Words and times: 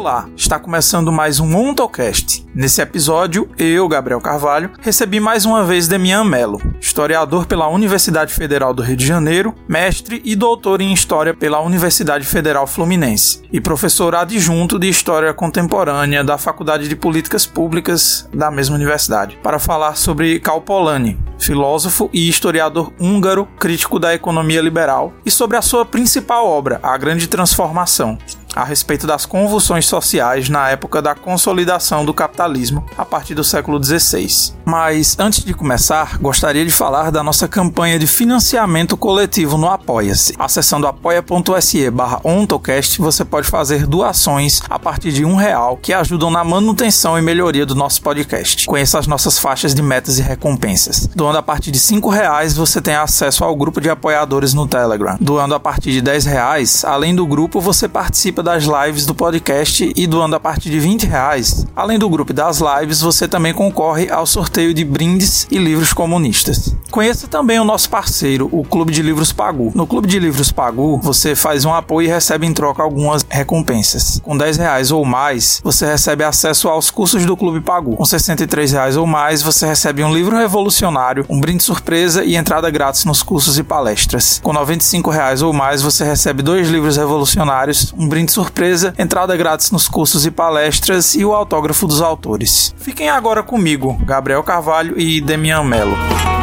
Olá, 0.00 0.30
está 0.34 0.58
começando 0.58 1.12
mais 1.12 1.40
um 1.40 1.54
Ontocast. 1.54 2.46
Nesse 2.54 2.80
episódio, 2.80 3.50
eu, 3.58 3.86
Gabriel 3.86 4.18
Carvalho, 4.18 4.72
recebi 4.80 5.20
mais 5.20 5.44
uma 5.44 5.62
vez 5.62 5.88
Demian 5.88 6.24
Melo, 6.24 6.58
historiador 6.80 7.44
pela 7.44 7.68
Universidade 7.68 8.32
Federal 8.32 8.72
do 8.72 8.82
Rio 8.82 8.96
de 8.96 9.06
Janeiro, 9.06 9.54
mestre 9.68 10.22
e 10.24 10.34
doutor 10.34 10.80
em 10.80 10.94
História 10.94 11.34
pela 11.34 11.60
Universidade 11.60 12.24
Federal 12.24 12.66
Fluminense 12.66 13.42
e 13.52 13.60
professor 13.60 14.14
adjunto 14.14 14.78
de 14.78 14.88
História 14.88 15.34
Contemporânea 15.34 16.24
da 16.24 16.38
Faculdade 16.38 16.88
de 16.88 16.96
Políticas 16.96 17.44
Públicas 17.44 18.26
da 18.32 18.50
mesma 18.50 18.76
universidade, 18.76 19.38
para 19.42 19.58
falar 19.58 19.96
sobre 19.96 20.40
Karl 20.40 20.62
Polanyi, 20.62 21.18
filósofo 21.38 22.08
e 22.10 22.26
historiador 22.26 22.90
húngaro, 22.98 23.46
crítico 23.58 23.98
da 23.98 24.14
economia 24.14 24.62
liberal, 24.62 25.12
e 25.26 25.30
sobre 25.30 25.58
a 25.58 25.62
sua 25.62 25.84
principal 25.84 26.46
obra, 26.46 26.80
A 26.82 26.96
Grande 26.96 27.26
Transformação, 27.26 28.18
a 28.54 28.64
respeito 28.64 29.06
das 29.06 29.26
convulsões 29.26 29.86
sociais 29.86 30.48
na 30.48 30.68
época 30.70 31.00
da 31.00 31.14
consolidação 31.14 32.04
do 32.04 32.14
capitalismo 32.14 32.84
a 32.96 33.04
partir 33.04 33.34
do 33.34 33.44
século 33.44 33.82
XVI. 33.82 34.52
Mas 34.64 35.16
antes 35.18 35.44
de 35.44 35.54
começar, 35.54 36.18
gostaria 36.18 36.64
de 36.64 36.70
falar 36.70 37.10
da 37.10 37.22
nossa 37.22 37.48
campanha 37.48 37.98
de 37.98 38.06
financiamento 38.06 38.96
coletivo 38.96 39.56
no 39.56 39.68
Apoia-se. 39.68 40.34
Acessando 40.38 40.86
apoia.se 40.86 41.92
ontocast, 42.24 43.00
você 43.00 43.24
pode 43.24 43.48
fazer 43.48 43.86
doações 43.86 44.60
a 44.68 44.78
partir 44.78 45.12
de 45.12 45.24
um 45.24 45.34
real 45.34 45.76
que 45.76 45.92
ajudam 45.92 46.30
na 46.30 46.44
manutenção 46.44 47.18
e 47.18 47.22
melhoria 47.22 47.66
do 47.66 47.74
nosso 47.74 48.02
podcast. 48.02 48.66
Conheça 48.66 48.98
as 48.98 49.06
nossas 49.06 49.38
faixas 49.38 49.74
de 49.74 49.82
metas 49.82 50.18
e 50.18 50.22
recompensas. 50.22 51.08
Doando 51.14 51.38
a 51.38 51.42
partir 51.42 51.70
de 51.70 51.78
cinco 51.78 52.08
reais, 52.08 52.56
você 52.56 52.80
tem 52.80 52.94
acesso 52.94 53.44
ao 53.44 53.56
grupo 53.56 53.80
de 53.80 53.90
apoiadores 53.90 54.54
no 54.54 54.66
Telegram. 54.66 55.16
Doando 55.20 55.54
a 55.54 55.60
partir 55.60 55.92
de 55.92 56.00
dez 56.00 56.24
reais, 56.24 56.84
além 56.84 57.14
do 57.14 57.26
grupo, 57.26 57.60
você 57.60 57.88
participa 57.88 58.39
participa 58.40 58.42
das 58.42 58.64
lives 58.64 59.06
do 59.06 59.14
podcast 59.14 59.92
e 59.94 60.06
doando 60.06 60.36
a 60.36 60.40
partir 60.40 60.70
de 60.70 60.80
20 60.80 61.06
reais. 61.06 61.66
Além 61.76 61.98
do 61.98 62.08
grupo 62.08 62.32
das 62.32 62.60
lives, 62.60 63.00
você 63.00 63.28
também 63.28 63.52
concorre 63.52 64.10
ao 64.10 64.26
sorteio 64.26 64.74
de 64.74 64.84
brindes 64.84 65.46
e 65.50 65.58
livros 65.58 65.92
comunistas. 65.92 66.74
Conheça 66.90 67.28
também 67.28 67.60
o 67.60 67.64
nosso 67.64 67.88
parceiro, 67.88 68.48
o 68.50 68.64
Clube 68.64 68.92
de 68.92 69.02
Livros 69.02 69.32
Pagu. 69.32 69.70
No 69.74 69.86
Clube 69.86 70.08
de 70.08 70.18
Livros 70.18 70.50
Pagu, 70.50 70.98
você 71.02 71.36
faz 71.36 71.64
um 71.64 71.72
apoio 71.72 72.06
e 72.06 72.10
recebe 72.10 72.46
em 72.46 72.52
troca 72.52 72.82
algumas 72.82 73.24
recompensas. 73.28 74.20
Com 74.24 74.36
10 74.36 74.56
reais 74.56 74.90
ou 74.90 75.04
mais, 75.04 75.60
você 75.62 75.86
recebe 75.86 76.24
acesso 76.24 76.68
aos 76.68 76.90
cursos 76.90 77.24
do 77.24 77.36
Clube 77.36 77.60
Pagu. 77.60 77.94
Com 77.96 78.04
63 78.04 78.72
reais 78.72 78.96
ou 78.96 79.06
mais, 79.06 79.42
você 79.42 79.66
recebe 79.66 80.02
um 80.02 80.12
livro 80.12 80.36
revolucionário, 80.36 81.24
um 81.28 81.40
brinde 81.40 81.62
surpresa 81.62 82.24
e 82.24 82.34
entrada 82.34 82.70
grátis 82.70 83.04
nos 83.04 83.22
cursos 83.22 83.58
e 83.58 83.62
palestras. 83.62 84.40
Com 84.42 84.52
95 84.52 85.10
reais 85.10 85.42
ou 85.42 85.52
mais, 85.52 85.82
você 85.82 86.04
recebe 86.04 86.42
dois 86.42 86.68
livros 86.68 86.96
revolucionários, 86.96 87.94
um 87.96 88.08
brinde 88.08 88.29
surpresa, 88.30 88.94
entrada 88.98 89.36
grátis 89.36 89.70
nos 89.70 89.88
cursos 89.88 90.24
e 90.24 90.30
palestras 90.30 91.14
e 91.14 91.24
o 91.24 91.34
autógrafo 91.34 91.86
dos 91.86 92.00
autores. 92.00 92.74
Fiquem 92.78 93.10
agora 93.10 93.42
comigo, 93.42 93.98
Gabriel 94.04 94.42
Carvalho 94.42 94.98
e 94.98 95.20
Demian 95.20 95.64
Mello. 95.64 96.39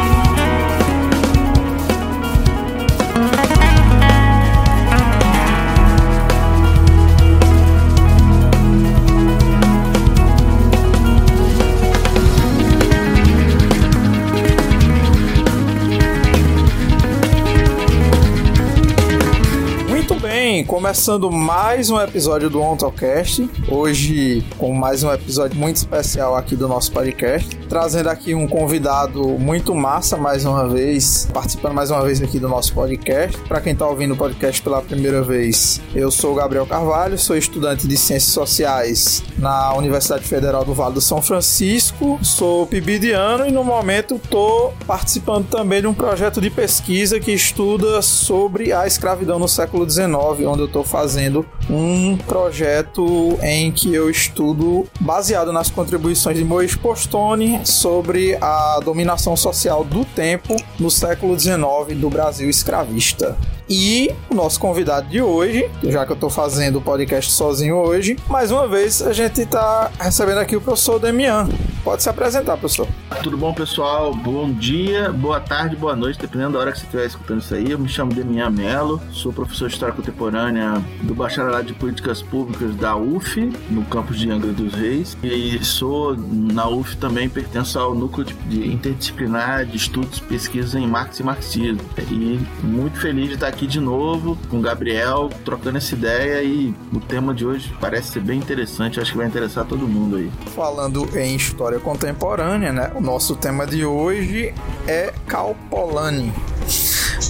Começando 20.64 21.30
mais 21.30 21.90
um 21.90 22.00
episódio 22.00 22.48
do 22.48 22.60
OnTalkcast. 22.60 23.48
Hoje, 23.68 24.44
com 24.56 24.72
mais 24.72 25.02
um 25.02 25.12
episódio 25.12 25.58
muito 25.58 25.76
especial 25.76 26.34
aqui 26.34 26.56
do 26.56 26.66
nosso 26.66 26.90
podcast. 26.92 27.56
Trazendo 27.68 28.08
aqui 28.08 28.34
um 28.34 28.48
convidado 28.48 29.22
muito 29.38 29.74
massa, 29.74 30.16
mais 30.16 30.44
uma 30.44 30.66
vez, 30.68 31.28
participando 31.32 31.74
mais 31.74 31.90
uma 31.90 32.02
vez 32.02 32.22
aqui 32.22 32.38
do 32.38 32.48
nosso 32.48 32.72
podcast. 32.72 33.38
Para 33.42 33.60
quem 33.60 33.72
está 33.72 33.86
ouvindo 33.86 34.14
o 34.14 34.16
podcast 34.16 34.62
pela 34.62 34.80
primeira 34.80 35.22
vez, 35.22 35.80
eu 35.94 36.10
sou 36.10 36.32
o 36.32 36.34
Gabriel 36.34 36.66
Carvalho, 36.66 37.18
sou 37.18 37.36
estudante 37.36 37.86
de 37.86 37.96
Ciências 37.96 38.32
Sociais 38.32 39.22
na 39.38 39.74
Universidade 39.74 40.24
Federal 40.24 40.64
do 40.64 40.74
Vale 40.74 40.94
do 40.94 41.00
São 41.00 41.20
Francisco, 41.20 42.18
sou 42.22 42.66
pibidiano 42.66 43.46
e 43.46 43.52
no 43.52 43.62
momento 43.62 44.16
estou 44.16 44.74
participando 44.86 45.46
também 45.48 45.80
de 45.80 45.86
um 45.86 45.94
projeto 45.94 46.40
de 46.40 46.50
pesquisa 46.50 47.20
que 47.20 47.32
estuda 47.32 48.00
sobre 48.02 48.72
a 48.72 48.86
escravidão 48.86 49.38
no 49.38 49.46
século 49.46 49.88
XIX, 49.88 50.47
onde 50.48 50.62
eu 50.62 50.66
estou 50.66 50.84
fazendo 50.84 51.46
um 51.68 52.16
projeto 52.16 53.38
em 53.42 53.70
que 53.70 53.94
eu 53.94 54.10
estudo 54.10 54.86
baseado 55.00 55.52
nas 55.52 55.70
contribuições 55.70 56.36
de 56.36 56.44
Moisés 56.44 56.76
Postone 56.76 57.60
sobre 57.64 58.36
a 58.40 58.80
dominação 58.84 59.36
social 59.36 59.84
do 59.84 60.04
tempo 60.04 60.56
no 60.78 60.90
século 60.90 61.38
XIX 61.38 61.98
do 61.98 62.10
Brasil 62.10 62.48
escravista. 62.48 63.36
E 63.68 64.10
o 64.30 64.34
nosso 64.34 64.58
convidado 64.58 65.08
de 65.08 65.20
hoje, 65.20 65.68
já 65.82 66.06
que 66.06 66.12
eu 66.12 66.14
estou 66.14 66.30
fazendo 66.30 66.78
o 66.78 66.80
podcast 66.80 67.30
sozinho 67.30 67.76
hoje, 67.76 68.16
mais 68.26 68.50
uma 68.50 68.66
vez 68.66 69.02
a 69.02 69.12
gente 69.12 69.42
está 69.42 69.90
recebendo 70.00 70.38
aqui 70.38 70.56
o 70.56 70.60
professor 70.60 70.98
Demian. 70.98 71.46
Pode 71.84 72.02
se 72.02 72.08
apresentar, 72.08 72.56
professor. 72.56 72.86
Tudo 73.22 73.36
bom, 73.36 73.54
pessoal? 73.54 74.14
Bom 74.14 74.52
dia, 74.52 75.10
boa 75.12 75.40
tarde, 75.40 75.76
boa 75.76 75.96
noite, 75.96 76.18
dependendo 76.18 76.52
da 76.52 76.58
hora 76.58 76.72
que 76.72 76.78
você 76.78 76.84
estiver 76.84 77.06
escutando 77.06 77.40
isso 77.40 77.54
aí. 77.54 77.70
Eu 77.70 77.78
me 77.78 77.88
chamo 77.88 78.12
Demian 78.12 78.50
Mello, 78.50 79.00
sou 79.10 79.32
professor 79.32 79.68
de 79.68 79.74
História 79.74 79.94
Contemporânea 79.94 80.82
do 81.02 81.14
Bacharelado 81.14 81.66
de 81.66 81.74
Políticas 81.74 82.20
Públicas 82.20 82.74
da 82.76 82.96
UF, 82.96 83.40
no 83.70 83.84
campus 83.84 84.18
de 84.18 84.30
Angra 84.30 84.52
dos 84.52 84.74
Reis. 84.74 85.16
E 85.22 85.64
sou, 85.64 86.16
na 86.16 86.68
UF 86.68 86.96
também, 86.96 87.28
pertenço 87.28 87.78
ao 87.78 87.94
núcleo 87.94 88.26
de 88.48 88.68
interdisciplinar 88.68 89.64
de 89.64 89.76
estudos 89.76 90.18
e 90.18 90.22
pesquisas 90.22 90.74
em 90.74 90.86
Marx 90.86 91.20
e 91.20 91.22
Marxismo. 91.22 91.80
E 92.10 92.38
muito 92.62 92.98
feliz 92.98 93.28
de 93.28 93.34
estar 93.34 93.48
aqui 93.48 93.57
aqui 93.58 93.66
de 93.66 93.80
novo 93.80 94.38
com 94.48 94.58
o 94.58 94.60
Gabriel, 94.60 95.28
trocando 95.44 95.78
essa 95.78 95.92
ideia 95.92 96.40
e 96.44 96.72
o 96.92 97.00
tema 97.00 97.34
de 97.34 97.44
hoje 97.44 97.74
parece 97.80 98.12
ser 98.12 98.20
bem 98.20 98.38
interessante, 98.38 99.00
acho 99.00 99.10
que 99.10 99.18
vai 99.18 99.26
interessar 99.26 99.64
todo 99.64 99.88
mundo 99.88 100.14
aí. 100.14 100.30
Falando 100.54 101.08
em 101.18 101.34
história 101.34 101.80
contemporânea, 101.80 102.72
né? 102.72 102.92
O 102.94 103.00
nosso 103.00 103.34
tema 103.34 103.66
de 103.66 103.84
hoje 103.84 104.54
é 104.86 105.12
Karl 105.26 105.56
Polanyi 105.68 106.32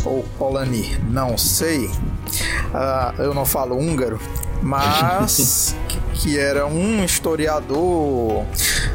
ou 0.04 0.22
Polanyi, 0.38 0.98
não 1.08 1.38
sei. 1.38 1.86
Uh, 1.86 3.22
eu 3.22 3.32
não 3.32 3.46
falo 3.46 3.74
húngaro, 3.78 4.20
mas 4.62 5.74
que 6.12 6.38
era 6.38 6.66
um 6.66 7.02
historiador, 7.02 8.44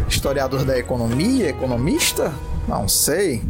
historiador 0.07 0.63
da 0.63 0.77
economia, 0.77 1.49
economista, 1.49 2.31
não 2.67 2.87
sei. 2.87 3.41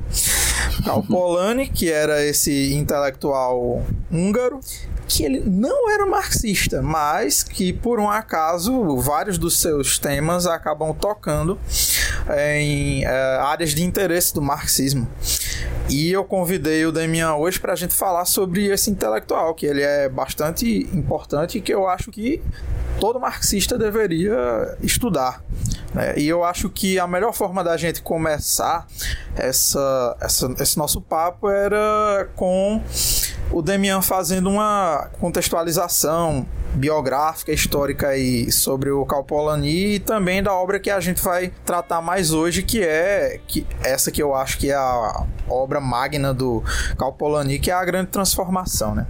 Al 0.86 1.04
Polanyi, 1.08 1.68
que 1.68 1.92
era 1.92 2.24
esse 2.24 2.74
intelectual 2.74 3.84
húngaro, 4.12 4.60
que 5.08 5.24
ele 5.24 5.42
não 5.46 5.92
era 5.92 6.06
marxista, 6.06 6.82
mas 6.82 7.44
que 7.44 7.74
por 7.74 8.00
um 8.00 8.10
acaso 8.10 8.98
vários 8.98 9.38
dos 9.38 9.60
seus 9.60 10.00
temas 10.00 10.46
acabam 10.48 10.94
tocando 10.94 11.60
em 12.56 13.04
é, 13.04 13.10
áreas 13.42 13.72
de 13.72 13.84
interesse 13.84 14.34
do 14.34 14.42
marxismo. 14.42 15.08
E 15.90 16.12
eu 16.12 16.24
convidei 16.24 16.86
o 16.86 16.92
Demian 16.92 17.36
hoje 17.36 17.60
para 17.60 17.74
a 17.74 17.76
gente 17.76 17.94
falar 17.94 18.26
sobre 18.26 18.68
esse 18.68 18.90
intelectual, 18.90 19.54
que 19.54 19.66
ele 19.66 19.82
é 19.82 20.08
bastante 20.08 20.90
importante 20.94 21.58
e 21.58 21.62
que 21.62 21.74
eu 21.74 21.88
acho 21.88 22.10
que 22.10 22.42
todo 23.00 23.20
marxista 23.20 23.78
deveria 23.78 24.78
estudar. 24.82 25.44
Né? 25.94 26.18
E 26.18 26.28
eu 26.28 26.44
acho 26.44 26.70
que 26.70 26.98
a 26.98 27.06
melhor 27.06 27.34
forma 27.34 27.64
da 27.64 27.76
gente 27.76 28.02
começar 28.02 28.88
essa, 29.36 30.18
essa, 30.22 30.56
esse 30.60 30.78
nosso 30.78 31.02
papo 31.02 31.50
era 31.50 32.30
com 32.36 32.82
o 33.52 33.62
Demian 33.62 34.02
fazendo 34.02 34.50
uma 34.50 35.10
contextualização 35.20 36.48
biográfica, 36.74 37.52
histórica 37.52 38.10
aí 38.10 38.52
sobre 38.52 38.90
o 38.90 39.06
Calpolani 39.06 39.96
e 39.96 40.00
também 40.00 40.42
da 40.42 40.54
obra 40.54 40.80
que 40.80 40.90
a 40.90 41.00
gente 41.00 41.22
vai 41.22 41.52
tratar 41.66 42.02
mais 42.02 42.34
hoje, 42.34 42.64
que 42.64 42.84
é 42.84 43.40
que 43.48 43.66
essa 43.84 44.12
que 44.12 44.22
eu 44.22 44.34
acho 44.34 44.58
que 44.58 44.70
é 44.70 44.76
a 44.76 45.26
obra 45.48 45.80
magna 45.80 46.34
do 46.34 46.64
Calpolani, 46.98 47.60
que 47.60 47.70
é 47.72 47.74
a 47.74 47.86
grande 47.86 48.10
transformação, 48.10 48.96
né? 48.96 49.06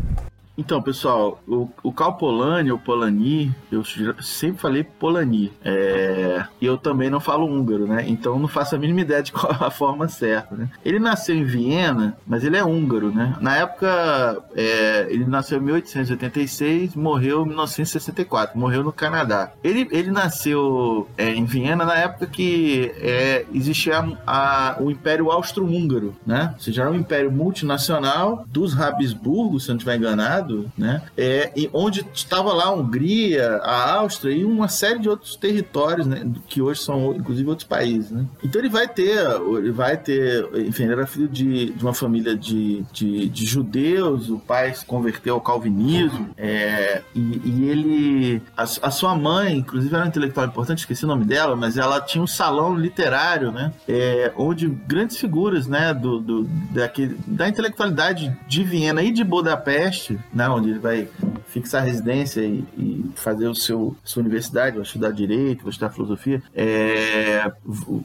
Então, 0.57 0.81
pessoal, 0.81 1.41
o, 1.47 1.67
o 1.81 1.91
Cal 1.91 2.15
Polanyi, 2.15 2.71
ou 2.71 2.77
Polani, 2.77 3.53
eu 3.71 3.83
sempre 4.21 4.61
falei 4.61 4.83
Polani. 4.83 5.51
É, 5.65 6.45
e 6.61 6.65
eu 6.65 6.77
também 6.77 7.09
não 7.09 7.19
falo 7.19 7.47
húngaro, 7.47 7.87
né? 7.87 8.05
Então 8.07 8.37
não 8.37 8.47
faço 8.47 8.75
a 8.75 8.77
mínima 8.77 9.01
ideia 9.01 9.23
de 9.23 9.31
qual 9.31 9.51
a 9.59 9.71
forma 9.71 10.07
certa, 10.07 10.55
né? 10.55 10.69
Ele 10.85 10.99
nasceu 10.99 11.35
em 11.35 11.43
Viena, 11.43 12.15
mas 12.25 12.43
ele 12.43 12.55
é 12.55 12.63
húngaro, 12.63 13.11
né? 13.11 13.35
Na 13.41 13.57
época, 13.57 14.43
é, 14.55 15.07
ele 15.09 15.25
nasceu 15.25 15.57
em 15.57 15.61
1886, 15.61 16.95
morreu 16.95 17.43
em 17.43 17.47
1964, 17.47 18.57
morreu 18.57 18.83
no 18.83 18.91
Canadá. 18.91 19.51
Ele, 19.63 19.87
ele 19.91 20.11
nasceu 20.11 21.07
é, 21.17 21.33
em 21.33 21.45
Viena 21.45 21.83
na 21.83 21.95
época 21.95 22.27
que 22.27 22.91
é, 22.97 23.45
existia 23.53 23.99
a, 24.25 24.73
a, 24.73 24.81
o 24.81 24.91
Império 24.91 25.31
Austro-Húngaro, 25.31 26.15
né? 26.25 26.51
Ou 26.53 26.59
seja, 26.59 26.83
era 26.83 26.91
um 26.91 26.95
império 26.95 27.31
multinacional 27.31 28.45
dos 28.47 28.79
Habsburgos, 28.79 29.63
se 29.63 29.69
não 29.69 29.77
estiver 29.77 29.97
enganado, 29.97 30.42
né? 30.77 31.01
É, 31.17 31.51
e 31.55 31.69
onde 31.73 32.05
estava 32.13 32.53
lá 32.53 32.65
a 32.65 32.71
Hungria, 32.71 33.57
a 33.63 33.93
Áustria 33.95 34.35
e 34.35 34.45
uma 34.45 34.67
série 34.67 34.99
de 34.99 35.09
outros 35.09 35.35
territórios, 35.35 36.05
né? 36.05 36.25
Que 36.47 36.61
hoje 36.61 36.81
são, 36.81 37.13
inclusive, 37.15 37.49
outros 37.49 37.67
países, 37.67 38.11
né? 38.11 38.25
Então 38.43 38.59
ele 38.61 38.69
vai 38.69 38.87
ter, 38.87 39.19
ele 39.57 39.71
vai 39.71 39.97
ter, 39.97 40.47
enfim, 40.55 40.83
ele 40.83 40.93
era 40.93 41.07
filho 41.07 41.27
de, 41.27 41.71
de 41.71 41.83
uma 41.83 41.93
família 41.93 42.35
de, 42.35 42.83
de, 42.91 43.29
de 43.29 43.45
judeus, 43.45 44.29
o 44.29 44.39
pai 44.39 44.73
se 44.73 44.85
converteu 44.85 45.35
ao 45.35 45.41
calvinismo, 45.41 46.29
é, 46.37 47.01
e, 47.15 47.41
e, 47.43 47.69
ele, 47.69 48.41
a, 48.57 48.63
a, 48.63 48.91
sua 48.91 49.15
mãe, 49.15 49.57
inclusive 49.57 49.93
era 49.93 50.05
um 50.05 50.07
intelectual 50.07 50.45
importante, 50.45 50.79
esqueci 50.79 51.05
o 51.05 51.07
nome 51.07 51.25
dela, 51.25 51.55
mas 51.55 51.77
ela 51.77 52.01
tinha 52.01 52.23
um 52.23 52.27
salão 52.27 52.75
literário, 52.75 53.51
né? 53.51 53.71
É, 53.87 54.31
onde 54.37 54.67
grandes 54.67 55.17
figuras, 55.17 55.67
né, 55.67 55.93
do, 55.93 56.19
do, 56.19 56.43
daquele, 56.71 57.17
da 57.25 57.47
intelectualidade 57.47 58.35
de 58.47 58.63
Viena 58.63 59.03
e 59.03 59.11
de 59.11 59.23
Budapeste, 59.23 60.19
né, 60.33 60.49
onde 60.49 60.71
ele 60.71 60.79
vai 60.79 61.07
fixar 61.47 61.83
residência 61.83 62.41
e, 62.41 62.65
e 62.77 63.11
fazer 63.15 63.47
o 63.47 63.55
seu 63.55 63.95
sua 64.03 64.21
universidade, 64.21 64.75
vai 64.75 64.85
estudar 64.85 65.11
direito, 65.11 65.63
vai 65.63 65.69
estudar 65.69 65.91
filosofia. 65.91 66.41
É, 66.55 67.51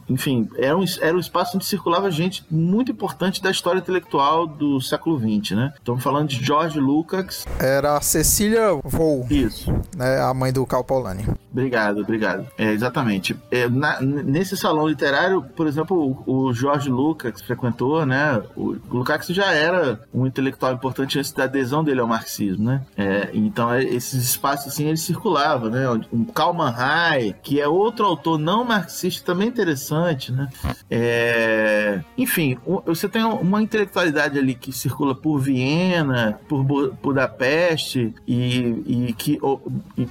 enfim, 0.08 0.48
era 0.56 0.76
um, 0.76 0.84
era 1.00 1.16
um 1.16 1.20
espaço 1.20 1.56
onde 1.56 1.64
circulava 1.64 2.10
gente 2.10 2.44
muito 2.50 2.92
importante 2.92 3.42
da 3.42 3.50
história 3.50 3.78
intelectual 3.78 4.46
do 4.46 4.80
século 4.80 5.19
XX, 5.19 5.56
né? 5.56 5.72
Estamos 5.76 6.02
falando 6.02 6.28
de 6.28 6.44
George 6.44 6.78
Lukács. 6.78 7.46
Era 7.58 7.96
a 7.96 8.00
Cecília 8.00 8.78
Vou. 8.84 9.26
Isso. 9.31 9.72
Né, 9.96 10.20
a 10.20 10.32
mãe 10.34 10.52
do 10.52 10.66
Cal 10.66 10.84
Polanyi. 10.84 11.26
Obrigado, 11.50 12.00
obrigado. 12.00 12.46
É, 12.56 12.72
exatamente. 12.72 13.36
É, 13.50 13.69
na, 13.69 14.00
nesse 14.00 14.56
salão 14.56 14.86
literário, 14.86 15.42
por 15.56 15.66
exemplo, 15.66 16.22
o, 16.26 16.48
o 16.48 16.52
Jorge 16.52 16.90
Lucas 16.90 17.40
frequentou, 17.40 18.04
né? 18.04 18.42
O 18.54 18.76
Lukács 18.90 19.28
já 19.28 19.52
era 19.52 20.00
um 20.12 20.26
intelectual 20.26 20.72
importante 20.72 21.19
antes 21.19 21.32
da 21.32 21.44
adesão 21.44 21.82
dele 21.82 22.00
ao 22.00 22.06
marxismo, 22.19 22.65
né? 22.65 22.82
É, 22.97 23.31
então, 23.32 23.73
é, 23.73 23.82
esses 23.82 24.23
espaços, 24.23 24.69
assim, 24.69 24.87
ele 24.87 24.97
circulava, 24.97 25.70
né? 25.70 25.88
Um 26.12 26.25
Kalman 26.25 26.70
Rai, 26.70 27.35
que 27.43 27.61
é 27.61 27.69
outro 27.69 28.05
autor 28.05 28.38
não 28.38 28.65
marxista, 28.65 29.25
também 29.25 29.49
interessante, 29.49 30.32
né? 30.32 30.49
É, 30.91 32.00
enfim, 32.17 32.59
você 32.85 33.09
tem 33.09 33.23
uma 33.23 33.62
intelectualidade 33.62 34.38
ali 34.38 34.55
que 34.55 34.73
circula 34.73 35.15
por 35.15 35.38
Viena, 35.38 36.41
por 36.49 36.65
Budapeste, 36.65 38.15
e, 38.26 39.09
e 39.09 39.12
que 39.12 39.38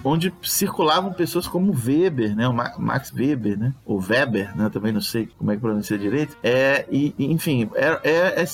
onde 0.03 0.33
circulavam 0.41 1.13
pessoas 1.13 1.47
como 1.47 1.73
Weber, 1.73 2.35
né? 2.35 2.47
O 2.47 2.53
Max 2.53 3.11
Weber, 3.11 3.57
né? 3.57 3.73
Ou 3.85 3.99
Weber, 3.99 4.55
né? 4.55 4.69
Também 4.69 4.91
não 4.91 5.01
sei 5.01 5.27
como 5.37 5.51
é 5.51 5.55
que 5.55 5.61
pronuncia 5.61 5.97
direito. 5.97 6.37
É, 6.43 6.85
e, 6.91 7.13
enfim, 7.19 7.69
é, 7.75 7.99
é, 8.03 8.43
é 8.43 8.45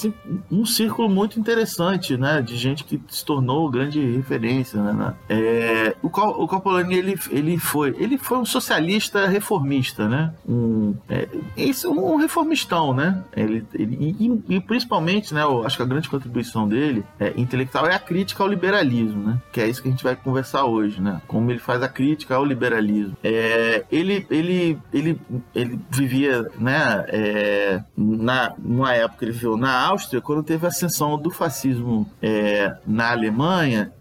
um 0.52 0.66
círculo 0.66 1.10
muito 1.10 1.40
interessante, 1.40 2.18
né? 2.18 2.42
De 2.42 2.56
gente 2.56 2.84
que 2.84 3.02
se 3.10 3.24
tornou 3.24 3.43
grande 3.70 4.00
referência, 4.00 4.82
né? 4.82 5.14
É, 5.30 5.96
o, 6.02 6.08
o 6.08 6.48
Coppola, 6.48 6.82
ele, 6.82 7.18
ele 7.30 7.58
foi 7.58 7.96
ele 7.98 8.18
foi 8.18 8.38
um 8.38 8.46
socialista 8.46 9.28
reformista, 9.28 10.08
né? 10.08 10.34
Um, 10.48 10.96
é, 11.10 11.28
esse, 11.56 11.88
um 11.88 12.16
reformistão, 12.18 12.94
né? 12.94 13.24
Ele, 13.36 13.66
ele 13.74 14.16
e, 14.20 14.56
e, 14.56 14.60
principalmente, 14.60 15.34
né? 15.34 15.44
Eu 15.44 15.66
acho 15.66 15.78
que 15.78 15.84
a 15.84 15.86
grande 15.86 16.10
contribuição 16.10 16.68
dele 16.68 17.04
é, 17.20 17.34
intelectual 17.38 17.88
é 17.88 17.96
a 17.96 18.00
crítica 18.00 18.44
ao 18.44 18.50
liberalismo, 18.50 19.24
né? 19.24 19.38
Que 19.52 19.62
é 19.62 19.68
isso 19.68 19.82
que 19.82 19.88
a 19.88 19.92
gente 19.92 20.04
vai 20.04 20.16
conversar 20.16 20.66
hoje, 20.66 21.02
né? 21.02 21.22
Como 21.28 21.50
ele 21.52 21.60
faz 21.60 21.82
a 21.82 21.88
crítica 21.88 22.36
ao 22.36 22.46
liberalismo. 22.46 23.18
É, 23.24 23.84
ele, 23.92 24.26
ele, 24.30 24.80
ele, 24.94 25.20
ele 25.54 25.80
vivia, 25.90 26.50
né, 26.58 27.06
é, 27.08 27.84
na, 27.96 28.54
numa 28.58 28.94
época, 28.94 29.26
ele 29.26 29.32
viveu 29.32 29.58
na 29.58 29.88
Áustria, 29.88 30.22
quando 30.22 30.44
teve 30.44 30.66
a 30.66 30.70
ascensão 30.70 31.18
do 31.18 31.30
fascismo 31.30 32.10
é, 32.22 32.76
na 32.86 33.12
Alemanha 33.12 33.33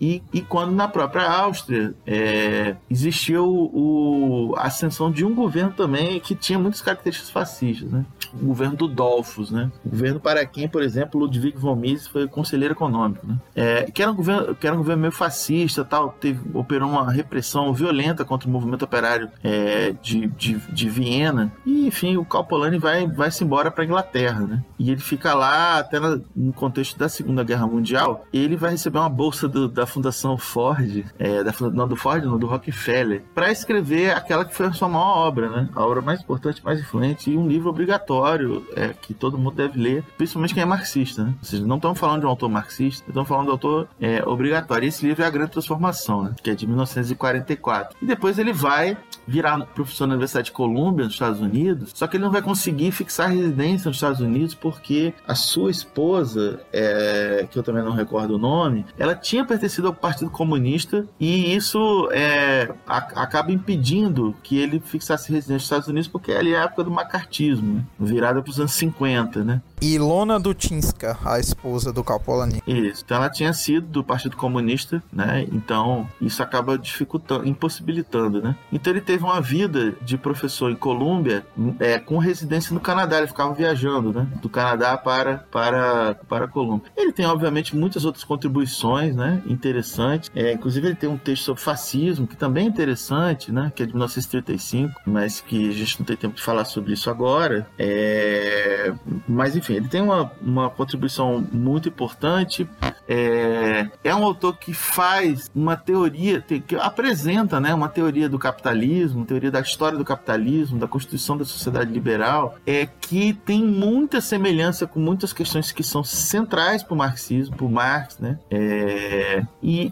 e, 0.01 0.23
e 0.33 0.41
quando 0.41 0.73
na 0.73 0.89
própria 0.89 1.29
Áustria 1.31 1.95
é, 2.07 2.77
existiu 2.91 3.47
o, 3.47 4.55
a 4.57 4.67
ascensão 4.67 5.11
de 5.11 5.25
um 5.25 5.35
governo 5.35 5.73
também 5.73 6.21
que 6.21 6.35
tinha 6.35 6.59
muitas 6.59 6.81
características 6.81 7.31
fascistas, 7.31 7.91
né? 7.91 8.05
O 8.35 8.47
governo 8.47 8.77
do 8.77 8.89
Dolfos, 8.89 9.51
né? 9.51 9.71
O 9.85 9.91
governo 9.91 10.19
para 10.19 10.45
quem, 10.47 10.67
por 10.67 10.83
exemplo, 10.83 11.21
Ludwig 11.21 11.57
von 11.57 11.77
Mises 11.77 12.07
foi 12.07 12.27
conselheiro 12.27 12.73
econômico, 12.75 13.27
né? 13.27 13.37
É, 13.55 13.91
que, 13.91 14.03
era 14.03 14.11
um 14.11 14.15
governo, 14.15 14.55
que 14.55 14.67
era 14.67 14.75
um 14.75 14.79
governo 14.79 15.03
meio 15.03 15.13
fascista, 15.13 15.85
tal, 15.85 16.11
teve, 16.19 16.41
operou 16.55 16.89
uma 16.89 17.11
repressão 17.11 17.73
violenta 17.75 18.25
contra 18.25 18.49
o 18.49 18.53
movimento 18.53 18.85
operário 18.85 19.31
é, 19.43 19.95
de, 20.03 20.27
de, 20.29 20.55
de, 20.55 20.89
Viena. 20.89 21.53
E, 21.67 21.87
enfim, 21.87 22.17
o 22.17 22.25
Calpolani 22.25 22.79
vai, 22.79 23.07
vai 23.07 23.31
se 23.31 23.45
embora 23.45 23.71
para 23.71 23.85
Inglaterra, 23.85 24.41
né? 24.41 24.65
E 24.79 24.91
ele 24.91 25.01
fica 25.01 25.35
lá 25.35 25.79
até 25.79 26.01
na, 26.01 26.19
no 26.35 26.53
contexto 26.53 26.99
da 26.99 27.09
Segunda 27.09 27.45
Guerra 27.45 27.67
Mundial. 27.67 28.25
ele 28.33 28.57
vai 28.57 28.71
receber 28.73 28.99
uma 28.99 29.09
bolsa 29.23 29.47
do, 29.47 29.69
da 29.69 29.87
Fundação 29.87 30.37
Ford, 30.37 31.05
é, 31.17 31.45
da, 31.45 31.55
não 31.73 31.87
do 31.87 31.95
Ford, 31.95 32.25
não, 32.25 32.37
do 32.37 32.49
Rockefeller, 32.49 33.23
para 33.33 33.53
escrever 33.53 34.11
aquela 34.11 34.45
que 34.45 34.53
foi 34.53 34.67
a 34.67 34.73
sua 34.73 34.89
maior 34.89 35.29
obra, 35.29 35.49
né? 35.49 35.69
A 35.77 35.87
obra 35.87 36.03
mais 36.03 36.21
importante, 36.21 36.65
mais 36.65 36.81
influente 36.81 37.31
e 37.31 37.37
um 37.37 37.47
livro 37.47 37.71
obrigatório 37.71 38.67
é, 38.75 38.89
que 38.89 39.15
todo 39.15 39.39
mundo 39.39 39.55
deve 39.55 39.79
ler, 39.79 40.03
principalmente 40.19 40.55
quem 40.55 40.65
é 40.65 40.67
marxista, 40.67 41.23
né? 41.23 41.35
Ou 41.39 41.45
seja, 41.45 41.65
não 41.65 41.77
estamos 41.77 42.01
falando 42.01 42.21
de 42.23 42.27
um 42.27 42.31
autor 42.31 42.49
marxista, 42.49 43.05
estamos 43.07 43.29
falando 43.29 43.45
de 43.45 43.51
um 43.51 43.53
autor 43.53 43.89
é, 44.01 44.25
obrigatório. 44.27 44.87
E 44.87 44.89
esse 44.89 45.07
livro 45.07 45.23
é 45.23 45.27
a 45.27 45.31
Grande 45.31 45.53
Transformação, 45.53 46.25
né? 46.25 46.35
Que 46.43 46.51
é 46.51 46.55
de 46.57 46.67
1944. 46.67 47.97
E 48.03 48.05
depois 48.05 48.41
ele 48.41 48.53
vai 48.53 48.97
virar 49.27 49.59
professor 49.67 50.07
na 50.07 50.15
Universidade 50.15 50.47
de 50.47 50.53
Colômbia, 50.53 51.05
nos 51.05 51.15
Estados 51.15 51.41
Unidos, 51.41 51.91
só 51.95 52.07
que 52.07 52.17
ele 52.17 52.25
não 52.25 52.33
vai 52.33 52.43
conseguir 52.43 52.91
fixar 52.93 53.31
residência 53.31 53.89
nos 53.89 53.97
Estados 53.97 54.21
Unidos 54.21 54.55
porque 54.55 55.15
a 55.27 55.35
sua 55.35 55.71
esposa, 55.71 56.61
é, 56.73 57.47
que 57.51 57.59
eu 57.59 57.63
também 57.63 57.83
não 57.83 57.93
recordo 57.93 58.35
o 58.35 58.39
nome, 58.39 58.85
ela 58.99 59.15
tinha 59.15 59.45
pertencido 59.45 59.89
ao 59.89 59.95
Partido 59.95 60.31
Comunista 60.31 61.07
e 61.19 61.55
isso 61.55 62.09
é, 62.13 62.73
a, 62.87 62.99
acaba 63.23 63.53
impedindo 63.53 64.35
que 64.43 64.59
ele 64.59 64.81
fixasse 64.81 65.33
residência 65.33 65.55
nos 65.55 65.63
Estados 65.65 65.89
Unidos 65.89 66.09
porque 66.09 66.33
ali 66.33 66.53
é 66.53 66.59
a 66.59 66.65
época 66.65 66.85
do 66.85 66.91
macartismo, 66.91 67.75
né? 67.75 67.85
virada 67.99 68.43
para 68.43 68.51
os 68.51 68.59
anos 68.59 68.73
50, 68.73 69.45
né? 69.45 69.61
Ilona 69.81 70.39
Dutinska, 70.39 71.19
a 71.25 71.41
esposa 71.41 71.93
do 71.93 72.05
Calpolani. 72.05 72.63
Isso. 72.67 73.03
Então 73.05 73.17
ela 73.17 73.29
tinha 73.29 73.53
sido 73.53 73.87
do 73.89 74.05
Partido 74.05 74.37
Comunista, 74.37 75.03
né? 75.13 75.47
Então 75.53 76.09
isso 76.21 76.43
acaba 76.43 76.79
dificultando, 76.79 77.49
impossibilitando, 77.49 78.41
né? 78.41 78.57
Então 78.73 78.93
ele 78.93 79.01
teve 79.01 79.12
uma 79.21 79.41
vida 79.41 79.95
de 80.01 80.17
professor 80.17 80.71
em 80.71 80.77
Colômbia, 80.77 81.45
é, 81.79 81.99
com 81.99 82.19
residência 82.19 82.73
no 82.73 82.81
Canadá. 82.81 83.19
Ele 83.19 83.27
ficava 83.27 83.53
viajando, 83.55 84.13
né? 84.13 84.27
Do 84.41 84.49
Canadá 84.49 84.97
para 84.97 85.39
para 85.51 86.15
para 86.29 86.49
Colômbia. 86.49 86.91
Ele 86.97 87.13
tem 87.13 87.27
obviamente 87.27 87.77
muitas 87.77 88.05
outras 88.05 88.25
contribuições, 88.25 89.15
né? 89.15 89.43
Interessantes. 89.47 90.31
É, 90.35 90.53
inclusive 90.53 90.87
ele 90.87 90.97
tem 90.97 91.09
um 91.09 91.17
texto 91.17 91.45
sobre 91.45 91.63
fascismo 91.63 92.27
que 92.27 92.37
também 92.37 92.67
é 92.67 92.69
interessante, 92.69 93.53
né? 93.53 93.73
Que 93.75 93.83
é 93.83 93.87
de 93.87 93.93
1935, 93.93 95.01
mas 95.07 95.41
que 95.41 95.69
a 95.69 95.73
gente 95.73 95.99
não 95.99 96.07
tem 96.07 96.17
tempo 96.17 96.35
de 96.35 96.43
falar 96.43 96.65
sobre 96.65 96.93
isso 96.93 97.11
agora. 97.11 97.67
É, 97.79 98.93
mas 99.29 99.57
enfim, 99.57 99.75
ele 99.75 99.89
tem 99.89 100.01
uma, 100.01 100.31
uma 100.41 100.71
contribuição 100.71 101.47
muito 101.53 101.89
importante. 101.89 102.69
É, 103.09 103.89
é 104.05 104.15
um 104.15 104.25
autor 104.25 104.57
que 104.57 104.73
faz 104.73 105.51
uma 105.55 105.77
teoria, 105.77 106.41
que 106.41 106.77
apresenta 106.77 107.61
né, 107.61 107.75
uma 107.75 107.89
teoria 107.89 108.29
do 108.29 108.39
capitalismo, 108.39 109.02
teoria 109.25 109.51
da 109.51 109.61
história 109.61 109.97
do 109.97 110.05
capitalismo, 110.05 110.79
da 110.79 110.89
constituição 110.89 111.37
da 111.37 111.45
sociedade 111.45 111.93
liberal, 111.93 112.57
é, 112.67 112.87
que 112.87 113.33
tem 113.33 113.65
muita 113.65 114.21
semelhança 114.21 114.87
com 114.87 115.01
muitas 115.01 115.33
questões 115.33 115.73
que 115.73 115.83
são 115.83 116.03
centrais 116.03 116.83
para 116.83 116.95
o 116.95 116.97
marxismo, 116.97 117.57
para 117.57 117.67
Marx, 117.69 118.19
né? 118.19 118.39
É, 118.51 119.45
e, 119.63 119.91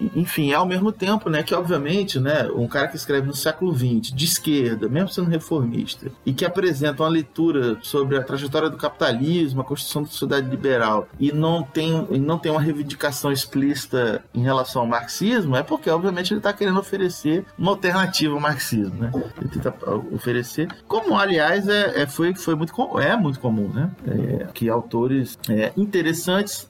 e, 0.00 0.10
enfim, 0.14 0.52
ao 0.52 0.66
mesmo 0.66 0.92
tempo, 0.92 1.30
né, 1.30 1.42
que 1.42 1.54
obviamente, 1.54 2.20
né, 2.20 2.48
um 2.54 2.66
cara 2.66 2.88
que 2.88 2.96
escreve 2.96 3.26
no 3.26 3.34
século 3.34 3.74
XX, 3.74 4.12
de 4.14 4.24
esquerda, 4.24 4.88
mesmo 4.88 5.08
sendo 5.08 5.30
reformista, 5.30 6.10
e 6.24 6.32
que 6.32 6.44
apresenta 6.44 7.02
uma 7.02 7.08
leitura 7.08 7.78
sobre 7.82 8.16
a 8.16 8.22
trajetória 8.22 8.68
do 8.68 8.76
capitalismo 8.76 8.96
capitalismo, 8.96 9.60
a 9.60 9.64
construção 9.64 10.02
da 10.02 10.08
sociedade 10.08 10.48
liberal, 10.48 11.08
e 11.18 11.32
não 11.32 11.62
tem, 11.62 12.06
e 12.10 12.18
não 12.18 12.38
tem 12.38 12.50
uma 12.50 12.60
reivindicação 12.60 13.30
explícita 13.30 14.24
em 14.34 14.42
relação 14.42 14.82
ao 14.82 14.88
marxismo, 14.88 15.56
é 15.56 15.62
porque, 15.62 15.90
obviamente, 15.90 16.32
ele 16.32 16.40
está 16.40 16.52
querendo 16.52 16.78
oferecer 16.78 17.44
uma 17.58 17.72
alternativa 17.72 18.35
ao 18.36 18.42
marxismo, 18.42 18.94
né? 18.96 19.10
Ele 19.40 19.48
tenta 19.48 19.74
oferecer, 20.12 20.68
como, 20.86 21.16
aliás, 21.16 21.68
é, 21.68 22.02
é 22.02 22.06
foi, 22.06 22.34
foi 22.34 22.54
muito, 22.54 22.72
é 22.98 23.16
muito 23.16 23.40
comum, 23.40 23.68
né? 23.68 23.90
É, 24.06 24.46
que 24.52 24.68
autores 24.68 25.38
é, 25.48 25.72
interessantes 25.76 26.68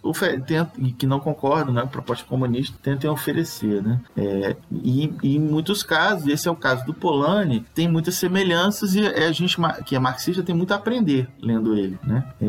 e 0.79 0.93
que 0.93 1.07
não 1.07 1.21
concordam 1.21 1.75
né, 1.75 1.87
proposta 1.91 2.25
comunista 2.27 2.77
tentem 2.83 3.09
oferecer, 3.11 3.83
né? 3.83 4.01
É, 4.17 4.57
e, 4.71 5.13
e, 5.23 5.37
em 5.37 5.41
muitos 5.41 5.83
casos, 5.83 6.29
esse 6.29 6.49
é 6.49 6.51
o 6.51 6.57
caso 6.57 6.85
do 6.85 6.95
Polanyi, 6.95 7.65
tem 7.75 7.89
muitas 7.89 8.15
semelhanças 8.15 8.95
e 8.95 9.07
a 9.07 9.33
gente 9.33 9.57
que 9.85 9.95
é 9.95 9.99
marxista 9.99 10.43
tem 10.43 10.55
muito 10.55 10.73
a 10.73 10.77
aprender 10.77 11.29
lendo 11.41 11.77
ele, 11.77 11.99
né? 12.05 12.25
É... 12.41 12.47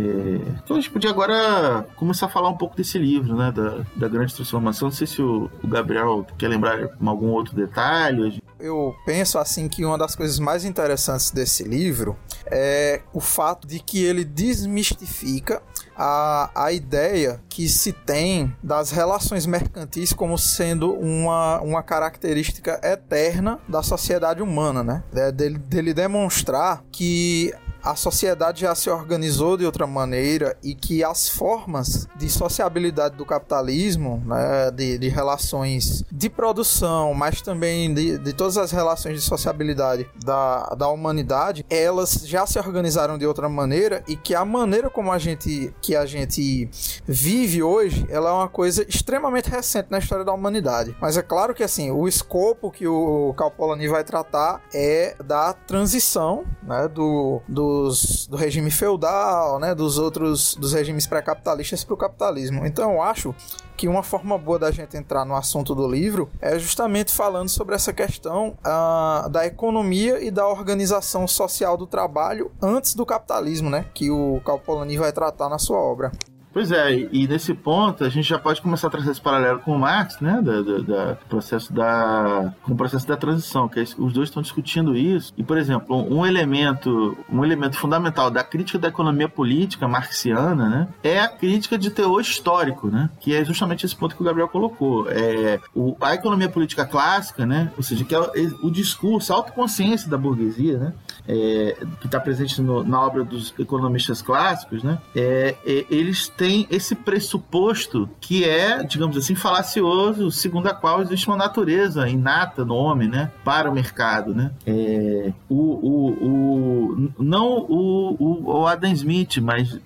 Então 0.64 0.78
a 0.78 0.80
gente 0.80 0.92
podia 0.92 1.10
agora 1.10 1.86
começar 1.96 2.28
a 2.28 2.30
falar 2.30 2.50
um 2.50 2.58
pouco 2.58 2.76
desse 2.76 2.98
livro, 2.98 3.36
né? 3.36 3.52
Da, 3.52 3.80
da 3.96 4.08
grande 4.08 4.34
transformação. 4.34 4.88
Não 4.88 4.96
sei 4.96 5.08
se 5.08 5.22
o, 5.22 5.50
o 5.64 5.68
Gabriel 5.68 6.26
quer 6.38 6.48
lembrar 6.48 6.90
algum 7.06 7.30
outro 7.30 7.56
detalhe. 7.56 8.42
Eu 8.60 8.96
penso 9.06 9.38
assim 9.38 9.68
que 9.68 9.86
uma 9.86 9.98
das 9.98 10.16
coisas 10.16 10.40
mais 10.40 10.66
interessantes 10.66 11.32
desse 11.32 11.64
livro 11.64 12.18
é 12.46 13.02
o 13.14 13.20
fato 13.20 13.68
de 13.68 13.80
que 13.80 14.04
ele 14.04 14.24
desmistifica 14.24 15.62
a, 15.96 16.50
a 16.56 16.72
ideia 16.72 17.42
que 17.50 17.68
se 17.68 17.92
tem 17.92 18.56
das 18.62 18.92
relações 18.92 19.46
mercantis 19.46 20.14
como 20.14 20.38
sendo 20.38 20.94
uma, 20.94 21.60
uma 21.62 21.84
característica 21.84 22.80
eterna 22.84 23.60
da 23.68 23.84
sociedade 23.84 24.42
humana, 24.42 24.84
né? 24.84 25.04
Dele, 25.32 25.58
dele 25.58 25.94
demonstrar 25.94 26.84
que 26.92 27.54
a 27.88 27.96
sociedade 27.96 28.62
já 28.62 28.76
se 28.76 28.90
organizou 28.90 29.56
de 29.56 29.66
outra 29.66 29.88
maneira 29.88 30.58
e 30.62 30.76
que 30.76 31.06
as 31.06 31.30
formas 31.30 32.06
de 32.18 32.30
sociabilidade 32.30 33.16
do 33.16 33.26
capitalismo, 33.26 34.22
né, 34.26 34.70
de, 34.72 34.98
de 34.98 35.08
relações 35.08 36.04
de 36.12 36.30
produção, 36.30 37.14
mas 37.14 37.42
também 37.42 37.94
de, 37.94 38.18
de 38.18 38.34
todas 38.34 38.58
as 38.58 38.72
relações 38.72 39.16
de 39.16 39.22
sociabilidade 39.22 40.06
da, 40.26 40.76
da 40.78 40.90
humanidade, 40.90 41.66
elas 41.70 42.24
já 42.26 42.46
se 42.46 42.60
organizaram 42.60 43.18
de 43.18 43.26
outra 43.26 43.48
maneira 43.48 44.04
e 44.06 44.18
que 44.18 44.36
a 44.36 44.44
maneira 44.44 44.90
como 44.90 45.10
a 45.10 45.18
gente 45.18 45.74
que 45.82 45.96
a 45.96 46.06
gente 46.06 46.70
vive 47.06 47.64
hoje, 47.64 48.06
ela 48.10 48.32
é 48.32 48.34
uma 48.34 48.50
coisa 48.50 48.86
extremamente 48.88 49.50
recente 49.50 49.88
na 49.90 50.00
história 50.00 50.26
da 50.26 50.34
humanidade. 50.34 50.94
Mas 51.00 51.16
é 51.16 51.22
claro 51.22 51.56
que 51.56 51.64
assim, 51.64 51.90
o 51.90 52.06
escopo 52.06 52.70
que 52.70 52.86
o 52.86 53.34
Calpolani 53.38 53.88
vai 53.88 54.04
tratar 54.04 54.62
é 54.74 55.16
da 55.24 55.54
transição, 55.54 56.44
né, 56.64 56.90
do, 56.90 57.42
do 57.48 57.77
dos, 57.84 58.28
do 58.28 58.38
regime 58.38 58.72
feudal, 58.72 59.60
né, 59.60 59.74
dos 59.74 59.98
outros 59.98 60.56
dos 60.56 60.74
regimes 60.74 61.06
pré-capitalistas 61.08 61.84
para 61.84 61.94
o 61.94 61.98
capitalismo. 61.98 62.66
Então 62.66 62.94
eu 62.94 63.02
acho 63.02 63.34
que 63.76 63.88
uma 63.88 64.02
forma 64.02 64.38
boa 64.38 64.58
da 64.58 64.72
gente 64.72 64.98
entrar 64.98 65.24
no 65.24 65.36
assunto 65.36 65.76
do 65.76 65.88
livro 65.88 66.30
é 66.42 66.58
justamente 66.58 67.14
falando 67.14 67.50
sobre 67.50 67.76
essa 67.76 67.94
questão 67.94 68.58
uh, 68.66 69.30
da 69.30 69.46
economia 69.46 70.20
e 70.24 70.32
da 70.32 70.48
organização 70.48 71.28
social 71.28 71.78
do 71.78 71.86
trabalho 71.86 72.52
antes 72.62 72.96
do 72.96 73.06
capitalismo, 73.06 73.70
né, 73.70 73.86
que 73.94 74.10
o 74.10 74.42
Calpolani 74.44 74.98
vai 74.98 75.12
tratar 75.12 75.50
na 75.50 75.60
sua 75.60 75.78
obra. 75.78 76.12
Pois 76.58 76.72
é, 76.72 77.08
e 77.12 77.28
nesse 77.28 77.54
ponto 77.54 78.04
a 78.04 78.10
gente 78.10 78.28
já 78.28 78.40
pode 78.40 78.64
começar 78.64 78.88
a 78.88 78.90
trazer 78.90 79.12
esse 79.12 79.22
paralelo 79.22 79.60
com 79.60 79.76
o 79.76 79.80
Marx, 79.80 80.20
né, 80.20 80.42
da, 80.42 80.64
da, 80.64 80.78
da 80.80 81.16
processo 81.30 81.72
da, 81.72 82.52
com 82.64 82.74
o 82.74 82.76
processo 82.76 83.08
da 83.08 83.16
transição, 83.16 83.70
que 83.70 83.80
é 83.80 83.84
os 83.84 84.12
dois 84.12 84.30
estão 84.30 84.42
discutindo 84.42 84.98
isso. 84.98 85.32
E 85.38 85.44
por 85.44 85.56
exemplo, 85.56 85.96
um 85.96 86.26
elemento, 86.26 87.16
um 87.32 87.46
elemento 87.46 87.78
fundamental 87.78 88.32
da 88.32 88.44
crítica 88.44 88.80
da 88.80 88.88
economia 88.88 89.30
política 89.30 89.88
marxiana, 89.88 90.68
né, 90.68 90.88
é 91.04 91.20
a 91.20 91.28
crítica 91.28 91.78
de 91.78 91.92
teor 91.92 92.22
histórico, 92.22 92.88
né, 92.88 93.08
que 93.20 93.36
é 93.36 93.46
justamente 93.46 93.86
esse 93.86 93.96
ponto 93.96 94.16
que 94.16 94.22
o 94.24 94.26
Gabriel 94.26 94.48
colocou. 94.48 95.08
É 95.12 95.60
o, 95.76 95.96
a 96.02 96.16
economia 96.16 96.50
política 96.50 96.88
clássica, 96.88 97.46
né, 97.46 97.72
ou 97.78 97.84
seja, 97.84 98.04
que 98.04 98.16
é 98.16 98.20
o, 98.20 98.32
o 98.64 98.72
discurso, 98.72 99.32
a 99.32 99.36
autoconsciência 99.36 100.10
da 100.10 100.18
burguesia, 100.18 100.80
né, 100.80 100.94
é, 101.28 101.78
que 102.00 102.06
está 102.06 102.20
presente 102.20 102.62
no, 102.62 102.84
na 102.84 103.02
obra 103.02 103.24
dos 103.24 103.54
economistas 103.60 104.22
clássicos, 104.22 104.84
né, 104.84 104.98
é, 105.16 105.56
é 105.66 105.86
eles 105.90 106.28
têm 106.28 106.68
esse 106.70 106.96
pressuposto 106.96 108.10
que 108.20 108.44
é, 108.44 108.84
digamos 108.84 109.18
assim, 109.18 109.36
falacioso, 109.36 110.32
segundo 110.32 110.68
a 110.68 110.74
qual 110.74 111.02
existe 111.02 111.28
uma 111.28 111.38
natureza 111.38 112.08
inata 112.08 112.64
no 112.64 112.76
homem, 112.76 113.08
né, 113.08 113.32
para 113.44 113.70
o 113.70 113.74
mercado, 113.74 114.34
né. 114.34 114.52
É, 114.66 115.34
o, 115.50 115.56
o, 115.56 116.08
o, 116.26 117.12
não 117.20 117.58
o, 117.70 118.60
o, 118.60 118.68
Adam 118.68 118.92
Smith, 118.92 119.38
mas 119.38 119.80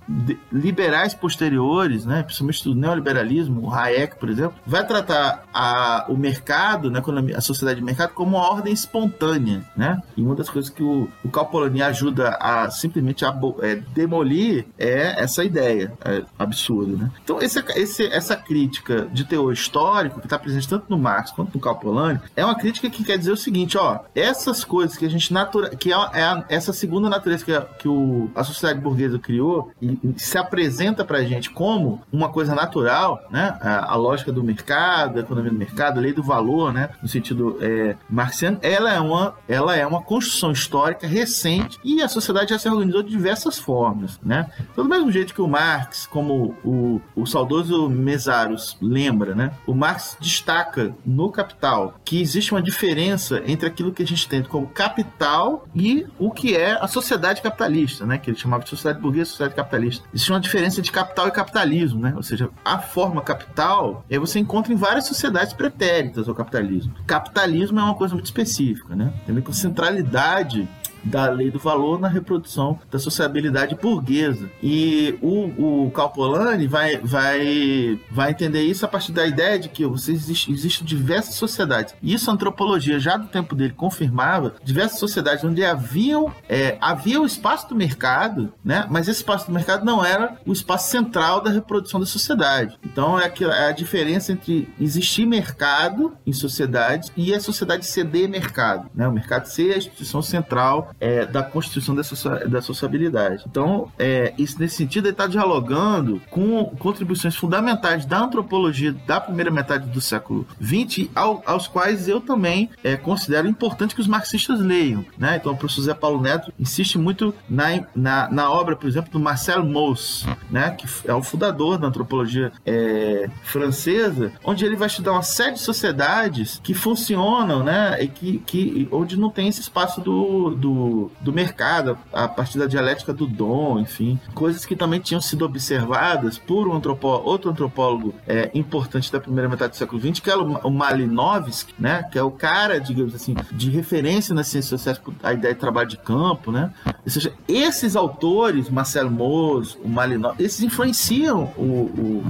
liberais 0.52 1.14
posteriores, 1.14 2.04
né, 2.04 2.22
principalmente 2.22 2.64
do 2.64 2.74
neoliberalismo, 2.74 3.66
o 3.66 3.72
Hayek, 3.72 4.16
por 4.16 4.28
exemplo, 4.28 4.54
vai 4.66 4.86
tratar 4.86 5.44
a, 5.52 6.06
o 6.08 6.16
mercado, 6.16 6.90
né, 6.90 7.02
a 7.36 7.40
sociedade 7.40 7.80
de 7.80 7.84
mercado, 7.84 8.12
como 8.14 8.36
uma 8.36 8.48
ordem 8.48 8.72
espontânea, 8.72 9.62
né. 9.76 10.00
E 10.16 10.22
uma 10.22 10.34
das 10.34 10.48
coisas 10.48 10.70
que 10.70 10.82
o, 10.82 11.08
o 11.24 11.31
Calpolani 11.32 11.82
ajuda 11.82 12.36
a 12.40 12.70
simplesmente 12.70 13.24
a, 13.24 13.34
é, 13.62 13.76
demolir 13.94 14.66
é 14.78 15.22
essa 15.22 15.44
ideia. 15.44 15.92
É, 16.04 16.22
absurdo, 16.38 16.96
né? 16.96 17.10
Então, 17.22 17.40
esse, 17.40 17.58
esse, 17.76 18.06
essa 18.06 18.36
crítica 18.36 19.08
de 19.12 19.24
teor 19.24 19.52
histórico, 19.52 20.20
que 20.20 20.26
está 20.26 20.38
presente 20.38 20.68
tanto 20.68 20.86
no 20.88 20.98
Marx 20.98 21.30
quanto 21.30 21.54
no 21.54 21.60
Calpolani, 21.60 22.20
é 22.36 22.44
uma 22.44 22.54
crítica 22.54 22.90
que 22.90 23.04
quer 23.04 23.18
dizer 23.18 23.32
o 23.32 23.36
seguinte, 23.36 23.78
ó, 23.78 24.00
essas 24.14 24.64
coisas 24.64 24.96
que 24.96 25.06
a 25.06 25.08
gente 25.08 25.32
natura, 25.32 25.70
que 25.70 25.92
é, 25.92 25.96
é 25.96 26.22
a, 26.22 26.44
essa 26.48 26.72
segunda 26.72 27.08
natureza 27.08 27.44
que, 27.44 27.54
a, 27.54 27.62
que 27.62 27.88
o, 27.88 28.30
a 28.34 28.44
sociedade 28.44 28.80
burguesa 28.80 29.18
criou 29.18 29.72
e, 29.80 29.98
e, 30.02 30.14
se 30.16 30.36
apresenta 30.38 31.04
pra 31.04 31.22
gente 31.22 31.50
como 31.50 32.02
uma 32.12 32.28
coisa 32.28 32.54
natural, 32.54 33.22
né? 33.30 33.56
A, 33.60 33.92
a, 33.92 33.96
lógica 33.96 34.32
do 34.32 34.42
mercado, 34.42 35.18
a 35.18 35.20
economia 35.20 35.50
do 35.50 35.58
mercado, 35.58 35.98
a 35.98 36.00
lei 36.00 36.12
do 36.12 36.22
valor, 36.22 36.72
né? 36.72 36.90
No 37.02 37.08
sentido 37.08 37.58
é, 37.60 37.96
marxiano, 38.08 38.58
ela 38.62 38.92
é 38.92 39.00
uma, 39.00 39.34
ela 39.48 39.76
é 39.76 39.86
uma 39.86 40.02
construção 40.02 40.52
histórica 40.52 41.06
recente 41.22 41.78
e 41.84 42.02
a 42.02 42.08
sociedade 42.08 42.50
já 42.50 42.58
se 42.58 42.68
organizou 42.68 43.02
de 43.02 43.10
diversas 43.10 43.58
formas, 43.58 44.18
né? 44.22 44.50
Então, 44.72 44.84
do 44.84 44.90
mesmo 44.90 45.10
jeito 45.10 45.32
que 45.32 45.40
o 45.40 45.46
Marx, 45.46 46.06
como 46.06 46.56
o, 46.64 47.00
o, 47.14 47.26
saudoso 47.26 47.88
Mesaros 47.88 48.76
lembra, 48.80 49.34
né? 49.34 49.52
O 49.66 49.74
Marx 49.74 50.16
destaca 50.20 50.94
no 51.06 51.30
Capital 51.30 51.94
que 52.04 52.20
existe 52.20 52.52
uma 52.52 52.62
diferença 52.62 53.42
entre 53.46 53.66
aquilo 53.66 53.92
que 53.92 54.02
a 54.02 54.06
gente 54.06 54.28
tem 54.28 54.42
como 54.42 54.66
capital 54.66 55.66
e 55.74 56.06
o 56.18 56.30
que 56.30 56.56
é 56.56 56.72
a 56.72 56.88
sociedade 56.88 57.40
capitalista, 57.40 58.04
né? 58.04 58.18
Que 58.18 58.30
ele 58.30 58.38
chamava 58.38 58.64
de 58.64 58.70
sociedade 58.70 59.00
burguesa 59.00 59.30
sociedade 59.30 59.54
capitalista. 59.54 60.04
Existe 60.12 60.32
uma 60.32 60.40
diferença 60.40 60.82
de 60.82 60.90
capital 60.90 61.28
e 61.28 61.30
capitalismo, 61.30 62.00
né? 62.00 62.12
Ou 62.16 62.22
seja, 62.22 62.50
a 62.64 62.78
forma 62.78 63.22
capital 63.22 64.04
é 64.10 64.18
você 64.18 64.38
encontra 64.38 64.72
em 64.72 64.76
várias 64.76 65.06
sociedades 65.06 65.52
pretéritas 65.52 66.28
ao 66.28 66.34
capitalismo. 66.34 66.94
Capitalismo 67.06 67.78
é 67.78 67.82
uma 67.82 67.94
coisa 67.94 68.14
muito 68.14 68.26
específica, 68.26 68.96
né? 68.96 69.12
Tem 69.24 69.40
com 69.40 69.52
centralidade 69.52 70.68
da 71.04 71.28
lei 71.28 71.50
do 71.50 71.58
valor 71.58 72.00
na 72.00 72.08
reprodução 72.08 72.78
da 72.90 72.98
sociabilidade 72.98 73.74
burguesa. 73.74 74.48
E 74.62 75.18
o, 75.20 75.86
o 75.86 75.90
Calpolani 75.90 76.66
vai, 76.66 76.98
vai, 76.98 77.98
vai 78.10 78.30
entender 78.30 78.62
isso 78.62 78.84
a 78.84 78.88
partir 78.88 79.12
da 79.12 79.26
ideia 79.26 79.58
de 79.58 79.68
que 79.68 79.84
você 79.86 80.12
existe, 80.12 80.52
existem 80.52 80.86
diversas 80.86 81.34
sociedades. 81.34 81.94
E 82.02 82.14
isso 82.14 82.30
a 82.30 82.34
antropologia, 82.34 82.98
já 82.98 83.16
do 83.16 83.26
tempo 83.26 83.54
dele, 83.54 83.72
confirmava 83.72 84.54
diversas 84.62 84.98
sociedades 84.98 85.44
onde 85.44 85.64
haviam, 85.64 86.32
é, 86.48 86.76
havia 86.80 87.20
o 87.20 87.26
espaço 87.26 87.68
do 87.68 87.74
mercado, 87.74 88.52
né? 88.64 88.86
mas 88.90 89.08
esse 89.08 89.20
espaço 89.20 89.46
do 89.46 89.52
mercado 89.52 89.84
não 89.84 90.04
era 90.04 90.36
o 90.46 90.52
espaço 90.52 90.90
central 90.90 91.40
da 91.40 91.50
reprodução 91.50 92.00
da 92.00 92.06
sociedade. 92.06 92.78
Então 92.84 93.18
é, 93.18 93.26
aquilo, 93.26 93.50
é 93.50 93.68
a 93.68 93.72
diferença 93.72 94.32
entre 94.32 94.68
existir 94.80 95.26
mercado 95.26 96.16
em 96.26 96.32
sociedades 96.32 97.10
e 97.16 97.34
a 97.34 97.40
sociedade 97.40 97.86
ceder 97.86 98.28
mercado. 98.28 98.88
Né? 98.94 99.06
O 99.06 99.12
mercado 99.12 99.46
ser 99.46 99.74
a 99.74 99.78
instituição 99.78 100.22
central 100.22 100.91
é, 101.00 101.26
da 101.26 101.42
constituição 101.42 101.94
dessa, 101.94 102.48
da 102.48 102.62
sociabilidade. 102.62 103.44
Então, 103.48 103.90
é, 103.98 104.34
isso 104.38 104.58
nesse 104.58 104.76
sentido, 104.76 105.08
está 105.08 105.26
dialogando 105.26 106.20
com 106.30 106.64
contribuições 106.78 107.36
fundamentais 107.36 108.04
da 108.04 108.20
antropologia 108.20 108.94
da 109.06 109.20
primeira 109.20 109.50
metade 109.50 109.88
do 109.88 110.00
século 110.00 110.46
XX, 110.62 111.08
ao, 111.14 111.42
aos 111.46 111.66
quais 111.66 112.08
eu 112.08 112.20
também 112.20 112.70
é, 112.82 112.96
considero 112.96 113.48
importante 113.48 113.94
que 113.94 114.00
os 114.00 114.06
marxistas 114.06 114.60
leiam. 114.60 115.04
Né? 115.18 115.36
Então, 115.36 115.52
o 115.52 115.56
professor 115.56 115.82
Zé 115.82 115.94
Paulo 115.94 116.20
Neto 116.20 116.52
insiste 116.58 116.98
muito 116.98 117.34
na, 117.48 117.84
na, 117.94 118.30
na 118.30 118.50
obra, 118.50 118.76
por 118.76 118.88
exemplo, 118.88 119.12
do 119.12 119.20
Marcel 119.20 119.64
Mauss, 119.64 120.26
né? 120.50 120.70
que 120.70 120.86
é 121.08 121.14
o 121.14 121.22
fundador 121.22 121.78
da 121.78 121.88
antropologia 121.88 122.52
é, 122.64 123.28
francesa, 123.42 124.32
onde 124.44 124.64
ele 124.64 124.76
vai 124.76 124.88
estudar 124.88 125.12
uma 125.12 125.22
série 125.22 125.54
de 125.54 125.60
sociedades 125.60 126.60
que 126.62 126.74
funcionam, 126.74 127.62
né? 127.62 128.02
e 128.02 128.08
que, 128.08 128.38
que, 128.38 128.88
onde 128.90 129.18
não 129.18 129.30
tem 129.30 129.48
esse 129.48 129.60
espaço 129.60 130.00
do, 130.00 130.50
do 130.50 130.81
do, 131.20 131.32
mercado, 131.32 131.98
a 132.12 132.28
partir 132.28 132.58
da 132.58 132.66
dialética 132.66 133.12
do 133.12 133.26
dom, 133.26 133.78
enfim, 133.78 134.18
coisas 134.34 134.64
que 134.64 134.76
também 134.76 135.00
tinham 135.00 135.20
sido 135.20 135.44
observadas 135.44 136.38
por 136.38 136.68
um 136.68 136.74
antropólogo, 136.74 137.28
outro 137.28 137.50
antropólogo 137.50 138.14
é, 138.26 138.50
importante 138.54 139.10
da 139.12 139.20
primeira 139.20 139.48
metade 139.48 139.70
do 139.70 139.76
século 139.76 140.00
XX, 140.00 140.20
que 140.20 140.30
é 140.30 140.36
o, 140.36 140.70
Malinowski, 140.70 141.74
né, 141.78 142.02
que 142.10 142.18
é 142.18 142.22
o 142.22 142.30
cara, 142.30 142.80
digamos 142.80 143.14
assim, 143.14 143.34
de 143.50 143.70
referência 143.70 144.34
nas 144.34 144.48
ciências 144.48 144.80
sociais, 144.80 145.00
a 145.22 145.32
ideia 145.32 145.54
de 145.54 145.60
trabalho 145.60 145.88
de 145.88 145.96
campo, 145.96 146.50
né, 146.50 146.72
ou 146.86 147.10
seja, 147.10 147.32
esses 147.48 147.96
autores, 147.96 148.68
Marcelo 148.68 149.10
Moz, 149.10 149.76
o 149.82 149.88
Malinowski, 149.88 150.42
esses 150.42 150.62
influenciam 150.62 151.52
o, 151.56 151.62
o, 151.62 152.24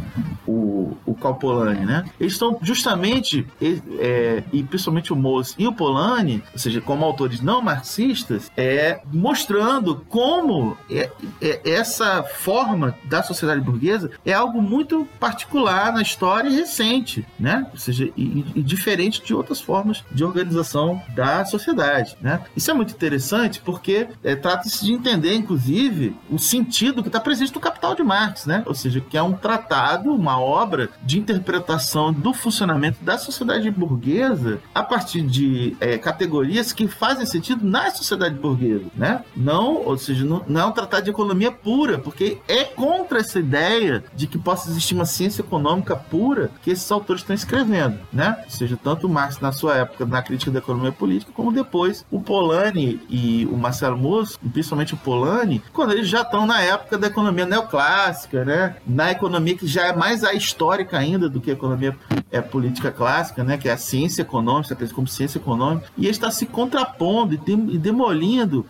o, 0.46 0.96
o 1.06 1.14
Calpolani, 1.14 1.84
né, 1.84 2.04
eles 2.18 2.32
estão 2.32 2.58
justamente, 2.62 3.46
é, 3.60 4.42
e 4.52 4.62
principalmente 4.62 5.12
o 5.12 5.16
Moz 5.16 5.54
e 5.58 5.66
o 5.66 5.72
Polanyi, 5.72 6.42
ou 6.52 6.58
seja, 6.58 6.80
como 6.80 7.04
autores 7.04 7.40
não 7.40 7.62
marxistas, 7.62 8.41
é, 8.56 9.00
mostrando 9.12 10.04
como 10.08 10.76
é, 10.90 11.10
é, 11.40 11.60
essa 11.64 12.22
forma 12.22 12.96
da 13.04 13.22
sociedade 13.22 13.60
burguesa 13.60 14.10
é 14.24 14.32
algo 14.32 14.60
muito 14.60 15.06
particular 15.18 15.92
na 15.92 16.02
história 16.02 16.50
recente, 16.50 17.26
né? 17.38 17.66
Ou 17.72 17.78
seja, 17.78 18.10
e, 18.16 18.44
e 18.54 18.62
diferente 18.62 19.22
de 19.22 19.34
outras 19.34 19.60
formas 19.60 20.04
de 20.10 20.24
organização 20.24 21.02
da 21.14 21.44
sociedade, 21.44 22.16
né? 22.20 22.40
Isso 22.56 22.70
é 22.70 22.74
muito 22.74 22.92
interessante 22.92 23.60
porque 23.60 24.08
é, 24.22 24.34
trata-se 24.34 24.84
de 24.84 24.92
entender, 24.92 25.34
inclusive, 25.34 26.16
o 26.30 26.38
sentido 26.38 27.02
que 27.02 27.08
está 27.08 27.20
presente 27.20 27.54
no 27.54 27.60
Capital 27.60 27.94
de 27.94 28.02
Marx, 28.02 28.46
né? 28.46 28.62
Ou 28.66 28.74
seja, 28.74 29.00
que 29.00 29.16
é 29.16 29.22
um 29.22 29.32
tratado, 29.32 30.12
uma 30.12 30.40
obra 30.40 30.90
de 31.02 31.18
interpretação 31.18 32.12
do 32.12 32.32
funcionamento 32.32 33.02
da 33.02 33.18
sociedade 33.18 33.70
burguesa 33.70 34.60
a 34.74 34.82
partir 34.82 35.22
de 35.22 35.76
é, 35.80 35.98
categorias 35.98 36.72
que 36.72 36.86
fazem 36.88 37.26
sentido 37.26 37.64
na 37.64 37.90
sociedade 37.90 38.31
sociedade 38.32 38.38
burguesa, 38.38 38.84
né? 38.94 39.24
Não, 39.36 39.84
ou 39.84 39.98
seja, 39.98 40.24
não, 40.24 40.42
não 40.46 40.60
é 40.60 40.64
um 40.64 40.72
tratado 40.72 41.04
de 41.04 41.10
economia 41.10 41.50
pura, 41.50 41.98
porque 41.98 42.38
é 42.48 42.64
contra 42.64 43.18
essa 43.20 43.38
ideia 43.38 44.02
de 44.14 44.26
que 44.26 44.38
possa 44.38 44.70
existir 44.70 44.94
uma 44.94 45.04
ciência 45.04 45.42
econômica 45.42 45.94
pura 45.94 46.50
que 46.62 46.70
esses 46.70 46.90
autores 46.90 47.22
estão 47.22 47.34
escrevendo, 47.34 47.98
né? 48.12 48.36
Ou 48.44 48.50
seja, 48.50 48.78
tanto 48.82 49.08
Marx 49.08 49.40
na 49.40 49.52
sua 49.52 49.76
época 49.76 50.06
na 50.06 50.22
crítica 50.22 50.50
da 50.50 50.58
economia 50.58 50.92
política, 50.92 51.32
como 51.34 51.52
depois 51.52 52.04
o 52.10 52.20
Polanyi 52.20 53.00
e 53.08 53.46
o 53.50 53.56
Marcelo 53.56 53.96
Mousse, 53.96 54.38
principalmente 54.38 54.94
o 54.94 54.96
Polanyi, 54.96 55.62
quando 55.72 55.92
eles 55.92 56.08
já 56.08 56.22
estão 56.22 56.46
na 56.46 56.60
época 56.60 56.98
da 56.98 57.06
economia 57.06 57.46
neoclássica, 57.46 58.44
né? 58.44 58.76
Na 58.86 59.10
economia 59.10 59.56
que 59.56 59.66
já 59.66 59.86
é 59.86 59.96
mais 59.96 60.24
a 60.24 60.32
histórica 60.32 60.98
ainda 60.98 61.28
do 61.28 61.40
que 61.40 61.50
a 61.50 61.54
economia 61.54 61.96
é, 62.30 62.40
política 62.40 62.90
clássica, 62.90 63.44
né? 63.44 63.56
Que 63.58 63.68
é 63.68 63.72
a 63.72 63.76
ciência 63.76 64.22
econômica, 64.22 64.76
como 64.92 65.06
ciência 65.06 65.38
econômica, 65.38 65.86
e 65.96 66.06
está 66.06 66.30
se 66.30 66.46
contrapondo 66.46 67.34
e, 67.34 67.78
demolindo 67.78 68.21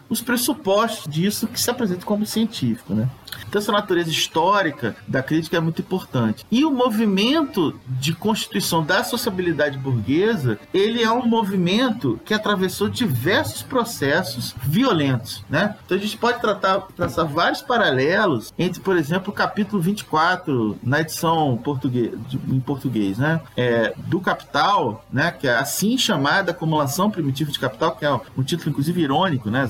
os 0.08 0.20
pressupostos 0.20 1.12
disso 1.12 1.46
que 1.46 1.60
se 1.60 1.70
apresenta 1.70 2.04
como 2.04 2.26
científico, 2.26 2.94
né? 2.94 3.08
Então, 3.48 3.60
essa 3.60 3.72
natureza 3.72 4.10
histórica 4.10 4.96
da 5.06 5.22
crítica 5.22 5.56
é 5.56 5.60
muito 5.60 5.82
importante. 5.82 6.44
E 6.50 6.64
o 6.64 6.70
movimento 6.70 7.78
de 7.86 8.14
constituição 8.14 8.82
da 8.84 9.04
sociabilidade 9.04 9.78
burguesa, 9.78 10.58
ele 10.72 11.02
é 11.02 11.10
um 11.10 11.26
movimento 11.26 12.20
que 12.24 12.34
atravessou 12.34 12.88
diversos 12.88 13.62
processos 13.62 14.54
violentos, 14.62 15.44
né? 15.48 15.76
Então, 15.84 15.96
a 15.96 16.00
gente 16.00 16.16
pode 16.16 16.40
tratar, 16.40 16.80
traçar 16.96 17.26
vários 17.26 17.62
paralelos 17.62 18.52
entre, 18.58 18.80
por 18.80 18.96
exemplo, 18.96 19.32
o 19.32 19.34
capítulo 19.34 19.80
24, 19.82 20.78
na 20.82 21.00
edição 21.00 21.58
português, 21.62 22.12
em 22.48 22.60
português, 22.60 23.18
né? 23.18 23.40
É, 23.56 23.94
do 23.96 24.20
Capital, 24.20 25.04
né? 25.12 25.30
Que 25.30 25.48
é 25.48 25.56
assim 25.56 25.96
chamada 25.98 26.52
acumulação 26.52 27.10
primitiva 27.10 27.50
de 27.50 27.58
capital, 27.58 27.96
que 27.96 28.04
é 28.04 28.20
um 28.36 28.42
título, 28.42 28.70
inclusive, 28.70 29.00
irônico, 29.02 29.31
né? 29.50 29.68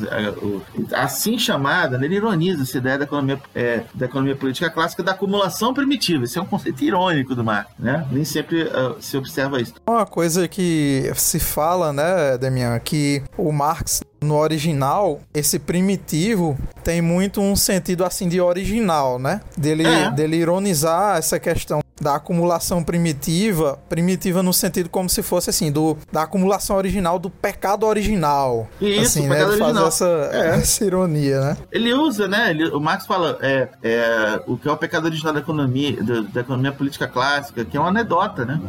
Assim 0.93 1.39
chamada, 1.39 1.99
né? 1.99 2.07
ele 2.07 2.17
ironiza 2.17 2.63
essa 2.63 2.79
ideia 2.79 2.99
da 2.99 3.05
economia 3.05 3.41
é, 3.55 3.83
da 3.95 4.07
economia 4.07 4.37
política 4.37 4.71
clássica 4.71 5.03
da 5.03 5.13
acumulação 5.13 5.75
primitiva. 5.75 6.25
Esse 6.25 6.39
é 6.39 6.43
um 6.43 6.47
conceito 6.47 6.83
irônico 6.83 7.35
do 7.35 7.45
Marx, 7.45 7.71
né? 7.79 8.07
Nem 8.11 8.25
sempre 8.25 8.63
uh, 8.63 8.97
se 9.01 9.17
observa 9.17 9.61
isso. 9.61 9.75
Uma 9.87 10.07
coisa 10.07 10.49
que 10.49 11.11
se 11.15 11.39
fala, 11.39 11.93
né, 11.93 12.39
Demian, 12.39 12.79
que 12.79 13.23
o 13.37 13.53
Marx 13.53 14.01
no 14.23 14.37
original, 14.37 15.21
esse 15.35 15.59
primitivo 15.59 16.57
tem 16.85 17.03
muito 17.03 17.41
um 17.41 17.57
sentido 17.57 18.05
assim 18.05 18.29
de 18.29 18.41
original, 18.41 19.19
né? 19.19 19.41
Dele, 19.57 19.85
é. 19.85 20.11
dele 20.11 20.37
ironizar 20.37 21.19
essa 21.19 21.39
questão 21.39 21.82
da 22.03 22.17
acumulação 22.17 22.83
primitiva, 22.83 23.79
primitiva 23.89 24.43
no 24.43 24.53
sentido 24.53 24.89
como 24.89 25.09
se 25.09 25.23
fosse 25.23 25.51
assim, 25.51 25.71
do, 25.71 25.97
da 26.11 26.23
acumulação 26.23 26.77
original, 26.77 27.19
do 27.19 27.31
pecado 27.31 27.87
original. 27.87 28.69
Isso, 28.81 29.19
assim, 29.19 29.29
né? 29.29 29.43
Ele 29.43 29.57
faz 29.57 29.77
essa, 29.77 30.31
é. 30.33 30.49
essa 30.61 30.85
ironia, 30.85 31.41
né? 31.41 31.57
Ele 31.71 31.95
usa, 31.95 32.29
né? 32.29 32.51
Ele, 32.51 32.69
o 32.69 32.81
Marx 32.81 33.07
fala 33.07 33.39
é, 33.41 33.69
é, 33.83 34.41
o 34.47 34.57
que 34.57 34.69
é 34.69 34.73
o 34.73 34.77
pecado 34.77 35.05
original 35.05 35.33
da 35.33 35.41
economia, 35.41 36.03
da, 36.03 36.21
da, 36.21 36.41
economia 36.41 36.73
política 36.73 37.07
clássica, 37.07 37.65
que 37.65 37.77
é 37.77 37.81
uma 37.81 37.89
anedota, 37.89 38.45
né? 38.45 38.61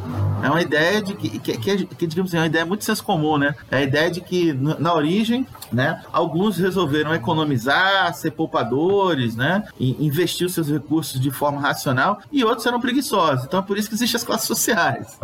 É 0.44 0.50
uma 0.50 0.62
ideia 0.62 1.02
de 1.02 1.14
que, 1.16 1.40
que, 1.40 1.58
que, 1.58 1.86
que 1.86 2.08
digamos 2.08 2.32
assim, 2.32 2.38
é 2.38 2.42
uma 2.42 2.48
ideia 2.48 2.66
muito 2.66 2.84
senso 2.84 3.04
comum, 3.04 3.38
né? 3.38 3.56
É 3.72 3.78
a 3.78 3.82
ideia 3.82 4.12
de 4.12 4.22
que 4.22 4.54
na 4.54 4.94
origem, 4.94 5.48
né? 5.74 6.02
Alguns 6.12 6.58
resolveram 6.58 7.14
economizar, 7.14 8.14
ser 8.14 8.32
poupadores, 8.32 9.36
né? 9.36 9.64
E 9.80 10.06
investir 10.06 10.48
os 10.48 10.54
seus 10.54 10.70
recursos 10.70 11.20
de 11.20 11.32
forma 11.32 11.60
racional 11.60 12.22
e 12.32 12.44
outros 12.44 12.66
eram 12.66 12.80
preguiçosos 12.80 13.14
então 13.46 13.60
é 13.60 13.64
por 13.64 13.78
isso 13.78 13.88
que 13.88 13.96
existem 13.96 14.18
as 14.18 14.24
classes 14.24 14.48
sociais. 14.48 15.20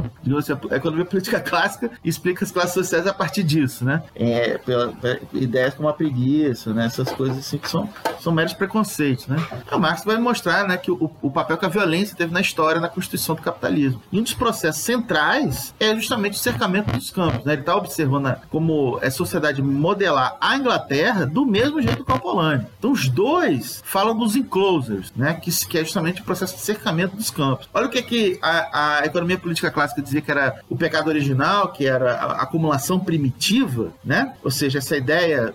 A 0.72 0.76
economia 0.76 1.06
política 1.06 1.40
clássica 1.40 1.92
explica 2.04 2.44
as 2.44 2.52
classes 2.52 2.74
sociais 2.74 3.08
a 3.08 3.14
partir 3.14 3.44
disso, 3.44 3.84
né? 3.84 4.04
É, 4.16 4.58
pela, 4.58 4.90
pela, 4.90 5.20
ideias 5.34 5.74
como 5.74 5.90
a 5.90 5.94
preguiça, 5.94 6.74
né? 6.74 6.86
Essas 6.86 7.12
coisas 7.12 7.38
assim 7.38 7.58
que 7.58 7.70
são, 7.70 7.90
são 8.22 8.32
meros 8.32 8.54
preconceitos, 8.54 9.28
né? 9.28 9.38
Então, 9.66 9.80
Marx 9.80 10.04
vai 10.04 10.18
mostrar 10.18 10.68
né, 10.68 10.78
que 10.78 10.92
o, 10.92 11.12
o 11.22 11.32
papel 11.32 11.58
que 11.58 11.66
a 11.66 11.70
violência 11.70 12.16
teve 12.16 12.34
na 12.34 12.42
história, 12.42 12.80
na 12.80 12.90
constituição 12.90 13.36
do 13.36 13.42
capitalismo. 13.42 14.02
E 14.12 14.20
um 14.20 14.24
dos 14.24 14.34
processos 14.34 14.82
centrais 14.82 15.74
é 15.80 15.96
justamente 15.96 16.34
o 16.34 16.40
cercamento 16.40 16.92
dos 16.92 17.10
campos. 17.10 17.44
Né? 17.44 17.54
Ele 17.54 17.62
está 17.62 17.76
observando 17.76 18.36
como 18.50 19.00
a 19.02 19.10
sociedade 19.10 19.62
modelar 19.62 20.38
a 20.40 20.58
Inglaterra 20.58 21.26
do 21.26 21.46
mesmo 21.46 21.82
jeito 21.82 22.04
que 22.04 22.12
o 22.12 22.20
Polanyi. 22.20 22.66
Então, 22.78 22.92
os 22.92 23.10
dois 23.10 23.82
falam 23.86 24.18
dos 24.18 24.36
enclosures, 24.36 25.12
né? 25.16 25.34
que, 25.34 25.52
que 25.68 25.78
é 25.78 25.84
justamente 25.84 26.22
o 26.22 26.24
processo 26.24 26.56
de 26.56 26.62
cercamento 26.62 27.16
dos 27.16 27.30
campos. 27.30 27.70
Olha 27.74 27.88
o 27.88 27.90
que, 27.90 28.02
que 28.02 28.40
a, 28.42 29.00
a 29.00 29.06
economia 29.06 29.38
política 29.38 29.72
clássica 29.72 30.02
dizia 30.02 30.22
que 30.22 30.32
era 30.32 30.62
o 30.70 30.78
pecado 30.78 31.08
original, 31.08 31.72
que 31.72 31.86
era 31.86 32.14
a 32.16 32.44
acumulação 32.44 33.00
primitiva, 33.00 33.92
né? 34.04 34.34
Ou 34.44 34.52
seja, 34.52 34.80
essa 34.80 34.96
ideia 34.96 35.54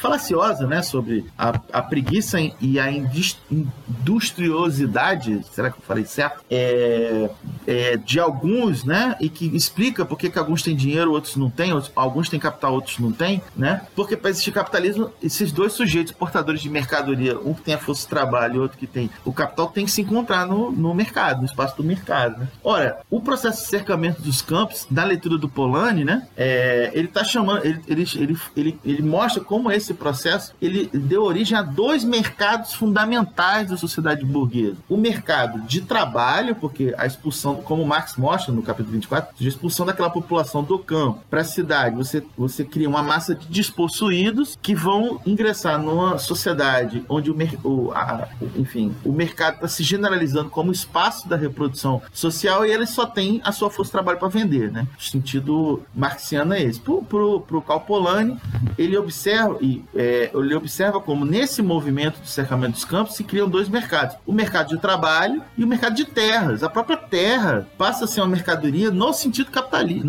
falaciosa, 0.00 0.66
né, 0.66 0.82
sobre 0.82 1.26
a, 1.36 1.60
a 1.72 1.82
preguiça 1.82 2.38
e 2.60 2.80
a 2.80 2.90
industriosidade, 2.90 5.44
será 5.52 5.70
que 5.70 5.78
eu 5.78 5.82
falei 5.82 6.06
certo? 6.06 6.42
É, 6.50 7.28
é, 7.66 7.98
de 7.98 8.18
alguns, 8.18 8.82
né, 8.82 9.14
e 9.20 9.28
que 9.28 9.54
explica 9.54 10.02
por 10.04 10.18
que, 10.18 10.36
alguns 10.38 10.62
têm 10.62 10.74
dinheiro, 10.74 11.12
outros 11.12 11.36
não 11.36 11.50
têm, 11.50 11.70
alguns 11.94 12.30
têm 12.30 12.40
capital, 12.40 12.72
outros 12.72 12.98
não 12.98 13.12
têm, 13.12 13.42
né? 13.54 13.82
Porque 13.94 14.16
para 14.16 14.30
existir 14.30 14.52
capitalismo, 14.52 15.12
esses 15.22 15.52
dois 15.52 15.74
sujeitos 15.74 16.12
portadores 16.12 16.62
de 16.62 16.70
mercadoria, 16.70 17.38
um 17.38 17.52
que 17.52 17.60
tem 17.62 17.74
a 17.74 17.78
força 17.78 18.02
de 18.02 18.08
trabalho 18.08 18.56
e 18.56 18.58
outro 18.58 18.78
que 18.78 18.86
tem 18.86 19.10
o 19.24 19.32
capital, 19.32 19.68
tem 19.68 19.84
que 19.84 19.90
se 19.90 20.00
encontrar 20.00 20.46
no, 20.46 20.70
no 20.70 20.94
mercado, 20.94 21.40
no 21.40 21.46
espaço 21.46 21.76
do 21.76 21.84
mercado. 21.84 22.40
Né? 22.40 22.48
Ora, 22.64 23.00
o 23.10 23.20
processo 23.20 23.62
de 23.62 23.68
cercamento 23.68 24.22
dos 24.22 24.40
campos, 24.40 24.86
na 24.90 25.04
leitura 25.04 25.36
do 25.36 25.48
Polanyi, 25.48 26.04
né, 26.04 26.26
é, 26.36 26.90
ele 26.94 27.08
está 27.08 27.22
chamando, 27.22 27.64
ele, 27.64 27.80
ele, 27.86 28.06
ele, 28.16 28.38
ele, 28.56 28.80
ele 28.84 29.02
mostra 29.02 29.42
como 29.42 29.70
esse 29.70 29.89
esse 29.90 29.94
processo 29.94 30.54
ele 30.62 30.88
deu 30.92 31.22
origem 31.22 31.56
a 31.56 31.62
dois 31.62 32.04
mercados 32.04 32.72
fundamentais 32.72 33.68
da 33.68 33.76
sociedade 33.76 34.24
burguesa. 34.24 34.76
O 34.88 34.96
mercado 34.96 35.60
de 35.62 35.80
trabalho, 35.80 36.54
porque 36.54 36.94
a 36.96 37.06
expulsão, 37.06 37.56
como 37.56 37.84
Marx 37.84 38.16
mostra 38.16 38.52
no 38.52 38.62
capítulo 38.62 38.92
24, 38.94 39.34
a 39.38 39.44
expulsão 39.44 39.84
daquela 39.84 40.10
população 40.10 40.62
do 40.62 40.78
campo 40.78 41.20
para 41.28 41.40
a 41.40 41.44
cidade, 41.44 41.96
você, 41.96 42.22
você 42.36 42.64
cria 42.64 42.88
uma 42.88 43.02
massa 43.02 43.34
de 43.34 43.46
despossuídos 43.48 44.58
que 44.60 44.74
vão 44.74 45.20
ingressar 45.26 45.80
numa 45.80 46.18
sociedade 46.18 47.04
onde 47.08 47.30
o, 47.30 47.36
o 47.64 47.92
a, 47.92 48.28
enfim, 48.56 48.94
o 49.04 49.12
mercado 49.12 49.56
está 49.56 49.68
se 49.68 49.82
generalizando 49.82 50.50
como 50.50 50.70
espaço 50.70 51.28
da 51.28 51.36
reprodução 51.36 52.02
social 52.12 52.64
e 52.64 52.70
ele 52.70 52.86
só 52.86 53.06
tem 53.06 53.40
a 53.44 53.52
sua 53.52 53.70
força 53.70 53.88
de 53.88 53.92
trabalho 53.92 54.18
para 54.18 54.28
vender, 54.28 54.70
né? 54.70 54.86
O 54.98 55.02
sentido 55.02 55.82
marxiano 55.94 56.54
é 56.54 56.62
esse. 56.62 56.80
Para 56.80 56.94
o 56.96 57.62
Karl 57.66 57.80
Polanyi, 57.80 58.38
ele 58.78 58.96
observa, 58.96 59.58
e 59.60 59.79
é, 59.94 60.30
ele 60.34 60.54
observa 60.54 61.00
como 61.00 61.24
nesse 61.24 61.62
movimento 61.62 62.20
do 62.20 62.26
cercamento 62.26 62.72
dos 62.72 62.84
campos 62.84 63.16
se 63.16 63.24
criam 63.24 63.48
dois 63.48 63.68
mercados: 63.68 64.16
o 64.26 64.32
mercado 64.32 64.70
de 64.70 64.78
trabalho 64.78 65.42
e 65.56 65.64
o 65.64 65.66
mercado 65.66 65.94
de 65.94 66.04
terras. 66.04 66.62
A 66.62 66.68
própria 66.68 66.96
terra 66.96 67.66
passa 67.76 68.04
a 68.04 68.08
ser 68.08 68.20
uma 68.20 68.28
mercadoria 68.28 68.90
no 68.90 69.12
sentido 69.12 69.50
capitalista, 69.50 70.06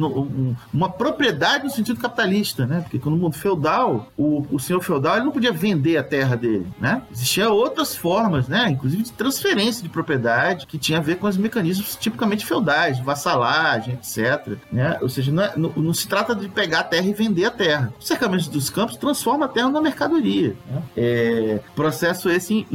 uma 0.73 0.89
propriedade 0.89 1.63
no 1.63 1.69
sentido 1.69 1.99
capitalista, 1.99 2.65
né? 2.65 2.81
Porque 2.81 3.09
no 3.09 3.17
mundo 3.17 3.35
feudal, 3.35 4.11
o, 4.17 4.45
o 4.51 4.59
senhor 4.59 4.81
feudal 4.81 5.15
ele 5.15 5.25
não 5.25 5.31
podia 5.31 5.51
vender 5.51 5.97
a 5.97 6.03
terra 6.03 6.35
dele, 6.35 6.67
né? 6.79 7.01
Existiam 7.11 7.53
outras 7.53 7.95
formas, 7.95 8.47
né? 8.47 8.69
Inclusive 8.69 9.03
de 9.03 9.11
transferência 9.11 9.83
de 9.83 9.89
propriedade 9.89 10.65
que 10.65 10.77
tinha 10.77 10.99
a 10.99 11.01
ver 11.01 11.17
com 11.17 11.27
os 11.27 11.37
mecanismos 11.37 11.95
tipicamente 11.95 12.45
feudais, 12.45 12.99
vassalagem, 12.99 13.93
etc. 13.93 14.57
Né? 14.71 14.97
Ou 15.01 15.09
seja, 15.09 15.31
não, 15.31 15.43
é, 15.43 15.53
não, 15.55 15.71
não 15.75 15.93
se 15.93 16.07
trata 16.07 16.35
de 16.35 16.47
pegar 16.47 16.79
a 16.79 16.83
terra 16.83 17.07
e 17.07 17.13
vender 17.13 17.45
a 17.45 17.51
terra. 17.51 17.93
O 17.99 18.03
cercamento 18.03 18.49
dos 18.49 18.69
campos 18.69 18.97
transforma 18.97 19.45
a 19.45 19.49
terra 19.49 19.60
na 19.69 19.81
mercadoria. 19.81 20.55
Né? 20.69 20.81
É, 20.95 21.59
processo 21.75 22.29
esse, 22.29 22.65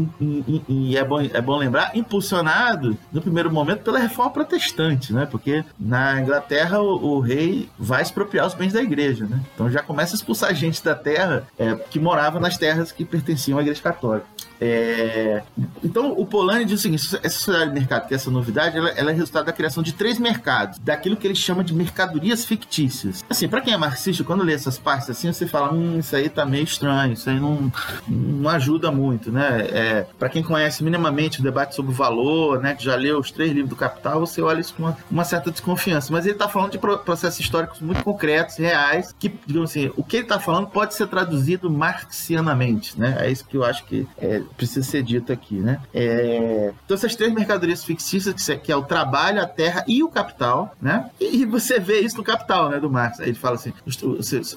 e 0.69 0.97
é 0.97 1.05
bom, 1.05 1.21
é 1.21 1.41
bom 1.41 1.57
lembrar, 1.57 1.97
impulsionado 1.97 2.97
no 3.13 3.21
primeiro 3.21 3.51
momento 3.51 3.83
pela 3.83 3.99
reforma 3.99 4.31
protestante, 4.31 5.13
né? 5.13 5.27
porque 5.27 5.65
na 5.79 6.21
Inglaterra 6.21 6.81
o, 6.81 7.17
o 7.17 7.21
rei 7.21 7.69
vai 7.79 8.03
expropriar 8.03 8.47
os 8.47 8.55
bens 8.55 8.73
da 8.73 8.83
igreja. 8.83 9.27
Né? 9.27 9.41
Então 9.55 9.71
já 9.71 9.83
começa 9.83 10.15
a 10.15 10.17
expulsar 10.17 10.55
gente 10.55 10.85
da 10.85 10.95
terra 10.95 11.47
é, 11.59 11.75
que 11.75 11.99
morava 11.99 12.39
nas 12.39 12.57
terras 12.57 12.93
que 12.93 13.05
pertenciam 13.05 13.59
à 13.59 13.63
igreja 13.63 13.83
católica. 13.83 14.27
É... 14.61 15.43
Então, 15.85 16.13
o 16.13 16.25
Polanyi 16.25 16.65
diz 16.65 16.81
o 16.81 16.83
seguinte: 16.83 17.05
essa 17.23 17.39
sociedade 17.39 17.71
de 17.71 17.79
mercado, 17.79 18.09
que 18.09 18.15
é 18.15 18.17
essa 18.17 18.31
novidade, 18.31 18.77
ela, 18.77 18.91
ela, 18.91 19.11
é 19.11 19.15
resultado 19.15 19.47
da 19.47 19.53
criação 19.53 19.83
de 19.83 19.93
três 19.93 20.19
mercados, 20.19 20.79
daquilo 20.79 21.17
que 21.17 21.27
ele 21.27 21.35
chama 21.35 21.63
de 21.63 21.75
mercadorias 21.75 22.45
fictícias. 22.45 23.25
Assim, 23.29 23.49
para 23.49 23.61
quem 23.61 23.75
é 23.75 23.77
marxista, 23.77 24.25
quando 24.25 24.43
lê 24.43 24.55
essas 24.55 24.79
partes 24.79 25.11
assim, 25.11 25.33
você 25.33 25.47
fala: 25.47 25.73
hum, 25.73 25.99
isso 25.99 26.15
aí 26.17 26.29
tá 26.29 26.47
meio 26.47 26.65
estranho, 26.65 27.13
isso 27.13 27.29
aí 27.29 27.39
não, 27.39 27.71
não 28.09 28.49
ajuda 28.51 28.91
muito, 28.91 29.31
né? 29.31 29.67
É, 29.71 30.07
para 30.19 30.29
quem 30.29 30.43
conhece 30.43 30.83
minimamente 30.83 31.41
o 31.41 31.43
debate 31.43 31.75
sobre 31.75 31.93
o 31.93 31.95
valor, 31.95 32.61
né, 32.61 32.75
que 32.75 32.85
já 32.85 32.95
leu 32.97 33.19
os 33.19 33.31
três 33.31 33.51
livros 33.53 33.71
do 33.71 33.77
Capital, 33.77 34.21
você 34.21 34.41
olha 34.41 34.61
isso 34.61 34.75
com 34.75 34.85
uma, 34.85 34.97
uma 35.11 35.25
certa 35.25 35.51
desconfiança. 35.51 36.13
Mas 36.13 36.25
ele 36.25 36.35
está 36.35 36.49
falando 36.49 36.73
de 36.73 36.79
processos 36.79 37.41
históricos 37.41 37.81
muito 37.81 38.03
concretos, 38.03 38.57
reais, 38.57 39.15
que, 39.19 39.33
digamos 39.47 39.71
assim, 39.71 39.91
o 39.97 40.03
que 40.03 40.17
ele 40.17 40.25
está 40.25 40.39
falando 40.39 40.69
pode 40.69 40.95
ser 40.95 41.07
traduzido 41.07 41.71
marxianamente, 41.71 42.99
né? 42.99 43.17
É 43.21 43.31
isso 43.31 43.45
que 43.45 43.57
eu 43.57 43.65
acho 43.65 43.85
que 43.85 44.07
é, 44.19 44.43
precisa 44.57 44.87
ser 44.87 45.03
dito 45.03 45.33
aqui, 45.33 45.57
né? 45.57 45.81
É... 45.95 46.73
Então, 46.85 46.95
essas 46.95 47.15
três 47.15 47.33
mercadorias 47.33 47.85
fictícias, 47.85 48.35
que 48.63 48.73
é 48.73 48.77
o 48.77 48.83
trabalho, 48.83 49.41
a 49.41 49.47
terra 49.47 49.85
e 49.87 50.03
o 50.03 50.09
capital, 50.09 50.75
né? 50.81 51.11
E 51.21 51.45
você 51.45 51.79
vê 51.79 52.01
isso 52.01 52.17
no 52.17 52.25
capital, 52.25 52.69
né, 52.69 52.81
do 52.81 52.91
Marx. 52.91 53.19
Ele 53.21 53.35
fala 53.35 53.57
assim, 53.57 53.73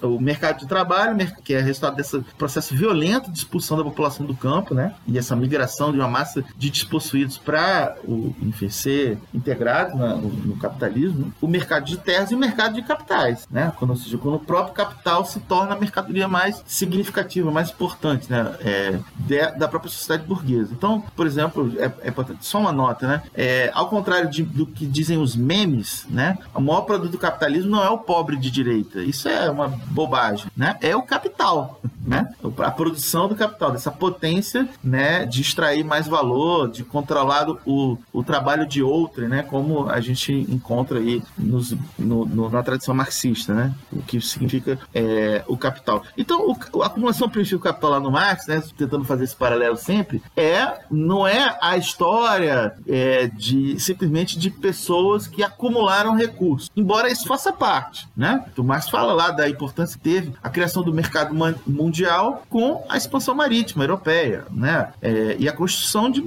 o, 0.01 0.19
mercado 0.19 0.59
de 0.59 0.67
trabalho, 0.67 1.17
que 1.43 1.53
é 1.53 1.61
resultado 1.61 1.95
desse 1.95 2.19
processo 2.37 2.75
violento 2.75 3.31
de 3.31 3.39
expulsão 3.39 3.77
da 3.77 3.83
população 3.83 4.25
do 4.25 4.35
campo, 4.35 4.73
né? 4.73 4.93
E 5.07 5.17
essa 5.17 5.35
migração 5.35 5.91
de 5.91 5.97
uma 5.97 6.07
massa 6.07 6.43
de 6.57 6.69
despossuídos 6.69 7.37
para 7.37 7.95
o 8.03 8.33
enfim, 8.41 8.69
ser 8.69 9.17
integrado 9.33 9.97
no, 9.97 10.17
no, 10.17 10.57
capitalismo, 10.57 11.33
o 11.41 11.47
mercado 11.47 11.85
de 11.85 11.97
terras 11.97 12.31
e 12.31 12.35
o 12.35 12.37
mercado 12.37 12.75
de 12.75 12.81
capitais, 12.81 13.47
né? 13.49 13.71
Quando, 13.77 13.95
seja, 13.95 14.17
quando 14.17 14.35
o 14.35 14.39
próprio 14.39 14.73
capital 14.73 15.25
se 15.25 15.39
torna 15.41 15.75
a 15.75 15.79
mercadoria 15.79 16.27
mais 16.27 16.63
significativa, 16.65 17.51
mais 17.51 17.69
importante, 17.69 18.29
né? 18.29 18.55
É, 18.61 18.99
de, 19.15 19.51
da 19.57 19.67
própria 19.79 19.91
sociedade 19.91 20.27
burguesa. 20.27 20.73
Então, 20.73 21.03
por 21.15 21.25
exemplo, 21.25 21.71
é, 21.77 21.85
é 21.85 22.13
só 22.41 22.59
uma 22.59 22.71
nota, 22.71 23.07
né? 23.07 23.23
É, 23.33 23.71
ao 23.73 23.87
contrário 23.89 24.29
de, 24.29 24.43
do 24.43 24.65
que 24.65 24.85
dizem 24.85 25.17
os 25.17 25.35
memes, 25.35 26.05
né? 26.09 26.37
O 26.53 26.61
maior 26.61 26.81
produto 26.81 27.11
do 27.11 27.17
capitalismo 27.17 27.71
não 27.71 27.83
é 27.83 27.89
o 27.89 27.97
pobre 27.97 28.37
de 28.37 28.51
direita. 28.51 29.01
Isso 29.01 29.27
é 29.27 29.49
uma 29.49 29.67
bobagem, 29.67 30.47
né? 30.55 30.77
É 30.81 30.95
o 30.95 31.01
capital, 31.01 31.81
né? 32.05 32.29
A 32.57 32.71
produção 32.71 33.27
do 33.27 33.35
capital, 33.35 33.71
dessa 33.71 33.91
potência, 33.91 34.67
né? 34.83 35.25
De 35.25 35.41
extrair 35.41 35.83
mais 35.83 36.07
valor, 36.07 36.69
de 36.69 36.83
controlar 36.83 37.49
o, 37.65 37.97
o 38.11 38.23
trabalho 38.23 38.67
de 38.67 38.83
outro, 38.83 39.27
né? 39.27 39.43
Como 39.43 39.89
a 39.89 39.99
gente 40.01 40.33
encontra 40.49 40.99
aí 40.99 41.21
nos, 41.37 41.75
no, 41.97 42.25
no, 42.25 42.49
na 42.49 42.61
tradição 42.61 42.93
marxista, 42.93 43.53
né? 43.53 43.73
O 43.91 44.01
que 44.01 44.19
significa 44.19 44.77
é, 44.93 45.43
o 45.47 45.57
capital. 45.57 46.03
Então, 46.17 46.55
o, 46.73 46.83
a 46.83 46.87
acumulação 46.87 47.29
primitiva 47.29 47.59
do 47.59 47.63
capital 47.63 47.91
lá 47.91 47.99
no 47.99 48.11
Marx, 48.11 48.47
né? 48.47 48.61
Tentando 48.77 49.05
fazer 49.05 49.23
esse 49.23 49.35
paralelo 49.35 49.68
sempre, 49.75 50.21
é 50.35 50.79
não 50.89 51.27
é 51.27 51.57
a 51.61 51.77
história 51.77 52.75
é, 52.87 53.27
de 53.27 53.79
simplesmente 53.79 54.37
de 54.37 54.49
pessoas 54.49 55.27
que 55.27 55.43
acumularam 55.43 56.15
recursos, 56.15 56.69
embora 56.75 57.09
isso 57.09 57.27
faça 57.27 57.51
parte, 57.51 58.07
né? 58.15 58.45
O 58.57 58.63
Marx 58.63 58.89
fala 58.89 59.13
lá 59.13 59.31
da 59.31 59.49
importância 59.49 59.97
que 59.97 60.03
teve 60.03 60.33
a 60.41 60.49
criação 60.49 60.83
do 60.83 60.93
mercado 60.93 61.35
mundial 61.65 62.43
com 62.49 62.85
a 62.89 62.97
expansão 62.97 63.35
marítima 63.35 63.83
europeia, 63.83 64.45
né? 64.51 64.91
É, 65.01 65.35
e 65.39 65.47
a 65.47 65.53
construção 65.53 66.09
de, 66.09 66.23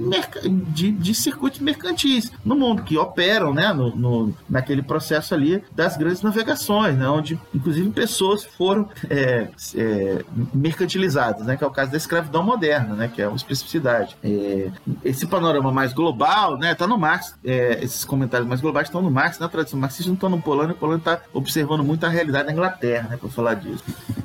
de, 0.69 0.91
de, 0.91 1.13
circuitos 1.13 1.59
mercantis 1.59 2.31
no 2.43 2.55
mundo 2.55 2.83
que 2.83 2.97
operam, 2.97 3.53
né? 3.53 3.71
No, 3.73 3.95
no, 3.95 4.35
naquele 4.49 4.81
processo 4.81 5.33
ali 5.33 5.63
das 5.71 5.97
grandes 5.97 6.21
navegações, 6.21 6.97
né? 6.97 7.07
Onde 7.07 7.39
inclusive 7.53 7.89
pessoas 7.91 8.43
foram 8.43 8.89
é, 9.09 9.47
é 9.75 10.25
mercantilizadas, 10.53 11.45
né? 11.45 11.57
Que 11.57 11.63
é 11.63 11.67
o 11.67 11.71
caso 11.71 11.91
da 11.91 11.97
escravidão 11.97 12.43
moderna, 12.43 12.95
né? 12.95 13.11
Que 13.13 13.21
é 13.21 13.29
especificidade. 13.35 14.15
É, 14.23 14.71
esse 15.03 15.25
panorama 15.27 15.71
mais 15.71 15.93
global, 15.93 16.57
né? 16.57 16.73
Tá 16.75 16.87
no 16.87 16.97
Marx. 16.97 17.35
É, 17.43 17.83
esses 17.83 18.05
comentários 18.05 18.47
mais 18.47 18.61
globais 18.61 18.87
estão 18.87 19.01
no 19.01 19.11
Marx, 19.11 19.39
na 19.39 19.47
tradição 19.47 19.79
marxista 19.79 20.09
não 20.09 20.15
estão 20.15 20.29
no 20.29 20.41
Polônia. 20.41 20.73
O 20.73 20.77
Polônia 20.77 20.99
está 20.99 21.19
observando 21.33 21.83
muito 21.83 22.05
a 22.05 22.09
realidade 22.09 22.47
da 22.47 22.51
Inglaterra, 22.51 23.09
né? 23.09 23.17
Para 23.17 23.29
falar 23.29 23.55
disso. 23.55 23.83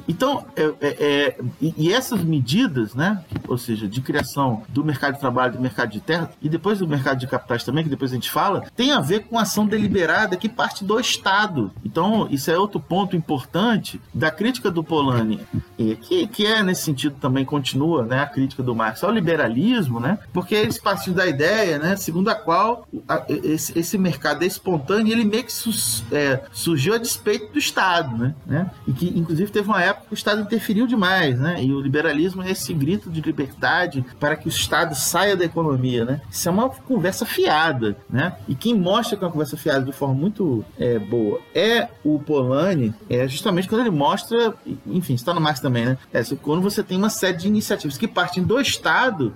Então, 0.08 0.46
é, 0.56 0.62
é, 0.80 0.96
é, 0.98 1.36
e, 1.60 1.92
essas 1.92 2.22
medidas, 2.22 2.94
né? 2.94 3.22
Ou 3.46 3.58
seja, 3.58 3.86
de 3.86 4.00
criação 4.00 4.62
do 4.68 4.82
mercado 4.82 5.14
de 5.14 5.20
trabalho, 5.20 5.52
do 5.52 5.60
mercado 5.60 5.90
de 5.90 6.00
terra 6.00 6.30
e 6.40 6.48
depois 6.48 6.78
do 6.78 6.88
mercado 6.88 7.18
de 7.18 7.26
capitais 7.26 7.62
também, 7.62 7.84
que 7.84 7.90
depois 7.90 8.10
a 8.10 8.14
gente 8.14 8.30
fala, 8.30 8.64
tem 8.74 8.92
a 8.92 9.00
ver 9.00 9.24
com 9.24 9.38
ação 9.38 9.66
deliberada 9.66 10.36
que 10.36 10.48
parte 10.48 10.82
do 10.82 10.98
Estado. 10.98 11.70
Então, 11.84 12.26
isso 12.30 12.50
é 12.50 12.58
outro 12.58 12.80
ponto 12.80 13.14
importante 13.14 14.00
da 14.14 14.30
crítica 14.30 14.70
do 14.70 14.82
Polanyi, 14.82 15.40
que, 15.76 16.26
que 16.26 16.46
é 16.46 16.62
nesse 16.62 16.82
sentido 16.82 17.16
também 17.20 17.44
continua, 17.44 18.04
né? 18.04 18.20
A 18.20 18.26
crítica 18.26 18.62
do 18.62 18.74
Marx 18.74 18.97
ao 19.04 19.12
liberalismo, 19.12 20.00
né? 20.00 20.18
Porque 20.32 20.54
eles 20.54 20.78
partiam 20.78 21.14
da 21.14 21.26
ideia, 21.26 21.78
né? 21.78 21.96
Segundo 21.96 22.28
a 22.28 22.34
qual 22.34 22.86
a, 23.08 23.24
esse, 23.28 23.78
esse 23.78 23.98
mercado 23.98 24.42
é 24.42 24.46
espontâneo, 24.46 25.12
ele 25.12 25.24
meio 25.24 25.44
que 25.44 25.52
é, 26.12 26.42
surgiu 26.52 26.94
a 26.94 26.98
despeito 26.98 27.52
do 27.52 27.58
Estado, 27.58 28.16
né? 28.16 28.34
né? 28.46 28.70
E 28.86 28.92
que 28.92 29.06
inclusive 29.18 29.50
teve 29.50 29.68
uma 29.68 29.82
época 29.82 30.08
o 30.10 30.14
Estado 30.14 30.40
interferiu 30.40 30.86
demais, 30.86 31.38
né? 31.38 31.62
E 31.62 31.72
o 31.72 31.80
liberalismo 31.80 32.42
é 32.42 32.50
esse 32.50 32.72
grito 32.72 33.10
de 33.10 33.20
liberdade 33.20 34.04
para 34.18 34.36
que 34.36 34.46
o 34.46 34.50
Estado 34.50 34.94
saia 34.94 35.36
da 35.36 35.44
economia, 35.44 36.04
né? 36.04 36.20
Isso 36.30 36.48
é 36.48 36.52
uma 36.52 36.68
conversa 36.68 37.24
fiada, 37.26 37.96
né? 38.08 38.36
E 38.46 38.54
quem 38.54 38.74
mostra 38.74 39.16
que 39.16 39.24
é 39.24 39.26
uma 39.26 39.32
conversa 39.32 39.56
fiada 39.56 39.84
de 39.84 39.92
forma 39.92 40.14
muito 40.14 40.64
é, 40.78 40.98
boa 40.98 41.40
é 41.54 41.88
o 42.04 42.18
Polanyi, 42.18 42.94
é 43.08 43.26
justamente 43.28 43.68
quando 43.68 43.82
ele 43.82 43.90
mostra, 43.90 44.54
enfim, 44.86 45.14
está 45.14 45.34
no 45.34 45.40
Marx 45.40 45.60
também, 45.60 45.84
né? 45.84 45.98
É, 46.12 46.22
quando 46.42 46.62
você 46.62 46.82
tem 46.82 46.96
uma 46.96 47.10
série 47.10 47.36
de 47.36 47.48
iniciativas 47.48 47.96
que 47.96 48.08
partem 48.08 48.42
do 48.42 48.60
Estado 48.60 48.87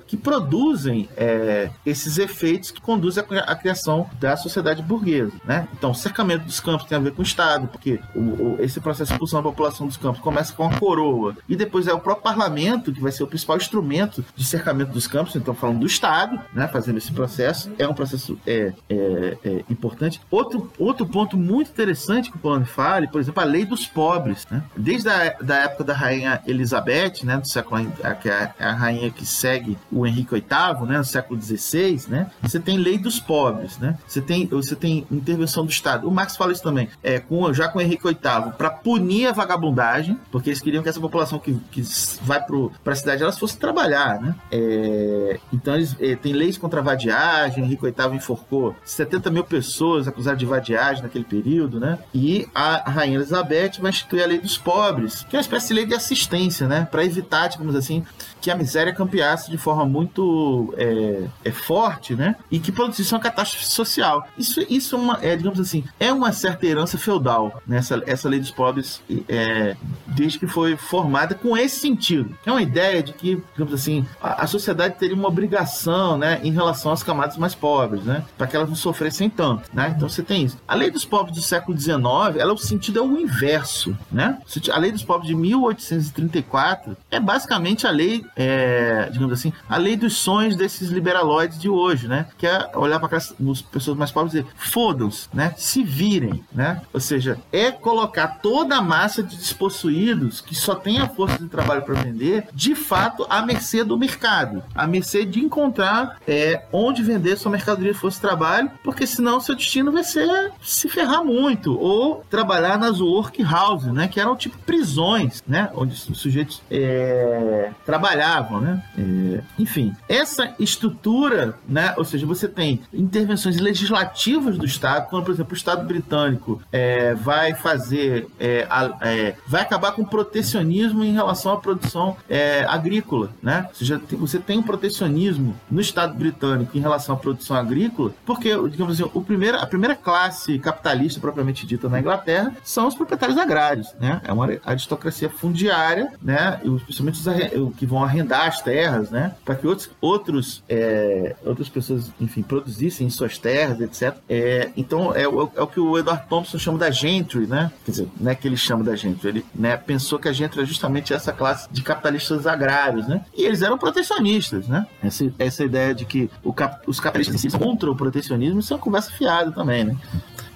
que 0.06 0.16
produzem 0.16 1.08
é, 1.16 1.70
esses 1.84 2.18
efeitos 2.18 2.70
que 2.70 2.80
conduzem 2.80 3.24
à 3.46 3.54
criação 3.54 4.08
da 4.18 4.36
sociedade 4.36 4.82
burguesa, 4.82 5.32
né? 5.44 5.68
Então, 5.72 5.92
cercamento 5.94 6.44
dos 6.44 6.60
campos 6.60 6.86
tem 6.86 6.96
a 6.96 7.00
ver 7.00 7.12
com 7.12 7.20
o 7.20 7.24
Estado, 7.24 7.68
porque 7.68 8.00
o, 8.14 8.20
o, 8.20 8.56
esse 8.60 8.80
processo 8.80 9.08
de 9.08 9.14
expulsão 9.14 9.42
da 9.42 9.48
população 9.48 9.86
dos 9.86 9.96
campos 9.96 10.20
começa 10.20 10.52
com 10.52 10.66
a 10.66 10.78
coroa. 10.78 11.36
E 11.48 11.56
depois 11.56 11.86
é 11.86 11.92
o 11.92 12.00
próprio 12.00 12.22
parlamento 12.22 12.92
que 12.92 13.00
vai 13.00 13.12
ser 13.12 13.22
o 13.22 13.26
principal 13.26 13.56
instrumento 13.56 14.24
de 14.34 14.44
cercamento 14.44 14.92
dos 14.92 15.06
campos, 15.06 15.36
então 15.36 15.54
falando 15.54 15.80
do 15.80 15.86
Estado, 15.86 16.38
né, 16.52 16.68
fazendo 16.68 16.98
esse 16.98 17.12
processo. 17.12 17.70
É 17.78 17.86
um 17.86 17.94
processo 17.94 18.38
é, 18.46 18.72
é, 18.88 19.38
é 19.44 19.64
importante. 19.68 20.20
Outro, 20.30 20.70
outro 20.78 21.06
ponto 21.06 21.36
muito 21.36 21.70
interessante 21.70 22.30
que 22.30 22.36
o 22.36 22.40
Polano 22.40 22.64
fale, 22.64 23.08
por 23.08 23.20
exemplo, 23.20 23.42
a 23.42 23.44
lei 23.44 23.64
dos 23.64 23.86
pobres. 23.86 24.46
Né? 24.50 24.62
Desde 24.76 25.08
a 25.08 25.36
da 25.40 25.56
época 25.56 25.84
da 25.84 25.94
rainha 25.94 26.40
Elizabeth, 26.46 27.24
né, 27.24 27.36
do 27.38 27.48
século, 27.48 27.90
que 28.20 28.28
é 28.28 28.52
a 28.58 28.72
rainha 28.72 29.10
que 29.10 29.24
segue 29.32 29.76
o 29.90 30.06
Henrique 30.06 30.34
VIII, 30.34 30.86
né, 30.86 30.98
no 30.98 31.04
século 31.04 31.40
XVI, 31.40 32.02
né, 32.08 32.30
você 32.40 32.60
tem 32.60 32.76
lei 32.76 32.98
dos 32.98 33.18
pobres, 33.20 33.78
né? 33.78 33.96
Você 34.06 34.20
tem, 34.20 34.46
você 34.46 34.74
tem 34.74 35.06
intervenção 35.10 35.64
do 35.64 35.70
Estado. 35.70 36.08
O 36.08 36.10
Marx 36.10 36.36
fala 36.36 36.52
isso 36.52 36.62
também, 36.62 36.88
é, 37.02 37.18
com, 37.18 37.52
já 37.52 37.68
com 37.68 37.78
o 37.78 37.82
Henrique 37.82 38.04
VIII, 38.04 38.52
para 38.56 38.70
punir 38.70 39.26
a 39.26 39.32
vagabundagem, 39.32 40.18
porque 40.30 40.50
eles 40.50 40.60
queriam 40.60 40.82
que 40.82 40.88
essa 40.88 41.00
população 41.00 41.38
que, 41.38 41.54
que 41.70 41.82
vai 42.22 42.42
para 42.42 42.92
a 42.92 42.96
cidade 42.96 43.22
elas 43.22 43.38
fosse 43.38 43.56
trabalhar, 43.56 44.20
né? 44.20 44.34
É, 44.50 45.40
então 45.52 45.74
eles 45.74 45.96
é, 46.00 46.16
tem 46.16 46.32
leis 46.32 46.58
contra 46.58 46.80
a 46.80 46.82
vadiagem, 46.82 47.64
Henrique 47.64 47.82
VIII 47.82 48.16
enforcou 48.16 48.74
70 48.84 49.30
mil 49.30 49.44
pessoas 49.44 50.06
acusadas 50.06 50.38
de 50.38 50.46
vadiagem 50.46 51.02
naquele 51.02 51.24
período, 51.24 51.80
né? 51.80 51.98
E 52.14 52.46
a, 52.54 52.88
a 52.88 52.90
rainha 52.90 53.16
Elizabeth 53.16 53.72
vai 53.80 53.90
instituir 53.90 54.22
a 54.22 54.26
lei 54.26 54.38
dos 54.38 54.58
pobres, 54.58 55.24
que 55.28 55.36
é 55.36 55.38
uma 55.38 55.42
espécie 55.42 55.68
de 55.68 55.74
lei 55.74 55.86
de 55.86 55.94
assistência, 55.94 56.68
né? 56.68 56.86
Para 56.90 57.04
evitar, 57.04 57.48
digamos 57.48 57.74
assim, 57.74 58.04
que 58.42 58.50
a 58.50 58.56
miséria 58.56 58.92
campeasse 58.92 59.50
de 59.50 59.56
forma 59.56 59.86
muito 59.86 60.74
é, 60.76 61.28
é 61.44 61.50
forte, 61.52 62.16
né? 62.16 62.34
E 62.50 62.58
que 62.58 62.72
produzisse 62.72 63.14
uma 63.14 63.20
catástrofe 63.20 63.64
social. 63.64 64.26
Isso, 64.36 64.60
isso 64.68 64.96
é, 64.96 64.98
uma, 64.98 65.18
é, 65.22 65.36
digamos 65.36 65.60
assim, 65.60 65.84
é 66.00 66.12
uma 66.12 66.32
certa 66.32 66.66
herança 66.66 66.98
feudal, 66.98 67.62
né? 67.66 67.78
Essa, 67.78 68.02
essa 68.04 68.28
lei 68.28 68.40
dos 68.40 68.50
pobres, 68.50 69.00
é, 69.28 69.76
desde 70.08 70.40
que 70.40 70.48
foi 70.48 70.76
formada 70.76 71.36
com 71.36 71.56
esse 71.56 71.78
sentido. 71.78 72.36
É 72.44 72.50
uma 72.50 72.60
ideia 72.60 73.00
de 73.00 73.12
que, 73.12 73.40
digamos 73.52 73.72
assim, 73.72 74.04
a, 74.20 74.42
a 74.42 74.46
sociedade 74.48 74.96
teria 74.98 75.14
uma 75.14 75.28
obrigação, 75.28 76.18
né, 76.18 76.40
em 76.42 76.50
relação 76.50 76.90
às 76.90 77.02
camadas 77.02 77.36
mais 77.36 77.54
pobres, 77.54 78.02
né? 78.02 78.24
Para 78.36 78.48
que 78.48 78.56
elas 78.56 78.68
não 78.68 78.76
sofressem 78.76 79.30
tanto, 79.30 79.70
né? 79.72 79.94
Então 79.96 80.08
você 80.08 80.22
tem 80.22 80.44
isso. 80.44 80.58
A 80.66 80.74
lei 80.74 80.90
dos 80.90 81.04
pobres 81.04 81.36
do 81.36 81.42
século 81.42 81.78
XIX, 81.78 82.02
ela, 82.38 82.52
o 82.52 82.58
sentido 82.58 82.98
é 82.98 83.02
o 83.02 83.16
inverso, 83.18 83.96
né? 84.10 84.38
A 84.72 84.78
lei 84.78 84.90
dos 84.90 85.04
pobres 85.04 85.28
de 85.28 85.36
1834 85.36 86.96
é 87.08 87.20
basicamente 87.20 87.86
a 87.86 87.90
lei 87.90 88.24
é, 88.36 89.08
digamos 89.10 89.32
assim, 89.32 89.52
a 89.68 89.76
lei 89.76 89.96
dos 89.96 90.16
sonhos 90.16 90.56
desses 90.56 90.88
liberaloides 90.88 91.58
de 91.58 91.68
hoje, 91.68 92.08
né? 92.08 92.26
Que 92.38 92.46
é 92.46 92.70
olhar 92.74 92.98
para 92.98 93.16
as 93.16 93.34
pessoas 93.70 93.96
mais 93.96 94.10
pobres 94.10 94.34
e 94.34 94.40
dizer, 94.40 94.52
fodam-se, 94.56 95.28
né? 95.32 95.54
Se 95.56 95.82
virem, 95.82 96.44
né? 96.52 96.82
Ou 96.92 97.00
seja, 97.00 97.38
é 97.52 97.70
colocar 97.70 98.40
toda 98.42 98.76
a 98.76 98.82
massa 98.82 99.22
de 99.22 99.36
despossuídos 99.36 100.40
que 100.40 100.54
só 100.54 100.74
tem 100.74 101.00
a 101.00 101.08
força 101.08 101.38
de 101.38 101.48
trabalho 101.48 101.82
para 101.82 102.00
vender, 102.00 102.46
de 102.54 102.74
fato, 102.74 103.26
à 103.28 103.42
mercê 103.42 103.84
do 103.84 103.98
mercado, 103.98 104.62
à 104.74 104.86
mercê 104.86 105.24
de 105.24 105.40
encontrar 105.40 106.18
é, 106.26 106.64
onde 106.72 107.02
vender 107.02 107.36
sua 107.36 107.50
mercadoria 107.50 107.94
fosse 107.94 108.20
trabalho, 108.20 108.70
porque 108.82 109.06
senão 109.06 109.40
seu 109.40 109.54
destino 109.54 109.92
vai 109.92 110.04
ser 110.04 110.52
se 110.62 110.88
ferrar 110.88 111.24
muito 111.24 111.78
ou 111.78 112.24
trabalhar 112.30 112.78
nas 112.78 113.00
workhouses, 113.00 113.92
né? 113.92 114.08
Que 114.08 114.20
eram 114.20 114.36
tipo 114.36 114.56
prisões, 114.58 115.42
né? 115.46 115.70
Onde 115.74 115.94
os 115.94 116.18
sujeitos 116.18 116.62
é, 116.70 117.70
trabalhavam 117.84 118.21
trabalhavam, 118.22 118.60
né? 118.60 118.82
É, 118.96 119.40
enfim, 119.58 119.94
essa 120.08 120.54
estrutura, 120.58 121.58
né? 121.68 121.94
Ou 121.96 122.04
seja, 122.04 122.24
você 122.24 122.48
tem 122.48 122.80
intervenções 122.92 123.58
legislativas 123.58 124.56
do 124.56 124.64
Estado, 124.64 125.08
quando, 125.08 125.24
por 125.24 125.32
exemplo, 125.32 125.52
o 125.52 125.56
Estado 125.56 125.86
britânico 125.86 126.62
é, 126.70 127.14
vai 127.14 127.54
fazer, 127.54 128.28
é, 128.38 128.66
a, 128.70 128.96
é, 129.02 129.34
vai 129.46 129.62
acabar 129.62 129.92
com 129.92 130.02
o 130.02 130.06
protecionismo 130.06 131.04
em 131.04 131.12
relação 131.12 131.52
à 131.52 131.56
produção 131.56 132.16
é, 132.28 132.64
agrícola, 132.64 133.30
né? 133.42 133.68
Já 133.80 133.98
tem, 133.98 134.18
você 134.18 134.38
tem 134.38 134.58
um 134.58 134.62
protecionismo 134.62 135.56
no 135.70 135.80
Estado 135.80 136.14
britânico 136.14 136.76
em 136.76 136.80
relação 136.80 137.14
à 137.14 137.18
produção 137.18 137.56
agrícola, 137.56 138.12
porque, 138.24 138.50
digamos 138.68 139.00
assim, 139.00 139.10
o 139.12 139.20
primeiro, 139.22 139.58
a 139.58 139.66
primeira 139.66 139.96
classe 139.96 140.58
capitalista 140.58 141.20
propriamente 141.20 141.66
dita 141.66 141.88
na 141.88 141.98
Inglaterra 141.98 142.54
são 142.62 142.86
os 142.86 142.94
proprietários 142.94 143.38
agrários, 143.38 143.92
né? 143.98 144.20
É 144.24 144.32
uma 144.32 144.48
aristocracia 144.64 145.28
fundiária, 145.28 146.12
né? 146.22 146.60
E 146.62 146.70
principalmente 146.80 147.18
os 147.18 147.76
que 147.76 147.86
vão 147.86 148.02
arrendar 148.12 148.46
as 148.46 148.60
terras, 148.60 149.10
né? 149.10 149.34
Para 149.44 149.54
que 149.54 149.66
outros, 149.66 149.90
outros 150.00 150.62
é, 150.68 151.34
outras 151.44 151.68
pessoas, 151.68 152.10
enfim, 152.20 152.42
produzissem 152.42 153.08
suas 153.10 153.38
terras, 153.38 153.80
etc. 153.80 154.16
É, 154.28 154.70
então, 154.76 155.14
é, 155.14 155.22
é, 155.22 155.28
o 155.28 155.66
que 155.66 155.80
o 155.80 155.98
Edward 155.98 156.26
Thompson 156.28 156.58
chama 156.58 156.78
da 156.78 156.90
gentry, 156.90 157.46
né? 157.46 157.72
Quer 157.84 157.90
dizer, 157.90 158.08
não 158.20 158.30
é 158.30 158.34
que 158.34 158.46
ele 158.46 158.56
chama 158.56 158.84
da 158.84 158.94
gentry, 158.94 159.28
ele 159.28 159.46
né, 159.54 159.76
pensou 159.76 160.18
que 160.18 160.28
a 160.28 160.32
gentry 160.32 160.62
é 160.62 160.64
justamente 160.64 161.12
essa 161.12 161.32
classe 161.32 161.68
de 161.70 161.82
capitalistas 161.82 162.46
agrários, 162.46 163.08
né? 163.08 163.24
E 163.36 163.44
eles 163.44 163.62
eram 163.62 163.78
protecionistas, 163.78 164.68
né? 164.68 164.86
Essa, 165.02 165.32
essa 165.38 165.64
ideia 165.64 165.94
de 165.94 166.04
que 166.04 166.30
cap, 166.54 166.82
os 166.86 167.00
capitalistas 167.00 167.40
são 167.50 167.60
contra 167.60 167.90
o 167.90 167.96
protecionismo, 167.96 168.60
isso 168.60 168.72
é 168.72 168.76
uma 168.76 168.82
conversa 168.82 169.10
fiada 169.10 169.50
também, 169.50 169.84
né? 169.84 169.96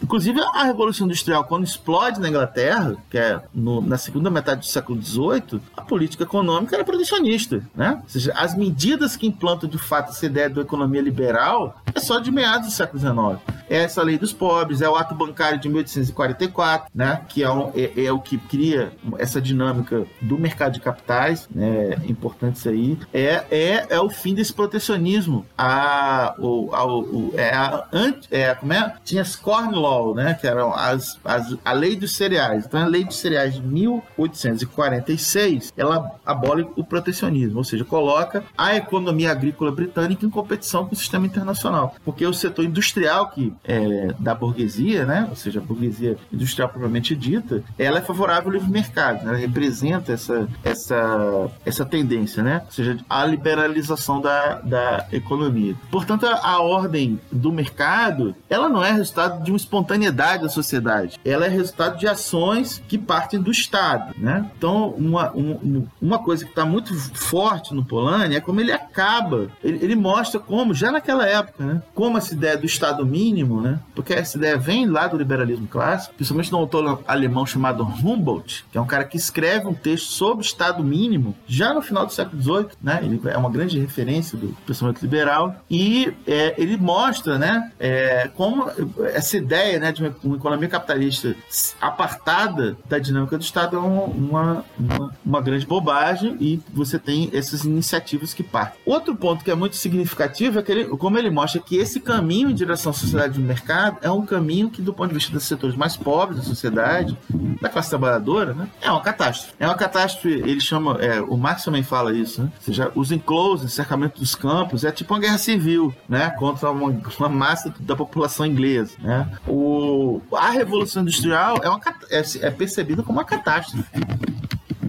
Inclusive, 0.02 0.40
a 0.40 0.64
Revolução 0.64 1.06
Industrial, 1.06 1.44
quando 1.44 1.64
explode 1.64 2.20
na 2.20 2.28
Inglaterra, 2.28 2.96
que 3.10 3.18
é 3.18 3.40
no, 3.52 3.80
na 3.80 3.98
segunda 3.98 4.30
metade 4.30 4.60
do 4.60 4.66
século 4.66 5.02
XVIII, 5.02 5.60
a 5.76 5.82
política 5.82 6.24
econômica 6.24 6.76
era 6.76 6.84
protecionista, 6.84 7.62
né? 7.74 8.00
Ou 8.02 8.08
seja, 8.08 8.32
as 8.34 8.54
medidas 8.54 9.16
que 9.16 9.26
implantam 9.26 9.68
de 9.68 9.78
fato 9.78 10.10
essa 10.10 10.26
ideia 10.26 10.50
da 10.50 10.60
economia 10.60 11.00
liberal 11.00 11.80
é 11.96 12.00
só 12.00 12.20
de 12.20 12.30
meados 12.30 12.68
do 12.68 12.72
século 12.72 13.00
XIX. 13.00 13.40
É 13.68 13.78
essa 13.78 14.00
lei 14.02 14.16
dos 14.18 14.32
pobres, 14.32 14.80
é 14.80 14.88
o 14.88 14.94
ato 14.94 15.12
bancário 15.14 15.58
de 15.58 15.68
1844, 15.68 16.88
né? 16.94 17.22
Que 17.28 17.42
é, 17.42 17.50
um, 17.50 17.72
é, 17.74 18.04
é 18.04 18.12
o 18.12 18.20
que 18.20 18.38
cria 18.38 18.92
essa 19.18 19.40
dinâmica 19.40 20.06
do 20.20 20.38
mercado 20.38 20.74
de 20.74 20.80
capitais, 20.80 21.48
né? 21.52 21.96
Importante 22.06 22.54
isso 22.56 22.68
aí. 22.68 22.96
É, 23.12 23.44
é, 23.50 23.86
é 23.90 24.00
o 24.00 24.08
fim 24.08 24.32
desse 24.34 24.52
protecionismo. 24.52 25.44
A, 25.58 26.36
o, 26.38 26.72
a, 26.72 26.86
o, 26.86 27.34
é 27.36 27.52
a, 27.52 27.88
é, 28.30 28.54
como 28.54 28.72
é? 28.72 28.94
Tinha 29.04 29.22
as 29.22 29.34
corn 29.34 29.74
law, 29.74 30.14
né? 30.14 30.34
Que 30.34 30.46
eram 30.46 30.72
as, 30.72 31.18
as, 31.24 31.56
a 31.64 31.72
lei 31.72 31.96
dos 31.96 32.14
cereais. 32.14 32.66
Então, 32.66 32.80
a 32.80 32.86
lei 32.86 33.02
dos 33.04 33.16
cereais 33.16 33.54
de 33.54 33.62
1846, 33.62 35.72
ela 35.76 36.12
abole 36.24 36.68
o 36.76 36.84
protecionismo, 36.84 37.58
ou 37.58 37.64
seja, 37.64 37.84
coloca 37.84 38.44
a 38.56 38.76
economia 38.76 39.32
agrícola 39.32 39.72
britânica 39.72 40.24
em 40.24 40.30
competição 40.30 40.86
com 40.86 40.94
o 40.94 40.96
sistema 40.96 41.26
internacional. 41.26 41.85
Porque 42.04 42.26
o 42.26 42.32
setor 42.32 42.64
industrial 42.64 43.30
que 43.30 43.52
é, 43.64 44.14
da 44.18 44.34
burguesia, 44.34 45.04
né? 45.04 45.26
Ou 45.28 45.36
seja, 45.36 45.60
a 45.60 45.62
burguesia 45.62 46.16
industrial 46.32 46.68
propriamente 46.68 47.14
dita, 47.14 47.62
ela 47.78 47.98
é 47.98 48.02
favorável 48.02 48.48
ao 48.48 48.52
livre 48.52 48.70
mercado, 48.70 49.24
né? 49.24 49.30
ela 49.30 49.38
representa 49.38 50.12
essa, 50.12 50.48
essa, 50.64 51.50
essa 51.64 51.84
tendência, 51.84 52.42
né? 52.42 52.62
Ou 52.64 52.72
seja, 52.72 52.98
a 53.08 53.24
liberalização 53.24 54.20
da, 54.20 54.60
da 54.60 55.06
economia. 55.12 55.74
Portanto, 55.90 56.26
a, 56.26 56.46
a 56.46 56.60
ordem 56.60 57.20
do 57.30 57.52
mercado, 57.52 58.34
ela 58.48 58.68
não 58.68 58.84
é 58.84 58.92
resultado 58.92 59.42
de 59.42 59.50
uma 59.50 59.56
espontaneidade 59.56 60.42
da 60.42 60.48
sociedade, 60.48 61.18
ela 61.24 61.46
é 61.46 61.48
resultado 61.48 61.98
de 61.98 62.06
ações 62.06 62.82
que 62.88 62.98
partem 62.98 63.40
do 63.40 63.50
Estado, 63.50 64.14
né? 64.18 64.50
Então, 64.56 64.90
uma, 64.90 65.32
um, 65.34 65.86
uma 66.00 66.18
coisa 66.18 66.44
que 66.44 66.50
está 66.50 66.64
muito 66.64 66.94
forte 67.14 67.74
no 67.74 67.84
Polanyi 67.84 68.36
é 68.36 68.40
como 68.40 68.60
ele 68.60 68.72
acaba, 68.72 69.48
ele, 69.62 69.78
ele 69.82 69.96
mostra 69.96 70.40
como, 70.40 70.74
já 70.74 70.90
naquela 70.90 71.26
época, 71.26 71.64
né? 71.66 71.82
Como 71.94 72.16
essa 72.16 72.34
ideia 72.34 72.56
do 72.56 72.66
Estado 72.66 73.04
mínimo 73.04 73.56
né? 73.60 73.80
Porque 73.94 74.12
essa 74.12 74.36
ideia 74.36 74.56
vem 74.56 74.86
lá 74.86 75.06
do 75.06 75.16
liberalismo 75.16 75.66
clássico, 75.66 76.14
principalmente 76.14 76.48
de 76.48 76.54
um 76.54 76.58
autor 76.58 77.02
alemão 77.06 77.46
chamado 77.46 77.82
Humboldt, 77.84 78.64
que 78.70 78.78
é 78.78 78.80
um 78.80 78.86
cara 78.86 79.04
que 79.04 79.16
escreve 79.16 79.66
um 79.66 79.74
texto 79.74 80.06
sobre 80.06 80.44
Estado 80.44 80.82
mínimo 80.82 81.34
já 81.46 81.72
no 81.72 81.82
final 81.82 82.06
do 82.06 82.12
século 82.12 82.40
XVIII, 82.40 82.66
né? 82.82 83.00
Ele 83.02 83.20
é 83.24 83.36
uma 83.36 83.50
grande 83.50 83.78
referência 83.78 84.38
do 84.38 84.56
pensamento 84.66 85.00
liberal 85.00 85.56
e 85.70 86.12
é, 86.26 86.54
ele 86.58 86.76
mostra, 86.76 87.38
né? 87.38 87.70
É, 87.78 88.28
como 88.34 88.70
essa 89.12 89.36
ideia, 89.36 89.78
né, 89.78 89.92
de 89.92 90.02
uma, 90.02 90.16
uma, 90.22 90.36
economia 90.36 90.68
capitalista 90.68 91.34
apartada 91.80 92.76
da 92.88 92.98
dinâmica 92.98 93.36
do 93.36 93.42
Estado 93.42 93.76
é 93.76 93.80
uma, 93.80 94.64
uma, 94.78 95.14
uma 95.24 95.40
grande 95.40 95.66
bobagem 95.66 96.36
e 96.40 96.60
você 96.72 96.98
tem 96.98 97.30
essas 97.32 97.64
iniciativas 97.64 98.34
que 98.34 98.42
partem. 98.42 98.80
Outro 98.84 99.16
ponto 99.16 99.44
que 99.44 99.50
é 99.50 99.54
muito 99.54 99.76
significativo 99.76 100.58
é 100.58 100.62
que 100.62 100.72
ele, 100.72 100.84
como 100.86 101.18
ele 101.18 101.30
mostra 101.30 101.55
que 101.60 101.76
esse 101.76 102.00
caminho 102.00 102.50
em 102.50 102.54
direção 102.54 102.90
à 102.90 102.92
sociedade 102.92 103.34
de 103.34 103.40
mercado 103.40 103.98
é 104.02 104.10
um 104.10 104.24
caminho 104.24 104.70
que, 104.70 104.82
do 104.82 104.92
ponto 104.92 105.08
de 105.08 105.14
vista 105.14 105.32
dos 105.32 105.44
setores 105.44 105.76
mais 105.76 105.96
pobres 105.96 106.38
da 106.38 106.44
sociedade, 106.44 107.16
da 107.60 107.68
classe 107.68 107.88
trabalhadora, 107.88 108.54
né, 108.54 108.68
é 108.80 108.90
uma 108.90 109.00
catástrofe. 109.00 109.54
É 109.58 109.66
uma 109.66 109.74
catástrofe, 109.74 110.28
ele 110.28 110.60
chama, 110.60 110.98
é, 111.00 111.20
o 111.20 111.36
Marx 111.36 111.64
também 111.64 111.82
fala 111.82 112.14
isso, 112.14 112.42
né? 112.42 112.50
Ou 112.56 112.62
seja, 112.62 112.92
os 112.94 113.12
enclosures, 113.12 113.72
cercamento 113.72 114.20
dos 114.20 114.34
campos, 114.34 114.84
é 114.84 114.90
tipo 114.90 115.14
uma 115.14 115.20
guerra 115.20 115.38
civil, 115.38 115.94
né? 116.08 116.30
Contra 116.30 116.70
uma, 116.70 116.90
uma 117.18 117.28
massa 117.28 117.72
da 117.80 117.96
população 117.96 118.46
inglesa, 118.46 118.94
né? 119.00 119.28
O, 119.46 120.20
a 120.32 120.50
Revolução 120.50 121.02
Industrial 121.02 121.58
é, 121.62 121.68
uma, 121.68 121.80
é, 122.10 122.22
é 122.40 122.50
percebida 122.50 123.02
como 123.02 123.18
uma 123.18 123.24
catástrofe, 123.24 123.84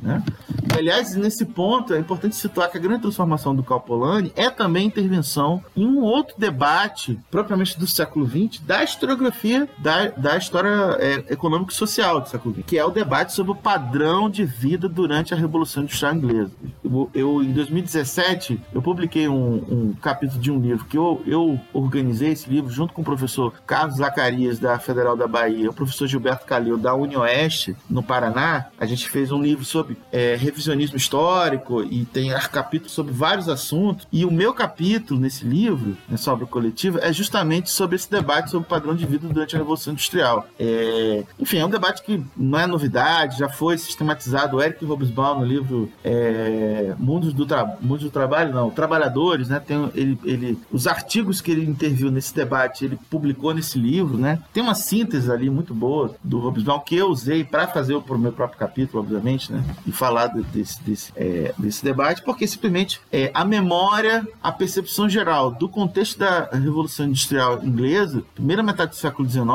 né? 0.01 0.23
Aliás, 0.75 1.15
nesse 1.15 1.45
ponto, 1.45 1.93
é 1.93 1.99
importante 1.99 2.35
situar 2.35 2.69
que 2.69 2.77
a 2.77 2.81
grande 2.81 3.01
transformação 3.01 3.55
do 3.55 3.63
Calpolani 3.63 4.31
é 4.35 4.49
também 4.49 4.87
intervenção 4.87 5.63
em 5.75 5.85
um 5.85 6.01
outro 6.01 6.35
debate, 6.37 7.19
propriamente 7.29 7.77
do 7.79 7.87
século 7.87 8.27
XX, 8.27 8.59
da 8.61 8.83
historiografia 8.83 9.67
da, 9.77 10.09
da 10.09 10.37
história 10.37 10.97
é, 10.99 11.33
econômica 11.33 11.71
e 11.71 11.75
social 11.75 12.21
do 12.21 12.29
século 12.29 12.53
XX, 12.55 12.65
que 12.65 12.77
é 12.77 12.85
o 12.85 12.91
debate 12.91 13.33
sobre 13.33 13.51
o 13.51 13.55
padrão 13.55 14.29
de 14.29 14.45
vida 14.45 14.87
durante 14.87 15.33
a 15.33 15.37
Revolução 15.37 15.83
Industrial 15.83 16.15
Inglesa. 16.15 16.51
Eu, 16.83 17.09
eu 17.13 17.43
em 17.43 17.51
2017, 17.51 18.59
eu 18.73 18.81
publiquei 18.81 19.27
um, 19.27 19.55
um, 19.55 19.93
capítulo 20.01 20.39
de 20.39 20.51
um 20.51 20.59
livro 20.59 20.85
que 20.85 20.97
eu, 20.97 21.21
eu 21.25 21.59
organizei 21.73 22.31
esse 22.31 22.49
livro 22.49 22.69
junto 22.71 22.93
com 22.93 23.01
o 23.01 23.05
professor 23.05 23.53
Carlos 23.65 23.97
Zacarias, 23.97 24.59
da 24.59 24.77
Federal 24.79 25.15
da 25.15 25.27
Bahia, 25.27 25.69
o 25.69 25.73
professor 25.73 26.07
Gilberto 26.07 26.45
Calil, 26.45 26.77
da 26.77 26.93
UniOeste, 26.93 27.75
no 27.89 28.03
Paraná. 28.03 28.67
A 28.79 28.85
gente 28.85 29.09
fez 29.09 29.31
um 29.31 29.41
livro 29.41 29.65
sobre 29.65 29.97
é, 30.11 30.35
revisionismo 30.57 30.97
histórico 30.97 31.83
e 31.83 32.05
tem 32.05 32.31
capítulos 32.51 32.93
sobre 32.93 33.13
vários 33.13 33.47
assuntos. 33.47 34.07
E 34.11 34.25
o 34.25 34.31
meu 34.31 34.53
capítulo 34.53 35.19
nesse 35.19 35.45
livro, 35.45 35.95
né, 36.09 36.17
sobre 36.17 36.43
o 36.43 36.47
coletivo, 36.47 36.99
é 36.99 37.13
justamente 37.13 37.69
sobre 37.69 37.95
esse 37.95 38.09
debate 38.09 38.49
sobre 38.49 38.65
o 38.65 38.69
padrão 38.69 38.95
de 38.95 39.05
vida 39.05 39.27
durante 39.27 39.55
a 39.55 39.59
Revolução 39.59 39.93
Industrial. 39.93 40.47
É... 40.59 41.23
Enfim, 41.39 41.57
é 41.57 41.65
um 41.65 41.69
debate 41.69 42.01
que 42.03 42.23
não 42.35 42.59
é 42.59 42.65
novidade, 42.65 43.37
já 43.37 43.47
foi 43.47 43.77
sistematizado. 43.77 44.57
O 44.57 44.61
Eric 44.61 44.83
Robesbaum, 44.83 45.39
no 45.39 45.45
livro 45.45 45.91
é... 46.03 46.95
Mundos, 46.97 47.33
do. 47.33 47.47
Mundos 47.79 48.03
do 48.03 48.09
Trabalho, 48.09 48.53
não, 48.53 48.69
Trabalhadores, 48.69 49.49
né? 49.49 49.59
Tem 49.59 49.89
ele, 49.93 50.19
ele, 50.23 50.59
os 50.71 50.87
artigos 50.87 51.39
que 51.39 51.51
ele 51.51 51.65
interviu 51.65 52.09
nesse 52.09 52.33
debate, 52.33 52.85
ele 52.85 52.97
publicou 53.09 53.53
nesse 53.53 53.77
livro, 53.77 54.17
né? 54.17 54.39
Tem 54.51 54.63
uma 54.63 54.75
síntese 54.75 55.31
ali 55.31 55.49
muito 55.49 55.73
boa 55.73 56.15
do 56.23 56.39
Robesbaum 56.39 56.79
que 56.79 56.95
eu 56.95 57.07
usei 57.07 57.43
para 57.43 57.67
fazer 57.67 57.95
o 57.95 58.17
meu 58.17 58.31
próprio 58.31 58.57
capítulo, 58.57 59.03
obviamente, 59.03 59.51
né? 59.51 59.63
E 59.85 59.91
falar 59.91 60.27
desse, 60.53 60.81
desse, 60.83 61.13
é, 61.15 61.53
desse 61.57 61.83
debate, 61.83 62.21
porque 62.21 62.47
simplesmente 62.47 63.01
é, 63.11 63.31
a 63.33 63.45
memória, 63.45 64.27
a 64.41 64.51
percepção 64.51 65.09
geral 65.09 65.51
do 65.51 65.69
contexto 65.69 66.19
da 66.19 66.49
Revolução 66.51 67.05
Industrial 67.05 67.63
Inglesa, 67.63 68.23
primeira 68.35 68.63
metade 68.63 68.91
do 68.91 68.95
século 68.95 69.27
XIX, 69.27 69.47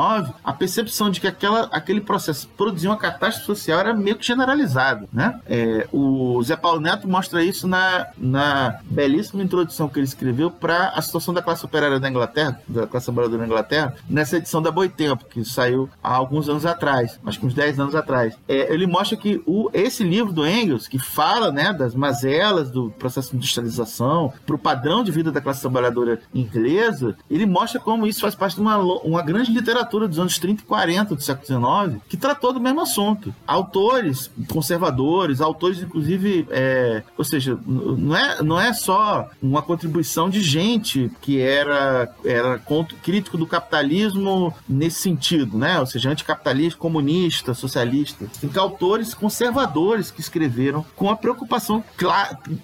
a 0.43 0.53
percepção 0.53 1.09
de 1.09 1.19
que 1.19 1.27
aquela, 1.27 1.69
aquele 1.71 2.01
processo 2.01 2.47
produzia 2.57 2.89
uma 2.89 2.97
catástrofe 2.97 3.45
social 3.45 3.79
era 3.79 3.93
meio 3.93 4.15
que 4.15 4.25
generalizada. 4.25 5.07
Né? 5.11 5.39
É, 5.47 5.87
o 5.91 6.41
Zé 6.43 6.55
Paulo 6.55 6.79
Neto 6.79 7.07
mostra 7.07 7.43
isso 7.43 7.67
na, 7.67 8.07
na 8.17 8.79
belíssima 8.83 9.43
introdução 9.43 9.87
que 9.87 9.99
ele 9.99 10.05
escreveu 10.05 10.49
para 10.49 10.89
a 10.89 11.01
situação 11.01 11.33
da 11.33 11.41
classe 11.41 11.65
operária 11.65 11.99
da 11.99 12.09
Inglaterra, 12.09 12.59
da 12.67 12.87
classe 12.87 13.05
trabalhadora 13.05 13.41
da 13.41 13.47
Inglaterra, 13.47 13.95
nessa 14.09 14.37
edição 14.37 14.61
da 14.61 14.71
Boitempo, 14.71 15.25
que 15.25 15.43
saiu 15.45 15.89
há 16.01 16.13
alguns 16.13 16.49
anos 16.49 16.65
atrás, 16.65 17.19
acho 17.25 17.39
que 17.39 17.45
uns 17.45 17.53
10 17.53 17.79
anos 17.79 17.95
atrás. 17.95 18.35
É, 18.47 18.73
ele 18.73 18.87
mostra 18.87 19.17
que 19.17 19.41
o, 19.45 19.69
esse 19.73 20.03
livro 20.03 20.31
do 20.31 20.47
Engels 20.47 20.82
que 20.87 20.99
fala 20.99 21.51
né, 21.51 21.73
das 21.73 21.95
mazelas 21.95 22.69
do 22.71 22.91
processo 22.91 23.31
de 23.31 23.37
industrialização, 23.37 24.33
para 24.45 24.55
o 24.55 24.59
padrão 24.59 25.03
de 25.03 25.11
vida 25.11 25.31
da 25.31 25.41
classe 25.41 25.61
trabalhadora 25.61 26.21
inglesa, 26.33 27.15
ele 27.29 27.45
mostra 27.45 27.79
como 27.79 28.07
isso 28.07 28.21
faz 28.21 28.35
parte 28.35 28.55
de 28.55 28.61
uma, 28.61 28.77
uma 28.77 29.21
grande 29.21 29.51
literatura 29.51 30.07
dos 30.07 30.19
anos 30.19 30.37
30 30.37 30.61
e 30.61 30.65
40 30.65 31.15
do 31.15 31.21
século 31.21 31.45
XIX, 31.45 32.01
que 32.07 32.17
tratou 32.17 32.53
do 32.53 32.59
mesmo 32.59 32.81
assunto. 32.81 33.33
Autores 33.45 34.31
conservadores, 34.47 35.41
autores, 35.41 35.81
inclusive, 35.81 36.47
é, 36.49 37.03
ou 37.17 37.23
seja, 37.23 37.57
não 37.65 38.15
é, 38.15 38.41
não 38.41 38.59
é 38.59 38.73
só 38.73 39.29
uma 39.41 39.61
contribuição 39.61 40.29
de 40.29 40.41
gente 40.41 41.11
que 41.21 41.39
era, 41.39 42.13
era 42.23 42.61
crítico 43.01 43.37
do 43.37 43.45
capitalismo 43.45 44.53
nesse 44.67 45.01
sentido, 45.01 45.57
né? 45.57 45.79
ou 45.79 45.85
seja, 45.85 46.09
anticapitalista, 46.09 46.79
comunista, 46.79 47.53
socialista. 47.53 48.25
Tem 48.39 48.49
autores 48.55 49.13
conservadores 49.13 50.11
que 50.11 50.21
escreveram 50.21 50.72
com 50.95 51.09
a 51.09 51.15
preocupação 51.15 51.83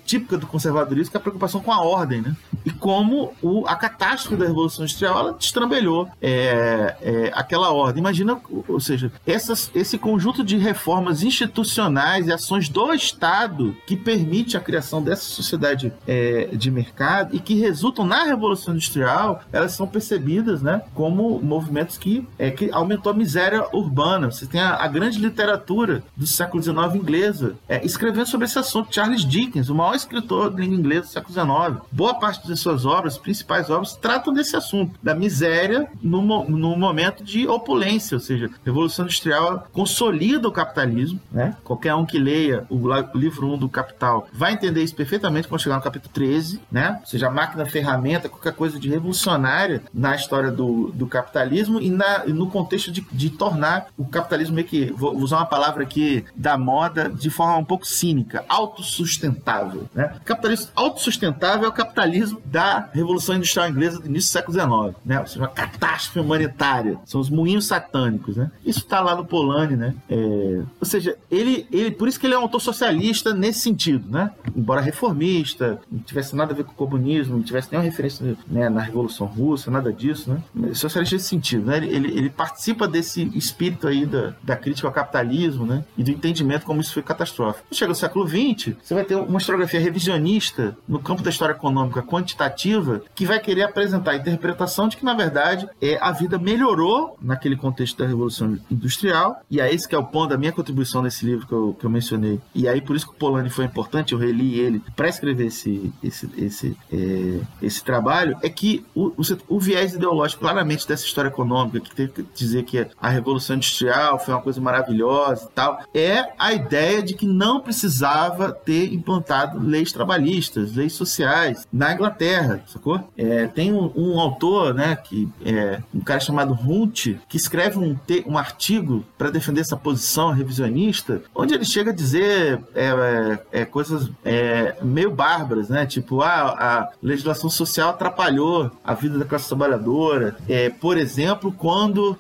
típica 0.05 0.37
do 0.37 0.47
conservadorismo, 0.47 1.11
que 1.11 1.17
é 1.17 1.19
a 1.19 1.21
preocupação 1.21 1.61
com 1.61 1.71
a 1.71 1.81
ordem, 1.81 2.21
né? 2.21 2.35
E 2.65 2.71
como 2.71 3.33
o, 3.41 3.65
a 3.67 3.75
catástrofe 3.75 4.35
da 4.35 4.45
Revolução 4.45 4.83
Industrial 4.83 5.17
ela 5.17 5.33
destrambelhou 5.33 6.09
é, 6.21 6.95
é, 7.01 7.31
aquela 7.33 7.71
ordem. 7.71 7.99
Imagina, 7.99 8.39
ou 8.67 8.79
seja, 8.79 9.11
essas, 9.25 9.71
esse 9.73 9.97
conjunto 9.97 10.43
de 10.43 10.57
reformas 10.57 11.23
institucionais 11.23 12.27
e 12.27 12.33
ações 12.33 12.69
do 12.69 12.93
Estado 12.93 13.75
que 13.85 13.95
permite 13.95 14.57
a 14.57 14.59
criação 14.59 15.01
dessa 15.01 15.23
sociedade 15.23 15.93
é, 16.07 16.49
de 16.53 16.71
mercado 16.71 17.35
e 17.35 17.39
que 17.39 17.55
resultam 17.55 18.05
na 18.05 18.23
Revolução 18.23 18.73
Industrial, 18.73 19.43
elas 19.51 19.73
são 19.73 19.87
percebidas 19.87 20.61
né, 20.61 20.81
como 20.93 21.39
movimentos 21.39 21.97
que, 21.97 22.27
é, 22.37 22.51
que 22.51 22.69
aumentou 22.71 23.11
a 23.11 23.15
miséria 23.15 23.65
urbana. 23.73 24.31
Você 24.31 24.45
tem 24.45 24.61
a, 24.61 24.75
a 24.75 24.87
grande 24.87 25.19
literatura 25.19 26.03
do 26.15 26.27
século 26.27 26.61
XIX 26.61 26.95
inglesa 26.95 27.55
é, 27.67 27.85
escrevendo 27.89 28.27
sobre 28.27 28.45
esse 28.45 28.57
assunto. 28.57 28.93
Charles 28.93 29.25
Dickens, 29.25 29.69
o 29.69 29.75
maior 29.75 29.95
escritor 29.95 30.53
de 30.53 30.61
língua 30.61 30.77
inglesa 30.77 31.01
do 31.01 31.07
século 31.07 31.33
XIX, 31.33 31.81
boa 31.91 32.13
parte 32.13 32.47
de 32.47 32.55
suas 32.55 32.85
obras, 32.85 33.17
principais 33.17 33.69
obras, 33.69 33.95
tratam 33.95 34.33
desse 34.33 34.55
assunto, 34.55 34.97
da 35.01 35.13
miséria 35.13 35.89
no, 36.01 36.21
no 36.47 36.75
momento 36.77 37.23
de 37.23 37.47
opulência, 37.47 38.15
ou 38.15 38.21
seja, 38.21 38.47
a 38.47 38.65
Revolução 38.65 39.05
Industrial 39.05 39.67
consolida 39.71 40.47
o 40.47 40.51
capitalismo. 40.51 41.19
Né? 41.31 41.55
Qualquer 41.63 41.95
um 41.95 42.05
que 42.05 42.19
leia 42.19 42.65
o, 42.69 42.87
o 42.87 43.17
livro 43.17 43.47
1 43.53 43.57
do 43.57 43.69
Capital 43.69 44.27
vai 44.31 44.53
entender 44.53 44.83
isso 44.83 44.95
perfeitamente 44.95 45.47
quando 45.47 45.61
chegar 45.61 45.75
no 45.75 45.81
capítulo 45.81 46.13
13, 46.13 46.61
né? 46.71 46.97
ou 47.01 47.07
seja, 47.07 47.27
a 47.27 47.31
máquina, 47.31 47.63
a 47.63 47.65
ferramenta, 47.65 48.29
qualquer 48.29 48.53
coisa 48.53 48.79
de 48.79 48.89
revolucionária 48.89 49.81
na 49.93 50.15
história 50.15 50.51
do, 50.51 50.91
do 50.91 51.07
capitalismo 51.07 51.79
e, 51.79 51.89
na, 51.89 52.25
no 52.25 52.49
contexto 52.49 52.91
de, 52.91 53.05
de 53.11 53.29
tornar 53.29 53.87
o 53.97 54.05
capitalismo 54.05 54.55
meio 54.55 54.67
que, 54.67 54.91
vou 54.91 55.15
usar 55.17 55.37
uma 55.37 55.45
palavra 55.45 55.83
aqui 55.83 56.25
da 56.35 56.57
moda 56.57 57.09
de 57.09 57.29
forma 57.29 57.57
um 57.57 57.65
pouco 57.65 57.78
cínica, 57.87 58.43
autossustentável. 58.47 59.87
Né? 59.93 60.15
Capitalismo 60.25 60.71
autossustentável 60.75 61.65
é 61.65 61.69
o 61.69 61.71
capitalismo 61.71 62.41
da 62.45 62.89
Revolução 62.93 63.35
Industrial 63.35 63.69
Inglesa 63.69 63.99
do 63.99 64.07
início 64.07 64.29
do 64.29 64.33
século 64.33 64.53
XIX, 64.53 64.97
né? 65.05 65.19
ou 65.19 65.27
seja, 65.27 65.39
uma 65.39 65.47
catástrofe 65.47 66.19
humanitária, 66.19 66.97
são 67.05 67.19
os 67.19 67.29
moinhos 67.29 67.65
satânicos. 67.65 68.37
Né? 68.37 68.51
Isso 68.65 68.79
está 68.79 69.01
lá 69.01 69.15
no 69.15 69.25
Polanyi, 69.25 69.75
né? 69.75 69.95
É... 70.09 70.61
ou 70.79 70.85
seja, 70.85 71.17
ele, 71.29 71.67
ele, 71.71 71.91
por 71.91 72.07
isso 72.07 72.19
que 72.19 72.27
ele 72.27 72.33
é 72.33 72.37
um 72.37 72.43
autor 72.43 72.59
socialista 72.59 73.33
nesse 73.33 73.59
sentido, 73.59 74.09
né? 74.09 74.31
embora 74.55 74.81
reformista, 74.81 75.79
não 75.91 75.99
tivesse 75.99 76.35
nada 76.35 76.53
a 76.53 76.55
ver 76.55 76.63
com 76.63 76.71
o 76.71 76.75
comunismo, 76.75 77.37
não 77.37 77.43
tivesse 77.43 77.71
nenhuma 77.71 77.89
referência 77.89 78.37
né, 78.47 78.69
na 78.69 78.81
Revolução 78.81 79.27
Russa, 79.27 79.71
nada 79.71 79.91
disso, 79.91 80.31
né? 80.31 80.73
socialista 80.73 81.15
nesse 81.15 81.27
sentido, 81.27 81.65
né? 81.65 81.77
ele, 81.77 81.95
ele, 81.95 82.17
ele 82.17 82.29
participa 82.29 82.87
desse 82.87 83.23
espírito 83.35 83.87
aí 83.87 84.05
da, 84.05 84.33
da 84.41 84.55
crítica 84.55 84.87
ao 84.87 84.93
capitalismo 84.93 85.65
né? 85.65 85.83
e 85.97 86.03
do 86.03 86.11
entendimento 86.11 86.65
como 86.65 86.81
isso 86.81 86.93
foi 86.93 87.03
catastrófico. 87.03 87.67
Chega 87.71 87.89
no 87.89 87.95
século 87.95 88.27
XX, 88.27 88.75
você 88.81 88.93
vai 88.93 89.03
ter 89.03 89.15
uma 89.15 89.37
historiografia 89.37 89.79
revisionista 89.79 90.75
no 90.87 90.99
campo 90.99 91.21
da 91.21 91.29
história 91.29 91.53
econômica 91.53 92.01
quantitativa 92.01 93.01
que 93.13 93.25
vai 93.25 93.39
querer 93.39 93.63
apresentar 93.63 94.11
a 94.11 94.15
interpretação 94.15 94.87
de 94.87 94.97
que, 94.97 95.05
na 95.05 95.13
verdade, 95.13 95.69
é, 95.79 95.97
a 96.01 96.11
vida 96.11 96.39
melhorou 96.39 97.15
naquele 97.21 97.55
contexto 97.55 97.97
da 97.97 98.07
Revolução 98.07 98.57
Industrial, 98.71 99.41
e 99.51 99.61
é 99.61 99.73
esse 99.73 99.87
que 99.87 99.93
é 99.93 99.97
o 99.97 100.03
ponto 100.03 100.29
da 100.29 100.37
minha 100.37 100.51
contribuição 100.51 101.01
nesse 101.03 101.25
livro 101.25 101.45
que 101.45 101.53
eu, 101.53 101.75
que 101.79 101.85
eu 101.85 101.89
mencionei. 101.89 102.39
E 102.55 102.67
aí, 102.67 102.81
por 102.81 102.95
isso 102.95 103.05
que 103.05 103.13
o 103.13 103.15
Polanyi 103.15 103.49
foi 103.49 103.65
importante, 103.65 104.13
eu 104.13 104.19
reli 104.19 104.59
ele 104.59 104.81
para 104.95 105.07
escrever 105.07 105.47
esse, 105.47 105.93
esse, 106.03 106.29
esse, 106.37 106.77
é, 106.91 107.39
esse 107.61 107.83
trabalho, 107.83 108.35
é 108.41 108.49
que 108.49 108.83
o, 108.95 109.07
o, 109.09 109.21
o, 109.47 109.59
viés 109.59 109.93
ideológico, 109.93 110.41
claramente, 110.41 110.87
dessa 110.87 111.05
história 111.05 111.29
econômica, 111.29 111.79
que 111.79 111.95
teve 111.95 112.11
que 112.11 112.25
dizer 112.33 112.63
que 112.63 112.87
a 112.99 113.09
Revolução 113.09 113.55
Industrial 113.55 114.17
foi 114.17 114.33
uma 114.33 114.41
coisa 114.41 114.59
maravilhosa 114.59 115.45
e 115.45 115.53
tal, 115.53 115.83
é 115.93 116.31
a 116.37 116.51
ideia 116.53 117.03
de 117.03 117.13
que 117.13 117.27
não 117.27 117.58
precisava 117.61 118.51
ter 118.51 118.93
implantado 118.93 119.59
leis 119.59 119.91
trabalhistas, 119.91 120.75
leis 120.75 120.93
sociais 120.93 121.67
na 121.71 121.93
Inglaterra, 121.93 122.63
sacou? 122.67 123.03
É, 123.17 123.47
tem 123.47 123.73
um, 123.73 123.91
um, 123.95 124.19
autor, 124.19 124.73
né, 124.73 124.95
que 124.95 125.29
é 125.45 125.81
um 125.93 126.01
cara 126.01 126.19
chamado 126.19 126.53
Hunt, 126.53 127.15
que 127.27 127.37
escreve 127.37 127.77
um, 127.77 127.97
um 128.25 128.37
artigo 128.37 129.05
para 129.17 129.29
defender 129.29 129.61
essa 129.61 129.77
posição 129.77 130.31
revisionista, 130.31 131.21
onde 131.33 131.53
ele 131.53 131.65
chega 131.65 131.91
a 131.91 131.93
dizer 131.93 132.59
é, 132.75 133.39
é, 133.51 133.61
é 133.61 133.65
coisas 133.65 134.09
é, 134.23 134.75
meio 134.81 135.11
bárbaras, 135.11 135.69
né? 135.69 135.85
Tipo, 135.85 136.21
ah, 136.21 136.55
a 136.59 136.89
legislação 137.01 137.49
social 137.49 137.89
atrapalhou 137.89 138.71
a 138.83 138.93
vida 138.93 139.17
da 139.17 139.25
classe 139.25 139.47
trabalhadora. 139.47 140.37
É, 140.47 140.69
por 140.69 140.97
exemplo, 140.97 141.51
quando 141.51 142.17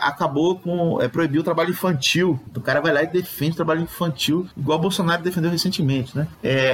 acabou 0.00 0.58
com 0.58 0.98
proibiu 1.12 1.40
o 1.40 1.44
trabalho 1.44 1.70
infantil. 1.70 2.38
O 2.54 2.60
cara 2.60 2.80
vai 2.80 2.92
lá 2.92 3.02
e 3.02 3.06
defende 3.06 3.52
o 3.52 3.56
trabalho 3.56 3.82
infantil, 3.82 4.25
igual 4.56 4.78
Bolsonaro 4.78 5.22
defendeu 5.22 5.50
recentemente, 5.50 6.16
né? 6.16 6.26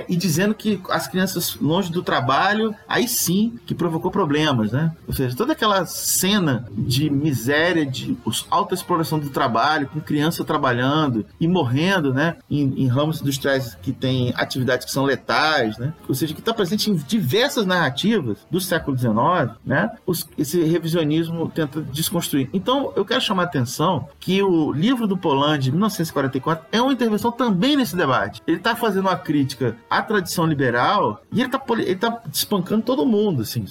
e 0.08 0.16
dizendo 0.16 0.54
que 0.54 0.80
as 0.88 1.06
crianças 1.06 1.56
longe 1.60 1.90
do 1.90 2.02
trabalho, 2.02 2.74
aí 2.88 3.06
sim 3.08 3.58
que 3.66 3.74
provocou 3.74 4.10
problemas, 4.10 4.72
né? 4.72 4.92
Ou 5.06 5.14
seja, 5.14 5.36
toda 5.36 5.52
aquela 5.52 5.84
cena 5.86 6.66
de 6.72 7.10
miséria, 7.10 7.86
de 7.86 8.16
alta 8.50 8.74
exploração 8.74 9.18
do 9.18 9.30
trabalho, 9.30 9.88
com 9.88 10.00
criança 10.00 10.44
trabalhando 10.44 11.24
e 11.40 11.48
morrendo, 11.48 12.12
né? 12.12 12.36
Em, 12.50 12.82
em 12.82 12.86
ramos 12.86 13.20
industriais 13.20 13.76
que 13.80 13.92
têm 13.92 14.32
atividades 14.36 14.84
que 14.84 14.92
são 14.92 15.04
letais, 15.04 15.78
né? 15.78 15.92
Ou 16.08 16.14
seja, 16.14 16.34
que 16.34 16.40
está 16.40 16.52
presente 16.52 16.90
em 16.90 16.94
diversas 16.94 17.66
narrativas 17.66 18.38
do 18.50 18.60
século 18.60 18.96
XIX, 18.96 19.56
né? 19.64 19.90
Os, 20.06 20.28
esse 20.36 20.62
revisionismo 20.62 21.48
tenta 21.48 21.80
desconstruir. 21.80 22.48
Então, 22.52 22.92
eu 22.96 23.04
quero 23.04 23.20
chamar 23.20 23.42
a 23.42 23.46
atenção 23.46 24.08
que 24.20 24.42
o 24.42 24.72
livro 24.72 25.06
do 25.06 25.16
Polanyi, 25.16 25.58
de 25.58 25.70
1944, 25.70 26.66
é 26.72 26.80
uma 26.80 26.92
intervenção 26.92 27.30
também 27.42 27.76
nesse 27.76 27.96
debate. 27.96 28.40
Ele 28.46 28.58
está 28.58 28.76
fazendo 28.76 29.08
uma 29.08 29.16
crítica 29.16 29.76
à 29.90 30.00
tradição 30.00 30.46
liberal 30.46 31.20
e 31.32 31.40
ele 31.40 31.48
está 31.48 31.60
ele 31.76 31.96
tá 31.96 32.22
espancando 32.32 32.82
todo 32.82 33.04
mundo, 33.04 33.42
assim. 33.42 33.64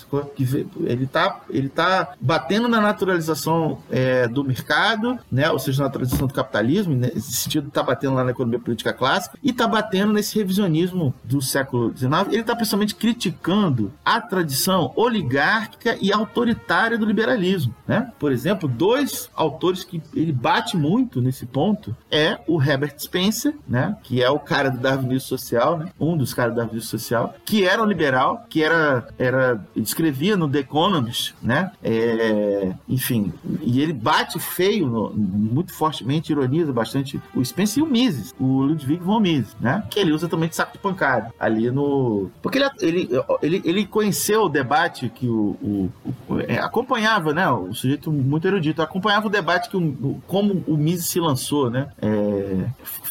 Ele 0.83 1.05
está 1.05 1.39
ele 1.49 1.69
tá 1.69 2.13
batendo 2.19 2.67
na 2.67 2.81
naturalização 2.81 3.77
é, 3.89 4.27
do 4.27 4.43
mercado, 4.43 5.17
né? 5.31 5.49
Ou 5.49 5.57
seja, 5.57 5.83
na 5.83 5.89
tradição 5.89 6.27
do 6.27 6.33
capitalismo, 6.33 6.93
nesse 6.93 7.31
sentido 7.31 7.69
está 7.69 7.81
batendo 7.81 8.15
lá 8.15 8.25
na 8.25 8.31
economia 8.31 8.59
política 8.59 8.91
clássica 8.91 9.37
e 9.41 9.51
está 9.51 9.65
batendo 9.65 10.11
nesse 10.11 10.37
revisionismo 10.37 11.13
do 11.23 11.41
século 11.41 11.95
XIX. 11.95 12.27
Ele 12.27 12.41
está 12.41 12.53
principalmente 12.53 12.95
criticando 12.95 13.93
a 14.03 14.19
tradição 14.19 14.91
oligárquica 14.97 15.97
e 16.01 16.11
autoritária 16.11 16.97
do 16.97 17.05
liberalismo, 17.05 17.73
né? 17.87 18.11
Por 18.19 18.33
exemplo, 18.33 18.67
dois 18.67 19.29
autores 19.33 19.85
que 19.85 20.01
ele 20.13 20.33
bate 20.33 20.75
muito 20.75 21.21
nesse 21.21 21.45
ponto 21.45 21.95
é 22.09 22.37
o 22.45 22.61
Herbert 22.61 22.99
Spencer, 22.99 23.55
né? 23.67 23.95
Que 24.03 24.21
é 24.21 24.29
o 24.29 24.39
cara 24.39 24.69
do 24.69 24.77
darwinismo 24.77 25.21
social, 25.21 25.77
né? 25.77 25.87
Um 25.99 26.17
dos 26.17 26.33
caras 26.33 26.53
do 26.53 26.57
darwinismo 26.57 26.89
social, 26.89 27.35
que 27.45 27.65
era 27.65 27.81
um 27.81 27.85
liberal, 27.85 28.45
que 28.49 28.63
era, 28.63 29.07
era 29.17 29.63
escrevia 29.75 30.35
no 30.35 30.49
The 30.49 30.59
Economist, 30.59 31.35
né? 31.41 31.71
É, 31.83 32.73
enfim, 32.87 33.33
e 33.61 33.81
ele 33.81 33.93
bate 33.93 34.39
feio, 34.39 34.87
no, 34.87 35.11
muito 35.11 35.73
fortemente, 35.73 36.31
ironiza 36.31 36.71
bastante 36.73 37.21
o 37.35 37.43
Spencer 37.43 37.83
e 37.83 37.85
o 37.85 37.89
Mises, 37.89 38.33
o 38.39 38.61
Ludwig 38.61 39.01
von 39.03 39.19
Mises, 39.19 39.55
né? 39.59 39.83
Que 39.89 39.99
ele 39.99 40.11
usa 40.11 40.27
também 40.27 40.49
de 40.49 40.55
saco 40.55 40.73
de 40.73 40.79
pancada 40.79 41.33
ali 41.39 41.69
no. 41.71 42.29
Porque 42.41 42.57
ele, 42.57 42.69
ele, 42.81 43.09
ele, 43.41 43.61
ele 43.63 43.85
conheceu 43.85 44.43
o 44.43 44.49
debate 44.49 45.09
que 45.09 45.27
o, 45.27 45.57
o, 45.61 45.89
o 46.27 46.39
é, 46.41 46.59
acompanhava, 46.59 47.33
né? 47.33 47.49
O 47.49 47.73
sujeito 47.73 48.11
muito 48.11 48.47
erudito, 48.47 48.81
acompanhava 48.81 49.27
o 49.27 49.29
debate 49.29 49.69
que 49.69 49.77
o, 49.77 50.21
como 50.27 50.63
o 50.67 50.77
Mises 50.77 51.07
se 51.07 51.19
lançou, 51.19 51.69
né? 51.69 51.89
É, 52.01 52.65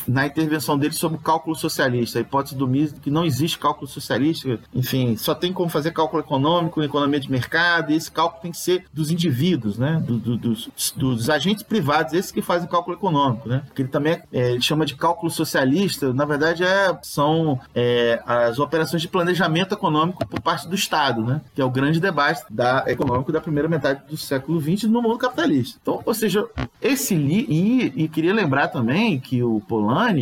na 0.07 0.27
intervenção 0.43 0.79
dele 0.79 0.95
sobre 0.95 1.19
o 1.19 1.21
cálculo 1.21 1.55
socialista, 1.57 2.19
a 2.19 2.23
hipótese 2.23 2.57
do 2.57 2.67
Mises 2.67 2.99
que 2.99 3.11
não 3.11 3.25
existe 3.25 3.59
cálculo 3.59 3.87
socialista, 3.87 4.59
enfim, 4.75 5.17
só 5.17 5.35
tem 5.35 5.53
como 5.53 5.69
fazer 5.69 5.93
cálculo 5.93 6.23
econômico, 6.23 6.83
economia 6.83 7.21
de 7.21 7.31
mercado, 7.31 7.93
e 7.93 7.97
esse 7.97 8.11
cálculo 8.11 8.43
tem 8.43 8.51
que 8.51 8.59
ser 8.59 8.85
dos 8.93 9.11
indivíduos, 9.11 9.79
né? 9.79 10.03
Do, 10.05 10.19
do, 10.19 10.37
dos, 10.37 10.71
dos, 10.97 11.31
agentes 11.31 11.63
privados, 11.63 12.13
esses 12.13 12.33
que 12.33 12.43
fazem 12.43 12.69
cálculo 12.69 12.97
econômico, 12.97 13.49
né? 13.49 13.63
Que 13.75 13.83
ele 13.83 13.89
também 13.89 14.21
é, 14.33 14.53
ele 14.53 14.63
chama 14.63 14.85
de 14.85 14.95
cálculo 14.95 15.31
socialista, 15.31 16.13
na 16.13 16.25
verdade 16.25 16.65
é, 16.65 16.97
são 17.03 17.61
é, 17.75 18.23
as 18.27 18.59
operações 18.59 19.03
de 19.03 19.09
planejamento 19.09 19.75
econômico 19.75 20.27
por 20.27 20.41
parte 20.41 20.69
do 20.69 20.75
Estado, 20.75 21.25
né? 21.25 21.41
Que 21.55 21.61
é 21.61 21.65
o 21.65 21.71
grande 21.71 22.01
debate 22.01 22.45
da, 22.51 22.85
econômico 22.87 23.33
da 23.33 23.41
primeira 23.41 23.69
metade 23.69 24.03
do 24.09 24.17
século 24.17 24.61
XX 24.61 24.85
no 24.85 25.03
mundo 25.03 25.19
capitalista. 25.19 25.79
Então, 25.81 26.01
ou 26.05 26.15
seja, 26.15 26.47
esse 26.81 27.15
li 27.15 27.47
e, 27.49 28.05
e 28.05 28.09
queria 28.09 28.33
lembrar 28.33 28.69
também 28.69 29.19
que 29.19 29.43
o 29.43 29.61
Polanyi, 29.61 30.20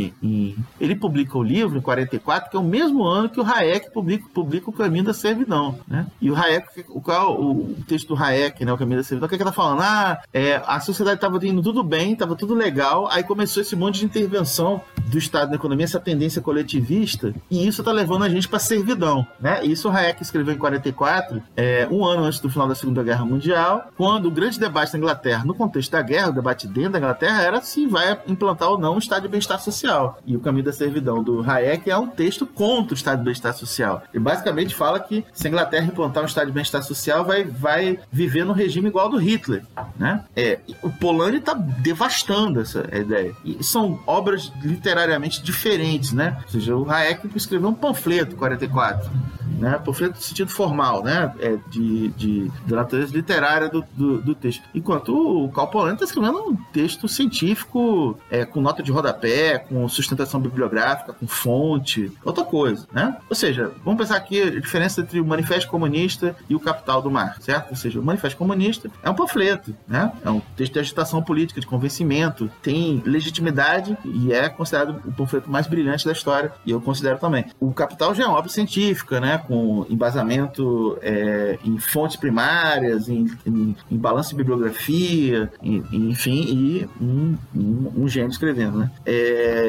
ele 0.80 0.96
publica 0.96 1.37
o 1.37 1.42
livro 1.42 1.78
em 1.78 1.80
44, 1.80 2.50
que 2.50 2.56
é 2.56 2.61
o 2.61 2.64
mesmo 2.64 3.04
ano 3.04 3.28
que 3.28 3.40
o 3.40 3.44
Hayek 3.44 3.90
publica, 3.92 4.24
publica 4.32 4.70
o 4.70 4.72
Caminho 4.72 5.04
da 5.04 5.14
Servidão, 5.14 5.78
né? 5.87 6.06
E 6.20 6.30
o 6.30 6.37
Hayek, 6.37 6.84
o, 6.88 7.00
qual, 7.00 7.40
o 7.40 7.76
texto 7.87 8.08
do 8.08 8.22
Hayek, 8.22 8.64
né, 8.64 8.72
o 8.72 8.78
Caminho 8.78 8.98
da 8.98 9.04
Servidão, 9.04 9.26
o 9.26 9.28
que, 9.28 9.34
é 9.34 9.38
que 9.38 9.44
tá 9.44 9.52
falando? 9.52 9.82
Ah, 9.82 10.20
é, 10.32 10.62
a 10.66 10.80
sociedade 10.80 11.16
estava 11.16 11.44
indo 11.46 11.62
tudo 11.62 11.82
bem, 11.82 12.12
estava 12.12 12.34
tudo 12.34 12.54
legal, 12.54 13.08
aí 13.11 13.22
começou 13.22 13.61
esse 13.62 13.76
monte 13.76 14.00
de 14.00 14.06
intervenção 14.06 14.80
do 15.06 15.18
Estado 15.18 15.50
na 15.50 15.56
economia, 15.56 15.84
essa 15.84 16.00
tendência 16.00 16.40
coletivista, 16.40 17.34
e 17.50 17.66
isso 17.66 17.80
está 17.80 17.92
levando 17.92 18.24
a 18.24 18.28
gente 18.28 18.48
para 18.48 18.58
servidão, 18.58 19.26
né? 19.40 19.64
Isso 19.64 19.88
o 19.88 19.90
Hayek 19.90 20.22
escreveu 20.22 20.54
em 20.54 20.58
44, 20.58 21.42
é, 21.56 21.87
um 21.90 22.04
ano 22.04 22.24
antes 22.24 22.40
do 22.40 22.50
final 22.50 22.66
da, 22.66 22.74
Segunda 22.78 23.02
Guerra 23.02 23.24
Mundial, 23.24 23.88
quando 23.96 24.26
o 24.26 24.30
grande 24.30 24.58
debate 24.58 24.92
na 24.92 24.98
Inglaterra, 24.98 25.44
no 25.44 25.54
contexto 25.54 25.90
da 25.90 26.00
guerra, 26.00 26.28
o 26.28 26.32
debate 26.32 26.66
dentro 26.66 26.92
da 26.92 26.98
Inglaterra, 26.98 27.42
era 27.42 27.61
se 27.61 27.87
vai 27.87 28.18
implantar 28.26 28.70
ou 28.70 28.78
não 28.78 28.94
um 28.94 28.98
Estado 28.98 29.22
de 29.22 29.28
bem-estar 29.28 29.61
social. 29.61 29.88
E 30.27 30.37
o 30.37 30.40
Caminho 30.40 30.64
da 30.64 30.72
Servidão 30.72 31.22
do 31.22 31.42
Hayek 31.48 31.90
é 31.90 31.96
um 31.96 32.07
texto 32.07 32.46
contra 32.46 32.94
o 32.94 32.96
Estado 32.96 33.19
de 33.19 33.25
bem-estar 33.25 33.54
social. 33.54 34.02
E 34.12 34.19
basicamente 34.19 34.75
fala 34.75 35.00
que 35.00 35.25
se 35.33 35.46
a 35.46 35.50
Inglaterra 35.50 35.87
implantar 35.87 36.23
um 36.23 36.27
Estado 36.27 36.46
de 36.46 36.52
bem-estar 36.52 36.83
social, 36.83 37.25
vai, 37.25 37.44
vai 37.44 37.98
viver 38.10 38.44
no 38.44 38.52
regime 38.52 38.88
igual 38.88 39.06
ao 39.06 39.12
do 39.12 39.19
Hitler. 39.19 39.65
Né? 39.98 40.25
É, 40.37 40.58
o 40.83 40.90
Polanyi 40.90 41.38
está 41.38 41.54
devastando 41.54 42.60
essa 42.60 42.81
ideia. 42.94 43.35
E 43.44 43.62
são 43.65 43.98
obras 44.06 44.52
literariamente 44.62 45.42
diferentes, 45.42 46.12
né? 46.12 46.38
Ou 46.44 46.50
seja, 46.50 46.77
o 46.77 46.90
Hayek 46.90 47.29
escreveu 47.35 47.69
um 47.69 47.75
panfleto, 47.75 48.37
44 48.37 49.10
né? 49.58 49.79
Panfleto 49.85 50.17
no 50.17 50.23
sentido 50.23 50.50
formal, 50.50 51.02
né? 51.02 51.33
É 51.40 51.58
de, 51.69 52.08
de, 52.08 52.48
de 52.48 52.75
natureza 52.75 53.15
literária 53.15 53.69
do, 53.69 53.85
do, 53.94 54.19
do, 54.19 54.35
texto. 54.35 54.62
Enquanto 54.75 55.44
o 55.44 55.50
Calpolano 55.50 55.94
está 55.94 56.04
escrevendo 56.04 56.38
um 56.38 56.56
texto 56.73 57.08
científico 57.08 58.19
é, 58.31 58.44
com 58.44 58.60
nota 58.60 58.83
de 58.83 58.92
rodapé, 58.92 59.58
com 59.58 59.77
sustentação 59.87 60.40
bibliográfica, 60.40 61.12
com 61.12 61.26
fonte, 61.26 62.10
outra 62.24 62.44
coisa, 62.44 62.87
né? 62.92 63.16
Ou 63.29 63.37
seja, 63.37 63.70
vamos 63.85 64.00
pensar 64.00 64.16
aqui 64.16 64.40
a 64.40 64.60
diferença 64.60 65.02
entre 65.02 65.20
o 65.20 65.24
Manifesto 65.24 65.70
Comunista 65.70 66.35
e 66.48 66.54
o 66.54 66.60
Capital 66.60 67.02
do 67.02 67.10
Marx, 67.10 67.44
certo? 67.44 67.70
Ou 67.70 67.76
seja, 67.76 68.00
o 68.00 68.02
Manifesto 68.02 68.38
Comunista 68.38 68.90
é 69.02 69.10
um 69.10 69.14
panfleto, 69.14 69.74
né? 69.87 70.10
É 70.24 70.31
um 70.31 70.40
texto 70.56 70.72
de 70.72 70.79
agitação 70.79 71.22
política, 71.22 71.60
de 71.60 71.66
convencimento, 71.66 72.50
tem 72.62 73.02
legitimidade 73.04 73.96
e 74.04 74.33
é 74.33 74.48
considerado 74.48 75.00
o 75.04 75.12
panfleto 75.12 75.50
mais 75.50 75.66
brilhante 75.66 76.06
da 76.06 76.12
história, 76.12 76.52
e 76.64 76.70
eu 76.70 76.81
considero 76.81 77.18
também. 77.18 77.44
O 77.60 77.72
Capital 77.72 78.14
já 78.14 78.24
é 78.24 78.26
uma 78.26 78.38
obra 78.38 78.50
científica, 78.50 79.20
né? 79.20 79.38
com 79.38 79.85
embasamento 79.88 80.98
é, 81.02 81.58
em 81.64 81.79
fontes 81.79 82.16
primárias, 82.16 83.08
em, 83.08 83.26
em, 83.46 83.76
em 83.90 83.96
balanço 83.96 84.31
de 84.31 84.37
bibliografia, 84.37 85.50
em, 85.62 85.85
enfim, 85.92 86.40
e 86.40 86.88
um, 87.00 87.37
um, 87.54 87.92
um, 88.04 88.08
gênio 88.08 88.31
escrevendo, 88.31 88.79
né? 88.79 88.90
É, 89.04 89.67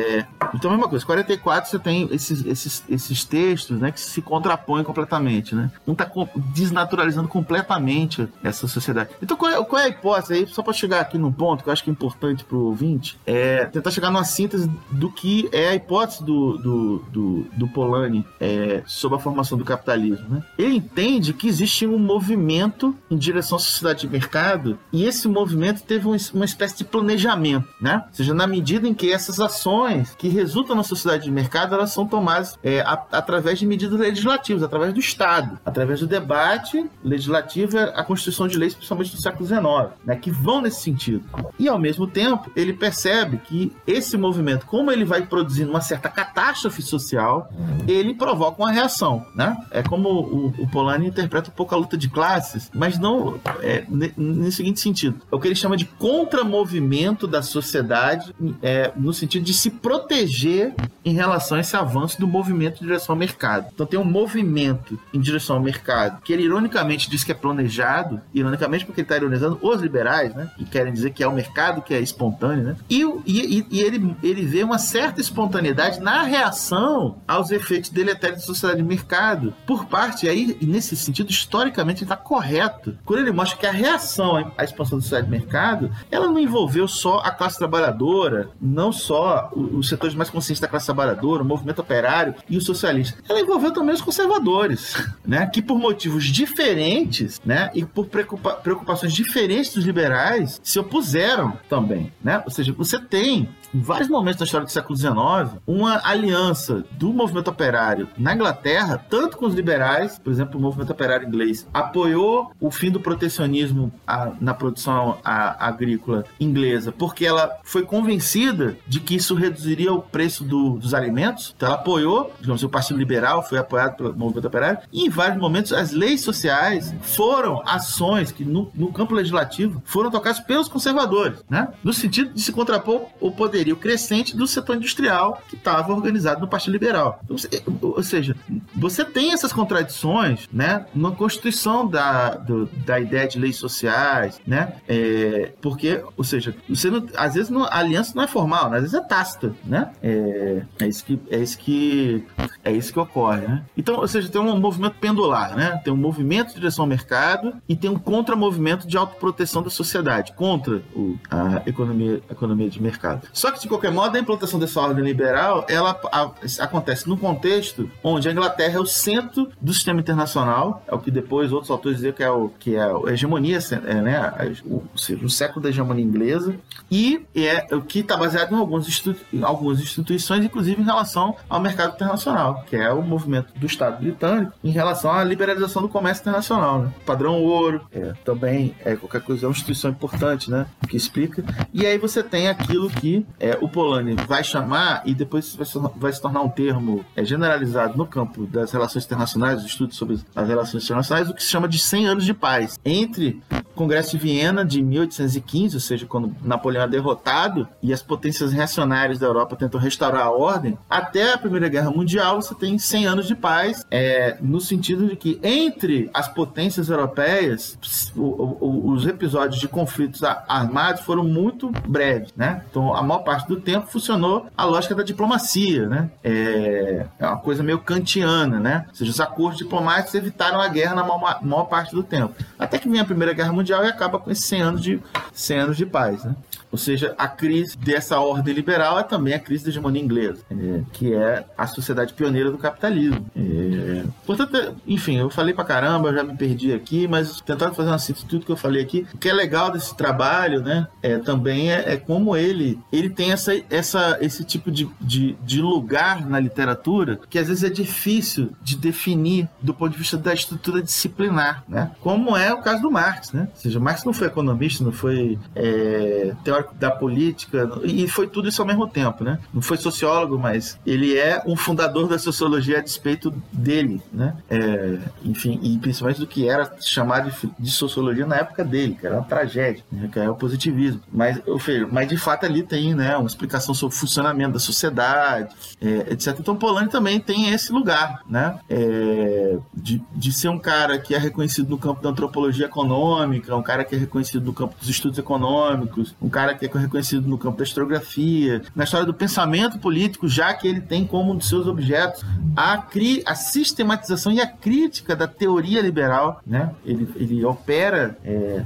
então, 0.54 0.72
a 0.72 0.74
mesma 0.74 0.90
coisa, 0.90 1.06
44 1.06 1.70
você 1.70 1.80
tem 1.80 2.08
esses, 2.12 2.46
esses, 2.46 2.84
esses 2.90 3.26
textos 3.26 3.80
né, 3.80 3.92
que 3.92 4.00
se 4.00 4.22
contrapõem 4.22 4.84
completamente, 4.84 5.56
né? 5.56 5.72
Um 5.88 5.94
está 5.94 6.10
desnaturalizando 6.36 7.28
completamente 7.28 8.28
essa 8.44 8.68
sociedade. 8.68 9.10
Então, 9.22 9.38
qual 9.38 9.52
é, 9.52 9.64
qual 9.64 9.82
é 9.82 9.86
a 9.86 9.90
hipótese 9.90 10.34
aí? 10.34 10.48
Só 10.48 10.64
para 10.64 10.74
chegar 10.74 11.02
aqui 11.02 11.18
num 11.18 11.32
ponto 11.32 11.64
que 11.64 11.70
eu 11.70 11.74
acho 11.74 11.84
que 11.84 11.90
é 11.90 11.94
importante 11.94 12.44
para 12.44 12.58
o 12.58 12.66
ouvinte, 12.66 13.20
é 13.26 13.66
tentar 13.66 13.92
chegar 13.92 14.10
numa 14.10 14.24
síntese 14.24 14.70
do 14.92 15.12
que 15.12 15.50
é 15.52 15.70
a 15.70 15.76
hipótese 15.76 16.24
do, 16.24 16.58
do, 16.58 16.98
do, 17.12 17.46
do 17.54 17.68
Polanyi 17.68 18.26
é, 18.40 18.82
sobre 18.86 19.18
a 19.18 19.22
formação 19.22 19.58
do 19.58 19.66
capitalismo. 19.66 20.28
Né? 20.30 20.44
Ele 20.58 20.76
entende 20.76 21.34
que 21.34 21.48
existe 21.48 21.86
um 21.86 22.00
movimento 22.00 22.96
em 23.10 23.18
direção 23.18 23.58
à 23.58 23.60
sociedade 23.60 24.02
de 24.02 24.10
mercado 24.10 24.78
e 24.92 25.06
esse 25.06 25.28
movimento 25.28 25.84
teve 25.84 26.08
uma 26.08 26.46
espécie 26.46 26.78
de 26.78 26.86
planejamento, 26.86 27.68
né? 27.82 28.04
Ou 28.08 28.14
seja, 28.14 28.34
na 28.34 28.48
medida 28.48 28.88
em 28.88 28.94
que 28.94 29.12
essas 29.12 29.40
ações 29.40 29.70
que 30.18 30.28
resultam 30.28 30.76
na 30.76 30.84
sociedade 30.84 31.24
de 31.24 31.32
mercado 31.32 31.76
elas 31.76 31.92
são 31.92 32.06
tomadas 32.06 32.58
é, 32.64 32.82
a, 32.82 32.94
através 33.12 33.60
de 33.60 33.66
medidas 33.66 34.00
legislativas, 34.00 34.64
através 34.64 34.94
do 34.94 35.00
Estado, 35.00 35.60
através 35.66 36.00
do 36.00 36.08
debate 36.08 36.90
legislativo, 37.04 37.78
a 37.78 38.04
constituição 38.04 38.48
de 38.48 38.58
leis, 38.58 38.74
principalmente 38.74 39.16
do 39.16 39.22
século 39.22 39.46
XIX, 39.46 39.98
né? 40.06 40.16
Que 40.16 40.32
vão 40.32 40.62
nesse 40.62 40.82
sentido. 40.82 41.24
E 41.58 41.68
ao 41.68 41.80
mesmo 41.80 42.08
tempo 42.08 42.52
ele 42.56 42.74
percebe 42.74 43.38
que 43.38 43.72
esse 43.86 44.18
movimento, 44.18 44.66
como 44.66 44.92
ele 44.92 45.06
vai 45.06 45.26
produzindo 45.26 45.70
uma 45.70 45.82
certa 45.82 46.10
catástrofe 46.10 46.82
social, 46.82 47.52
ele 47.88 48.14
provoca 48.14 48.62
uma 48.62 48.72
reação, 48.72 49.26
né? 49.36 49.58
É 49.72 49.82
como 49.82 50.10
o, 50.10 50.48
o 50.60 50.68
Polanyi 50.70 51.08
interpreta 51.08 51.50
um 51.50 51.54
pouco 51.54 51.74
a 51.74 51.78
luta 51.78 51.98
de 51.98 52.10
classes, 52.10 52.70
mas 52.74 52.98
não 52.98 53.40
é, 53.62 53.86
no 54.18 54.52
seguinte 54.52 54.80
sentido. 54.80 55.22
É 55.32 55.36
o 55.36 55.40
que 55.40 55.48
ele 55.48 55.56
chama 55.56 55.78
de 55.78 55.86
contramovimento 55.86 57.28
da 57.28 57.42
sociedade, 57.42 58.34
é, 58.62 58.92
no 58.96 59.14
sentido 59.14 59.44
de 59.44 59.54
se 59.54 59.70
proteger 59.82 60.74
em 61.04 61.14
relação 61.14 61.58
a 61.58 61.62
esse 61.62 61.76
avanço 61.76 62.20
do 62.20 62.28
movimento 62.28 62.84
em 62.84 62.88
direção 62.88 63.14
ao 63.14 63.20
mercado. 63.20 63.68
Então 63.74 63.86
tem 63.86 64.00
um 64.00 64.04
movimento 64.04 65.00
em 65.14 65.20
direção 65.20 65.56
ao 65.56 65.62
mercado, 65.62 66.22
que 66.22 66.34
ele 66.34 66.44
ironicamente 66.44 67.10
diz 67.10 67.24
que 67.24 67.32
é 67.32 67.36
planejado, 67.36 68.22
ironicamente 68.34 68.86
porque 68.86 69.02
ele 69.02 69.06
está 69.06 69.18
ironizando 69.18 69.58
os 69.62 69.82
liberais, 69.82 70.34
né? 70.36 70.50
Que 70.58 70.66
querem 70.66 70.94
dizer 70.94 71.12
que 71.12 71.24
é 71.24 71.28
o 71.28 71.34
mercado 71.34 71.82
que 71.82 71.94
é 71.94 72.00
espontâneo, 72.00 72.64
né? 72.64 72.76
E, 72.90 73.04
e, 73.26 73.66
e 73.70 73.82
ele, 73.82 74.16
ele 74.22 74.46
vê 74.46 74.64
uma 74.64 74.78
certa 74.78 75.22
espontaneidade 75.22 76.00
na 76.00 76.24
reação 76.24 77.18
aos 77.28 77.52
efeitos 77.52 77.90
deletérios 77.90 78.42
da 78.42 78.46
sociedade 78.46 78.82
de 78.82 78.88
mercado 78.88 79.54
por 79.66 79.86
parte, 79.86 80.28
aí, 80.28 80.58
nesse 80.62 80.96
sentido, 80.96 81.30
historicamente, 81.30 82.04
está 82.04 82.16
correto. 82.16 82.98
Quando 83.06 83.22
ele 83.22 83.32
mostra 83.32 83.58
que 83.58 83.66
a 83.66 83.72
reação 83.72 84.52
à 84.58 84.64
expansão 84.64 84.98
do 84.98 85.04
cidade 85.04 85.26
de 85.26 85.32
mercado, 85.32 85.92
ela 86.12 86.28
não 86.28 86.40
envolveu 86.40 86.88
só 86.88 87.20
a 87.20 87.32
classe 87.32 87.58
trabalhadora, 87.58 88.50
não 88.62 88.92
só 88.92 89.52
os 89.72 89.88
setores 89.88 90.16
mais 90.16 90.30
conscientes 90.30 90.60
da 90.60 90.68
classe 90.68 90.86
trabalhadora, 90.86 91.44
o 91.44 91.46
movimento 91.46 91.80
operário 91.80 92.36
e 92.50 92.58
o 92.58 92.62
socialista. 92.62 93.18
Ela 93.28 93.42
envolveu 93.42 93.72
também 93.72 93.94
os 93.94 94.02
conservadores, 94.02 94.96
né? 95.26 95.46
Que 95.48 95.62
por 95.62 95.78
motivos 95.78 96.26
diferentes, 96.26 97.40
né? 97.46 97.70
E 97.74 97.86
por 97.86 98.08
preocupa 98.08 98.54
preocupações 98.56 99.14
diferentes 99.14 99.74
dos 99.74 99.86
liberais, 99.86 100.60
se 100.64 100.80
opuseram 100.80 101.54
também, 101.70 102.12
né? 102.24 102.42
Ou 102.46 102.52
seja, 102.52 102.74
você 102.74 103.00
tem 103.00 103.50
em 103.74 103.80
vários 103.80 104.10
momentos 104.10 104.40
da 104.40 104.46
história 104.46 104.66
do 104.66 104.72
século 104.72 104.98
XIX, 104.98 105.62
uma 105.66 106.02
aliança 106.04 106.84
do 106.92 107.14
movimento 107.14 107.50
operário 107.50 108.08
na 108.18 108.34
Inglaterra, 108.34 108.98
tanto 109.10 109.38
com 109.38 109.46
os 109.46 109.54
liberais, 109.54 110.20
por 110.20 110.32
exemplo, 110.32 110.60
o 110.60 110.62
movimento 110.62 110.92
operário 110.92 111.28
inglês 111.28 111.68
apoiou 111.74 112.52
o 112.60 112.72
fim 112.72 112.90
do 112.90 113.00
protecionismo 113.00 113.92
a, 114.08 114.32
na 114.40 114.54
produção 114.54 115.18
a, 115.24 115.68
agrícola 115.68 116.26
inglesa, 116.40 116.92
porque 116.92 117.26
ela 117.26 117.58
foi 117.64 117.84
convencida 117.84 118.78
de 118.88 119.00
que 119.00 119.16
isso 119.16 119.36
reduziria 119.36 119.94
o 119.94 120.02
preço 120.02 120.44
do, 120.44 120.78
dos 120.78 120.94
alimentos, 120.94 121.54
então 121.56 121.68
ela 121.68 121.78
apoiou, 121.78 122.32
digamos, 122.40 122.64
o 122.64 122.70
Partido 122.70 122.98
Liberal 122.98 123.44
foi 123.44 123.58
apoiado 123.58 123.98
pelo 123.98 124.16
movimento 124.16 124.48
operário, 124.48 124.80
e 124.92 125.06
em 125.06 125.10
vários 125.10 125.40
momentos 125.40 125.74
as 125.74 125.92
leis 125.92 126.22
sociais 126.22 126.94
foram 127.02 127.62
ações 127.66 128.32
que 128.32 128.44
no, 128.44 128.72
no 128.74 128.92
campo 128.92 129.14
legislativo 129.14 129.82
foram 129.86 130.10
tocadas 130.10 130.40
pelos 130.40 130.68
conservadores, 130.68 131.44
né? 131.50 131.70
no 131.84 131.94
sentido 131.94 132.34
de 132.34 132.42
se 132.42 132.52
contrapor 132.52 133.04
o 133.20 133.32
poder 133.32 133.59
poderio 133.60 133.76
crescente 133.76 134.36
do 134.36 134.48
setor 134.48 134.78
industrial 134.78 135.42
que 135.50 135.56
estava 135.56 135.94
organizado 135.94 136.42
no 136.42 136.48
Partido 136.48 136.74
Liberal. 136.74 137.20
Então, 137.26 137.36
ou 137.82 138.04
seja, 138.04 138.36
você 138.76 139.04
tem 139.04 139.34
essas 139.34 139.52
contradições, 139.52 140.48
né, 140.52 140.86
na 140.96 141.12
constituição 141.12 141.86
da, 141.86 142.32
do, 142.32 142.68
da 142.86 143.00
ideia 143.00 143.28
de 143.28 143.38
leis 143.38 143.58
sociais, 143.58 144.40
né, 144.48 144.74
é, 144.88 145.52
porque, 145.62 146.02
ou 146.16 146.24
seja, 146.24 146.56
você 146.70 146.90
não, 146.90 147.06
às 147.16 147.34
vezes 147.34 147.50
não, 147.50 147.66
a 147.66 147.78
aliança 147.78 148.14
não 148.16 148.24
é 148.24 148.28
formal, 148.28 148.70
né, 148.70 148.78
às 148.78 148.84
vezes 148.84 148.98
é 148.98 149.02
tácita, 149.02 149.54
né, 149.66 149.92
é, 150.02 150.64
é 150.80 150.88
isso 150.88 151.04
que 151.04 151.20
é 151.30 151.40
isso 151.40 151.58
que 151.58 152.24
é 152.64 152.72
isso 152.72 152.94
que 152.94 153.00
ocorre, 153.00 153.42
né. 153.42 153.64
Então, 153.76 153.96
ou 153.96 154.08
seja, 154.08 154.30
tem 154.30 154.40
um 154.40 154.60
movimento 154.60 154.96
pendular, 155.00 155.56
né, 155.56 155.82
tem 155.84 155.92
um 155.92 155.98
movimento 155.98 156.50
de 156.50 156.56
direção 156.56 156.84
ao 156.84 156.90
mercado 156.90 157.56
e 157.68 157.76
tem 157.76 157.90
um 157.90 158.00
contramovimento 158.00 158.88
de 158.88 158.98
autoproteção 158.98 159.62
da 159.62 159.70
sociedade 159.70 160.34
contra 160.34 160.82
o, 160.96 161.18
a 161.30 161.62
economia 161.66 162.22
a 162.30 162.34
economia 162.34 162.70
de 162.70 162.82
mercado. 162.82 163.28
Só 163.34 163.49
só 163.50 163.54
que, 163.54 163.62
de 163.62 163.68
qualquer 163.68 163.92
modo, 163.92 164.16
a 164.16 164.20
implantação 164.20 164.60
dessa 164.60 164.80
ordem 164.80 165.04
liberal, 165.04 165.66
ela 165.68 166.00
a, 166.12 166.32
acontece 166.60 167.10
num 167.10 167.18
contexto 167.18 167.90
onde 168.04 168.30
a 168.30 168.32
Inglaterra 168.32 168.76
é 168.76 168.80
o 168.80 168.86
centro 168.86 169.50
do 169.60 169.74
sistema 169.74 170.00
internacional, 170.00 170.84
é 170.88 170.94
o 170.94 171.00
que 171.00 171.10
depois 171.10 171.52
outros 171.52 171.72
autores 171.72 171.98
dizem 171.98 172.14
que 172.14 172.24
é, 172.24 172.30
o, 172.30 172.50
que 172.60 172.76
é 172.76 172.82
a 172.82 173.12
hegemonia, 173.12 173.58
é, 173.88 174.02
né, 174.02 174.56
o, 174.66 174.84
seja, 174.96 175.26
o 175.26 175.30
século 175.30 175.62
da 175.62 175.70
hegemonia 175.70 176.04
inglesa, 176.04 176.56
e 176.92 177.26
é 177.36 177.76
o 177.76 177.82
que 177.82 178.00
está 178.00 178.16
baseado 178.16 178.54
em, 178.54 178.58
alguns 178.58 179.04
em 179.34 179.44
algumas 179.44 179.80
instituições, 179.80 180.46
inclusive 180.46 180.80
em 180.80 180.86
relação 180.86 181.36
ao 181.50 181.60
mercado 181.60 181.96
internacional, 181.96 182.64
que 182.70 182.76
é 182.76 182.92
o 182.92 183.02
movimento 183.02 183.52
do 183.58 183.66
Estado 183.66 184.00
britânico 184.00 184.54
em 184.64 184.72
relação 184.72 185.12
à 185.12 185.24
liberalização 185.24 185.82
do 185.82 185.90
comércio 185.90 186.22
internacional. 186.22 186.84
Né? 186.84 186.94
Padrão 187.06 187.42
ouro, 187.42 187.82
é, 187.92 188.14
também 188.24 188.76
é 188.86 188.96
qualquer 188.96 189.22
coisa, 189.22 189.46
é 189.46 189.48
uma 189.48 189.54
instituição 189.54 189.90
importante, 189.90 190.52
né, 190.52 190.68
que 190.88 190.96
explica. 190.96 191.44
E 191.74 191.86
aí 191.86 191.98
você 191.98 192.22
tem 192.22 192.48
aquilo 192.48 192.90
que 192.90 193.26
é, 193.40 193.58
o 193.62 193.70
Polanyi 193.70 194.16
vai 194.28 194.44
chamar, 194.44 195.02
e 195.06 195.14
depois 195.14 195.56
vai 195.56 195.66
se, 195.66 195.80
vai 195.96 196.14
se 196.14 196.22
tornar 196.22 196.42
um 196.42 196.50
termo 196.50 197.06
é, 197.16 197.24
generalizado 197.24 197.98
no 197.98 198.06
campo 198.06 198.46
das 198.46 198.72
relações 198.72 199.06
internacionais, 199.06 199.62
dos 199.62 199.72
estudos 199.72 199.96
sobre 199.96 200.20
as 200.36 200.48
relações 200.48 200.84
internacionais, 200.84 201.30
o 201.30 201.34
que 201.34 201.44
se 201.44 201.50
chama 201.50 201.68
de 201.68 201.80
100 201.80 202.08
anos 202.08 202.26
de 202.26 202.34
paz. 202.34 202.80
Entre 202.84 203.42
o 203.52 203.76
Congresso 203.76 204.12
de 204.12 204.18
Viena 204.18 204.66
de 204.66 204.82
1815, 204.82 205.76
ou 205.76 205.80
seja, 205.80 206.06
quando 206.06 206.36
Napoleão 206.44 206.84
é 206.84 206.88
derrotado 206.88 207.68
e 207.82 207.94
as 207.94 208.02
potências 208.02 208.52
reacionárias 208.52 209.20
da 209.20 209.28
Europa 209.28 209.56
tentam 209.56 209.80
restaurar 209.80 210.24
a 210.24 210.32
ordem, 210.32 210.78
até 210.90 211.34
a 211.34 211.38
Primeira 211.38 211.70
Guerra 211.70 211.92
Mundial 211.92 212.42
você 212.42 212.54
tem 212.56 212.78
100 212.78 213.06
anos 213.06 213.28
de 213.28 213.36
paz, 213.36 213.86
é, 213.90 214.38
no 214.42 214.60
sentido 214.60 215.08
de 215.08 215.16
que 215.16 215.40
entre 215.42 216.10
as 216.14 216.28
potências 216.28 216.90
europeias, 216.90 217.78
o, 218.16 218.22
o, 218.22 218.92
os 218.92 219.06
episódios 219.08 219.60
de 219.60 219.68
conflitos 219.68 220.24
armados 220.24 221.02
foram 221.02 221.24
muito 221.24 221.72
breves, 221.88 222.34
né? 222.36 222.64
Então, 222.70 222.94
a 222.94 223.02
maior 223.02 223.20
parte 223.30 223.48
do 223.48 223.62
tempo 223.62 223.86
funcionou 223.86 224.48
a 224.58 224.66
lógica 224.66 224.96
da 224.96 225.04
diplomacia, 225.04 225.88
né? 225.88 226.10
É, 226.24 227.06
é 227.20 227.28
uma 227.28 227.38
coisa 227.38 227.62
meio 227.62 227.78
kantiana, 227.78 228.60
né? 228.60 228.86
Ou 228.90 228.96
seja, 228.96 229.12
os 229.12 229.20
acordos 229.20 229.60
diplomáticos 229.60 230.16
evitaram 230.16 230.60
a 230.60 230.68
guerra 230.68 230.96
na 230.96 231.04
maior, 231.04 231.40
maior 231.44 231.66
parte 231.66 231.94
do 231.94 232.02
tempo. 232.02 232.34
Até 232.58 232.80
que 232.80 232.90
vem 232.90 233.00
a 233.00 233.06
Primeira 233.06 233.32
Guerra 233.32 233.54
Mundial 233.54 233.86
e 233.86 233.88
acaba 233.88 234.18
com 234.18 234.32
esses 234.32 234.46
100 234.46 234.62
anos 234.62 234.82
de, 234.82 235.00
100 235.32 235.60
anos 235.60 235.78
de 235.78 235.86
paz. 235.86 236.24
Né? 236.24 236.36
Ou 236.72 236.78
seja, 236.78 237.16
a 237.18 237.28
crise 237.28 237.78
dessa 237.78 238.20
ordem 238.20 238.54
liberal 238.54 239.00
é 239.00 239.04
também 239.04 239.34
a 239.34 239.40
crise 239.40 239.64
da 239.64 239.70
hegemonia 239.70 240.02
inglesa, 240.02 240.44
é, 240.52 240.82
que 240.94 241.14
é 241.14 241.46
a 241.58 241.68
sociedade 241.68 242.14
pioneira 242.14 242.52
do 242.52 242.58
capitalismo. 242.58 243.26
É, 243.36 244.04
portanto, 244.26 244.76
enfim, 244.88 245.18
eu 245.18 245.30
falei 245.30 245.54
pra 245.54 245.64
caramba, 245.66 246.14
já 246.14 246.24
me 246.24 246.36
perdi 246.36 246.74
aqui, 246.74 247.08
mas 247.08 247.42
tentando 247.42 247.74
fazer 247.74 247.90
uma 247.90 248.00
síntese 248.00 248.26
de 248.26 248.30
tudo 248.30 248.46
que 248.46 248.52
eu 248.52 248.58
falei 248.58 248.82
aqui. 248.82 249.08
O 249.14 249.18
que 249.18 249.30
é 249.30 249.34
legal 249.34 249.72
desse 249.72 249.96
trabalho, 249.96 250.62
né, 250.62 250.88
é, 251.02 251.18
também 251.18 251.72
é, 251.72 251.94
é 251.94 251.98
como 251.98 252.36
ele, 252.36 252.80
ele 252.92 253.10
tem 253.10 253.32
essa, 253.32 253.52
essa, 253.70 254.18
esse 254.22 254.44
tipo 254.44 254.72
de, 254.72 254.90
de, 255.02 255.36
de 255.44 255.62
lugar 255.62 256.28
na 256.28 256.40
literatura 256.40 257.20
que 257.30 257.40
às 257.40 257.48
vezes 257.48 257.64
é 257.64 257.70
difícil 257.70 258.52
de 258.62 258.76
definir 258.76 259.48
do 259.62 259.74
ponto 259.74 259.92
de 259.92 259.98
vista 259.98 260.18
da 260.18 260.34
estrutura 260.34 260.82
disciplinar, 260.82 261.64
né? 261.68 261.92
Como 262.02 262.36
é 262.36 262.54
o 262.54 262.62
caso 262.62 262.82
do 262.82 262.92
Marx, 262.92 263.32
né? 263.32 263.48
Ou 263.54 263.62
seja, 263.62 263.80
Marx 263.80 264.04
não 264.04 264.14
foi 264.14 264.28
economista, 264.28 264.84
não 264.84 264.92
foi 264.92 265.38
é, 265.56 266.34
teórico 266.44 266.59
teórico 266.60 266.76
da 266.76 266.92
política, 266.92 267.70
e 267.84 268.08
foi 268.08 268.28
tudo 268.28 268.48
isso 268.48 268.62
ao 268.62 268.68
mesmo 268.68 268.88
tempo, 268.88 269.24
né? 269.24 269.40
Não 269.54 269.62
foi 269.62 269.78
sociólogo, 269.78 270.38
mas 270.38 270.78
ele 270.86 271.18
é 271.18 271.42
um 271.46 271.56
fundador 271.56 272.08
da 272.08 272.20
sociologia 272.20 272.80
a 272.80 272.82
despeito 272.82 273.34
dele, 273.52 274.02
né? 274.12 274.36
É, 274.50 274.98
enfim, 275.24 275.60
e 275.62 275.78
principalmente 275.78 276.20
do 276.20 276.28
que 276.28 276.48
era 276.48 276.72
chamado 276.82 277.32
de, 277.32 277.50
de, 277.58 277.72
sociologia 277.72 278.26
na 278.26 278.38
época 278.38 278.64
dele, 278.64 278.98
que 279.00 279.06
era 279.06 279.16
uma 279.16 279.24
tragédia, 279.24 279.84
né? 279.92 280.10
que 280.12 280.20
é 280.20 280.30
o 280.30 280.36
positivismo. 280.36 281.02
Mas, 281.12 281.42
eu 281.46 281.58
falei, 281.60 281.86
mas 281.90 282.08
de 282.08 282.18
fato 282.18 282.46
ali 282.46 282.64
tem, 282.64 282.94
né, 282.94 283.16
uma 283.18 283.28
explicação 283.28 283.74
sobre 283.74 283.96
o 283.96 284.00
funcionamento 284.00 284.54
da 284.54 284.60
sociedade, 284.60 285.54
é, 285.82 286.14
etc. 286.14 286.36
Então 286.40 286.56
Polanyi 286.56 286.90
também 286.90 287.20
tem 287.20 287.50
esse 287.50 287.72
lugar, 287.72 288.22
né? 288.30 288.60
É, 288.70 289.58
de, 289.74 290.02
de 290.16 290.32
ser 290.32 290.50
um 290.50 290.60
cara 290.60 291.00
que 291.00 291.16
é 291.16 291.18
reconhecido 291.18 291.70
no 291.70 291.78
campo 291.78 292.02
da 292.02 292.10
antropologia 292.10 292.66
econômica, 292.66 293.56
um 293.56 293.64
cara 293.64 293.84
que 293.84 293.96
é 293.96 293.98
reconhecido 293.98 294.46
no 294.46 294.54
campo 294.54 294.76
dos 294.80 294.90
estudos 294.90 295.18
econômicos, 295.18 296.16
um 296.22 296.30
cara 296.30 296.49
cara 296.50 296.58
que 296.58 296.66
é 296.66 296.80
reconhecido 296.80 297.28
no 297.28 297.38
campo 297.38 297.58
da 297.58 297.64
historiografia, 297.64 298.62
na 298.76 298.84
história 298.84 299.06
do 299.06 299.14
pensamento 299.14 299.78
político, 299.80 300.28
já 300.28 300.54
que 300.54 300.68
ele 300.68 300.82
tem 300.82 301.06
como 301.06 301.32
um 301.32 301.36
dos 301.36 301.48
seus 301.48 301.68
objetos 301.68 302.24
a, 302.56 302.78
cri 302.78 303.22
a 303.26 303.36
sistematização 303.36 304.32
e 304.32 304.42
a 304.42 304.48
crítica 304.48 305.16
da 305.16 305.28
teoria 305.28 305.82
liberal, 305.82 306.42
né? 306.46 306.72
Ele, 306.86 307.08
ele 307.16 307.46
opera, 307.46 308.18
é, 308.24 308.64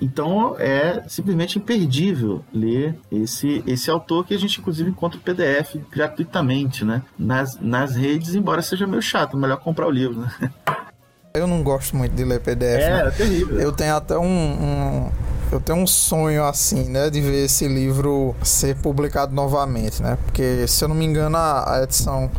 então 0.00 0.56
é 0.58 1.02
simplesmente 1.08 1.58
imperdível 1.58 2.44
ler 2.52 2.94
esse, 3.10 3.62
esse 3.66 3.90
autor 3.90 4.26
que 4.26 4.34
a 4.34 4.38
gente 4.38 4.60
inclusive 4.60 4.90
encontra 4.90 5.18
o 5.18 5.22
PDF 5.22 5.76
gratuitamente, 5.90 6.84
né? 6.84 7.02
Nas, 7.18 7.58
nas 7.60 7.96
redes, 7.96 8.34
embora 8.34 8.62
seja 8.62 8.86
meio 8.86 9.02
chato, 9.02 9.36
melhor 9.36 9.58
comprar 9.58 9.86
o 9.86 9.90
livro, 9.90 10.20
né? 10.20 10.30
Eu 11.36 11.48
não 11.48 11.64
gosto 11.64 11.96
muito 11.96 12.14
de 12.14 12.22
ler 12.24 12.38
PDF. 12.38 12.80
É, 12.80 12.90
né? 12.90 13.08
é 13.08 13.10
terrível. 13.10 13.58
Eu 13.58 13.72
tenho 13.72 13.96
até 13.96 14.16
um, 14.16 14.22
um 14.24 15.10
eu 15.50 15.58
tenho 15.58 15.78
um 15.78 15.86
sonho 15.86 16.44
assim, 16.44 16.84
né, 16.88 17.10
de 17.10 17.20
ver 17.20 17.46
esse 17.46 17.66
livro 17.66 18.36
ser 18.40 18.76
publicado 18.76 19.34
novamente, 19.34 20.00
né? 20.00 20.16
Porque 20.24 20.64
se 20.68 20.84
eu 20.84 20.88
não 20.88 20.94
me 20.94 21.04
engano 21.04 21.36
a, 21.36 21.80
edição 21.82 22.30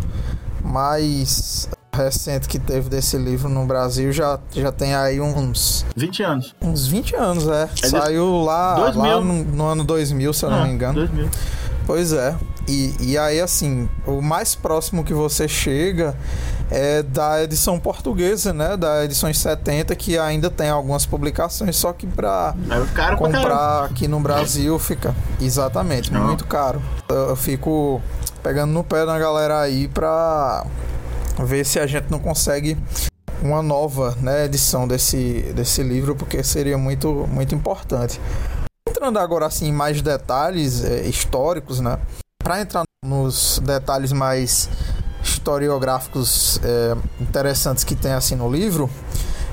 mais 0.63 1.67
recente 1.93 2.47
que 2.47 2.57
teve 2.57 2.87
desse 2.87 3.17
livro 3.17 3.49
no 3.49 3.65
Brasil 3.65 4.13
já, 4.13 4.39
já 4.53 4.71
tem 4.71 4.95
aí 4.95 5.19
uns 5.19 5.85
20 5.93 6.23
anos. 6.23 6.55
Uns 6.61 6.87
20 6.87 7.15
anos, 7.17 7.47
é. 7.49 7.69
é 7.83 7.87
Saiu 7.89 8.43
lá, 8.43 8.77
lá 8.77 9.19
no, 9.19 9.43
no, 9.43 9.65
ano 9.65 9.83
2000, 9.83 10.31
se 10.31 10.45
eu 10.45 10.49
não 10.49 10.61
ah, 10.61 10.65
me 10.65 10.71
engano. 10.71 10.93
2000. 10.93 11.29
Pois 11.85 12.13
é. 12.13 12.33
E, 12.67 12.95
e 12.99 13.17
aí, 13.17 13.39
assim, 13.39 13.87
o 14.05 14.21
mais 14.21 14.55
próximo 14.55 15.03
que 15.03 15.13
você 15.13 15.47
chega 15.47 16.15
é 16.71 17.03
da 17.03 17.43
edição 17.43 17.79
portuguesa, 17.79 18.51
né? 18.51 18.75
Da 18.75 19.05
edição 19.05 19.31
70, 19.31 19.95
que 19.95 20.17
ainda 20.17 20.49
tem 20.49 20.69
algumas 20.69 21.05
publicações, 21.05 21.75
só 21.75 21.93
que 21.93 22.07
para 22.07 22.55
é 23.11 23.15
comprar 23.15 23.85
aqui 23.85 24.07
no 24.07 24.19
Brasil 24.19 24.77
fica 24.79 25.15
exatamente 25.39 26.11
Não. 26.11 26.25
muito 26.25 26.45
caro. 26.45 26.81
Eu 27.07 27.35
fico 27.35 28.01
pegando 28.41 28.71
no 28.71 28.83
pé 28.83 29.05
da 29.05 29.17
galera 29.17 29.59
aí 29.59 29.87
pra 29.87 30.65
ver 31.43 31.65
se 31.65 31.79
a 31.79 31.85
gente 31.85 32.09
não 32.09 32.19
consegue 32.19 32.77
uma 33.41 33.61
nova 33.61 34.15
né, 34.21 34.45
edição 34.45 34.87
desse, 34.87 35.53
desse 35.55 35.83
livro, 35.83 36.15
porque 36.15 36.41
seria 36.43 36.77
muito, 36.77 37.27
muito 37.27 37.53
importante. 37.53 38.19
Entrando 38.87 39.19
agora 39.19 39.45
assim 39.45 39.67
em 39.67 39.71
mais 39.71 40.01
detalhes 40.01 40.83
é, 40.83 41.01
históricos, 41.01 41.79
né? 41.79 41.99
Para 42.45 42.61
entrar 42.61 42.83
nos 43.03 43.57
detalhes 43.57 44.11
mais 44.11 44.69
historiográficos 45.23 46.59
é, 46.63 46.95
interessantes 47.19 47.83
que 47.83 47.95
tem 47.95 48.11
assim 48.11 48.35
no 48.35 48.47
livro, 48.47 48.87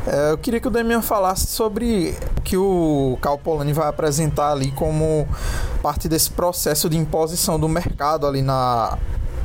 é, 0.07 0.33
eu 0.33 0.37
queria 0.37 0.61
que 0.61 0.69
o 0.69 0.71
Demian 0.71 1.01
falasse 1.01 1.47
sobre 1.47 2.15
que 2.45 2.55
o 2.59 3.17
Calpolani 3.23 3.73
vai 3.73 3.89
apresentar 3.89 4.53
ali 4.53 4.73
como 4.73 5.27
parte 5.83 6.07
desse 6.07 6.31
processo 6.33 6.91
de 6.91 6.99
imposição 6.99 7.59
do 7.59 7.67
mercado 7.67 8.27
ali 8.27 8.43
na, 8.43 8.99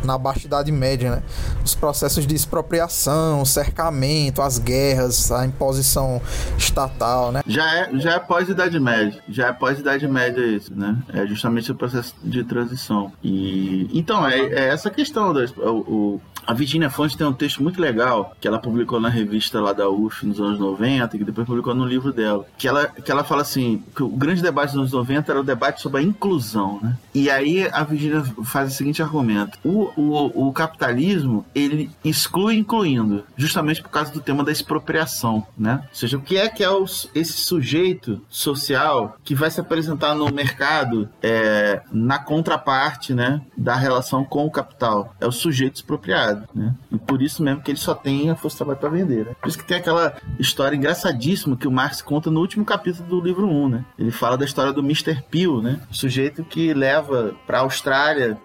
na 0.04 0.18
Baixa 0.18 0.48
Idade 0.48 0.72
Média, 0.72 1.12
né? 1.12 1.24
Os 1.64 1.76
processos 1.76 2.26
de 2.26 2.36
expropriação, 2.36 3.44
cercamento, 3.46 4.42
as 4.42 4.58
guerras, 4.58 5.32
a 5.32 5.46
imposição 5.46 6.22
estatal, 6.58 7.32
né? 7.32 7.42
Já 7.48 7.76
é, 7.76 7.90
já 8.00 8.14
é 8.14 8.20
pós-Idade 8.20 8.80
Média, 8.80 9.22
já 9.30 9.48
é 9.48 9.54
pós-Idade 9.54 10.08
Média 10.08 10.42
isso, 10.46 10.74
né? 10.76 10.98
É 11.14 11.26
justamente 11.26 11.72
o 11.72 11.76
processo 11.76 12.14
de 12.24 12.44
transição. 12.44 13.12
E 13.24 13.90
então 13.94 14.28
é, 14.28 14.40
é 14.40 14.68
essa 14.70 14.90
questão 14.90 15.34
do 15.34 15.48
o, 15.58 16.22
a 16.48 16.54
Virginia 16.54 16.90
Fonte 16.90 17.18
tem 17.18 17.28
um 17.28 17.34
texto 17.34 17.62
muito 17.62 17.82
legal 17.82 18.34
que 18.40 18.48
ela 18.48 18.58
publicou 18.58 19.02
na 19.02 19.10
revista 19.10 19.60
lá 19.60 19.74
da 19.74 19.90
UF 19.90 20.26
nos 20.26 20.40
anos 20.40 20.58
90, 20.58 21.18
que 21.18 21.24
depois 21.26 21.46
publicou 21.46 21.76
no 21.76 21.86
livro 21.86 22.14
dela. 22.14 22.46
Que 22.58 22.70
ela, 22.70 22.88
que 22.88 23.12
ela 23.12 23.24
fala 23.24 23.42
assim: 23.42 23.84
que 23.94 24.02
o 24.02 24.08
grande 24.08 24.42
debate 24.42 24.70
dos 24.70 24.80
anos 24.80 24.92
90 24.94 25.32
era 25.32 25.42
o 25.42 25.44
debate 25.44 25.82
sobre 25.82 26.00
a 26.00 26.04
inclusão, 26.04 26.80
né? 26.82 26.98
E 27.14 27.30
aí 27.30 27.68
a 27.70 27.84
Virginia 27.84 28.24
faz 28.46 28.72
o 28.72 28.76
seguinte 28.76 29.04
argumento: 29.04 29.60
o, 29.64 29.92
o, 29.98 30.48
o 30.48 30.54
capitalismo 30.54 31.46
ele 31.54 31.92
exclui 32.04 32.58
incluindo, 32.58 33.26
justamente 33.36 33.82
por 33.82 33.90
causa 33.90 34.14
do 34.14 34.22
tema 34.22 34.44
da 34.44 34.52
expropriação, 34.52 35.46
né? 35.58 35.82
Ou 35.90 35.96
seja, 35.96 36.18
o 36.18 36.22
que 36.22 36.38
é 36.38 36.48
que 36.48 36.64
é 36.64 36.70
os, 36.70 37.10
esse 37.14 37.34
sujeito 37.34 38.22
social 38.30 39.18
que 39.24 39.36
vai 39.36 39.52
se 39.52 39.60
apresentar 39.60 40.16
no 40.16 40.32
mercado 40.32 41.10
é, 41.22 41.82
na 41.92 42.20
contraparte, 42.20 43.14
né, 43.14 43.42
da 43.58 43.76
relação 43.76 44.24
com 44.24 44.46
o 44.46 44.52
capital? 44.52 45.14
É 45.20 45.28
o 45.28 45.32
sujeito 45.32 45.76
expropriado 45.76 46.37
né? 46.54 46.76
E 46.92 46.98
por 46.98 47.22
isso 47.22 47.44
mesmo 47.44 47.62
que 47.62 47.72
ele 47.72 47.78
só 47.78 47.94
tem 47.94 48.30
a 48.30 48.36
força 48.36 48.56
de 48.56 48.58
trabalho 48.60 48.80
para 48.80 48.90
vender, 48.90 49.26
né? 49.26 49.36
Por 49.42 49.48
isso 49.48 49.58
que 49.58 49.66
tem 49.66 49.78
aquela 49.78 50.16
história 50.40 50.76
engraçadíssima 50.76 51.58
que 51.58 51.68
o 51.68 51.72
Marx 51.72 52.02
conta 52.02 52.30
no 52.30 52.40
último 52.40 52.66
capítulo 52.66 53.08
do 53.08 53.22
livro 53.22 53.48
1, 53.48 53.70
né? 53.70 53.86
Ele 53.98 54.12
fala 54.12 54.38
da 54.38 54.46
história 54.46 54.74
do 54.74 54.82
Mr. 54.82 55.22
Peel, 55.30 55.62
né? 55.62 55.80
O 55.92 55.96
sujeito 55.96 56.44
que 56.44 56.74
leva 56.74 57.36
para 57.46 57.60
a 57.60 57.62
Austrália 57.62 58.38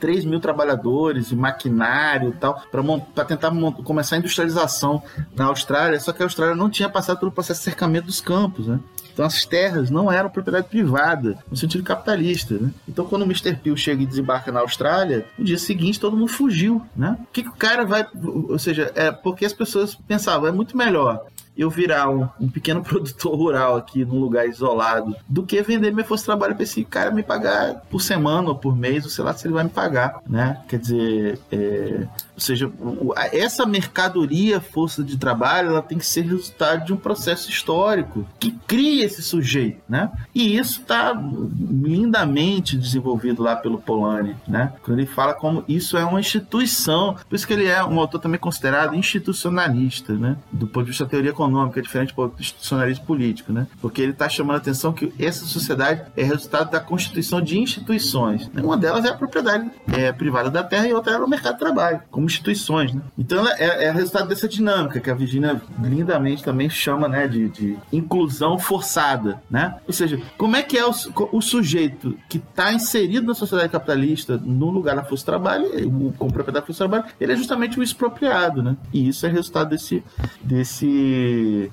3 0.00 0.24
mil 0.24 0.40
trabalhadores 0.40 1.30
e 1.30 1.36
maquinário 1.36 2.30
e 2.30 2.32
tal, 2.32 2.62
para 3.14 3.24
tentar 3.24 3.52
começar 3.84 4.16
a 4.16 4.18
industrialização 4.18 5.02
na 5.36 5.46
Austrália, 5.46 6.00
só 6.00 6.12
que 6.12 6.22
a 6.22 6.26
Austrália 6.26 6.54
não 6.54 6.70
tinha 6.70 6.88
passado 6.88 7.18
pelo 7.18 7.32
processo 7.32 7.60
de 7.60 7.64
cercamento 7.64 8.06
dos 8.06 8.20
campos, 8.20 8.66
né? 8.66 8.80
Então 9.14 9.24
as 9.24 9.46
terras 9.46 9.90
não 9.90 10.10
eram 10.10 10.28
propriedade 10.28 10.68
privada, 10.68 11.38
no 11.48 11.56
sentido 11.56 11.84
capitalista. 11.84 12.54
Né? 12.54 12.70
Então 12.86 13.06
quando 13.06 13.22
o 13.22 13.26
Mr. 13.26 13.54
Peel 13.54 13.76
chega 13.76 14.02
e 14.02 14.06
desembarca 14.06 14.50
na 14.50 14.60
Austrália, 14.60 15.24
no 15.38 15.44
dia 15.44 15.56
seguinte 15.56 16.00
todo 16.00 16.16
mundo 16.16 16.28
fugiu. 16.30 16.82
Né? 16.94 17.16
O 17.20 17.32
que, 17.32 17.44
que 17.44 17.48
o 17.48 17.54
cara 17.54 17.86
vai. 17.86 18.06
Ou 18.22 18.58
seja, 18.58 18.92
é 18.94 19.12
porque 19.12 19.44
as 19.44 19.52
pessoas 19.52 19.94
pensavam, 19.94 20.48
é 20.48 20.52
muito 20.52 20.76
melhor 20.76 21.24
eu 21.56 21.70
virar 21.70 22.10
um, 22.10 22.28
um, 22.40 22.48
pequeno 22.48 22.82
produtor 22.84 23.36
rural 23.36 23.76
aqui 23.76 24.04
num 24.04 24.18
lugar 24.18 24.46
isolado 24.46 25.14
do 25.28 25.44
que 25.44 25.62
vender 25.62 25.92
minha 25.92 26.04
força 26.04 26.22
de 26.22 26.26
trabalho 26.26 26.54
para 26.54 26.64
esse 26.64 26.84
cara 26.84 27.10
me 27.10 27.22
pagar 27.22 27.82
por 27.90 28.00
semana 28.00 28.48
ou 28.48 28.54
por 28.54 28.76
mês, 28.76 29.04
ou 29.04 29.10
sei 29.10 29.24
lá 29.24 29.32
se 29.34 29.46
ele 29.46 29.54
vai 29.54 29.64
me 29.64 29.70
pagar, 29.70 30.20
né? 30.28 30.60
Quer 30.68 30.78
dizer, 30.78 31.38
é, 31.50 32.06
ou 32.34 32.40
seja, 32.40 32.70
essa 33.32 33.64
mercadoria 33.64 34.60
força 34.60 35.04
de 35.04 35.16
trabalho 35.16 35.70
ela 35.70 35.82
tem 35.82 35.98
que 35.98 36.06
ser 36.06 36.22
resultado 36.22 36.84
de 36.84 36.92
um 36.92 36.96
processo 36.96 37.48
histórico 37.48 38.26
que 38.40 38.50
cria 38.66 39.04
esse 39.04 39.22
sujeito, 39.22 39.80
né? 39.88 40.10
E 40.34 40.56
isso 40.56 40.80
está 40.80 41.12
lindamente 41.12 42.76
desenvolvido 42.76 43.42
lá 43.42 43.54
pelo 43.54 43.78
Polanyi, 43.78 44.34
né? 44.48 44.72
Quando 44.82 44.98
ele 44.98 45.06
fala 45.06 45.32
como 45.32 45.64
isso 45.68 45.96
é 45.96 46.04
uma 46.04 46.18
instituição, 46.18 47.16
por 47.28 47.36
isso 47.36 47.46
que 47.46 47.52
ele 47.52 47.66
é 47.66 47.84
um 47.84 48.00
autor 48.00 48.20
também 48.20 48.40
considerado 48.40 48.94
institucionalista, 48.96 50.12
né? 50.14 50.36
Do 50.50 50.66
ponto 50.66 50.84
de 50.84 50.90
vista 50.90 51.04
da 51.04 51.10
teoria 51.10 51.30
econômica, 51.30 51.43
é 51.76 51.82
diferente 51.82 52.14
do 52.14 52.32
institucionalismo 52.38 53.04
político, 53.04 53.52
né? 53.52 53.66
Porque 53.80 54.00
ele 54.00 54.12
está 54.12 54.28
chamando 54.28 54.56
a 54.56 54.58
atenção 54.58 54.92
que 54.92 55.12
essa 55.18 55.44
sociedade 55.44 56.02
é 56.16 56.22
resultado 56.22 56.70
da 56.70 56.80
constituição 56.80 57.40
de 57.40 57.58
instituições. 57.58 58.50
Uma 58.54 58.76
delas 58.76 59.04
é 59.04 59.08
a 59.08 59.14
propriedade 59.14 59.70
é, 59.92 60.12
privada 60.12 60.50
da 60.50 60.62
terra 60.62 60.86
e 60.88 60.92
outra 60.92 61.12
é 61.12 61.18
o 61.18 61.28
mercado 61.28 61.54
de 61.54 61.60
trabalho, 61.60 62.00
como 62.10 62.26
instituições, 62.26 62.92
né? 62.92 63.00
Então 63.18 63.46
é, 63.48 63.86
é 63.86 63.90
resultado 63.90 64.28
dessa 64.28 64.48
dinâmica 64.48 65.00
que 65.00 65.10
a 65.10 65.14
Virginia 65.14 65.60
lindamente 65.82 66.42
também 66.42 66.68
chama, 66.68 67.08
né, 67.08 67.26
de, 67.26 67.48
de 67.48 67.76
inclusão 67.92 68.58
forçada, 68.58 69.42
né? 69.50 69.76
Ou 69.86 69.92
seja, 69.92 70.20
como 70.36 70.56
é 70.56 70.62
que 70.62 70.76
é 70.76 70.86
o, 70.86 70.92
o 71.32 71.40
sujeito 71.40 72.16
que 72.28 72.38
está 72.38 72.72
inserido 72.72 73.26
na 73.26 73.34
sociedade 73.34 73.70
capitalista 73.70 74.36
no 74.36 74.70
lugar 74.70 74.96
da 74.96 75.02
força 75.02 75.22
de 75.22 75.26
trabalho, 75.26 75.64
com 76.18 76.28
propriedade 76.28 76.54
da 76.54 76.66
força 76.66 76.84
de 76.84 76.90
trabalho, 76.90 77.14
ele 77.20 77.32
é 77.32 77.36
justamente 77.36 77.78
o 77.78 77.82
expropriado, 77.82 78.62
né? 78.62 78.76
E 78.92 79.08
isso 79.08 79.26
é 79.26 79.28
resultado 79.28 79.70
desse, 79.70 80.02
desse 80.42 80.84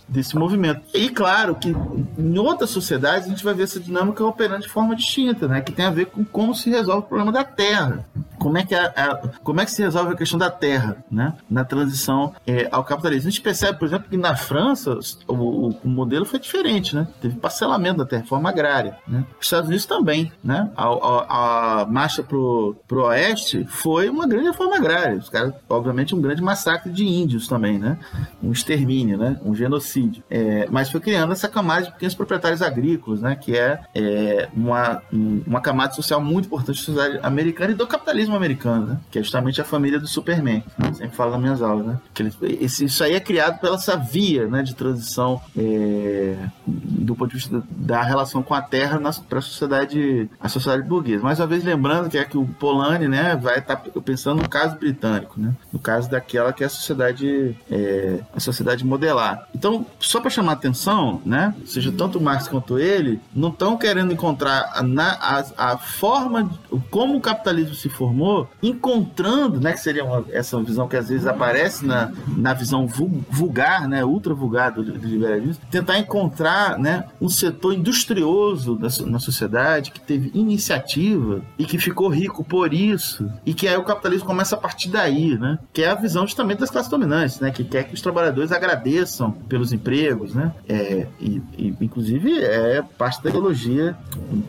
desse, 0.07 0.35
movimento. 0.35 0.81
E 0.93 1.09
claro 1.09 1.55
que 1.55 1.69
em 1.69 2.37
outras 2.37 2.69
sociedades 2.69 3.27
a 3.27 3.29
gente 3.29 3.43
vai 3.43 3.53
ver 3.53 3.63
essa 3.63 3.79
dinâmica 3.79 4.23
operando 4.25 4.63
de 4.63 4.69
forma 4.69 4.95
distinta, 4.95 5.47
né? 5.47 5.61
Que 5.61 5.71
tem 5.71 5.85
a 5.85 5.91
ver 5.91 6.07
com 6.07 6.23
como 6.23 6.55
se 6.55 6.69
resolve 6.69 7.05
o 7.05 7.09
problema 7.09 7.31
da 7.31 7.43
terra. 7.43 8.05
Como 8.41 8.57
é 8.57 8.65
que, 8.65 8.73
a, 8.73 8.87
a 8.87 9.15
como 9.43 9.61
é 9.61 9.65
que 9.65 9.71
se 9.71 9.83
resolve 9.83 10.13
a 10.13 10.17
questão 10.17 10.39
da 10.39 10.49
terra, 10.49 10.97
né? 11.11 11.35
Na 11.47 11.63
transição 11.63 12.33
é, 12.47 12.67
ao 12.71 12.83
capitalismo. 12.83 13.27
A 13.27 13.31
gente 13.31 13.41
percebe, 13.41 13.77
por 13.77 13.85
exemplo, 13.85 14.09
que 14.09 14.17
na 14.17 14.35
França 14.35 14.97
o, 15.27 15.33
o, 15.35 15.69
o, 15.83 15.87
modelo 15.87 16.25
foi 16.25 16.39
diferente, 16.39 16.95
né? 16.95 17.07
Teve 17.21 17.35
parcelamento 17.35 17.99
da 17.99 18.05
terra, 18.05 18.23
forma 18.23 18.49
agrária, 18.49 18.97
né? 19.07 19.23
Os 19.39 19.45
Estados 19.45 19.67
Unidos 19.67 19.85
também, 19.85 20.31
né? 20.43 20.71
A, 20.75 20.85
a, 20.87 21.81
a 21.81 21.85
marcha 21.85 22.23
pro, 22.23 22.75
pro 22.87 23.03
oeste 23.05 23.63
foi 23.69 24.09
uma 24.09 24.25
grande 24.25 24.47
reforma 24.47 24.75
agrária. 24.75 25.17
Os 25.17 25.29
caras, 25.29 25.53
obviamente, 25.69 26.15
um 26.15 26.21
grande 26.21 26.41
massacre 26.41 26.91
de 26.91 27.05
índios 27.05 27.47
também, 27.47 27.77
né? 27.77 27.99
Um 28.41 28.51
extermínio, 28.51 29.19
né? 29.19 29.39
Um 29.45 29.53
genocídio. 29.53 30.23
É, 30.31 30.67
mas 30.71 30.89
foi 30.89 30.99
criando 30.99 31.31
essa 31.31 31.47
camada 31.47 31.83
de 31.83 31.91
pequenos 31.91 32.15
proprietários 32.15 32.63
agrícolas, 32.63 33.21
né? 33.21 33.35
Que 33.35 33.55
é, 33.55 33.81
é 33.93 34.49
uma, 34.51 35.03
uma 35.11 35.61
camada 35.61 35.93
social 35.93 36.19
muito 36.19 36.47
importante 36.47 36.79
da 36.79 36.85
sociedade 36.85 37.19
americana 37.21 37.73
e 37.73 37.75
do 37.75 37.85
capitalismo 37.85 38.30
americano, 38.35 38.87
né? 38.87 38.99
Que 39.09 39.19
é 39.19 39.23
justamente 39.23 39.61
a 39.61 39.63
família 39.63 39.99
do 39.99 40.07
Superman. 40.07 40.63
Né? 40.77 40.93
Sempre 40.93 41.15
falo 41.15 41.31
nas 41.31 41.41
minhas 41.41 41.61
aulas, 41.61 41.85
né? 41.85 41.99
Que 42.13 42.23
ele, 42.23 42.33
esse, 42.61 42.85
isso 42.85 43.03
aí 43.03 43.13
é 43.13 43.19
criado 43.19 43.59
pela 43.59 43.75
essa 43.75 43.97
via, 43.97 44.47
né? 44.47 44.63
De 44.63 44.75
transição 44.75 45.41
é, 45.57 46.37
do 46.65 47.15
ponto 47.15 47.29
de 47.29 47.35
vista 47.35 47.63
da 47.69 48.01
relação 48.01 48.43
com 48.43 48.53
a 48.53 48.61
terra 48.61 48.99
para 49.27 49.39
a 49.39 49.41
sociedade, 49.41 50.29
a 50.39 50.49
sociedade 50.49 50.87
burguesa. 50.87 51.23
Mais 51.23 51.39
uma 51.39 51.47
vez 51.47 51.63
lembrando 51.63 52.09
que 52.09 52.17
é 52.17 52.23
que 52.23 52.37
o 52.37 52.45
Polanyi, 52.45 53.07
né? 53.07 53.35
Vai 53.35 53.59
estar 53.59 53.75
tá 53.77 54.01
pensando 54.01 54.41
no 54.41 54.49
caso 54.49 54.77
britânico, 54.77 55.39
né? 55.39 55.53
No 55.71 55.79
caso 55.79 56.09
daquela 56.09 56.53
que 56.53 56.63
é 56.63 56.67
a 56.67 56.69
sociedade, 56.69 57.55
é, 57.69 58.19
a 58.35 58.39
sociedade 58.39 58.85
modelar. 58.85 59.47
Então, 59.55 59.85
só 59.99 60.19
para 60.21 60.29
chamar 60.29 60.53
atenção, 60.53 61.21
né? 61.25 61.53
Seja 61.65 61.91
tanto 61.91 62.19
o 62.19 62.21
Marx 62.21 62.47
quanto 62.47 62.77
ele, 62.77 63.19
não 63.33 63.49
estão 63.49 63.77
querendo 63.77 64.13
encontrar 64.13 64.71
a, 64.75 65.43
a 65.57 65.77
forma, 65.77 66.49
como 66.89 67.17
o 67.17 67.21
capitalismo 67.21 67.75
se 67.75 67.89
formou, 67.89 68.20
encontrando, 68.61 69.59
né? 69.59 69.73
Que 69.73 69.79
seria 69.79 70.03
uma, 70.03 70.23
essa 70.31 70.61
visão 70.61 70.87
que 70.87 70.95
às 70.95 71.09
vezes 71.09 71.25
aparece 71.27 71.85
na, 71.85 72.11
na 72.35 72.53
visão 72.53 72.87
vulgar, 72.87 73.87
né? 73.87 74.03
Ultra 74.03 74.33
vulgar 74.33 74.71
do, 74.71 74.83
do 74.83 75.07
liberalismo, 75.07 75.63
tentar 75.69 75.97
encontrar, 75.99 76.77
né? 76.77 77.05
Um 77.19 77.29
setor 77.29 77.73
industrioso 77.73 78.79
na 79.05 79.19
sociedade 79.19 79.91
que 79.91 79.99
teve 79.99 80.31
iniciativa 80.33 81.41
e 81.57 81.65
que 81.65 81.77
ficou 81.77 82.09
rico 82.09 82.43
por 82.43 82.73
isso 82.73 83.29
e 83.45 83.53
que 83.53 83.67
aí 83.67 83.77
o 83.77 83.83
capitalismo 83.83 84.27
começa 84.27 84.55
a 84.55 84.59
partir 84.59 84.89
daí, 84.89 85.37
né? 85.37 85.59
Que 85.73 85.83
é 85.83 85.89
a 85.89 85.95
visão 85.95 86.25
justamente 86.25 86.59
das 86.59 86.69
classes 86.69 86.89
dominantes, 86.89 87.39
né? 87.39 87.51
Que 87.51 87.63
quer 87.63 87.83
que 87.83 87.93
os 87.93 88.01
trabalhadores 88.01 88.51
agradeçam 88.51 89.31
pelos 89.31 89.71
empregos, 89.71 90.33
né? 90.33 90.53
É, 90.67 91.07
e, 91.19 91.41
e, 91.57 91.75
inclusive 91.81 92.39
é 92.43 92.81
parte 92.97 93.23
da 93.23 93.29
ideologia 93.29 93.95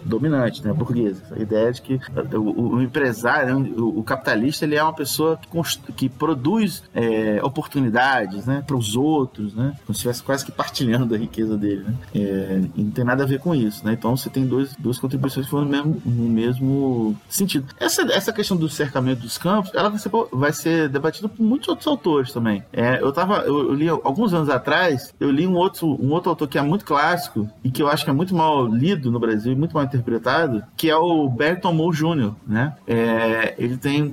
dominante, 0.04 0.64
né? 0.64 0.72
Burguesa. 0.72 1.22
A 1.34 1.38
ideia 1.38 1.72
de 1.72 1.82
que 1.82 2.00
o, 2.34 2.76
o 2.76 2.82
empresário, 2.82 3.58
né? 3.58 3.61
O, 3.76 4.02
capitalista, 4.02 4.64
ele 4.64 4.76
é 4.76 4.82
uma 4.82 4.92
pessoa 4.92 5.38
que, 5.38 5.92
que 5.92 6.08
produz 6.08 6.82
é, 6.94 7.40
oportunidades, 7.42 8.46
né? 8.46 8.62
Para 8.66 8.76
os 8.76 8.96
outros, 8.96 9.54
né? 9.54 9.74
Como 9.86 9.94
se 9.94 10.00
estivesse 10.00 10.22
quase 10.22 10.44
que 10.44 10.52
partilhando 10.52 11.14
a 11.14 11.18
riqueza 11.18 11.56
dele, 11.56 11.84
né? 11.84 11.94
É, 12.14 12.60
e 12.76 12.82
não 12.82 12.90
tem 12.90 13.04
nada 13.04 13.24
a 13.24 13.26
ver 13.26 13.38
com 13.38 13.54
isso, 13.54 13.84
né? 13.84 13.92
Então 13.92 14.16
você 14.16 14.30
tem 14.30 14.46
dois, 14.46 14.74
duas 14.76 14.98
contribuições 14.98 15.46
que 15.46 15.50
foram 15.50 15.64
no 15.64 15.70
mesmo, 15.70 16.02
no 16.04 16.28
mesmo 16.28 17.16
sentido. 17.28 17.66
Essa, 17.78 18.02
essa 18.12 18.32
questão 18.32 18.56
do 18.56 18.68
cercamento 18.68 19.20
dos 19.20 19.38
campos, 19.38 19.72
ela 19.74 19.88
vai 19.88 19.98
ser, 19.98 20.10
vai 20.32 20.52
ser 20.52 20.88
debatida 20.88 21.28
por 21.28 21.42
muitos 21.42 21.68
outros 21.68 21.86
autores 21.86 22.32
também. 22.32 22.62
É, 22.72 23.00
eu 23.00 23.12
tava, 23.12 23.38
eu, 23.38 23.70
eu, 23.70 23.74
li 23.74 23.88
alguns 23.88 24.32
anos 24.32 24.48
atrás, 24.48 25.14
eu 25.18 25.30
li 25.30 25.46
um 25.46 25.54
outro, 25.54 25.86
um 26.00 26.10
outro 26.10 26.30
autor 26.30 26.48
que 26.48 26.58
é 26.58 26.62
muito 26.62 26.84
clássico 26.84 27.48
e 27.62 27.70
que 27.70 27.82
eu 27.82 27.88
acho 27.88 28.04
que 28.04 28.10
é 28.10 28.14
muito 28.14 28.34
mal 28.34 28.66
lido 28.66 29.10
no 29.10 29.18
Brasil, 29.18 29.56
muito 29.56 29.74
mal 29.74 29.84
interpretado, 29.84 30.62
que 30.76 30.90
é 30.90 30.96
o 30.96 31.28
Berton 31.28 31.72
Moore 31.72 31.96
Jr., 31.96 32.32
né? 32.46 32.74
É, 32.86 33.51
ele 33.58 33.76
tem, 33.76 34.12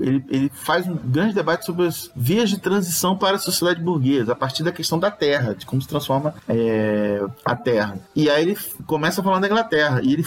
ele, 0.00 0.24
ele 0.28 0.50
faz 0.52 0.86
um 0.86 0.96
grande 0.96 1.34
debate 1.34 1.64
sobre 1.64 1.86
as 1.86 2.10
vias 2.14 2.50
de 2.50 2.58
transição 2.58 3.16
para 3.16 3.36
a 3.36 3.38
sociedade 3.38 3.80
burguesa, 3.80 4.32
a 4.32 4.36
partir 4.36 4.62
da 4.62 4.72
questão 4.72 4.98
da 4.98 5.10
terra, 5.10 5.54
de 5.54 5.66
como 5.66 5.80
se 5.80 5.88
transforma 5.88 6.34
é, 6.48 7.22
a 7.44 7.56
terra. 7.56 7.98
E 8.14 8.28
aí 8.28 8.42
ele 8.42 8.58
começa 8.86 9.22
falando 9.22 9.42
da 9.42 9.48
Inglaterra, 9.48 10.00
e 10.02 10.12
ele 10.12 10.24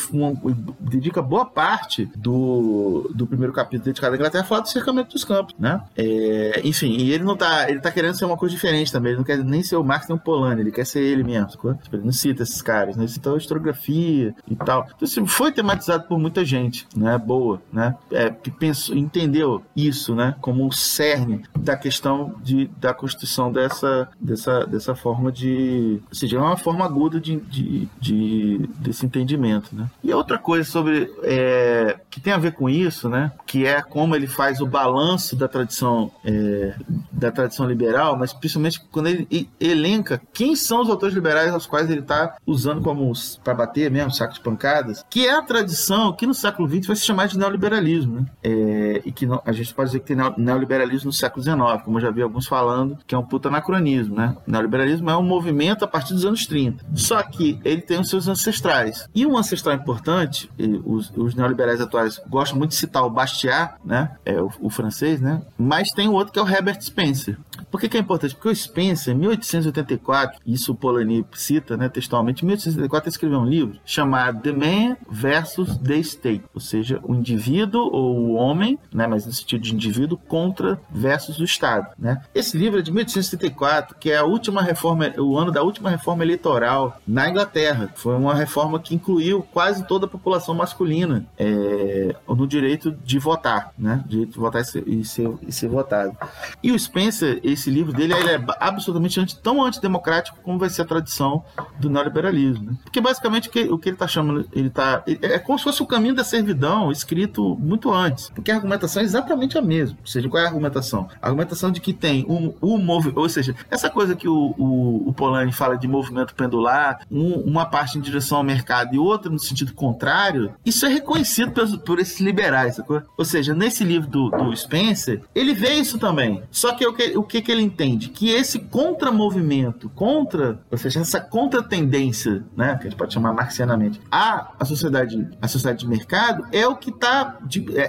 dedica 0.79 1.21
boa 1.21 1.45
parte 1.45 2.09
do, 2.15 3.09
do 3.13 3.27
primeiro 3.27 3.53
capítulo 3.53 3.85
dedicado 3.85 4.13
à 4.13 4.17
Inglaterra 4.17 4.43
a 4.43 4.47
falar 4.47 4.61
do 4.61 4.69
cercamento 4.69 5.13
dos 5.13 5.23
campos, 5.23 5.55
né? 5.57 5.81
É, 5.95 6.61
enfim, 6.63 6.97
e 6.97 7.11
ele 7.11 7.23
não 7.23 7.35
tá, 7.35 7.69
ele 7.69 7.79
tá 7.79 7.91
querendo 7.91 8.15
ser 8.15 8.25
uma 8.25 8.37
coisa 8.37 8.53
diferente 8.53 8.91
também, 8.91 9.11
ele 9.11 9.17
não 9.17 9.25
quer 9.25 9.37
nem 9.43 9.63
ser 9.63 9.75
o 9.75 9.83
Marx 9.83 10.07
nem 10.07 10.17
o 10.17 10.19
Polanyi, 10.19 10.61
ele 10.61 10.71
quer 10.71 10.85
ser 10.85 11.01
ele 11.01 11.23
mesmo, 11.23 11.47
tipo, 11.47 11.75
ele 11.93 12.03
não 12.03 12.11
cita 12.11 12.43
esses 12.43 12.61
caras, 12.61 12.95
né? 12.95 13.03
Ele 13.03 13.11
cita 13.11 13.33
a 13.33 13.37
historiografia 13.37 14.35
e 14.49 14.55
tal. 14.55 14.87
Então, 14.95 15.05
assim, 15.05 15.25
foi 15.25 15.51
tematizado 15.51 16.07
por 16.07 16.19
muita 16.19 16.43
gente, 16.43 16.87
né? 16.95 17.17
Boa, 17.17 17.61
né? 17.71 17.95
É, 18.11 18.29
que 18.45 18.51
pensou, 18.51 18.95
entendeu 18.95 19.63
isso, 19.75 20.13
né? 20.13 20.35
Como 20.39 20.67
o 20.67 20.71
cerne 20.71 21.41
da 21.57 21.75
questão 21.75 22.35
de, 22.43 22.67
da 22.77 22.93
constituição 22.93 23.51
dessa, 23.51 24.07
dessa, 24.21 24.67
dessa 24.67 24.93
forma 24.93 25.31
de, 25.31 25.99
ou 26.07 26.15
seja, 26.15 26.37
é 26.37 26.39
uma 26.39 26.55
forma 26.55 26.85
aguda 26.85 27.19
de, 27.19 27.37
de, 27.37 27.89
de 27.99 28.69
desse 28.77 29.03
entendimento, 29.03 29.75
né? 29.75 29.89
E 30.03 30.13
outra 30.13 30.37
coisa 30.37 30.69
sobre, 30.69 31.11
é, 31.23 31.97
que 32.07 32.21
tem 32.21 32.33
a 32.33 32.37
ver 32.37 32.51
com 32.51 32.69
isso, 32.69 33.09
né? 33.09 33.31
Que 33.47 33.65
é 33.65 33.81
como 33.81 34.15
ele 34.15 34.27
faz 34.27 34.61
o 34.61 34.67
balanço 34.67 35.35
da 35.35 35.47
tradição 35.47 36.11
é, 36.23 36.75
da 37.11 37.31
tradição 37.31 37.67
liberal, 37.67 38.15
mas 38.15 38.31
principalmente 38.31 38.79
quando 38.91 39.07
ele 39.07 39.49
elenca 39.59 40.21
quem 40.31 40.55
são 40.55 40.83
os 40.83 40.89
autores 40.89 41.15
liberais 41.15 41.51
aos 41.51 41.65
quais 41.65 41.89
ele 41.89 42.01
está 42.01 42.35
usando 42.45 42.81
como 42.83 43.11
para 43.43 43.55
bater 43.55 43.89
mesmo, 43.89 44.11
saco 44.11 44.35
de 44.35 44.39
pancadas, 44.39 45.03
que 45.09 45.25
é 45.25 45.33
a 45.33 45.41
tradição 45.41 46.13
que 46.13 46.27
no 46.27 46.33
século 46.35 46.69
XX 46.69 46.85
vai 46.85 46.95
se 46.95 47.05
chamar 47.05 47.27
de 47.27 47.39
neoliberalismo, 47.39 48.19
né? 48.19 48.25
É, 48.43 49.01
e 49.05 49.11
que 49.11 49.25
não, 49.25 49.41
a 49.45 49.51
gente 49.51 49.73
pode 49.73 49.89
dizer 49.89 49.99
que 49.99 50.13
tem 50.13 50.17
neoliberalismo 50.37 51.07
no 51.07 51.13
século 51.13 51.43
XIX, 51.43 51.57
como 51.83 51.97
eu 51.97 52.01
já 52.01 52.11
vi 52.11 52.21
alguns 52.21 52.47
falando, 52.47 52.97
que 53.05 53.15
é 53.15 53.17
um 53.17 53.23
puta 53.23 53.49
anacronismo, 53.49 54.15
né? 54.15 54.35
O 54.47 54.51
neoliberalismo 54.51 55.09
é 55.09 55.17
um 55.17 55.23
movimento 55.23 55.83
a 55.83 55.87
partir 55.87 56.13
dos 56.13 56.25
anos 56.25 56.45
30. 56.45 56.85
Só 56.95 57.21
que 57.23 57.59
ele 57.63 57.81
tem 57.81 57.99
os 57.99 58.09
seus 58.09 58.27
ancestrais. 58.27 59.09
E 59.13 59.25
um 59.25 59.37
ancestral 59.37 59.75
importante, 59.75 60.49
os, 60.85 61.11
os 61.15 61.35
neoliberais 61.35 61.81
atuais 61.81 62.21
gostam 62.27 62.57
muito 62.57 62.71
de 62.71 62.77
citar 62.77 63.03
o 63.03 63.09
Bastiat, 63.09 63.75
né? 63.83 64.11
É 64.25 64.41
o, 64.41 64.51
o 64.59 64.69
francês, 64.69 65.19
né? 65.21 65.41
Mas 65.57 65.91
tem 65.91 66.07
outro 66.09 66.31
que 66.31 66.39
é 66.39 66.41
o 66.41 66.47
Herbert 66.47 66.81
Spencer. 66.81 67.37
Por 67.71 67.79
que, 67.79 67.89
que 67.89 67.97
é 67.97 67.99
importante? 67.99 68.35
Porque 68.35 68.49
o 68.49 68.55
Spencer, 68.55 69.13
em 69.13 69.17
1884, 69.17 70.39
isso 70.45 70.71
o 70.71 70.75
Polanyi 70.75 71.25
cita 71.33 71.75
né, 71.75 71.89
textualmente, 71.89 72.43
em 72.43 72.47
1884 72.47 73.07
ele 73.07 73.13
escreveu 73.13 73.39
um 73.39 73.45
livro 73.45 73.79
chamado 73.85 74.41
The 74.41 74.51
Man 74.51 74.97
versus 75.09 75.77
the 75.77 75.97
State, 75.97 76.43
ou 76.53 76.61
seja, 76.61 76.99
o 77.03 77.13
indivíduo 77.13 77.89
ou 77.91 78.14
o 78.15 78.33
homem, 78.33 78.77
né, 78.93 79.07
mas 79.07 79.25
no 79.25 79.33
sentido 79.33 79.61
de 79.61 79.73
indivíduo, 79.73 80.17
contra 80.27 80.79
versus 80.89 81.39
o 81.39 81.43
Estado. 81.43 81.87
Né? 81.97 82.21
Esse 82.33 82.57
livro 82.57 82.79
é 82.79 82.81
de 82.81 82.91
1874, 82.91 83.95
que 83.99 84.11
é 84.11 84.17
a 84.17 84.23
última 84.23 84.61
reforma, 84.61 85.13
o 85.17 85.37
ano 85.37 85.51
da 85.51 85.61
última 85.61 85.89
reforma 85.89 86.23
eleitoral 86.23 86.99
na 87.07 87.29
Inglaterra. 87.29 87.89
Foi 87.95 88.15
uma 88.15 88.33
reforma 88.33 88.79
que 88.79 88.95
incluiu 88.95 89.45
quase 89.53 89.85
toda 89.85 90.05
a 90.05 90.09
população 90.09 90.55
masculina 90.55 91.25
é, 91.37 92.15
no 92.27 92.47
direito 92.47 92.91
de 93.03 93.19
votar, 93.19 93.73
né? 93.77 94.03
direito 94.05 94.33
de 94.33 94.39
votar 94.39 94.61
e 94.61 94.65
ser, 94.65 94.87
e 94.87 95.05
ser, 95.05 95.33
e 95.47 95.51
ser 95.51 95.67
votado. 95.67 96.17
E 96.63 96.71
o 96.71 96.79
Spencer, 96.79 97.39
esse 97.43 97.69
livro 97.69 97.93
dele 97.93 98.13
ele 98.13 98.29
é 98.31 98.43
absolutamente 98.59 99.19
anti, 99.19 99.37
tão 99.39 99.63
antidemocrático 99.63 100.37
como 100.43 100.59
vai 100.59 100.69
ser 100.69 100.83
a 100.83 100.85
tradição 100.85 101.43
do 101.79 101.89
neoliberalismo. 101.89 102.71
Né? 102.71 102.77
Porque 102.83 103.01
basicamente 103.01 103.49
o 103.49 103.51
que, 103.51 103.63
o 103.63 103.77
que 103.77 103.89
ele 103.89 103.95
está 103.95 104.07
chamando, 104.07 104.47
ele 104.53 104.69
tá, 104.69 105.03
é 105.21 105.39
como 105.39 105.57
se 105.57 105.63
fosse 105.63 105.81
o 105.81 105.85
caminho 105.85 106.15
da 106.15 106.23
servidão 106.23 106.91
escrito 106.91 107.57
muito 107.59 107.91
antes. 107.91 108.04
Porque 108.33 108.51
a 108.51 108.55
argumentação 108.55 109.01
é 109.01 109.05
exatamente 109.05 109.57
a 109.57 109.61
mesma. 109.61 109.97
Ou 109.99 110.07
seja, 110.07 110.29
qual 110.29 110.41
é 110.41 110.45
a 110.45 110.49
argumentação? 110.49 111.09
A 111.21 111.27
argumentação 111.27 111.71
de 111.71 111.79
que 111.79 111.93
tem 111.93 112.25
um, 112.29 112.53
um 112.61 112.77
movimento, 112.77 113.19
ou 113.19 113.29
seja, 113.29 113.55
essa 113.69 113.89
coisa 113.89 114.15
que 114.15 114.27
o, 114.27 114.53
o, 114.57 115.09
o 115.09 115.13
Polanyi 115.13 115.51
fala 115.51 115.77
de 115.77 115.87
movimento 115.87 116.35
pendular, 116.35 117.01
um, 117.11 117.33
uma 117.41 117.65
parte 117.65 117.97
em 117.97 118.01
direção 118.01 118.37
ao 118.37 118.43
mercado 118.43 118.95
e 118.95 118.99
outra 118.99 119.31
no 119.31 119.39
sentido 119.39 119.73
contrário, 119.73 120.53
isso 120.65 120.85
é 120.85 120.89
reconhecido 120.89 121.51
por, 121.51 121.77
por 121.79 121.99
esses 121.99 122.19
liberais, 122.19 122.75
sacou? 122.75 123.01
Ou 123.17 123.25
seja, 123.25 123.53
nesse 123.53 123.83
livro 123.83 124.09
do, 124.09 124.29
do 124.29 124.55
Spencer, 124.55 125.21
ele 125.33 125.53
vê 125.53 125.73
isso 125.73 125.97
também. 125.97 126.43
Só 126.51 126.73
que 126.73 126.85
o 126.85 126.93
que, 126.93 127.17
o 127.17 127.23
que, 127.23 127.41
que 127.41 127.51
ele 127.51 127.61
entende? 127.61 128.09
Que 128.09 128.31
esse 128.31 128.59
contramovimento, 128.59 129.89
contra, 129.89 130.59
ou 130.69 130.77
seja, 130.77 130.99
essa 131.01 131.19
contratendência, 131.19 132.43
né, 132.55 132.75
que 132.75 132.87
a 132.87 132.89
gente 132.89 132.97
pode 132.97 133.13
chamar 133.13 133.33
marxianamente, 133.33 134.01
a, 134.11 134.51
a 134.59 134.65
sociedade, 134.65 135.27
a 135.41 135.47
sociedade 135.47 135.79
de 135.79 135.87
mercado 135.87 136.45
é 136.51 136.67
o 136.67 136.75
que 136.75 136.89
está 136.89 137.37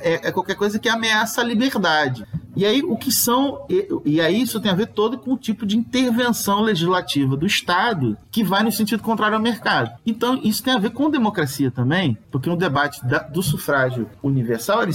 é, 0.07 0.29
é 0.29 0.33
qualquer 0.33 0.55
coisa 0.55 0.79
que 0.79 0.89
ameaça 0.89 1.41
a 1.41 1.45
liberdade. 1.45 2.25
E 2.57 2.65
aí, 2.65 2.83
o 2.83 2.97
que 2.97 3.13
são. 3.13 3.67
E, 3.69 3.87
e, 4.07 4.21
aí, 4.21 4.41
isso 4.41 4.59
tem 4.59 4.71
a 4.71 4.75
ver 4.75 4.87
todo 4.87 5.19
com 5.19 5.35
o 5.35 5.37
tipo 5.37 5.67
de 5.67 5.77
intervenção 5.77 6.63
legislativa 6.63 7.37
do 7.37 7.45
Estado 7.45 8.17
que 8.33 8.43
vai 8.43 8.63
no 8.63 8.73
sentido 8.73 9.03
contrário 9.03 9.37
ao 9.37 9.43
mercado. 9.43 9.91
Então, 10.07 10.41
isso 10.43 10.63
tem 10.63 10.73
a 10.73 10.79
ver 10.79 10.91
com 10.91 11.11
democracia 11.11 11.71
também, 11.71 12.17
porque 12.31 12.49
o 12.49 12.57
debate 12.57 13.05
da, 13.05 13.19
do 13.19 13.43
sufrágio 13.43 14.09
universal 14.23 14.83
ele, 14.83 14.95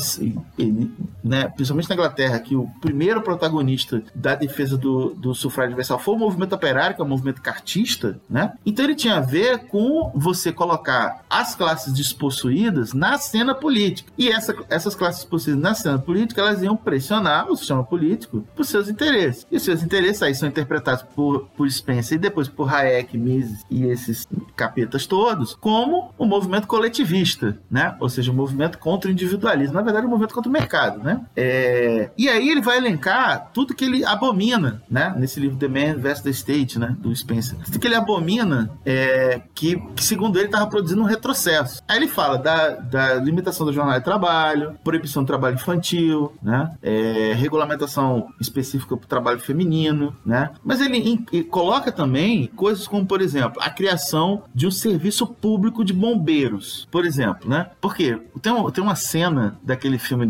ele 0.57 0.91
né, 1.23 1.47
principalmente 1.49 1.89
na 1.89 1.95
Inglaterra, 1.95 2.39
que 2.39 2.55
o 2.55 2.67
primeiro 2.81 3.21
protagonista 3.21 4.01
da 4.15 4.33
defesa 4.33 4.75
do, 4.75 5.13
do 5.13 5.35
sufrágio 5.35 5.69
universal 5.69 5.99
foi 5.99 6.15
o 6.15 6.17
movimento 6.17 6.55
operário, 6.55 6.95
que 6.95 7.01
é 7.01 7.05
o 7.05 7.07
movimento 7.07 7.41
cartista, 7.41 8.19
né? 8.27 8.53
Então 8.65 8.85
ele 8.85 8.95
tinha 8.95 9.17
a 9.17 9.21
ver 9.21 9.67
com 9.67 10.11
você 10.15 10.51
colocar 10.51 11.23
as 11.29 11.53
classes 11.53 11.93
despossuídas 11.93 12.91
na 12.93 13.19
cena 13.19 13.53
política. 13.53 14.11
E 14.17 14.29
essa, 14.29 14.55
essas 14.67 14.95
classes 15.01 15.21
despossuídas 15.21 15.59
na 15.59 15.73
cena 15.73 15.97
política, 15.97 16.41
elas 16.41 16.61
iam 16.61 16.77
pressionar 16.77 17.49
o 17.49 17.57
sistema 17.57 17.83
político 17.83 18.45
por 18.55 18.63
seus 18.63 18.87
interesses. 18.87 19.47
E 19.51 19.57
os 19.57 19.63
seus 19.63 19.81
interesses 19.81 20.21
aí 20.21 20.35
são 20.35 20.47
interpretados 20.47 21.01
por, 21.15 21.47
por 21.57 21.69
Spencer 21.71 22.17
e 22.17 22.21
depois 22.21 22.47
por 22.47 22.71
Hayek, 22.71 23.17
Mises 23.17 23.65
e 23.67 23.85
esses 23.85 24.27
capetas 24.55 25.07
todos, 25.07 25.55
como 25.55 26.13
o 26.19 26.25
um 26.25 26.27
movimento 26.27 26.67
coletivista, 26.67 27.57
né? 27.69 27.95
Ou 27.99 28.09
seja, 28.09 28.29
o 28.29 28.33
um 28.33 28.37
movimento 28.37 28.77
contra 28.77 29.09
o 29.09 29.11
individualismo. 29.11 29.73
Na 29.73 29.81
verdade, 29.81 30.05
um 30.05 30.09
movimento 30.09 30.35
contra 30.35 30.49
o 30.49 30.53
mercado, 30.53 31.03
né? 31.03 31.21
É... 31.35 32.11
E 32.15 32.29
aí 32.29 32.47
ele 32.47 32.61
vai 32.61 32.77
elencar 32.77 33.49
tudo 33.51 33.73
que 33.73 33.85
ele 33.85 34.05
abomina, 34.05 34.83
né? 34.87 35.15
Nesse 35.17 35.39
livro 35.39 35.57
The 35.57 35.67
Man 35.67 35.97
vs. 35.97 36.21
the 36.21 36.29
State, 36.29 36.77
né? 36.77 36.95
Do 36.99 37.15
Spencer. 37.15 37.57
Tudo 37.65 37.79
que 37.79 37.87
ele 37.87 37.95
abomina 37.95 38.69
é 38.85 39.41
que, 39.55 39.81
que 39.95 40.03
segundo 40.03 40.37
ele, 40.37 40.45
estava 40.45 40.67
produzindo 40.67 41.01
um 41.01 41.05
retrocesso. 41.05 41.81
Aí 41.87 41.97
ele 41.97 42.07
fala 42.07 42.37
da, 42.37 42.69
da 42.75 43.15
limitação 43.15 43.65
do 43.65 43.73
jornal 43.73 43.97
de 43.97 44.05
trabalho, 44.05 44.77
proibição 44.91 45.23
do 45.23 45.27
trabalho 45.27 45.55
infantil, 45.55 46.33
né? 46.43 46.75
É, 46.81 47.33
regulamentação 47.33 48.27
específica 48.41 48.97
para 48.97 49.05
o 49.05 49.07
trabalho 49.07 49.39
feminino, 49.39 50.13
né? 50.25 50.51
Mas 50.63 50.81
ele, 50.81 51.23
ele 51.31 51.43
coloca 51.45 51.93
também 51.93 52.47
coisas 52.47 52.87
como, 52.87 53.05
por 53.05 53.21
exemplo, 53.21 53.61
a 53.63 53.69
criação 53.69 54.43
de 54.53 54.67
um 54.67 54.71
serviço 54.71 55.25
público 55.25 55.85
de 55.85 55.93
bombeiros, 55.93 56.87
por 56.91 57.05
exemplo, 57.05 57.49
né? 57.49 57.69
Porque 57.79 58.19
tem, 58.41 58.71
tem 58.71 58.83
uma 58.83 58.95
cena 58.95 59.57
daquele 59.63 59.97
filme 59.97 60.29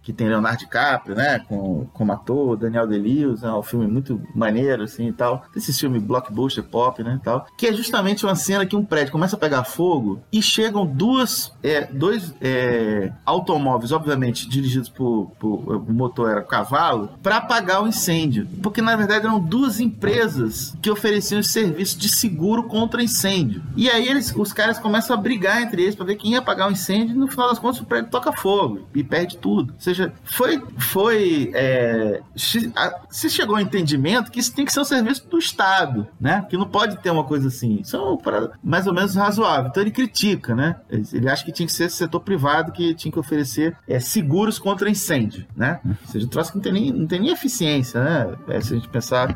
que 0.00 0.12
tem 0.12 0.28
Leonardo 0.28 0.58
DiCaprio, 0.60 1.16
né? 1.16 1.40
Com, 1.40 1.86
como 1.92 2.12
ator, 2.12 2.56
Daniel 2.56 2.86
Day-Lewis, 2.86 3.42
é 3.42 3.50
um 3.52 3.62
filme 3.62 3.88
muito 3.88 4.22
maneiro, 4.32 4.84
assim, 4.84 5.08
e 5.08 5.12
tal. 5.12 5.42
Esse 5.56 5.72
filme 5.72 5.98
blockbuster, 5.98 6.62
pop, 6.62 7.02
né, 7.02 7.20
tal. 7.24 7.46
Que 7.56 7.66
é 7.66 7.72
justamente 7.72 8.24
uma 8.24 8.36
cena 8.36 8.64
que 8.64 8.76
um 8.76 8.84
prédio 8.84 9.10
começa 9.10 9.34
a 9.34 9.38
pegar 9.38 9.64
fogo 9.64 10.20
e 10.32 10.40
chegam 10.40 10.86
duas, 10.86 11.52
é, 11.64 11.84
dois 11.86 12.32
é, 12.40 13.12
automóveis, 13.24 13.87
obviamente, 13.92 14.48
dirigidos 14.48 14.88
por, 14.88 15.30
por 15.38 15.48
o 15.76 15.92
motor 15.92 16.30
era 16.30 16.42
cavalo, 16.42 17.10
para 17.22 17.36
apagar 17.36 17.82
o 17.82 17.88
incêndio. 17.88 18.46
Porque, 18.62 18.80
na 18.80 18.96
verdade, 18.96 19.26
eram 19.26 19.40
duas 19.40 19.80
empresas 19.80 20.76
que 20.80 20.90
ofereciam 20.90 21.42
serviço 21.42 21.98
de 21.98 22.08
seguro 22.08 22.64
contra 22.64 23.02
incêndio. 23.02 23.62
E 23.76 23.88
aí 23.88 24.08
eles, 24.08 24.34
os 24.34 24.52
caras 24.52 24.78
começam 24.78 25.16
a 25.16 25.20
brigar 25.20 25.62
entre 25.62 25.82
eles 25.82 25.94
para 25.94 26.06
ver 26.06 26.16
quem 26.16 26.32
ia 26.32 26.38
apagar 26.38 26.68
o 26.68 26.72
incêndio 26.72 27.14
e 27.14 27.18
no 27.18 27.28
final 27.28 27.48
das 27.48 27.58
contas 27.58 27.80
o 27.80 27.84
prédio 27.84 28.10
toca 28.10 28.32
fogo 28.32 28.86
e 28.94 29.02
perde 29.02 29.36
tudo. 29.38 29.72
Ou 29.74 29.80
seja, 29.80 30.12
foi, 30.24 30.62
foi 30.76 31.50
é, 31.54 32.20
se 32.36 33.30
chegou 33.30 33.56
ao 33.56 33.62
entendimento 33.62 34.30
que 34.30 34.40
isso 34.40 34.54
tem 34.54 34.64
que 34.64 34.72
ser 34.72 34.80
um 34.80 34.84
serviço 34.84 35.26
do 35.28 35.38
Estado, 35.38 36.06
né? 36.20 36.46
Que 36.48 36.56
não 36.56 36.66
pode 36.66 36.96
ter 36.98 37.10
uma 37.10 37.24
coisa 37.24 37.48
assim. 37.48 37.80
Isso 37.80 37.96
é 37.96 38.48
mais 38.62 38.86
ou 38.86 38.94
menos 38.94 39.14
razoável. 39.14 39.70
Então 39.70 39.82
ele 39.82 39.90
critica, 39.90 40.54
né? 40.54 40.76
Ele 40.90 41.28
acha 41.28 41.44
que 41.44 41.52
tinha 41.52 41.66
que 41.66 41.72
ser 41.72 41.90
setor 41.90 42.20
privado 42.20 42.72
que 42.72 42.94
tinha 42.94 43.12
que 43.12 43.18
oferecer 43.18 43.76
é, 43.86 44.00
seguros 44.00 44.58
contra 44.58 44.90
incêndio, 44.90 45.46
né? 45.56 45.80
Ou 45.84 46.08
seja, 46.08 46.26
um 46.26 46.28
troço 46.28 46.52
que 46.52 46.58
não 46.58 46.62
tem 46.62 46.72
nem, 46.72 46.92
não 46.92 47.06
tem 47.06 47.20
nem 47.20 47.30
eficiência, 47.30 48.02
né? 48.02 48.36
É, 48.48 48.60
se 48.60 48.72
a 48.74 48.76
gente 48.76 48.88
pensar 48.88 49.34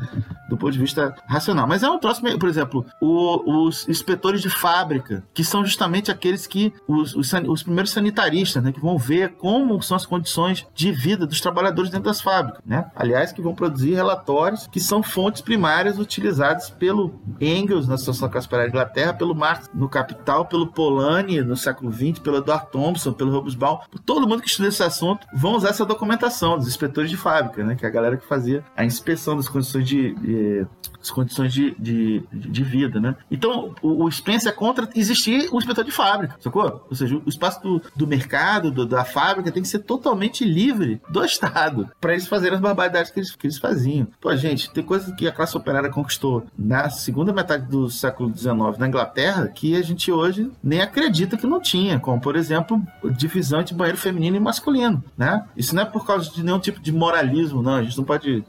do 0.49 0.57
ponto 0.57 0.72
de 0.72 0.78
vista 0.78 1.14
racional. 1.26 1.66
Mas 1.66 1.82
é 1.82 1.88
um 1.88 1.99
troço, 1.99 2.20
por 2.38 2.49
exemplo, 2.49 2.84
o, 3.01 3.66
os 3.66 3.88
inspetores 3.88 4.43
de 4.43 4.51
fábrica, 4.51 5.24
que 5.32 5.43
são 5.43 5.64
justamente 5.64 6.11
aqueles 6.11 6.47
que, 6.47 6.72
os, 6.86 7.14
os, 7.14 7.32
os 7.49 7.62
primeiros 7.62 7.90
sanitaristas, 7.90 8.62
né? 8.62 8.72
Que 8.72 8.80
vão 8.80 8.99
ver 8.99 9.34
como 9.36 9.80
são 9.82 9.97
as 9.97 10.05
condições 10.05 10.66
de 10.74 10.93
vida 10.93 11.26
dos 11.26 11.40
trabalhadores 11.40 11.90
dentro 11.90 12.07
das 12.07 12.20
fábricas, 12.20 12.61
né? 12.66 12.90
Aliás, 12.95 13.32
que 13.32 13.40
vão 13.40 13.55
produzir 13.55 13.95
relatórios 13.95 14.66
que 14.66 14.80
são 14.80 15.03
fontes 15.03 15.40
primárias 15.40 15.99
utilizadas 15.99 16.70
pelo 16.70 17.20
Engels 17.40 17.88
na 17.88 17.97
Situação 17.97 18.28
Classe 18.28 18.49
da 18.49 18.66
Inglaterra, 18.66 19.14
pelo 19.14 19.34
Marx 19.34 19.70
no 19.72 19.88
Capital, 19.88 20.45
pelo 20.47 20.66
Polanyi 20.66 21.40
no 21.40 21.57
século 21.57 21.93
XX, 21.93 22.18
pelo 22.18 22.38
Edward 22.38 22.66
Thompson, 22.70 23.12
pelo 23.12 23.32
Hobsbawm. 23.32 23.80
Todo 24.05 24.28
mundo 24.28 24.32
que 24.41 24.49
estuda 24.49 24.68
esse 24.68 24.83
assunto 24.83 25.26
vão 25.35 25.55
usar 25.55 25.70
essa 25.70 25.85
documentação 25.85 26.57
dos 26.57 26.68
inspetores 26.68 27.11
de 27.11 27.16
fábrica, 27.16 27.62
né? 27.64 27.74
Que 27.74 27.85
é 27.85 27.89
a 27.89 27.93
galera 27.93 28.16
que 28.16 28.26
fazia 28.26 28.64
a 28.76 28.85
inspeção 28.85 29.37
das 29.37 29.49
condições 29.49 29.87
de, 29.87 30.14
de 30.14 30.66
as 31.03 31.11
condições 31.11 31.53
de, 31.53 31.75
de, 31.79 32.23
de 32.33 32.63
vida, 32.63 33.01
né? 33.01 33.17
Então, 33.31 33.75
o, 33.83 34.05
o 34.05 34.11
Spencer 34.11 34.53
é 34.53 34.55
contra 34.55 34.89
existir 34.95 35.49
o 35.53 35.59
inspetor 35.59 35.85
de 35.85 35.91
fábrica, 35.91 36.37
sacou? 36.41 36.87
Ou 36.89 36.97
seja, 36.97 37.17
o 37.17 37.29
espaço 37.29 37.61
do, 37.63 37.83
do 37.95 38.07
mercado, 38.07 38.71
do, 38.71 38.87
da 38.87 39.05
fábrica, 39.05 39.51
tem 39.51 39.63
que 39.63 39.69
ser 39.69 39.81
totalmente 39.81 40.45
livre 40.45 41.01
do 41.09 41.25
Estado 41.25 41.91
para 42.01 42.13
eles 42.13 42.27
fazerem 42.27 42.55
as 42.55 42.61
barbaridades 42.61 43.11
que 43.11 43.19
eles, 43.19 43.35
que 43.35 43.47
eles 43.47 43.59
faziam. 43.59 44.07
Pô, 44.21 44.35
gente, 44.37 44.71
tem 44.71 44.85
coisas 44.85 45.15
que 45.15 45.27
a 45.27 45.33
classe 45.33 45.57
operária 45.57 45.91
conquistou 45.91 46.45
na 46.57 46.89
segunda 46.89 47.33
metade 47.33 47.67
do 47.67 47.91
século 47.91 48.33
XIX 48.37 48.79
na 48.79 48.89
Inglaterra 48.89 49.49
que 49.49 49.77
a 49.77 49.83
gente 49.83 50.11
hoje 50.11 50.51
nem 50.63 50.81
acredita 50.81 51.37
que 51.37 51.47
não 51.47 51.61
tinha, 51.61 51.99
como, 51.99 52.21
por 52.21 52.37
exemplo, 52.37 52.81
divisão 53.17 53.61
entre 53.61 53.75
banheiro 53.75 53.99
feminino 53.99 54.37
e 54.37 54.41
masculino, 54.41 55.03
né? 55.17 55.45
Isso 55.57 55.75
não 55.75 55.83
é 55.83 55.85
por 55.85 56.07
causa 56.07 56.31
de 56.31 56.43
nenhum 56.43 56.59
tipo 56.59 56.81
de 56.81 56.93
moralismo, 56.93 57.63
não. 57.63 57.75
A 57.75 57.83
gente 57.83 57.97
não 57.97 58.05
pode 58.05 58.45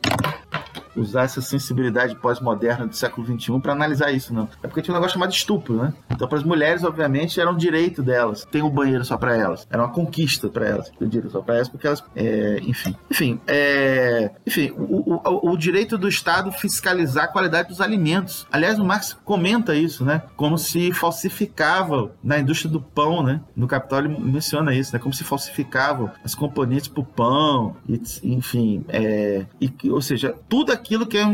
usar 0.96 1.24
essa 1.24 1.42
sensibilidade 1.42 2.16
pós-moderna 2.16 2.88
do 2.88 2.96
século 2.96 3.26
XXI 3.26 3.60
para 3.60 3.74
analisar 3.74 4.12
isso, 4.12 4.34
não. 4.34 4.48
É 4.62 4.68
porque 4.68 4.82
tinha 4.82 4.94
um 4.94 4.98
negócio 4.98 5.14
chamado 5.14 5.32
estupro, 5.32 5.76
né? 5.76 5.94
Então, 6.10 6.28
para 6.28 6.38
as 6.38 6.44
mulheres, 6.44 6.84
obviamente, 6.84 7.40
era 7.40 7.50
um 7.50 7.58
direito 7.58 8.02
delas. 8.02 8.46
Tem 8.52 8.62
um 8.62 8.70
banheiro 8.70 9.04
só 9.06 9.18
para 9.18 9.36
elas. 9.36 9.68
Era 9.70 9.84
uma 9.84 9.92
conquista 9.92 10.50
para 10.50 10.68
elas. 10.68 10.90
Ter 10.90 11.08
direito 11.08 11.32
só 11.32 11.42
para 11.42 11.56
elas, 11.56 11.70
porque 11.70 11.88
elas. 11.88 12.04
É, 12.16 12.60
enfim. 12.64 12.96
Enfim, 13.10 13.40
é, 13.48 14.32
enfim 14.46 14.74
o, 14.78 15.14
o, 15.16 15.52
o, 15.52 15.58
direito 15.58 15.98
do 15.98 16.08
Estado 16.08 16.52
fiscalizar 16.52 17.26
a 17.26 17.28
qualidade 17.28 17.70
dos 17.70 17.82
alimentos. 17.82 18.48
Aliás, 18.52 18.80
o 18.80 18.86
Marx 18.86 19.16
comenta 19.24 19.76
isso, 19.76 20.04
né? 20.04 20.24
Como 20.36 20.58
se 20.58 20.92
falsificava 20.94 22.12
na 22.24 22.40
indústria 22.40 22.72
do 22.72 22.82
pão, 22.82 23.24
né? 23.24 23.42
No 23.56 23.68
Capital 23.68 24.00
ele 24.00 24.10
menciona 24.20 24.74
isso, 24.74 24.94
né? 24.94 25.00
Como 25.00 25.14
se 25.14 25.24
falsificavam 25.24 26.12
as 26.24 26.36
componentes 26.36 26.88
para 26.88 27.02
o 27.02 27.06
pão, 27.06 27.76
e, 27.88 28.02
enfim. 28.24 28.86
É, 28.88 29.46
e, 29.60 29.72
ou 29.90 30.02
seja, 30.02 30.36
tudo 30.48 30.72
aquilo 30.72 30.83
aquilo 30.84 31.08
que 31.08 31.18
é 31.18 31.26
uma 31.26 31.34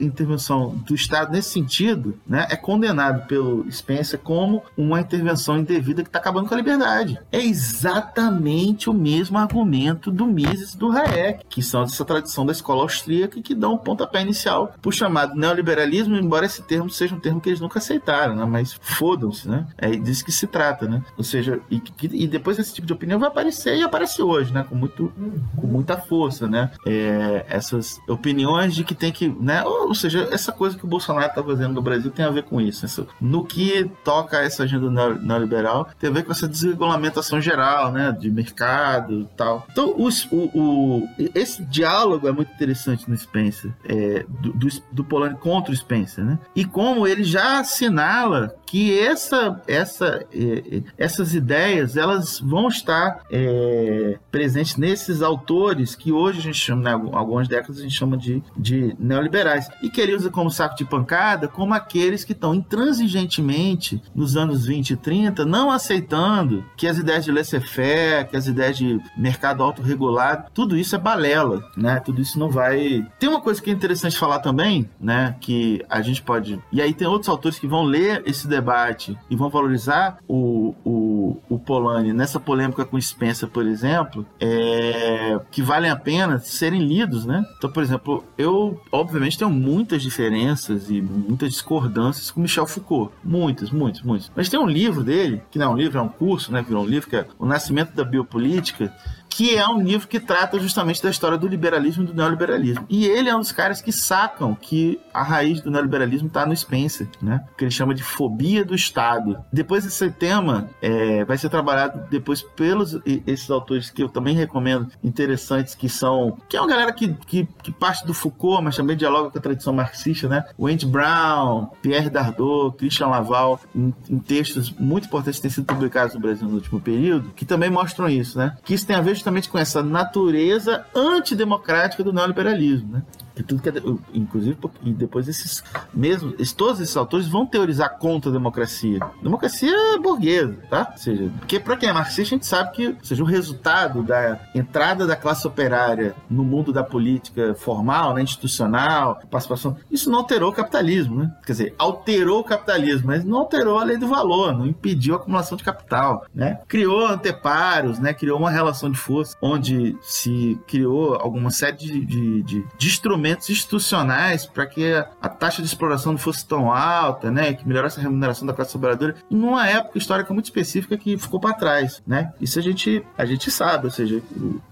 intervenção 0.00 0.70
do 0.84 0.94
Estado 0.94 1.30
nesse 1.30 1.50
sentido, 1.50 2.18
né, 2.26 2.48
é 2.50 2.56
condenado 2.56 3.26
pelo 3.26 3.64
Spencer 3.70 4.18
como 4.18 4.62
uma 4.76 5.00
intervenção 5.00 5.56
indevida 5.58 6.02
que 6.02 6.08
está 6.08 6.18
acabando 6.18 6.48
com 6.48 6.54
a 6.54 6.56
liberdade. 6.56 7.18
É 7.30 7.40
exatamente 7.40 8.90
o 8.90 8.92
mesmo 8.92 9.38
argumento 9.38 10.10
do 10.10 10.26
Mises 10.26 10.74
e 10.74 10.78
do 10.78 10.90
Hayek, 10.90 11.44
que 11.48 11.62
são 11.62 11.84
dessa 11.84 12.04
tradição 12.04 12.44
da 12.44 12.52
escola 12.52 12.82
austríaca 12.82 13.40
que 13.40 13.54
dão 13.54 13.74
um 13.74 13.78
pontapé 13.78 14.20
inicial 14.20 14.74
para 14.82 14.88
o 14.88 14.92
chamado 14.92 15.36
neoliberalismo, 15.36 16.16
embora 16.16 16.46
esse 16.46 16.62
termo 16.62 16.90
seja 16.90 17.14
um 17.14 17.20
termo 17.20 17.40
que 17.40 17.48
eles 17.48 17.60
nunca 17.60 17.78
aceitaram, 17.78 18.34
né, 18.34 18.44
mas 18.44 18.76
fodam-se, 18.80 19.48
né? 19.48 19.66
É 19.78 19.90
disso 19.90 20.24
que 20.24 20.32
se 20.32 20.46
trata, 20.46 20.88
né? 20.88 21.02
Ou 21.16 21.22
seja, 21.22 21.60
e, 21.70 21.80
e 22.12 22.26
depois 22.26 22.58
esse 22.58 22.74
tipo 22.74 22.86
de 22.86 22.92
opinião 22.92 23.20
vai 23.20 23.28
aparecer 23.28 23.76
e 23.76 23.82
aparece 23.82 24.20
hoje, 24.20 24.52
né? 24.52 24.64
Com, 24.68 24.74
muito, 24.74 25.12
com 25.56 25.66
muita 25.66 25.96
força, 25.96 26.48
né? 26.48 26.70
É, 26.84 27.46
essas 27.48 28.00
opiniões 28.08 28.74
de 28.74 28.87
que 28.88 28.94
tem 28.94 29.12
que, 29.12 29.28
né? 29.28 29.62
Ou, 29.64 29.94
seja, 29.94 30.26
essa 30.32 30.50
coisa 30.50 30.76
que 30.76 30.84
o 30.84 30.88
Bolsonaro 30.88 31.26
está 31.26 31.42
fazendo 31.42 31.74
no 31.74 31.82
Brasil 31.82 32.10
tem 32.10 32.24
a 32.24 32.30
ver 32.30 32.44
com 32.44 32.58
isso. 32.58 32.86
isso. 32.86 33.06
No 33.20 33.44
que 33.44 33.90
toca 34.02 34.40
essa 34.40 34.62
agenda 34.62 35.14
neoliberal, 35.20 35.90
tem 35.98 36.08
a 36.08 36.12
ver 36.12 36.24
com 36.24 36.32
essa 36.32 36.48
desregulamentação 36.48 37.38
geral, 37.38 37.92
né? 37.92 38.16
De 38.18 38.30
mercado 38.30 39.20
e 39.20 39.36
tal. 39.36 39.66
Então, 39.70 39.94
os, 39.98 40.24
o, 40.32 40.50
o, 40.54 41.08
esse 41.34 41.62
diálogo 41.64 42.26
é 42.26 42.32
muito 42.32 42.50
interessante 42.50 43.08
no 43.08 43.16
Spencer, 43.16 43.70
é, 43.84 44.24
do, 44.28 44.52
do, 44.54 44.68
do 44.90 45.04
Polanyi 45.04 45.36
contra 45.36 45.70
o 45.70 45.76
Spencer, 45.76 46.24
né? 46.24 46.38
E 46.56 46.64
como 46.64 47.06
ele 47.06 47.24
já 47.24 47.60
assinala 47.60 48.54
que 48.68 48.98
essa, 48.98 49.62
essa, 49.66 50.24
é, 50.32 50.82
essas 50.96 51.34
ideias 51.34 51.96
elas 51.96 52.38
vão 52.38 52.68
estar 52.68 53.22
é, 53.30 54.18
presentes 54.30 54.76
nesses 54.76 55.22
autores 55.22 55.94
que 55.94 56.12
hoje 56.12 56.38
a 56.38 56.42
gente 56.42 56.58
chama, 56.58 56.82
né, 56.82 56.92
algumas 57.12 57.48
décadas 57.48 57.78
a 57.78 57.82
gente 57.82 57.94
chama 57.94 58.16
de, 58.16 58.42
de 58.56 58.77
neoliberais. 58.98 59.68
E 59.82 59.88
que 59.88 60.00
ele 60.00 60.14
usa 60.14 60.30
como 60.30 60.50
saco 60.50 60.76
de 60.76 60.84
pancada 60.84 61.48
como 61.48 61.74
aqueles 61.74 62.24
que 62.24 62.32
estão 62.32 62.54
intransigentemente 62.54 64.02
nos 64.14 64.36
anos 64.36 64.66
20 64.66 64.90
e 64.90 64.96
30 64.96 65.44
não 65.44 65.70
aceitando 65.70 66.64
que 66.76 66.86
as 66.86 66.98
ideias 66.98 67.24
de 67.24 67.32
laissez-faire, 67.32 68.28
que 68.28 68.36
as 68.36 68.46
ideias 68.46 68.76
de 68.76 69.00
mercado 69.16 69.62
autorregulado, 69.62 70.50
tudo 70.52 70.76
isso 70.76 70.94
é 70.94 70.98
balela, 70.98 71.64
né? 71.76 72.00
Tudo 72.00 72.20
isso 72.20 72.38
não 72.38 72.50
vai... 72.50 73.06
Tem 73.18 73.28
uma 73.28 73.40
coisa 73.40 73.60
que 73.62 73.70
é 73.70 73.72
interessante 73.72 74.18
falar 74.18 74.40
também, 74.40 74.88
né? 75.00 75.36
Que 75.40 75.84
a 75.88 76.00
gente 76.02 76.22
pode... 76.22 76.60
E 76.72 76.82
aí 76.82 76.92
tem 76.92 77.06
outros 77.06 77.28
autores 77.28 77.58
que 77.58 77.66
vão 77.66 77.82
ler 77.82 78.22
esse 78.26 78.46
debate 78.46 79.16
e 79.30 79.36
vão 79.36 79.48
valorizar 79.48 80.18
o, 80.26 80.74
o, 80.84 81.36
o 81.48 81.58
Polanyi 81.58 82.12
nessa 82.12 82.40
polêmica 82.40 82.84
com 82.84 83.00
Spencer, 83.00 83.48
por 83.48 83.66
exemplo, 83.66 84.26
é... 84.40 85.40
que 85.50 85.62
valem 85.62 85.90
a 85.90 85.96
pena 85.96 86.38
serem 86.38 86.84
lidos, 86.84 87.24
né? 87.24 87.44
Então, 87.56 87.70
por 87.70 87.82
exemplo, 87.82 88.24
eu 88.36 88.67
obviamente, 88.90 89.38
tenho 89.38 89.50
muitas 89.50 90.02
diferenças 90.02 90.90
e 90.90 91.00
muitas 91.00 91.50
discordâncias 91.50 92.30
com 92.30 92.40
Michel 92.40 92.66
Foucault. 92.66 93.12
Muitas, 93.22 93.70
muitas, 93.70 94.02
muitas. 94.02 94.30
Mas 94.34 94.48
tem 94.48 94.58
um 94.58 94.66
livro 94.66 95.04
dele, 95.04 95.42
que 95.50 95.58
não 95.58 95.66
é 95.66 95.68
um 95.68 95.76
livro, 95.76 95.98
é 95.98 96.02
um 96.02 96.08
curso, 96.08 96.52
né? 96.52 96.62
Virou 96.62 96.84
um 96.84 96.86
livro, 96.86 97.08
que 97.08 97.16
é 97.16 97.26
O 97.38 97.46
Nascimento 97.46 97.92
da 97.92 98.04
Biopolítica, 98.04 98.92
que 99.28 99.56
é 99.56 99.66
um 99.68 99.82
livro 99.82 100.08
que 100.08 100.18
trata 100.18 100.58
justamente 100.58 101.02
da 101.02 101.10
história 101.10 101.38
do 101.38 101.46
liberalismo 101.46 102.04
e 102.04 102.06
do 102.06 102.14
neoliberalismo. 102.14 102.86
E 102.88 103.06
ele 103.06 103.28
é 103.28 103.36
um 103.36 103.40
dos 103.40 103.52
caras 103.52 103.80
que 103.80 103.92
sacam 103.92 104.54
que 104.54 104.98
a 105.12 105.22
raiz 105.22 105.60
do 105.60 105.70
neoliberalismo 105.70 106.28
está 106.28 106.46
no 106.46 106.56
Spencer, 106.56 107.08
né? 107.20 107.44
Que 107.56 107.64
ele 107.64 107.70
chama 107.70 107.94
de 107.94 108.02
fobia 108.02 108.64
do 108.64 108.74
Estado. 108.74 109.38
Depois 109.52 109.84
esse 109.84 110.10
tema 110.10 110.68
é, 110.80 111.24
vai 111.24 111.36
ser 111.36 111.48
trabalhado 111.48 112.02
depois 112.10 112.42
pelos 112.42 112.98
esses 113.26 113.50
autores 113.50 113.90
que 113.90 114.02
eu 114.02 114.08
também 114.08 114.34
recomendo 114.34 114.88
interessantes 115.02 115.74
que 115.74 115.88
são 115.88 116.36
que 116.48 116.56
é 116.56 116.60
uma 116.60 116.68
galera 116.68 116.92
que, 116.92 117.12
que, 117.26 117.46
que 117.62 117.70
parte 117.70 118.06
do 118.06 118.14
Foucault, 118.14 118.62
mas 118.62 118.76
também 118.76 118.96
dialoga 118.96 119.30
com 119.30 119.38
a 119.38 119.40
tradição 119.40 119.72
marxista, 119.72 120.28
né? 120.28 120.44
Wendy 120.58 120.86
Brown, 120.86 121.68
Pierre 121.82 122.10
Dardot, 122.10 122.76
Christian 122.76 123.08
Laval, 123.08 123.60
em, 123.74 123.94
em 124.08 124.18
textos 124.18 124.70
muito 124.72 125.06
importantes 125.06 125.38
que 125.38 125.42
têm 125.42 125.50
sido 125.50 125.66
publicados 125.66 126.14
no 126.14 126.20
Brasil 126.20 126.48
no 126.48 126.54
último 126.54 126.80
período, 126.80 127.30
que 127.30 127.44
também 127.44 127.70
mostram 127.70 128.08
isso, 128.08 128.38
né? 128.38 128.56
Que 128.64 128.74
isso 128.74 128.86
tem 128.86 128.96
a 128.96 129.00
ver 129.00 129.18
justamente 129.28 129.48
com 129.48 129.58
essa 129.58 129.82
natureza 129.82 130.86
antidemocrática 130.94 132.02
do 132.02 132.12
neoliberalismo, 132.12 132.92
né? 132.92 133.02
Que 133.38 133.44
tudo 133.44 133.62
que 133.62 133.68
é, 133.68 133.72
inclusive 134.12 134.58
depois 134.82 135.28
esses 135.28 135.62
mesmo 135.94 136.32
todos 136.56 136.80
esses 136.80 136.96
autores 136.96 137.28
vão 137.28 137.46
teorizar 137.46 137.98
contra 137.98 138.30
a 138.30 138.32
democracia. 138.32 138.98
Democracia 139.22 139.72
burguesa 140.02 140.56
tá? 140.68 140.88
Ou 140.92 140.98
seja 140.98 141.30
porque 141.38 141.60
para 141.60 141.76
quem 141.76 141.88
é 141.88 141.92
marxista 141.92 142.22
a 142.22 142.38
gente 142.38 142.46
sabe 142.46 142.72
que 142.72 142.96
seja 143.02 143.22
o 143.22 143.26
resultado 143.26 144.02
da 144.02 144.40
entrada 144.54 145.06
da 145.06 145.14
classe 145.14 145.46
operária 145.46 146.14
no 146.28 146.42
mundo 146.42 146.72
da 146.72 146.82
política 146.82 147.54
formal 147.54 148.14
né, 148.14 148.22
institucional 148.22 149.20
participação 149.30 149.76
isso 149.90 150.10
não 150.10 150.18
alterou 150.18 150.50
o 150.50 150.54
capitalismo 150.54 151.16
né? 151.20 151.32
Quer 151.46 151.52
dizer 151.52 151.74
alterou 151.78 152.40
o 152.40 152.44
capitalismo 152.44 153.06
mas 153.06 153.24
não 153.24 153.38
alterou 153.38 153.78
a 153.78 153.84
lei 153.84 153.96
do 153.96 154.08
valor 154.08 154.52
não 154.52 154.66
impediu 154.66 155.14
a 155.14 155.18
acumulação 155.18 155.56
de 155.56 155.62
capital 155.62 156.26
né? 156.34 156.58
Criou 156.66 157.06
anteparos 157.06 158.00
né? 158.00 158.12
Criou 158.12 158.38
uma 158.38 158.50
relação 158.50 158.90
de 158.90 158.98
força 158.98 159.36
onde 159.40 159.96
se 160.02 160.58
criou 160.66 161.14
alguma 161.14 161.50
série 161.50 161.76
de, 161.76 162.04
de, 162.04 162.42
de, 162.42 162.66
de 162.76 162.86
instrumentos 162.86 163.27
instrumentos 163.28 163.50
institucionais 163.50 164.46
para 164.46 164.66
que 164.66 164.92
a 165.20 165.28
taxa 165.28 165.62
de 165.62 165.68
exploração 165.68 166.12
não 166.12 166.18
fosse 166.18 166.46
tão 166.46 166.72
alta, 166.72 167.30
né, 167.30 167.52
que 167.52 167.66
melhorasse 167.66 167.98
a 167.98 168.02
remuneração 168.02 168.46
da 168.46 168.52
classe 168.52 168.72
trabalhadora, 168.72 169.16
em 169.30 169.36
uma 169.36 169.66
época 169.66 169.98
histórica 169.98 170.32
muito 170.32 170.46
específica 170.46 170.96
que 170.96 171.16
ficou 171.18 171.40
para 171.40 171.54
trás, 171.54 172.02
né? 172.06 172.32
Isso 172.40 172.58
a 172.58 172.62
gente 172.62 173.04
a 173.16 173.24
gente 173.24 173.50
sabe, 173.50 173.86
ou 173.86 173.90
seja, 173.90 174.22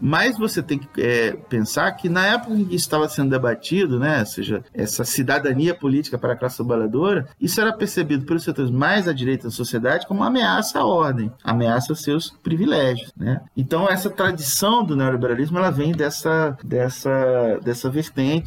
mas 0.01 0.39
você 0.39 0.63
tem 0.63 0.79
que 0.79 0.89
é, 1.01 1.33
pensar 1.49 1.91
que 1.93 2.09
na 2.09 2.27
época 2.27 2.55
em 2.55 2.65
que 2.65 2.75
estava 2.75 3.09
sendo 3.09 3.31
debatido, 3.31 3.99
né, 3.99 4.21
ou 4.21 4.27
seja, 4.27 4.65
essa 4.73 5.05
cidadania 5.05 5.75
política 5.75 6.19
para 6.19 6.33
a 6.33 6.37
classe 6.37 6.57
trabalhadora, 6.57 7.29
isso 7.41 7.61
era 7.61 7.73
percebido 7.73 8.25
pelos 8.25 8.45
setores 8.45 8.71
mais 8.71 9.09
à 9.09 9.13
direita 9.13 9.45
da 9.45 9.51
sociedade 9.51 10.07
como 10.07 10.21
uma 10.21 10.29
ameaça 10.29 10.79
à 10.79 10.87
ordem, 10.87 11.33
ameaça 11.45 11.93
aos 11.93 12.03
seus 12.03 12.31
privilégios, 12.43 13.13
né? 13.17 13.41
Então 13.57 13.89
essa 13.89 14.11
tradição 14.11 14.85
do 14.85 14.97
neoliberalismo 14.97 15.59
ela 15.59 15.71
vem 15.71 15.93
dessa 15.93 16.57
dessa 16.63 17.59
dessa 17.63 17.91
vertente 17.91 18.46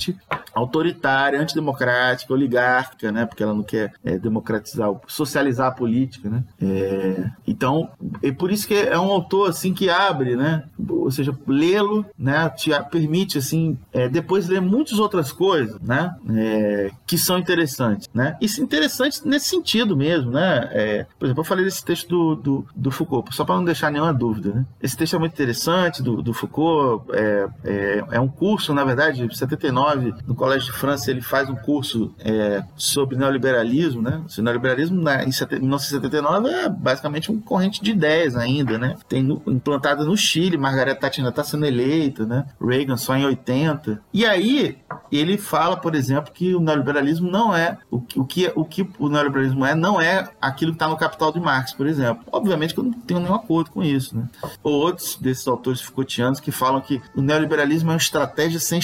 autoritária, 0.54 1.39
antidemocrática, 1.39 2.34
oligárquica, 2.34 3.12
né? 3.12 3.26
Porque 3.26 3.43
ela 3.43 3.54
não 3.54 3.64
quer 3.64 3.93
é, 4.04 4.18
democratizar, 4.18 4.89
socializar 5.08 5.68
a 5.68 5.72
política, 5.72 6.30
né? 6.30 6.43
É, 6.62 7.30
então, 7.47 7.89
é 8.22 8.32
por 8.32 8.52
isso 8.52 8.68
que 8.68 8.74
é 8.74 9.00
um 9.00 9.12
autor 9.12 9.50
assim 9.50 9.74
que 9.74 9.89
abre, 9.89 10.36
né? 10.36 10.64
Ou 10.89 11.12
seja, 11.12 11.36
lê-lo, 11.47 12.06
né? 12.18 12.50
Te 12.50 12.72
permite 12.91 13.38
assim, 13.38 13.78
é, 13.93 14.08
depois 14.10 14.47
ler 14.47 14.62
muitas 14.62 15.00
outras 15.00 15.32
coisas, 15.32 15.80
né? 15.82 16.16
É, 16.30 16.91
que 17.06 17.18
são 17.18 17.38
interessantes, 17.38 18.10
né? 18.14 18.38
Isso 18.41 18.62
é 18.62 18.64
interessante 18.64 19.26
nesse 19.26 19.47
sentido 19.47 19.95
mesmo, 19.95 20.32
né? 20.32 20.70
É, 20.72 21.06
por 21.18 21.26
exemplo, 21.26 21.41
eu 21.41 21.45
falei 21.45 21.66
desse 21.66 21.84
texto 21.84 22.10
do, 22.10 22.36
do, 22.36 22.68
do 22.76 22.91
Foucault, 22.91 23.34
só 23.34 23.45
para 23.45 23.56
não 23.56 23.64
deixar 23.64 23.91
nenhuma 23.91 24.14
dúvida, 24.14 24.54
né? 24.54 24.66
Esse 24.82 24.97
texto 24.97 25.16
é 25.16 25.20
muito 25.20 25.34
interessante 25.34 26.02
do, 26.02 26.22
do 26.22 26.34
Foucault, 26.34 27.06
é, 27.14 27.47
é, 27.64 28.04
é 28.12 28.20
um 28.20 28.28
curso, 28.28 28.74
na 28.74 28.84
verdade, 28.84 29.28
79 29.36 29.78
no 30.27 30.36
Colégio 30.36 30.71
de 30.71 30.77
França, 30.77 31.11
ele 31.11 31.21
faz 31.21 31.49
um 31.49 31.55
curso 31.55 32.13
é, 32.19 32.63
sobre 32.75 33.17
neoliberalismo, 33.17 34.01
né? 34.01 34.21
O 34.38 34.41
neoliberalismo 34.41 35.01
na, 35.01 35.23
em 35.23 35.30
1979 35.30 36.49
é 36.49 36.69
basicamente 36.69 37.32
uma 37.32 37.41
corrente 37.41 37.82
de 37.82 37.91
ideias 37.91 38.36
ainda, 38.36 38.77
né? 38.77 38.95
Tem 39.07 39.21
implantada 39.47 40.03
no 40.03 40.15
Chile, 40.15 40.57
Margaret 40.57 40.95
Thatcher 40.95 41.25
está 41.25 41.43
sendo 41.43 41.65
eleita, 41.65 42.25
né? 42.25 42.45
Reagan 42.61 42.97
só 42.97 43.15
em 43.15 43.25
80. 43.25 44.01
E 44.13 44.25
aí 44.25 44.77
ele 45.11 45.38
fala, 45.38 45.77
por 45.77 45.95
exemplo, 45.95 46.32
que 46.34 46.53
o 46.53 46.59
neoliberalismo 46.59 47.30
não 47.30 47.55
é 47.55 47.77
o, 47.89 47.97
o 48.15 48.25
que 48.25 48.51
o 48.55 48.65
que 48.65 48.88
o 48.97 49.09
neoliberalismo 49.09 49.65
é, 49.65 49.75
não 49.75 49.99
é 49.99 50.30
aquilo 50.41 50.71
que 50.71 50.75
está 50.75 50.88
no 50.88 50.97
Capital 50.97 51.32
de 51.32 51.39
Marx, 51.39 51.73
por 51.73 51.88
exemplo. 51.88 52.23
Obviamente 52.32 52.73
que 52.73 52.80
eu 52.80 52.84
não 52.84 52.91
tenho 52.91 53.19
nenhum 53.19 53.36
acordo 53.36 53.71
com 53.71 53.84
isso, 53.84 54.15
né? 54.15 54.27
Ou 54.63 54.73
outros 54.73 55.15
desses 55.15 55.47
autores 55.47 55.82
Foucaultianos 55.82 56.39
que 56.39 56.51
falam 56.51 56.82
que 56.82 57.01
o 57.15 57.21
neoliberalismo 57.21 57.89
é 57.89 57.93
uma 57.93 57.97
estratégia 57.97 58.59
sem 58.59 58.80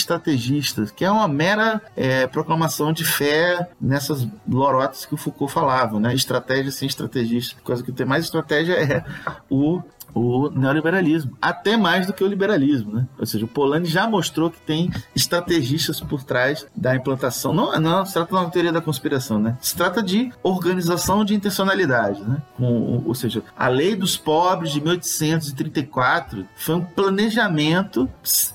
estrategistas, 0.85 0.91
que 0.91 1.05
é 1.05 1.11
uma 1.11 1.27
mera 1.27 1.81
é, 1.95 2.27
proclamação 2.27 2.93
de 2.93 3.03
fé 3.03 3.67
nessas 3.79 4.27
lorotas 4.47 5.05
que 5.05 5.13
o 5.13 5.17
Foucault 5.17 5.51
falava, 5.51 5.99
né? 5.99 6.13
Estratégia 6.13 6.71
sem 6.71 6.87
estrategista. 6.87 7.59
Coisa 7.63 7.83
que 7.83 7.91
tem 7.91 8.05
mais 8.05 8.25
estratégia 8.25 8.73
é 8.73 9.03
o 9.49 9.81
o 10.15 10.49
neoliberalismo, 10.49 11.37
até 11.41 11.75
mais 11.75 12.07
do 12.07 12.13
que 12.13 12.23
o 12.23 12.27
liberalismo, 12.27 12.93
né? 12.93 13.07
Ou 13.19 13.25
seja, 13.25 13.43
o 13.43 13.47
Polanyi 13.47 13.85
já 13.85 14.07
mostrou 14.07 14.49
que 14.49 14.59
tem 14.61 14.89
estrategistas 15.13 15.99
por 15.99 16.23
trás 16.23 16.65
da 16.73 16.95
implantação. 16.95 17.53
Não, 17.53 17.77
não 17.79 18.05
se 18.05 18.13
trata 18.13 18.33
de 18.33 18.41
uma 18.41 18.49
teoria 18.49 18.71
da 18.71 18.81
conspiração, 18.81 19.37
né? 19.37 19.57
Se 19.59 19.75
trata 19.75 20.01
de 20.01 20.31
organização 20.41 21.25
de 21.25 21.35
intencionalidade, 21.35 22.23
né? 22.23 22.41
Com, 22.55 23.03
ou 23.05 23.13
seja, 23.13 23.43
a 23.57 23.67
lei 23.67 23.95
dos 23.95 24.15
pobres 24.15 24.71
de 24.71 24.79
1834 24.79 26.45
foi 26.55 26.75
um 26.75 26.81
planejamento 26.81 28.09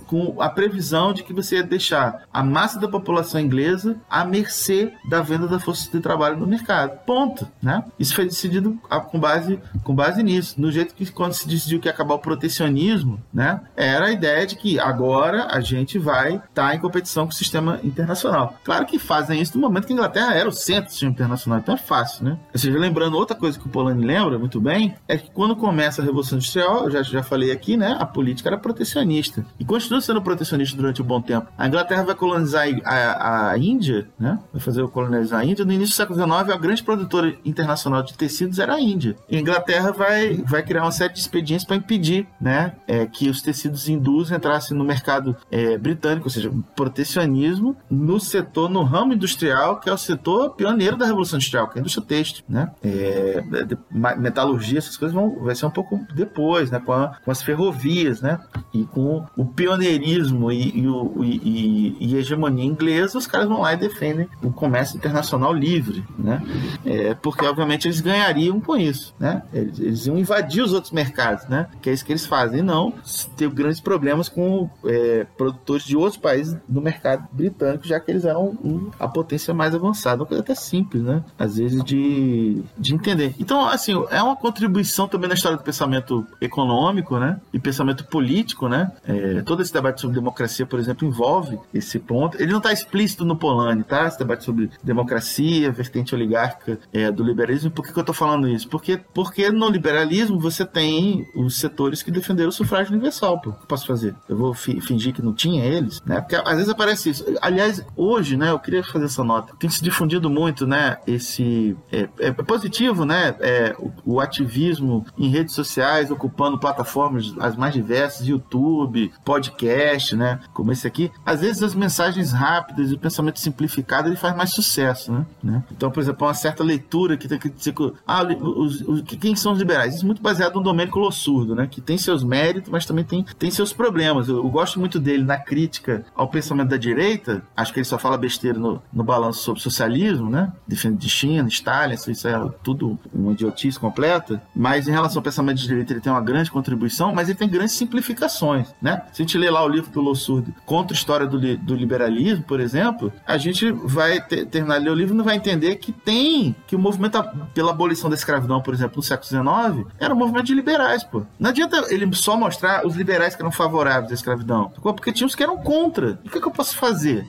com 0.07 0.41
a 0.41 0.49
previsão 0.49 1.13
de 1.13 1.23
que 1.23 1.33
você 1.33 1.57
ia 1.57 1.63
deixar 1.63 2.23
a 2.33 2.43
massa 2.43 2.81
da 2.81 2.89
população 2.89 3.41
inglesa 3.41 3.97
à 4.09 4.25
mercê 4.25 4.93
da 5.09 5.21
venda 5.21 5.47
da 5.47 5.61
força 5.61 5.91
de 5.91 6.01
trabalho 6.01 6.39
no 6.39 6.47
mercado. 6.47 6.99
Ponto, 7.05 7.47
né? 7.63 7.85
Isso 7.99 8.15
foi 8.15 8.25
decidido 8.25 8.81
com 9.11 9.21
base 9.21 9.61
com 9.85 9.95
base 9.95 10.23
nisso, 10.23 10.61
no 10.61 10.71
jeito 10.71 10.95
que 10.95 11.11
quando 11.11 11.35
se 11.35 11.49
decidiu 11.57 11.80
que 11.80 11.88
ia 11.88 11.92
acabar 11.92 12.14
o 12.14 12.18
protecionismo, 12.18 13.20
né? 13.32 13.61
Era 13.76 14.07
a 14.07 14.12
ideia 14.12 14.46
de 14.46 14.57
que 14.57 14.78
agora 14.78 15.46
a 15.51 15.61
gente 15.61 15.98
vai 15.98 16.36
estar 16.36 16.68
tá 16.68 16.74
em 16.74 16.78
competição 16.78 17.26
com 17.26 17.32
o 17.32 17.34
sistema 17.34 17.80
internacional. 17.82 18.55
Claro 18.64 18.86
que 18.86 18.98
fazem 18.98 19.40
isso 19.40 19.57
no 19.57 19.61
momento 19.61 19.86
que 19.86 19.92
a 19.92 19.96
Inglaterra 19.96 20.34
era 20.34 20.48
o 20.48 20.53
centro 20.53 20.86
do 20.86 20.90
sistema 20.90 21.12
internacional, 21.12 21.61
então 21.61 21.74
é 21.74 21.78
fácil, 21.78 22.24
né? 22.24 22.38
Ou 22.53 22.59
seja, 22.59 22.78
lembrando 22.78 23.16
outra 23.16 23.36
coisa 23.36 23.59
que 23.59 23.66
o 23.66 23.70
Polanyi 23.70 24.05
lembra 24.05 24.38
muito 24.38 24.61
bem, 24.61 24.94
é 25.09 25.16
que 25.16 25.30
quando 25.30 25.57
começa 25.57 26.03
a 26.03 26.05
Revolução 26.05 26.36
Industrial, 26.36 26.84
eu 26.84 26.90
já, 26.90 27.03
já 27.03 27.22
falei 27.22 27.51
aqui, 27.51 27.76
né? 27.76 27.96
A 27.98 28.07
política 28.07 28.48
era 28.48 28.59
protecionista. 28.59 29.44
E 29.59 29.64
continua 29.64 30.01
sendo 30.01 30.22
protecionista 30.22 30.76
durante 30.76 31.03
um 31.03 31.05
bom 31.05 31.20
tempo. 31.20 31.48
A 31.57 31.66
Inglaterra 31.66 32.03
vai 32.03 32.14
colonizar 32.14 32.66
a, 32.84 33.51
a, 33.51 33.59
Índia, 33.59 34.09
né? 34.18 34.38
Vai 34.53 34.61
fazer 34.61 34.82
o 34.82 34.88
colonizar 34.88 35.40
a 35.40 35.44
Índia. 35.44 35.64
No 35.64 35.72
início 35.72 35.94
do 35.94 35.96
século 35.96 36.18
XIX, 36.18 36.55
a 36.55 36.59
grande 36.59 36.82
produtora 36.82 37.34
internacional 37.44 38.03
de 38.03 38.14
tecidos 38.14 38.59
era 38.59 38.74
a 38.74 38.80
Índia. 38.80 39.16
E 39.28 39.36
a 39.36 39.40
Inglaterra 39.40 39.92
vai, 39.92 40.36
vai 40.36 40.62
criar 40.62 40.82
uma 40.82 40.92
série 40.92 41.12
de 41.12 41.20
expedientes 41.41 41.64
para 41.64 41.76
impedir 41.76 42.26
né, 42.41 42.72
é, 42.86 43.07
que 43.07 43.28
os 43.28 43.43
tecidos 43.43 43.88
hindus 43.88 44.30
entrassem 44.30 44.76
no 44.76 44.84
mercado 44.84 45.36
é, 45.51 45.76
britânico, 45.78 46.26
ou 46.26 46.30
seja, 46.30 46.53
protecionismo 46.76 47.76
no 47.91 48.20
setor, 48.20 48.68
no 48.68 48.82
ramo 48.82 49.12
industrial, 49.12 49.80
que 49.80 49.88
é 49.88 49.93
o 49.93 49.99
setor 49.99 50.51
pioneiro 50.51 50.97
da 50.97 51.07
Revolução 51.07 51.36
Industrial, 51.38 51.68
que 51.68 51.74
é 51.74 51.78
a 51.78 51.80
indústria 51.80 52.07
têxtil. 52.07 52.45
Né? 52.49 52.70
É, 52.82 53.43
metalurgia, 53.91 54.78
essas 54.78 54.97
coisas 54.97 55.14
vão 55.14 55.41
vai 55.41 55.55
ser 55.55 55.66
um 55.66 55.70
pouco 55.70 56.01
depois, 56.14 56.70
né, 56.70 56.80
com, 56.80 56.93
a, 56.93 57.16
com 57.24 57.30
as 57.30 57.43
ferrovias, 57.43 58.20
né, 58.20 58.38
e 58.72 58.84
com 58.84 59.24
o 59.36 59.45
pioneirismo 59.45 60.51
e, 60.53 60.80
e, 60.80 60.88
o, 60.88 61.24
e, 61.24 61.97
e, 62.01 62.16
hegemonia 62.16 62.64
inglesa, 62.64 63.18
os 63.18 63.26
caras 63.26 63.49
vão 63.49 63.61
lá 63.61 63.72
e 63.72 63.76
defendem 63.76 64.28
o 64.43 64.53
comércio 64.53 64.97
internacional 64.97 65.53
livre, 65.53 66.05
né? 66.18 66.43
É, 66.84 67.14
porque 67.14 67.45
obviamente 67.45 67.86
eles 67.86 68.01
ganhariam 68.01 68.61
com 68.61 68.76
isso, 68.76 69.14
né? 69.18 69.43
Eles, 69.53 69.78
eles 69.78 70.07
iam 70.07 70.18
invadir 70.18 70.62
os 70.62 70.72
outros 70.72 70.93
mercados 70.93 71.20
mercados, 71.21 71.47
né? 71.47 71.66
Que 71.81 71.91
é 71.91 71.93
isso 71.93 72.05
que 72.05 72.12
eles 72.12 72.27
fazem. 72.27 72.61
E 72.61 72.62
não 72.62 72.93
ter 73.37 73.49
grandes 73.51 73.81
problemas 73.81 74.29
com 74.29 74.68
é, 74.85 75.27
produtores 75.37 75.85
de 75.85 75.97
outros 75.97 76.16
países 76.16 76.57
no 76.68 76.81
mercado 76.81 77.29
britânico, 77.33 77.87
já 77.87 78.01
que 78.01 78.11
eles 78.11 78.25
eram 78.25 78.59
um, 78.64 78.91
a 78.99 79.07
potência 79.07 79.53
mais 79.53 79.75
avançada. 79.75 80.23
Uma 80.23 80.27
coisa 80.27 80.43
até 80.43 80.55
simples, 80.55 81.03
né? 81.03 81.23
Às 81.39 81.57
vezes 81.57 81.83
de, 81.85 82.62
de 82.77 82.95
entender. 82.95 83.35
Então, 83.39 83.66
assim, 83.66 83.93
é 84.11 84.23
uma 84.23 84.37
contribuição 84.37 85.07
também 85.07 85.29
na 85.29 85.35
história 85.35 85.59
do 85.59 85.64
pensamento 85.64 86.27
econômico, 86.41 87.18
né? 87.18 87.41
E 87.53 87.59
pensamento 87.59 88.05
político, 88.07 88.68
né? 88.68 88.91
É, 89.07 89.43
todo 89.43 89.62
esse 89.62 89.73
debate 89.73 90.01
sobre 90.01 90.14
democracia, 90.14 90.66
por 90.66 90.79
exemplo, 90.79 91.07
envolve 91.07 91.59
esse 91.73 91.99
ponto. 91.99 92.41
Ele 92.41 92.51
não 92.51 92.59
está 92.59 92.73
explícito 92.73 93.25
no 93.25 93.37
Polanyi, 93.37 93.83
tá? 93.83 94.07
Esse 94.07 94.18
debate 94.18 94.45
sobre 94.45 94.71
democracia, 94.83 95.71
vertente 95.71 96.14
oligárquica 96.14 96.79
é, 96.93 97.11
do 97.11 97.23
liberalismo. 97.23 97.71
Por 97.71 97.85
que, 97.85 97.93
que 97.93 97.99
eu 97.99 98.03
estou 98.03 98.14
falando 98.14 98.49
isso? 98.49 98.68
Porque, 98.68 99.01
porque 99.14 99.51
no 99.51 99.68
liberalismo 99.68 100.39
você 100.39 100.64
tem 100.64 101.10
os 101.35 101.57
setores 101.57 102.03
que 102.03 102.11
defenderam 102.11 102.49
o 102.49 102.53
sufrágio 102.53 102.93
universal, 102.93 103.41
pô. 103.41 103.51
O 103.51 103.53
que 103.53 103.63
eu 103.63 103.67
posso 103.67 103.87
fazer? 103.87 104.15
Eu 104.29 104.37
vou 104.37 104.55
fi 104.55 104.81
fingir 104.81 105.13
que 105.13 105.23
não 105.23 105.33
tinha 105.33 105.65
eles, 105.65 106.01
né? 106.05 106.21
Porque 106.21 106.37
às 106.37 106.55
vezes 106.55 106.69
aparece 106.69 107.11
isso. 107.11 107.25
Aliás, 107.41 107.85
hoje, 107.97 108.37
né, 108.37 108.51
eu 108.51 108.59
queria 108.59 108.83
fazer 108.83 109.07
essa 109.07 109.25
nota. 109.25 109.55
Tem 109.59 109.69
se 109.71 109.83
difundido 109.83 110.29
muito, 110.29 110.67
né, 110.67 110.99
esse... 111.07 111.77
É, 111.91 112.09
é 112.19 112.33
positivo, 112.33 113.05
né, 113.05 113.35
é, 113.41 113.75
o, 113.79 114.15
o 114.15 114.21
ativismo 114.21 115.05
em 115.19 115.29
redes 115.29 115.55
sociais, 115.55 116.11
ocupando 116.11 116.59
plataformas 116.59 117.35
as 117.39 117.57
mais 117.57 117.73
diversas, 117.73 118.27
YouTube, 118.27 119.13
podcast, 119.25 120.17
né, 120.17 120.41
como 120.53 120.73
esse 120.73 120.87
aqui. 120.87 121.11
Às 121.25 121.41
vezes 121.41 121.63
as 121.63 121.75
mensagens 121.75 122.33
rápidas 122.33 122.91
e 122.91 122.95
o 122.95 122.99
pensamento 122.99 123.39
simplificado, 123.39 124.09
ele 124.09 124.17
faz 124.17 124.37
mais 124.37 124.51
sucesso, 124.51 125.13
né? 125.13 125.27
né? 125.43 125.65
Então, 125.71 125.91
por 125.91 126.01
exemplo, 126.01 126.27
uma 126.27 126.35
certa 126.35 126.63
leitura 126.63 127.17
que 127.17 127.29
tem 127.29 127.39
que 127.39 127.49
dizer 127.49 127.73
que, 127.73 127.93
ah, 128.07 128.23
os, 128.23 128.81
os, 128.83 129.03
quem 129.03 129.35
são 129.35 129.53
os 129.53 129.59
liberais? 129.59 129.95
Isso 129.95 130.05
é 130.05 130.07
muito 130.07 130.23
baseado 130.23 130.55
no 130.55 130.63
Domênico 130.63 130.99
Lossurdo, 131.01 131.55
né? 131.55 131.66
Que 131.70 131.80
tem 131.80 131.98
seus 131.98 132.22
méritos, 132.22 132.70
mas 132.70 132.86
também 132.86 133.05
tem, 133.05 133.24
tem 133.38 133.51
seus 133.51 133.72
problemas. 133.72 134.28
Eu, 134.28 134.36
eu, 134.36 134.48
gosto 134.48 134.78
muito 134.78 134.98
dele 134.98 135.24
na 135.24 135.38
crítica 135.38 136.05
ao 136.14 136.28
pensamento 136.28 136.68
da 136.68 136.76
direita. 136.76 137.42
Acho 137.57 137.72
que 137.72 137.80
ele 137.80 137.84
só 137.84 137.98
fala 137.98 138.16
besteira 138.16 138.59
no, 138.59 138.82
no 138.92 139.05
balanço 139.05 139.42
sobre 139.42 139.61
socialismo, 139.61 140.28
né? 140.30 140.53
Defende 140.66 140.96
de 140.96 141.09
China, 141.09 141.48
Stalin, 141.48 141.94
isso 141.94 142.28
é 142.28 142.51
tudo 142.62 142.98
uma 143.12 143.32
idiotice 143.32 143.78
completa. 143.78 144.42
Mas 144.55 144.88
em 144.88 144.92
relação 144.92 145.18
ao 145.18 145.22
pensamento 145.22 145.59
de 145.59 145.66
direita, 145.66 145.92
ele 145.92 146.01
tem 146.01 146.12
uma 146.12 146.20
grande 146.20 146.51
contribuição, 146.51 147.14
mas 147.14 147.28
ele 147.28 147.38
tem 147.38 147.48
grandes 147.48 147.74
simplificações, 147.74 148.68
né? 148.80 149.03
Se 149.12 149.22
a 149.22 149.24
gente 149.24 149.38
ler 149.38 149.51
lá 149.51 149.64
o 149.64 149.68
livro 149.68 149.90
do 149.90 150.01
Lossurdo 150.01 150.53
contra 150.66 150.94
a 150.94 150.98
história 150.98 151.26
do, 151.26 151.38
do 151.59 151.74
liberalismo, 151.74 152.44
por 152.44 152.61
exemplo, 152.61 153.12
a 153.26 153.38
gente 153.38 153.70
vai 153.70 154.20
ter, 154.20 154.46
terminar 154.46 154.78
de 154.78 154.84
ler 154.84 154.90
o 154.90 154.94
livro 154.94 155.14
e 155.14 155.16
não 155.16 155.24
vai 155.24 155.36
entender 155.36 155.76
que 155.76 155.92
tem, 155.92 156.55
que 156.66 156.76
o 156.76 156.78
movimento 156.78 157.22
pela 157.55 157.70
abolição 157.70 158.09
da 158.11 158.16
escravidão, 158.16 158.61
por 158.61 158.74
exemplo, 158.74 158.96
no 158.96 159.03
século 159.03 159.28
XIX, 159.28 159.86
era 159.98 160.14
um 160.14 160.16
movimento 160.16 160.46
de 160.46 160.55
liberais, 160.55 160.89
pô. 161.05 161.22
Não 161.38 161.51
adianta 161.51 161.86
ele 161.88 162.12
só 162.14 162.36
mostrar 162.36 162.86
os 162.86 162.95
liberais 162.95 163.34
que 163.34 163.43
eram 163.43 163.53
favoráveis 163.53 164.11
à 164.11 164.14
escravidão, 164.14 164.70
porque 164.82 165.12
tinha 165.12 165.26
os 165.26 165.34
que 165.34 165.43
eram 165.43 165.57
contra. 165.59 166.18
O 166.24 166.28
que, 166.28 166.38
é 166.38 166.41
que 166.41 166.47
eu 166.47 166.53
posso 166.53 166.76
fazer? 166.76 167.26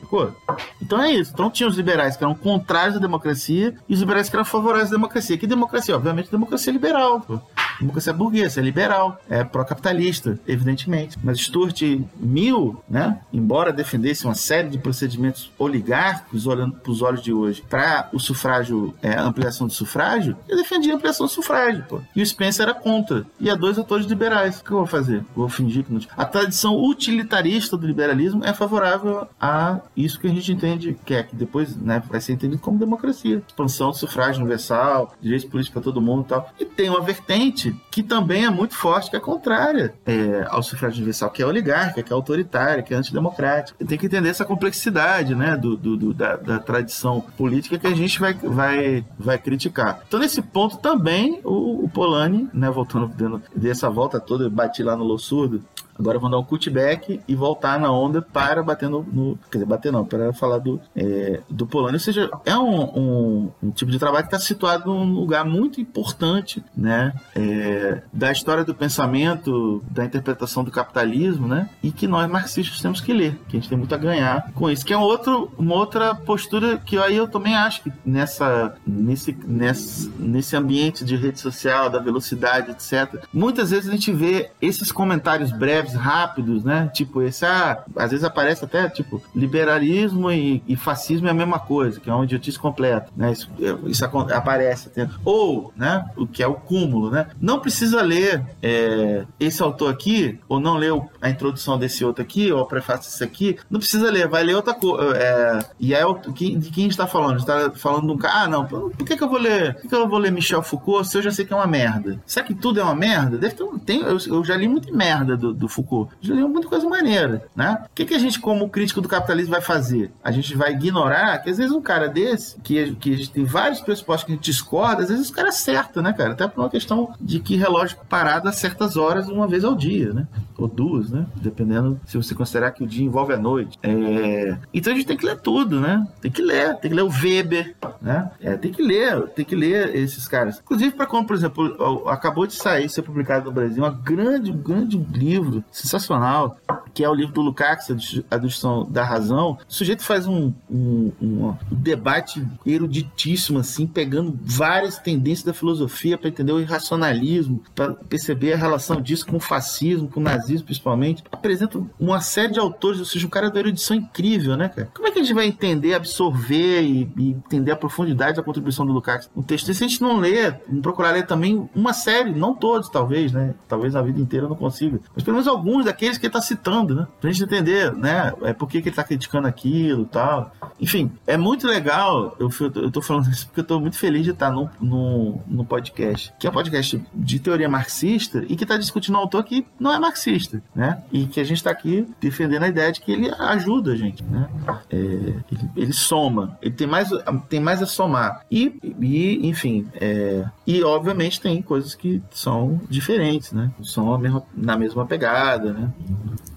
Então 0.82 1.02
é 1.02 1.12
isso. 1.12 1.32
Então 1.34 1.50
tinha 1.50 1.68
os 1.68 1.76
liberais 1.76 2.18
que 2.18 2.24
eram 2.24 2.36
contrários 2.36 2.96
à 2.96 3.00
democracia 3.00 3.76
e 3.88 3.94
os 3.94 4.00
liberais 4.00 4.30
que 4.30 4.36
eram 4.36 4.46
favoráveis 4.46 4.90
à 4.90 4.92
democracia. 4.92 5.38
Que 5.38 5.48
democracia? 5.48 5.96
Obviamente 5.96 6.32
democracia 6.32 6.72
liberal, 6.72 7.22
pô. 7.22 7.40
Democracia 7.82 8.14
burguesa, 8.14 8.60
é 8.60 8.64
liberal, 8.64 9.20
é 9.30 9.44
pró-capitalista, 9.44 10.40
evidentemente. 10.48 11.18
Mas 11.24 11.40
Stuart 11.42 11.82
Mill, 12.20 12.82
né, 12.90 13.20
embora 13.34 13.74
defendesse 13.74 14.26
uma 14.26 14.36
série 14.36 14.70
de 14.70 14.78
procedimentos 14.78 15.52
oligárquicos, 15.58 16.46
olhando 16.46 16.76
para 16.76 16.92
os 16.92 17.02
olhos 17.02 17.22
de 17.22 17.34
hoje, 17.34 17.64
para 17.68 18.10
o 18.14 18.20
sufrágio, 18.20 18.94
é, 19.02 19.18
ampliação 19.18 19.68
do 19.68 19.74
sufrágio, 19.74 20.38
ele 20.48 20.62
defendia 20.62 20.94
a 20.94 20.96
ampliação 20.96 21.26
do 21.26 21.32
sufrágio, 21.32 21.84
pô. 21.90 22.00
E 22.16 22.22
o 22.22 22.26
Spencer 22.26 22.64
era 22.64 22.74
contra. 22.74 23.26
E 23.40 23.50
há 23.50 23.56
dois 23.56 23.80
atores 23.80 24.06
liberais. 24.06 24.60
O 24.60 24.64
que 24.64 24.72
eu 24.72 24.78
vou 24.78 24.88
fazer? 24.88 25.24
Vou 25.36 25.50
fingir 25.50 25.84
que 25.84 25.92
não. 25.92 26.02
A 26.16 26.26
tradição 26.26 26.76
utilitarista 26.76 27.76
do 27.76 27.88
liberalismo 27.88 28.44
é 28.46 28.54
favorável 28.54 29.28
a 29.40 29.80
isso 29.96 30.20
que 30.20 30.28
a 30.28 30.30
gente 30.30 30.52
entende, 30.52 30.98
que 31.06 31.14
é 31.14 31.24
que 31.24 31.36
depois 31.36 31.76
né, 31.76 32.02
vai 32.10 32.22
ser 32.22 32.34
entendido 32.34 32.62
como 32.62 32.78
democracia. 32.78 33.42
Expansão 33.48 33.90
do 33.90 33.98
sufrágio 33.98 34.42
universal, 34.42 35.14
direitos 35.22 35.50
políticos 35.50 35.74
para 35.74 35.82
todo 35.82 36.02
mundo 36.02 36.26
e 36.26 36.30
tal. 36.30 36.50
E 36.60 36.66
tem 36.66 36.90
uma 36.90 37.02
vertente 37.02 37.71
que 37.90 38.04
também 38.04 38.46
é 38.46 38.50
muito 38.50 38.76
forte, 38.76 39.10
que 39.10 39.16
é 39.16 39.20
contrária 39.20 39.94
é, 40.06 40.46
ao 40.50 40.64
sufrágio 40.64 40.98
universal, 40.98 41.30
que 41.30 41.42
é 41.42 41.46
oligárquica, 41.46 42.04
que 42.04 42.12
é 42.12 42.16
autoritária, 42.16 42.84
que 42.84 42.94
é 42.94 42.98
antidemocrática. 42.98 43.86
Tem 43.86 43.98
que 43.98 44.06
entender 44.06 44.30
essa 44.30 44.46
complexidade 44.46 45.36
né, 45.36 45.58
do, 45.58 45.76
do, 45.76 45.98
do 45.98 46.14
da, 46.14 46.36
da, 46.36 46.60
tradição 46.60 47.22
política 47.38 47.78
que 47.78 47.88
a 47.88 47.96
gente 47.96 48.20
vai, 48.20 48.34
vai, 48.34 49.06
vai 49.18 49.38
criticar. 49.38 50.02
Então, 50.08 50.20
nesse 50.20 50.42
ponto 50.42 50.78
também, 50.78 51.40
o, 51.44 51.86
o 51.86 51.90
Polanyi, 51.90 52.50
né, 52.54 52.70
voltando, 52.70 53.12
dessa 53.56 53.90
volta 53.90 54.20
toda, 54.20 54.50
bati 54.50 54.84
lá 54.84 54.96
no 54.96 55.04
Lossurdo, 55.04 55.64
Agora 56.02 56.18
vou 56.18 56.30
dar 56.30 56.40
um 56.40 56.44
cutback 56.44 57.22
e 57.28 57.36
voltar 57.36 57.80
na 57.80 57.92
onda 57.92 58.22
para 58.22 58.64
bater 58.64 58.90
no. 58.90 59.04
no 59.04 59.38
quer 59.50 59.60
dizer, 59.60 59.66
bater 59.66 59.92
não, 59.92 60.04
para 60.04 60.34
falar 60.34 60.58
do, 60.58 60.82
é, 60.96 61.42
do 61.48 61.68
Polônia. 61.68 61.96
Ou 61.96 62.00
seja, 62.00 62.30
é 62.44 62.58
um, 62.58 62.82
um, 62.82 63.52
um 63.62 63.72
tipo 63.72 63.92
de 63.92 64.00
trabalho 64.00 64.28
que 64.28 64.36
está 64.36 64.40
situado 64.40 64.92
num 64.92 65.14
lugar 65.14 65.46
muito 65.46 65.80
importante, 65.80 66.64
né? 66.76 67.14
É, 67.36 68.02
da 68.12 68.32
história 68.32 68.66
do 68.66 68.74
pensamento, 68.74 69.84
da 69.90 70.04
interpretação 70.04 70.64
do 70.64 70.72
capitalismo, 70.72 71.48
né? 71.48 71.70
E 71.84 71.92
que 71.92 72.08
nós 72.08 72.30
marxistas 72.30 72.82
temos 72.82 73.00
que 73.00 73.14
ler, 73.14 73.40
que 73.48 73.58
a 73.58 73.60
gente 73.60 73.70
tem 73.70 73.78
muito 73.78 73.94
a 73.94 73.98
ganhar 73.98 74.52
com 74.54 74.70
isso. 74.70 74.84
Que 74.84 74.94
é 74.94 74.98
um 74.98 75.02
outro, 75.02 75.52
uma 75.56 75.76
outra 75.76 76.16
postura 76.16 76.80
que 76.80 76.98
aí 76.98 77.16
eu 77.16 77.28
também 77.28 77.56
acho 77.56 77.84
que 77.84 77.94
nessa, 78.04 78.76
nesse, 78.86 79.38
nesse, 79.46 80.12
nesse 80.18 80.56
ambiente 80.56 81.06
de 81.06 81.16
rede 81.16 81.40
social, 81.40 81.90
da 81.90 82.00
velocidade, 82.00 82.72
etc., 82.72 83.24
muitas 83.32 83.70
vezes 83.70 83.88
a 83.88 83.92
gente 83.92 84.12
vê 84.12 84.50
esses 84.60 84.92
comentários 84.92 85.52
breves 85.52 85.91
rápidos, 85.96 86.64
né? 86.64 86.90
Tipo, 86.94 87.22
esse, 87.22 87.46
ah, 87.46 87.84
às 87.96 88.12
vezes 88.12 88.24
aparece 88.24 88.64
até, 88.66 88.90
tipo, 88.90 89.22
liberalismo 89.36 90.32
e, 90.32 90.64
e 90.68 90.76
fascismo 90.76 91.28
é 91.28 91.32
a 91.32 91.34
mesma 91.34 91.60
coisa, 91.60 92.00
que 92.00 92.10
é 92.10 92.14
uma 92.14 92.24
idiotice 92.24 92.60
completa, 92.60 93.08
né? 93.16 93.32
Isso, 93.32 93.50
isso 93.86 94.06
aparece. 94.06 94.92
Ou, 95.24 95.74
né? 95.76 96.06
O 96.16 96.28
que 96.28 96.44
é 96.44 96.48
o 96.48 96.56
cúmulo, 96.56 97.12
né? 97.12 97.28
Não 97.40 97.60
precisa 97.60 98.02
ler 98.02 98.44
é, 98.62 99.26
esse 99.40 99.62
autor 99.62 99.92
aqui, 99.92 100.40
ou 100.48 100.60
não 100.60 100.76
ler 100.76 100.92
a 101.22 101.30
introdução 101.30 101.78
desse 101.78 102.04
outro 102.04 102.22
aqui, 102.22 102.52
ou 102.52 102.62
a 102.62 102.66
prefácio 102.66 103.12
desse 103.12 103.24
aqui, 103.24 103.58
não 103.70 103.80
precisa 103.80 104.10
ler, 104.10 104.28
vai 104.28 104.44
ler 104.44 104.56
outra 104.56 104.74
coisa. 104.74 105.18
É, 105.18 105.66
e 105.80 105.94
é 105.94 106.06
o, 106.06 106.14
de 106.16 106.72
quem 106.72 106.88
está 106.88 107.08
falando? 107.08 107.40
Está 107.40 107.72
falando 107.72 108.08
de 108.08 108.12
um 108.14 108.18
cara, 108.18 108.44
ah, 108.44 108.48
não, 108.48 108.66
por, 108.66 108.92
que, 108.92 109.16
que 109.16 109.24
eu 109.24 109.30
vou 109.30 109.40
ler? 109.40 109.74
Por 109.76 109.82
que, 109.82 109.88
que 109.90 109.96
eu 109.96 110.08
vou 110.08 110.20
ler 110.20 110.32
Michel 110.32 110.64
Foucault 110.64 111.08
se 111.08 111.18
eu 111.18 111.22
já 111.22 111.32
sei 111.32 111.46
que 111.46 111.54
é 111.54 111.56
uma 111.56 111.68
merda? 111.68 112.20
Será 112.26 112.46
que 112.46 112.54
tudo 112.54 112.80
é 112.80 112.84
uma 112.84 112.96
merda? 112.96 113.38
Deve 113.38 113.56
ter, 113.56 113.66
tem, 113.86 114.02
eu, 114.02 114.18
eu 114.28 114.44
já 114.44 114.56
li 114.56 114.68
muita 114.68 114.92
merda 114.92 115.36
do, 115.36 115.54
do 115.54 115.68
Foucault. 115.68 115.81
Já 116.22 116.34
leu 116.34 116.50
muita 116.50 116.68
coisa 116.68 116.88
maneira, 116.88 117.46
né? 117.56 117.86
O 117.86 117.96
que, 117.96 118.06
que 118.06 118.14
a 118.14 118.20
gente, 118.20 118.40
como 118.40 118.70
crítico 118.70 119.02
do 119.02 119.08
capitalismo, 119.08 119.52
vai 119.52 119.62
fazer? 119.62 120.12
A 120.24 120.32
gente 120.32 120.56
vai 120.56 120.72
ignorar 120.72 121.40
que 121.40 121.50
às 121.50 121.58
vezes 121.58 121.72
um 121.72 121.82
cara 121.82 122.08
desse, 122.08 122.60
que, 122.62 122.96
que 122.96 123.14
a 123.14 123.18
gente 123.18 123.32
tem 123.32 123.44
vários 123.44 123.82
pressupostos 123.82 124.26
que 124.26 124.32
a 124.32 124.36
gente 124.36 124.46
discorda, 124.46 125.04
às 125.04 125.10
vezes 125.10 125.30
o 125.30 125.34
cara 125.34 125.50
acerta, 125.50 126.02
né, 126.02 126.14
cara? 126.14 126.34
Até 126.34 126.48
por 126.48 126.62
uma 126.62 126.70
questão 126.70 127.14
de 127.20 127.40
que 127.40 127.56
relógio 127.56 127.98
parado 128.10 128.48
a 128.48 128.52
certas 128.52 128.98
horas, 128.98 129.28
uma 129.28 129.48
vez 129.48 129.64
ao 129.64 129.76
dia, 129.76 130.14
né? 130.14 130.28
Ou 130.58 130.68
duas, 130.68 131.10
né? 131.10 131.26
Dependendo 131.36 132.00
se 132.06 132.18
você 132.18 132.36
considerar 132.36 132.72
que 132.72 132.84
o 132.84 132.88
dia 132.88 133.06
envolve 133.06 133.34
a 133.34 133.38
noite. 133.38 133.80
É... 133.82 134.58
Então 134.74 134.94
a 134.94 134.96
gente 134.96 135.08
tem 135.08 135.18
que 135.18 135.26
ler 135.26 135.40
tudo, 135.40 135.80
né? 135.80 136.06
Tem 136.22 136.32
que 136.32 136.42
ler, 136.42 136.76
tem 136.78 136.92
que 136.92 136.96
ler 136.96 137.04
o 137.04 137.10
Weber, 137.10 137.76
né? 138.02 138.32
É, 138.40 138.56
tem 138.56 138.72
que 138.72 138.82
ler, 138.82 139.28
tem 139.30 139.46
que 139.46 139.56
ler 139.56 139.96
esses 139.96 140.28
caras. 140.28 140.60
Inclusive, 140.60 140.96
para 140.96 141.06
como, 141.06 141.26
por 141.26 141.36
exemplo, 141.36 142.08
acabou 142.08 142.46
de 142.46 142.54
sair, 142.54 142.90
ser 142.90 143.02
publicado 143.02 143.46
no 143.46 143.52
Brasil, 143.52 143.84
um 143.84 144.02
grande, 144.04 144.52
grande 144.52 144.98
livro 144.98 145.61
sensacional, 145.72 146.58
que 146.94 147.04
é 147.04 147.10
o 147.10 147.14
livro 147.14 147.34
do 147.34 147.42
Lukács, 147.42 147.90
A 148.30 148.38
Destruição 148.38 148.86
da 148.90 149.04
Razão. 149.04 149.58
O 149.68 149.74
sujeito 149.74 150.04
faz 150.04 150.28
um, 150.28 150.54
um, 150.70 151.12
um 151.22 151.56
debate 151.72 152.46
eruditíssimo, 152.66 153.60
assim, 153.60 153.88
pegando 153.88 154.38
várias 154.42 154.98
tendências 154.98 155.46
da 155.46 155.54
filosofia 155.54 156.18
para 156.18 156.30
entender 156.30 156.52
o 156.52 156.60
irracionalismo, 156.60 157.64
para 157.76 157.94
perceber 157.94 158.54
a 158.54 158.58
relação 158.58 159.02
disso 159.02 159.26
com 159.26 159.38
o 159.38 159.40
fascismo, 159.40 160.08
com 160.08 160.20
o 160.20 160.24
nazismo, 160.24 160.66
principalmente. 160.66 161.24
Apresenta 161.32 161.82
uma 162.00 162.22
série 162.22 162.54
de 162.54 162.60
autores, 162.60 163.00
ou 163.00 163.06
seja, 163.06 163.26
um 163.26 163.30
cara 163.30 163.50
da 163.50 163.60
erudição 163.60 163.96
incrível, 163.96 164.56
né, 164.56 164.70
cara? 164.70 164.90
Como 164.94 165.08
é 165.08 165.12
que 165.12 165.20
a 165.20 165.24
gente 165.24 165.34
vai 165.34 165.46
entender, 165.46 165.94
absorver 165.94 166.82
e, 166.82 167.12
e 167.18 167.30
entender 167.32 167.72
a 167.72 167.76
profundidade 167.76 168.38
da 168.38 168.44
contribuição 168.44 168.86
do 168.86 168.94
Lukács 168.94 169.30
no 169.36 169.44
texto? 169.44 169.70
E 169.70 169.74
se 169.74 169.84
a 169.84 169.88
gente 169.88 170.02
não 170.02 170.18
ler, 170.18 170.62
não 170.70 170.82
procurar 170.82 171.12
ler 171.12 171.26
também 171.26 171.70
uma 171.76 171.94
série, 171.94 172.32
não 172.32 172.54
todos, 172.54 172.90
talvez, 172.90 173.32
né? 173.32 173.56
Talvez 173.68 173.96
a 173.96 174.02
vida 174.02 174.20
inteira 174.20 174.46
eu 174.46 174.50
não 174.50 174.56
consiga, 174.56 175.00
mas 175.14 175.24
pelo 175.24 175.36
menos 175.36 175.48
alguns 175.52 175.86
daqueles 175.86 176.18
que 176.18 176.26
ele 176.26 176.30
está 176.30 176.42
citando, 176.42 176.96
né? 176.96 177.08
Pra 177.20 177.32
gente 177.32 177.44
entender, 177.44 177.94
né? 177.94 178.34
É 178.42 178.54
por 178.54 178.68
que, 178.68 178.78
ele 178.78 178.90
está 178.90 179.04
criticando 179.04 179.48
aquilo 179.48 180.04
e 180.04 180.08
tal. 180.08 180.52
Enfim, 180.82 181.12
é 181.28 181.38
muito 181.38 181.68
legal. 181.68 182.36
Eu, 182.40 182.50
eu 182.76 182.90
tô 182.90 183.02
falando 183.04 183.30
isso 183.30 183.46
porque 183.46 183.60
eu 183.60 183.64
tô 183.64 183.80
muito 183.80 183.98
feliz 183.98 184.24
de 184.24 184.32
estar 184.32 184.50
no, 184.50 184.68
no, 184.82 185.40
no 185.48 185.64
podcast, 185.64 186.34
que 186.40 186.48
é 186.48 186.50
um 186.50 186.54
podcast 186.54 187.02
de 187.14 187.40
teoria 187.40 187.70
marxista 187.70 188.44
e 188.50 188.56
que 188.56 188.64
está 188.64 188.78
discutindo 188.78 189.16
um 189.16 189.20
autor 189.20 189.44
que 189.44 189.66
não 189.80 189.94
é 189.94 190.00
marxista, 190.00 190.62
né? 190.74 191.04
E 191.12 191.28
que 191.28 191.40
a 191.40 191.44
gente 191.44 191.58
está 191.58 191.70
aqui 191.70 192.08
defendendo 192.20 192.64
a 192.64 192.68
ideia 192.68 192.92
de 192.92 193.00
que 193.00 193.12
ele 193.12 193.32
ajuda 193.38 193.92
a 193.92 193.96
gente, 193.96 194.24
né? 194.24 194.50
É, 194.90 194.96
ele, 194.96 195.44
ele, 195.76 195.94
soma, 195.94 196.58
ele 196.62 196.74
tem 196.74 196.88
mais, 196.88 197.10
tem 197.48 197.60
mais 197.60 197.84
a 197.84 197.86
somar. 197.86 198.44
E, 198.50 198.80
e 199.00 199.48
enfim, 199.48 199.88
é, 199.96 200.46
e 200.66 200.84
obviamente 200.84 201.40
tem 201.40 201.62
coisas 201.62 201.94
que 201.94 202.24
são 202.32 202.82
diferentes, 202.90 203.52
né? 203.52 203.72
São 203.84 204.18
mesma, 204.18 204.44
na 204.56 204.76
mesma 204.76 205.06
pegada, 205.06 205.74
né? 205.74 205.92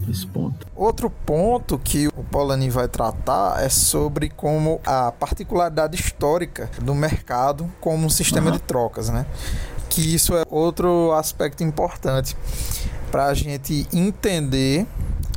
Esse 0.08 0.26
ponto. 0.26 0.66
Outro 0.74 1.10
ponto 1.10 1.78
que 1.78 2.08
o 2.08 2.22
Polanyi 2.24 2.70
vai 2.70 2.88
tratar 2.88 3.62
é 3.62 3.68
sobre 3.68 4.13
como 4.30 4.80
a 4.84 5.12
particularidade 5.12 5.96
histórica 5.96 6.70
do 6.80 6.94
mercado 6.94 7.70
como 7.80 8.06
um 8.06 8.10
sistema 8.10 8.46
uhum. 8.46 8.52
de 8.52 8.62
trocas, 8.62 9.08
né? 9.08 9.26
Que 9.88 10.14
isso 10.14 10.36
é 10.36 10.42
outro 10.48 11.12
aspecto 11.12 11.62
importante 11.62 12.36
para 13.10 13.26
a 13.26 13.34
gente 13.34 13.86
entender 13.92 14.86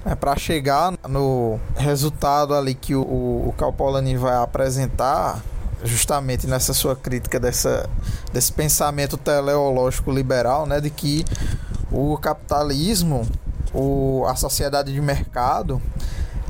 é 0.06 0.16
para 0.16 0.38
chegar 0.38 0.94
no 1.08 1.60
resultado 1.76 2.56
ali 2.56 2.74
que 2.74 2.96
o, 2.96 3.02
o, 3.02 3.74
Polanyi 3.74 4.16
vai 4.16 4.36
apresentar 4.38 5.44
justamente 5.84 6.48
nessa 6.48 6.74
sua 6.74 6.96
crítica 6.96 7.40
dessa, 7.40 7.90
desse 8.32 8.52
pensamento 8.52 9.18
teleológico 9.18 10.12
liberal, 10.12 10.66
né, 10.66 10.80
de 10.80 10.90
que 10.90 11.26
o 11.92 12.18
capitalismo, 12.18 13.28
o, 13.74 14.26
a 14.28 14.36
sociedade 14.36 14.94
de 14.94 15.02
mercado, 15.02 15.82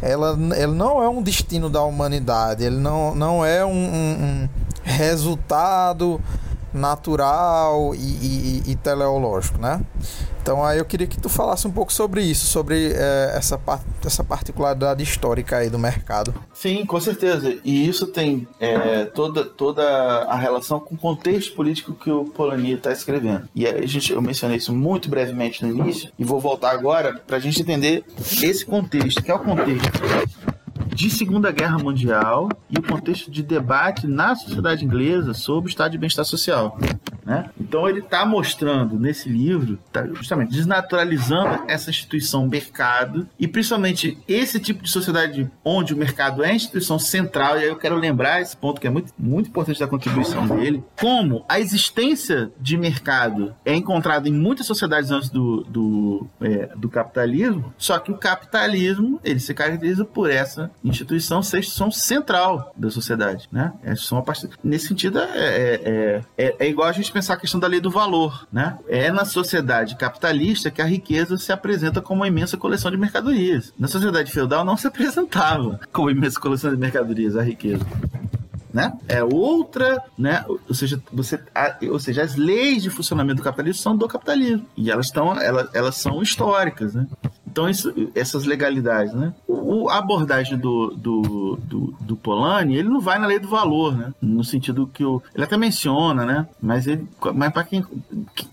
ela, 0.01 0.37
ela 0.55 0.73
não 0.73 1.01
é 1.01 1.09
um 1.09 1.21
destino 1.21 1.69
da 1.69 1.81
humanidade, 1.83 2.63
ele 2.63 2.77
não, 2.77 3.15
não 3.15 3.45
é 3.45 3.65
um, 3.65 3.71
um, 3.71 4.43
um 4.43 4.49
resultado 4.83 6.21
natural 6.73 7.95
e, 7.95 7.97
e, 7.97 8.63
e, 8.67 8.75
teleológico, 8.75 9.59
né? 9.59 9.81
Então 10.47 10.63
aí 10.63 10.77
eu 10.77 10.85
queria 10.85 11.05
que 11.05 11.19
tu 11.19 11.27
falasse 11.27 11.67
um 11.67 11.71
pouco 11.71 11.91
sobre 11.91 12.23
isso, 12.23 12.45
sobre 12.45 12.93
é, 12.93 13.33
essa, 13.35 13.59
essa 14.05 14.23
particularidade 14.23 15.03
histórica 15.03 15.57
aí 15.57 15.69
do 15.69 15.77
mercado. 15.77 16.33
Sim, 16.53 16.85
com 16.85 17.01
certeza. 17.01 17.57
E 17.65 17.85
isso 17.85 18.07
tem 18.07 18.47
é, 18.57 19.03
toda, 19.03 19.43
toda 19.43 19.83
a 19.83 20.37
relação 20.37 20.79
com 20.79 20.95
o 20.95 20.97
contexto 20.97 21.53
político 21.53 21.93
que 21.93 22.09
o 22.09 22.23
Polanyi 22.23 22.75
está 22.75 22.93
escrevendo. 22.93 23.49
E 23.53 23.67
a 23.67 23.85
gente, 23.85 24.13
eu 24.13 24.21
mencionei 24.21 24.55
isso 24.55 24.73
muito 24.73 25.09
brevemente 25.09 25.65
no 25.65 25.69
início 25.69 26.13
e 26.17 26.23
vou 26.23 26.39
voltar 26.39 26.71
agora 26.71 27.21
para 27.27 27.35
a 27.35 27.41
gente 27.41 27.61
entender 27.61 28.05
esse 28.41 28.65
contexto, 28.65 29.21
que 29.21 29.29
é 29.29 29.35
o 29.35 29.39
contexto 29.39 29.91
de 30.95 31.09
Segunda 31.09 31.51
Guerra 31.51 31.77
Mundial 31.77 32.47
e 32.69 32.79
o 32.79 32.81
contexto 32.81 33.29
de 33.29 33.43
debate 33.43 34.07
na 34.07 34.33
sociedade 34.33 34.85
inglesa 34.85 35.33
sobre 35.33 35.67
o 35.67 35.69
estado 35.69 35.91
de 35.91 35.97
bem-estar 35.97 36.23
social. 36.23 36.79
Né? 37.27 37.49
Então 37.59 37.89
ele 37.89 37.99
está 37.99 38.25
mostrando 38.25 38.97
nesse 38.97 39.27
livro, 39.27 39.77
tá 39.91 40.07
justamente 40.07 40.53
desnaturalizando 40.53 41.65
essa 41.67 41.89
instituição 41.89 42.47
mercado 42.47 43.27
e 43.37 43.45
principalmente 43.49 44.17
esse 44.25 44.61
tipo 44.61 44.81
de 44.81 44.89
sociedade 44.89 45.51
onde 45.63 45.93
o 45.93 45.97
mercado 45.97 46.41
é 46.41 46.51
a 46.51 46.55
instituição 46.55 46.97
central. 46.97 47.57
E 47.57 47.63
aí 47.63 47.67
eu 47.67 47.75
quero 47.75 47.97
lembrar 47.97 48.41
esse 48.41 48.55
ponto 48.55 48.79
que 48.79 48.87
é 48.87 48.89
muito, 48.89 49.13
muito 49.19 49.49
importante 49.49 49.77
da 49.77 49.87
contribuição 49.87 50.47
dele, 50.47 50.81
como 50.97 51.43
a 51.49 51.59
existência 51.59 52.49
de 52.57 52.77
mercado 52.77 53.53
é 53.65 53.75
encontrada 53.75 54.29
em 54.29 54.33
muitas 54.33 54.65
sociedades 54.65 55.11
antes 55.11 55.29
do, 55.29 55.65
do, 55.65 56.27
é, 56.39 56.69
do 56.77 56.87
capitalismo, 56.87 57.73
só 57.77 57.99
que 57.99 58.09
o 58.09 58.17
capitalismo 58.17 59.19
ele 59.21 59.41
se 59.41 59.53
caracteriza 59.53 60.05
por 60.05 60.29
essa 60.29 60.71
instituição 60.81 61.43
ser 61.43 61.59
instituição 61.59 61.91
central 61.91 62.71
da 62.77 62.89
sociedade, 62.89 63.49
né? 63.51 63.73
É, 63.83 63.95
são 63.95 64.21
part... 64.21 64.47
Nesse 64.63 64.87
sentido, 64.87 65.19
é, 65.19 65.25
é, 65.25 66.21
é, 66.37 66.55
é, 66.59 66.69
igual 66.69 66.87
a 66.87 66.93
gente 66.93 67.11
pensar 67.17 67.33
a 67.33 67.37
questão 67.37 67.59
da 67.59 67.65
lei 67.65 67.79
do 67.79 67.89
valor, 67.89 68.47
né? 68.51 68.77
É 68.87 69.11
na 69.11 69.25
sociedade 69.25 69.95
capitalista 69.95 70.69
que 70.69 70.83
a 70.83 70.85
riqueza 70.85 71.35
se 71.35 71.51
apresenta 71.51 71.99
como 71.99 72.21
uma 72.21 72.27
imensa 72.27 72.57
coleção 72.57 72.91
de 72.91 72.97
mercadorias. 72.97 73.73
Na 73.77 73.87
sociedade 73.87 74.31
feudal 74.31 74.63
não 74.63 74.77
se 74.77 74.85
apresentava 74.85 75.79
como 75.91 76.11
imensa 76.11 76.39
coleção 76.39 76.69
de 76.69 76.77
mercadorias 76.77 77.35
a 77.35 77.41
riqueza. 77.41 77.83
Né? 78.71 78.93
É 79.07 79.23
outra, 79.23 80.03
né? 80.15 80.45
Ou 80.47 80.75
seja, 80.75 81.01
você, 81.11 81.39
a, 81.55 81.75
ou 81.89 81.99
seja, 81.99 82.21
as 82.21 82.35
leis 82.35 82.83
de 82.83 82.91
funcionamento 82.91 83.37
do 83.37 83.43
capitalismo 83.43 83.81
são 83.81 83.97
do 83.97 84.07
capitalismo 84.07 84.67
e 84.77 84.91
elas 84.91 85.07
estão, 85.07 85.33
elas, 85.41 85.69
elas 85.73 85.95
são 85.95 86.21
históricas, 86.21 86.93
né? 86.93 87.07
Então, 87.49 87.69
isso, 87.69 87.93
essas 88.13 88.45
legalidades, 88.45 89.13
né? 89.13 89.33
O, 89.47 89.89
a 89.89 89.97
abordagem 89.97 90.57
do, 90.57 90.89
do, 90.95 91.59
do, 91.63 91.95
do, 92.01 92.15
Polanyi, 92.15 92.77
ele 92.77 92.89
não 92.89 92.99
vai 92.99 93.17
na 93.17 93.27
lei 93.27 93.39
do 93.39 93.47
valor, 93.47 93.95
né? 93.95 94.13
No 94.21 94.43
sentido 94.43 94.89
que 94.93 95.03
o, 95.03 95.21
ele 95.33 95.43
até 95.43 95.57
menciona, 95.57 96.25
né? 96.25 96.47
Mas, 96.61 96.87
ele, 96.87 97.07
mas 97.33 97.51
para 97.51 97.63
quem, 97.63 97.85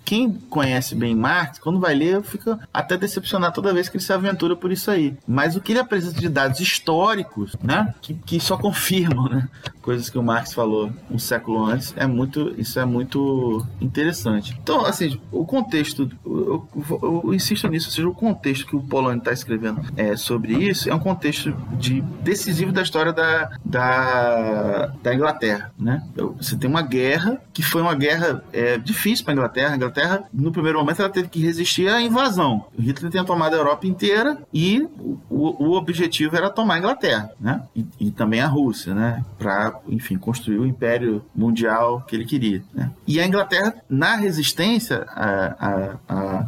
quem 0.05 0.33
conhece 0.33 0.95
bem 0.95 1.15
Marx, 1.15 1.59
quando 1.59 1.81
vai 1.81 1.95
ler, 1.95 2.23
fica 2.23 2.59
até 2.73 2.97
decepcionado 2.97 3.55
toda 3.55 3.75
vez 3.75 3.89
que 3.89 3.97
ele 3.97 4.05
se 4.05 4.13
aventura 4.13 4.55
por 4.55 4.71
isso 4.71 4.91
aí. 4.91 5.17
Mas 5.27 5.57
o 5.57 5.61
que 5.61 5.73
ele 5.73 5.81
apresenta 5.81 6.21
de 6.21 6.29
dados 6.29 6.61
históricos, 6.61 7.57
né? 7.63 7.93
Que, 8.01 8.15
que 8.15 8.39
só 8.39 8.57
confirmam, 8.57 9.29
né? 9.29 9.49
Coisas 9.83 10.09
que 10.09 10.19
o 10.19 10.23
Marx 10.23 10.55
falou 10.55 10.91
um 11.11 11.19
século 11.19 11.65
antes, 11.65 11.93
é 11.97 12.07
muito, 12.07 12.55
isso 12.57 12.79
é 12.79 12.85
muito 12.85 13.67
interessante. 13.81 14.57
Então, 14.63 14.85
assim, 14.85 15.21
o 15.33 15.45
contexto, 15.45 16.11
eu, 16.25 16.67
eu, 16.75 17.23
eu 17.25 17.35
insisto 17.35 17.69
nisso, 17.69 17.89
ou 17.89 17.93
seja, 17.93 18.09
o 18.09 18.15
contexto 18.15 18.67
que 18.67 18.77
o 18.77 18.84
Polanyi 18.89 19.19
está 19.19 19.33
escrevendo 19.33 19.81
é, 19.97 20.17
sobre 20.17 20.55
isso 20.55 20.89
é 20.89 20.95
um 20.95 20.99
contexto 20.99 21.55
de 21.79 22.01
decisivo 22.23 22.73
da 22.73 22.83
história 22.83 23.13
da, 23.13 23.51
da, 23.65 24.93
da 25.03 25.15
Inglaterra, 25.15 25.73
né? 25.79 26.03
Você 26.37 26.57
tem 26.57 26.69
uma 26.69 26.83
guerra 26.83 27.41
que 27.53 27.63
foi 27.63 27.83
uma 27.83 27.95
guerra 27.95 28.43
é, 28.53 28.79
difícil 28.79 29.25
para 29.25 29.33
a 29.33 29.37
Inglaterra. 29.37 29.73
A 29.73 29.77
Inglaterra, 29.77 30.25
no 30.33 30.53
primeiro 30.53 30.79
momento, 30.79 31.01
ela 31.01 31.11
teve 31.11 31.29
que 31.29 31.41
resistir 31.41 31.89
à 31.89 32.01
invasão. 32.01 32.67
O 32.77 32.83
Hitler 32.83 33.11
tinha 33.11 33.25
tomado 33.25 33.55
a 33.55 33.59
Europa 33.59 33.87
inteira 33.87 34.39
e 34.53 34.87
o, 35.31 35.65
o 35.65 35.77
objetivo 35.77 36.37
era 36.37 36.51
tomar 36.51 36.75
a 36.75 36.79
Inglaterra, 36.79 37.31
né? 37.41 37.63
E, 37.75 37.87
e 38.01 38.11
também 38.11 38.41
a 38.41 38.47
Rússia, 38.47 38.95
né? 38.95 39.25
Para, 39.39 39.81
enfim, 39.89 40.17
construir 40.17 40.59
o 40.59 40.67
império 40.67 41.25
mundial 41.35 42.03
que 42.07 42.17
ele 42.17 42.25
queria. 42.25 42.63
Né? 42.73 42.91
E 43.07 43.21
a 43.21 43.27
Inglaterra, 43.27 43.75
na 43.89 44.17
resistência 44.17 45.05
a, 45.09 45.97
a, 46.09 46.47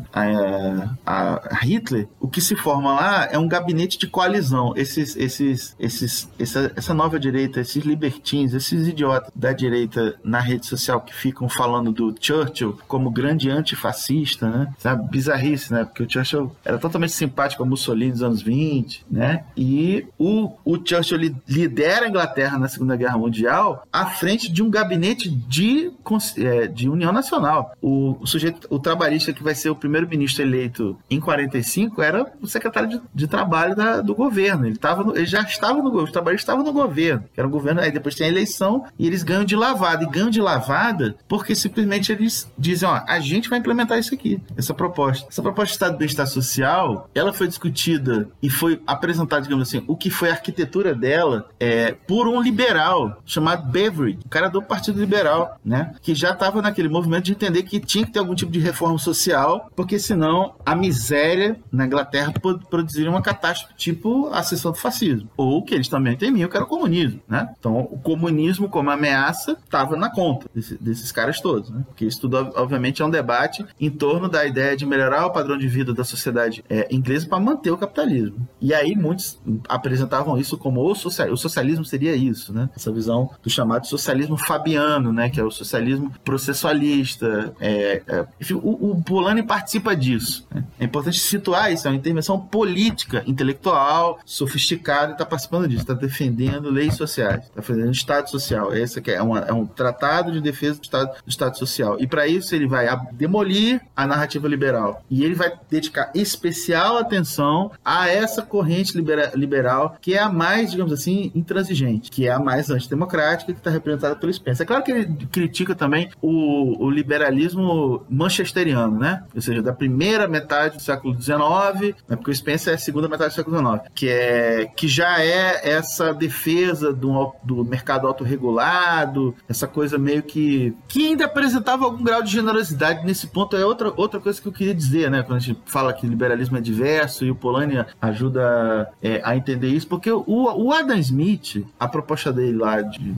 a, 1.04 1.40
a 1.50 1.54
Hitler, 1.62 2.08
o 2.26 2.28
que 2.28 2.40
se 2.40 2.56
forma 2.56 2.92
lá 2.92 3.28
é 3.30 3.38
um 3.38 3.46
gabinete 3.46 3.96
de 3.96 4.08
coalizão. 4.08 4.72
Esses, 4.76 5.14
esses, 5.14 5.76
esses, 5.78 6.28
essa, 6.36 6.72
essa 6.74 6.92
nova 6.92 7.20
direita, 7.20 7.60
esses 7.60 7.84
libertins, 7.84 8.52
esses 8.52 8.88
idiotas 8.88 9.30
da 9.32 9.52
direita 9.52 10.16
na 10.24 10.40
rede 10.40 10.66
social 10.66 11.00
que 11.00 11.14
ficam 11.14 11.48
falando 11.48 11.92
do 11.92 12.12
Churchill 12.20 12.80
como 12.88 13.12
grande 13.12 13.48
antifascista, 13.48 14.50
né? 14.50 14.74
Sabe? 14.76 15.08
Bizarrice, 15.08 15.72
né? 15.72 15.84
Porque 15.84 16.02
o 16.02 16.10
Churchill 16.10 16.50
era 16.64 16.78
totalmente 16.78 17.12
simpático 17.12 17.62
ao 17.62 17.68
Mussolini 17.68 18.10
dos 18.10 18.24
anos 18.24 18.42
20, 18.42 19.06
né? 19.08 19.44
E 19.56 20.04
o, 20.18 20.52
o 20.64 20.76
Churchill 20.84 21.32
lidera 21.46 22.06
a 22.06 22.08
Inglaterra 22.08 22.58
na 22.58 22.66
Segunda 22.66 22.96
Guerra 22.96 23.18
Mundial 23.18 23.86
à 23.92 24.06
frente 24.06 24.50
de 24.50 24.64
um 24.64 24.68
gabinete 24.68 25.30
de, 25.30 25.92
é, 26.38 26.66
de 26.66 26.88
União 26.88 27.12
Nacional. 27.12 27.72
O, 27.80 28.16
o 28.20 28.26
sujeito, 28.26 28.66
o 28.68 28.80
trabalhista 28.80 29.32
que 29.32 29.44
vai 29.44 29.54
ser 29.54 29.70
o 29.70 29.76
primeiro-ministro 29.76 30.42
eleito 30.42 30.98
em 31.08 31.20
45 31.20 32.02
era 32.02 32.15
o 32.40 32.46
secretário 32.46 32.88
de, 32.88 33.00
de 33.14 33.26
trabalho 33.26 33.74
da, 33.74 34.00
do 34.00 34.14
governo. 34.14 34.66
Ele, 34.66 34.76
tava 34.76 35.04
no, 35.04 35.16
ele 35.16 35.26
já 35.26 35.42
estava 35.42 35.74
no 35.74 35.84
governo, 35.84 36.04
os 36.04 36.12
trabalhistas 36.12 36.42
estavam 36.42 36.64
no 36.64 36.72
governo, 36.72 37.24
era 37.36 37.46
um 37.46 37.50
governo, 37.50 37.80
aí 37.80 37.90
depois 37.90 38.14
tem 38.14 38.26
a 38.26 38.30
eleição 38.30 38.84
e 38.98 39.06
eles 39.06 39.22
ganham 39.22 39.44
de 39.44 39.56
lavada. 39.56 40.04
E 40.04 40.08
ganham 40.08 40.30
de 40.30 40.40
lavada 40.40 41.16
porque 41.28 41.54
simplesmente 41.54 42.12
eles 42.12 42.50
dizem: 42.58 42.88
ó, 42.88 43.02
a 43.06 43.20
gente 43.20 43.48
vai 43.48 43.58
implementar 43.58 43.98
isso 43.98 44.14
aqui, 44.14 44.40
essa 44.56 44.74
proposta. 44.74 45.26
Essa 45.28 45.42
proposta 45.42 45.66
de 45.66 45.72
Estado 45.72 45.92
de 45.92 45.98
Bem-Estar 45.98 46.26
Social, 46.26 47.10
ela 47.14 47.32
foi 47.32 47.46
discutida 47.46 48.28
e 48.42 48.48
foi 48.48 48.80
apresentada, 48.86 49.42
digamos 49.42 49.68
assim, 49.68 49.84
o 49.86 49.96
que 49.96 50.10
foi 50.10 50.30
a 50.30 50.32
arquitetura 50.32 50.94
dela 50.94 51.48
é, 51.58 51.92
por 52.06 52.28
um 52.28 52.40
liberal 52.40 53.22
chamado 53.24 53.70
Beveridge, 53.70 54.20
o 54.24 54.28
cara 54.28 54.48
do 54.48 54.62
Partido 54.62 55.00
Liberal, 55.00 55.58
né? 55.64 55.94
Que 56.02 56.14
já 56.14 56.30
estava 56.30 56.62
naquele 56.62 56.88
movimento 56.88 57.24
de 57.24 57.32
entender 57.32 57.62
que 57.62 57.80
tinha 57.80 58.04
que 58.04 58.12
ter 58.12 58.18
algum 58.18 58.34
tipo 58.34 58.52
de 58.52 58.58
reforma 58.58 58.98
social, 58.98 59.70
porque 59.74 59.98
senão 59.98 60.54
a 60.64 60.74
miséria 60.74 61.58
na 61.70 61.86
Inglaterra 61.86 62.05
Inglaterra 62.06 62.32
produziria 62.70 63.10
uma 63.10 63.22
catástrofe 63.22 63.74
tipo 63.74 64.28
a 64.32 64.42
sessão 64.42 64.72
do 64.72 64.78
fascismo. 64.78 65.28
Ou 65.36 65.62
que 65.62 65.74
eles 65.74 65.88
também 65.88 66.16
temiam, 66.16 66.48
que 66.48 66.56
era 66.56 66.64
o 66.64 66.68
comunismo, 66.68 67.20
né? 67.28 67.48
Então, 67.58 67.80
o 67.90 67.98
comunismo 67.98 68.68
como 68.68 68.90
ameaça 68.90 69.52
estava 69.52 69.96
na 69.96 70.10
conta 70.10 70.46
desse, 70.54 70.76
desses 70.76 71.10
caras 71.12 71.40
todos, 71.40 71.70
né? 71.70 71.82
Porque 71.86 72.04
isso 72.04 72.20
tudo, 72.20 72.36
obviamente, 72.54 73.02
é 73.02 73.04
um 73.04 73.10
debate 73.10 73.64
em 73.80 73.90
torno 73.90 74.28
da 74.28 74.46
ideia 74.46 74.76
de 74.76 74.86
melhorar 74.86 75.26
o 75.26 75.32
padrão 75.32 75.58
de 75.58 75.68
vida 75.68 75.92
da 75.92 76.04
sociedade 76.04 76.64
é, 76.68 76.88
inglesa 76.94 77.26
para 77.28 77.40
manter 77.40 77.70
o 77.70 77.78
capitalismo. 77.78 78.46
E 78.60 78.72
aí, 78.72 78.94
muitos 78.94 79.38
apresentavam 79.68 80.38
isso 80.38 80.56
como 80.56 80.80
o, 80.80 80.94
social, 80.94 81.30
o 81.30 81.36
socialismo 81.36 81.84
seria 81.84 82.14
isso, 82.14 82.52
né? 82.52 82.68
Essa 82.74 82.92
visão 82.92 83.30
do 83.42 83.50
chamado 83.50 83.86
socialismo 83.86 84.36
fabiano, 84.36 85.12
né? 85.12 85.28
Que 85.28 85.40
é 85.40 85.44
o 85.44 85.50
socialismo 85.50 86.12
processualista. 86.24 87.54
É, 87.60 88.02
é, 88.06 88.26
enfim, 88.40 88.54
o, 88.54 88.90
o 88.90 89.02
Polanyi 89.02 89.42
participa 89.42 89.94
disso. 89.94 90.46
Né? 90.52 90.64
É 90.78 90.84
importante 90.84 91.18
situar 91.18 91.72
isso, 91.72 91.88
é 91.88 91.90
intervenção 91.96 92.38
política, 92.38 93.22
intelectual, 93.26 94.18
sofisticada 94.24 95.10
e 95.10 95.12
está 95.12 95.26
participando 95.26 95.68
disso, 95.68 95.82
está 95.82 95.94
defendendo 95.94 96.70
leis 96.70 96.94
sociais, 96.94 97.44
está 97.44 97.60
defendendo 97.60 97.92
Estado 97.92 98.30
social. 98.30 98.74
Esse 98.74 99.02
é, 99.10 99.22
uma, 99.22 99.40
é 99.40 99.52
um 99.52 99.66
tratado 99.66 100.32
de 100.32 100.40
defesa 100.40 100.78
do 100.78 100.84
Estado, 100.84 101.10
do 101.24 101.28
estado 101.28 101.58
social. 101.58 101.96
E 101.98 102.06
para 102.06 102.26
isso 102.26 102.54
ele 102.54 102.66
vai 102.66 102.86
demolir 103.12 103.80
a 103.94 104.06
narrativa 104.06 104.48
liberal. 104.48 105.02
E 105.10 105.24
ele 105.24 105.34
vai 105.34 105.52
dedicar 105.70 106.10
especial 106.14 106.98
atenção 106.98 107.70
a 107.84 108.08
essa 108.08 108.42
corrente 108.42 108.96
libera, 108.96 109.32
liberal 109.34 109.96
que 110.00 110.14
é 110.14 110.20
a 110.20 110.28
mais, 110.28 110.70
digamos 110.70 110.92
assim, 110.92 111.30
intransigente, 111.34 112.10
que 112.10 112.26
é 112.26 112.32
a 112.32 112.38
mais 112.38 112.70
antidemocrática, 112.70 113.52
que 113.52 113.58
está 113.58 113.70
representada 113.70 114.16
pelo 114.16 114.32
Spencer. 114.32 114.64
É 114.64 114.66
claro 114.66 114.82
que 114.82 114.92
ele 114.92 115.26
critica 115.30 115.74
também 115.74 116.10
o, 116.20 116.84
o 116.84 116.90
liberalismo 116.90 118.04
manchesteriano, 118.08 118.98
né? 118.98 119.24
Ou 119.34 119.40
seja, 119.40 119.62
da 119.62 119.72
primeira 119.72 120.26
metade 120.28 120.76
do 120.76 120.82
século 120.82 121.14
XIX, 121.20 121.85
né, 122.08 122.16
porque 122.16 122.30
o 122.30 122.34
Spencer 122.34 122.72
é 122.72 122.76
a 122.76 122.78
segunda 122.78 123.08
metade 123.08 123.30
do 123.30 123.36
século 123.36 123.58
XIX, 123.58 123.90
que, 123.94 124.08
é, 124.08 124.66
que 124.76 124.88
já 124.88 125.20
é 125.20 125.60
essa 125.68 126.12
defesa 126.12 126.92
do, 126.92 127.32
do 127.42 127.64
mercado 127.64 128.06
autorregulado, 128.06 129.34
essa 129.48 129.66
coisa 129.66 129.98
meio 129.98 130.22
que. 130.22 130.74
que 130.88 131.06
ainda 131.08 131.24
apresentava 131.24 131.84
algum 131.84 132.02
grau 132.02 132.22
de 132.22 132.30
generosidade 132.30 133.04
nesse 133.04 133.26
ponto. 133.26 133.56
É 133.56 133.64
outra, 133.64 133.92
outra 133.96 134.20
coisa 134.20 134.40
que 134.40 134.48
eu 134.48 134.52
queria 134.52 134.74
dizer, 134.74 135.10
né? 135.10 135.22
Quando 135.22 135.36
a 135.36 135.40
gente 135.40 135.60
fala 135.66 135.92
que 135.92 136.06
liberalismo 136.06 136.56
é 136.56 136.60
diverso 136.60 137.24
e 137.24 137.30
o 137.30 137.34
Polanyi 137.34 137.84
ajuda 138.00 138.90
é, 139.02 139.20
a 139.24 139.36
entender 139.36 139.68
isso, 139.68 139.86
porque 139.86 140.10
o, 140.10 140.24
o 140.26 140.72
Adam 140.72 140.98
Smith, 140.98 141.66
a 141.78 141.88
proposta 141.88 142.32
dele 142.32 142.58
lá 142.58 142.82
de, 142.82 143.14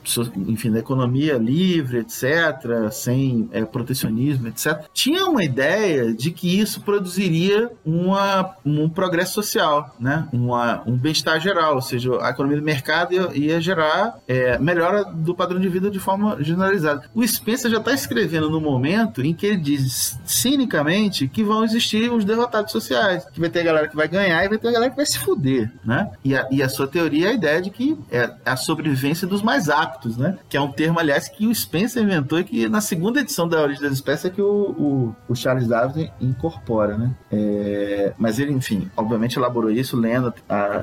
enfim, 0.47 0.71
da 0.71 0.79
economia 0.79 1.37
livre, 1.37 1.99
etc., 1.99 2.91
sem 2.91 3.49
é, 3.53 3.65
protecionismo, 3.65 4.49
etc., 4.49 4.85
tinha 4.93 5.27
uma 5.27 5.45
ideia 5.45 6.13
de 6.13 6.31
que 6.31 6.59
isso 6.59 6.81
produziria 6.81 7.71
uma, 7.85 8.55
um 8.65 8.89
progresso 8.89 9.35
social, 9.35 9.95
né? 9.99 10.29
Uma, 10.33 10.83
um 10.87 10.97
bem-estar 10.97 11.41
geral, 11.41 11.77
ou 11.77 11.83
seja, 11.83 12.11
a 12.23 12.31
economia 12.31 12.59
do 12.59 12.65
mercado 12.65 13.13
ia, 13.13 13.31
ia 13.35 13.61
gerar 13.61 14.19
é, 14.27 14.59
melhora 14.59 15.05
do 15.05 15.35
padrão 15.35 15.61
de 15.61 15.69
vida 15.69 15.91
de 15.91 15.99
forma 15.99 16.43
generalizada. 16.43 17.09
O 17.15 17.27
Spencer 17.27 17.71
já 17.71 17.79
está 17.79 17.93
escrevendo 17.93 18.51
no 18.51 18.61
momento 18.61 19.25
em 19.25 19.35
que 19.35 19.47
ele 19.47 19.57
diz 19.57 20.19
cinicamente 20.25 21.29
que 21.29 21.43
vão 21.43 21.65
existir 21.65 22.11
os 22.13 22.25
derrotados 22.25 22.73
sociais, 22.73 23.27
que 23.33 23.41
vai 23.41 23.49
ter 23.49 23.61
a 23.61 23.65
galera 23.65 23.89
que 23.89 23.97
vai 23.97 24.09
ganhar 24.09 24.45
e 24.45 24.49
vai 24.49 24.59
ter 24.59 24.69
a 24.69 24.73
galera 24.73 24.91
que 24.91 24.97
vai 24.97 25.07
se 25.07 25.19
fuder, 25.19 25.71
né? 25.85 26.11
E 26.25 26.35
a, 26.35 26.47
e 26.51 26.63
a 26.63 26.69
sua 26.69 26.87
teoria 26.87 27.29
é 27.29 27.31
a 27.31 27.35
ideia 27.35 27.63
de 27.63 27.71
que 27.71 27.99
é 28.11 28.31
a 28.45 28.57
sobrevivência 28.57 29.27
dos 29.27 29.43
mais 29.43 29.69
aptos, 29.69 30.17
né? 30.17 30.39
Que 30.49 30.57
é 30.57 30.61
um 30.61 30.71
termo, 30.71 30.99
aliás, 30.99 31.29
que 31.29 31.47
o 31.47 31.55
Spencer 31.55 32.03
inventou 32.03 32.39
e 32.41 32.45
que 32.45 32.69
na 32.69 32.81
segunda 32.81 33.21
edição 33.21 33.49
da 33.49 33.61
Origem 33.61 33.83
das 33.83 33.93
Espécies 33.93 34.27
é 34.27 34.31
que 34.31 34.43
o, 34.43 34.47
o, 34.47 35.17
o 35.29 35.35
Charles 35.35 35.69
Darwin 35.69 36.11
incorpora, 36.21 36.97
né? 36.97 37.15
É, 37.31 38.13
mas 38.19 38.39
ele, 38.39 38.48
enfim, 38.49 38.91
obviamente 38.97 39.37
elaborou 39.39 39.71
isso 39.71 39.97
lendo 39.97 40.33
a, 40.49 40.83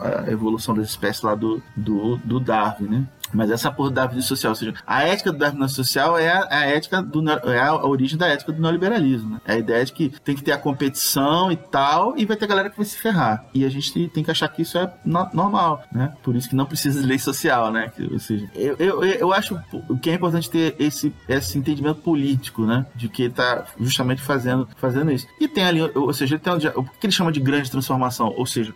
a 0.00 0.30
evolução 0.30 0.74
das 0.74 0.88
espécies 0.88 1.22
lá 1.22 1.34
do, 1.34 1.62
do, 1.76 2.16
do 2.18 2.38
Darwin, 2.40 2.88
né? 2.88 3.04
Mas 3.32 3.50
essa 3.50 3.70
porra 3.70 3.90
do 3.90 3.94
Darwinismo 3.94 4.28
social, 4.28 4.50
ou 4.50 4.56
seja, 4.56 4.74
a 4.86 5.02
ética 5.02 5.32
do 5.32 5.38
Darwinismo 5.38 5.76
social 5.76 6.18
é 6.18 6.28
a, 6.28 6.48
a 6.50 6.66
ética 6.66 7.02
do 7.02 7.24
é 7.30 7.60
a 7.60 7.74
origem 7.84 8.18
da 8.18 8.28
ética 8.28 8.52
do 8.52 8.60
neoliberalismo, 8.60 9.30
né? 9.30 9.40
É 9.44 9.52
a 9.54 9.58
ideia 9.58 9.84
de 9.84 9.92
que 9.92 10.08
tem 10.24 10.34
que 10.34 10.42
ter 10.42 10.52
a 10.52 10.58
competição 10.58 11.50
e 11.50 11.56
tal, 11.56 12.16
e 12.16 12.24
vai 12.24 12.36
ter 12.36 12.46
galera 12.46 12.70
que 12.70 12.76
vai 12.76 12.86
se 12.86 12.96
ferrar. 12.96 13.44
E 13.54 13.64
a 13.64 13.68
gente 13.68 14.08
tem 14.08 14.22
que 14.22 14.30
achar 14.30 14.48
que 14.48 14.62
isso 14.62 14.78
é 14.78 14.92
no, 15.04 15.28
normal, 15.32 15.82
né? 15.92 16.12
Por 16.22 16.36
isso 16.36 16.48
que 16.48 16.56
não 16.56 16.66
precisa 16.66 17.00
de 17.00 17.06
lei 17.06 17.18
social, 17.18 17.72
né? 17.72 17.90
Ou 18.10 18.18
seja, 18.18 18.48
eu, 18.54 18.76
eu, 18.78 19.04
eu 19.04 19.32
acho 19.32 19.58
que 20.00 20.10
é 20.10 20.14
importante 20.14 20.50
ter 20.50 20.76
esse, 20.78 21.12
esse 21.28 21.58
entendimento 21.58 22.00
político, 22.00 22.64
né? 22.64 22.86
De 22.94 23.08
que 23.08 23.28
tá 23.28 23.64
justamente 23.80 24.22
fazendo, 24.22 24.68
fazendo 24.76 25.10
isso. 25.10 25.26
E 25.40 25.48
tem 25.48 25.64
ali, 25.64 25.80
ou 25.82 26.12
seja, 26.12 26.38
tem 26.38 26.52
um, 26.52 26.56
o 26.56 26.84
que 26.84 27.06
ele 27.06 27.12
chama 27.12 27.32
de 27.32 27.40
grande 27.40 27.70
transformação, 27.70 28.32
ou 28.36 28.46
seja, 28.46 28.74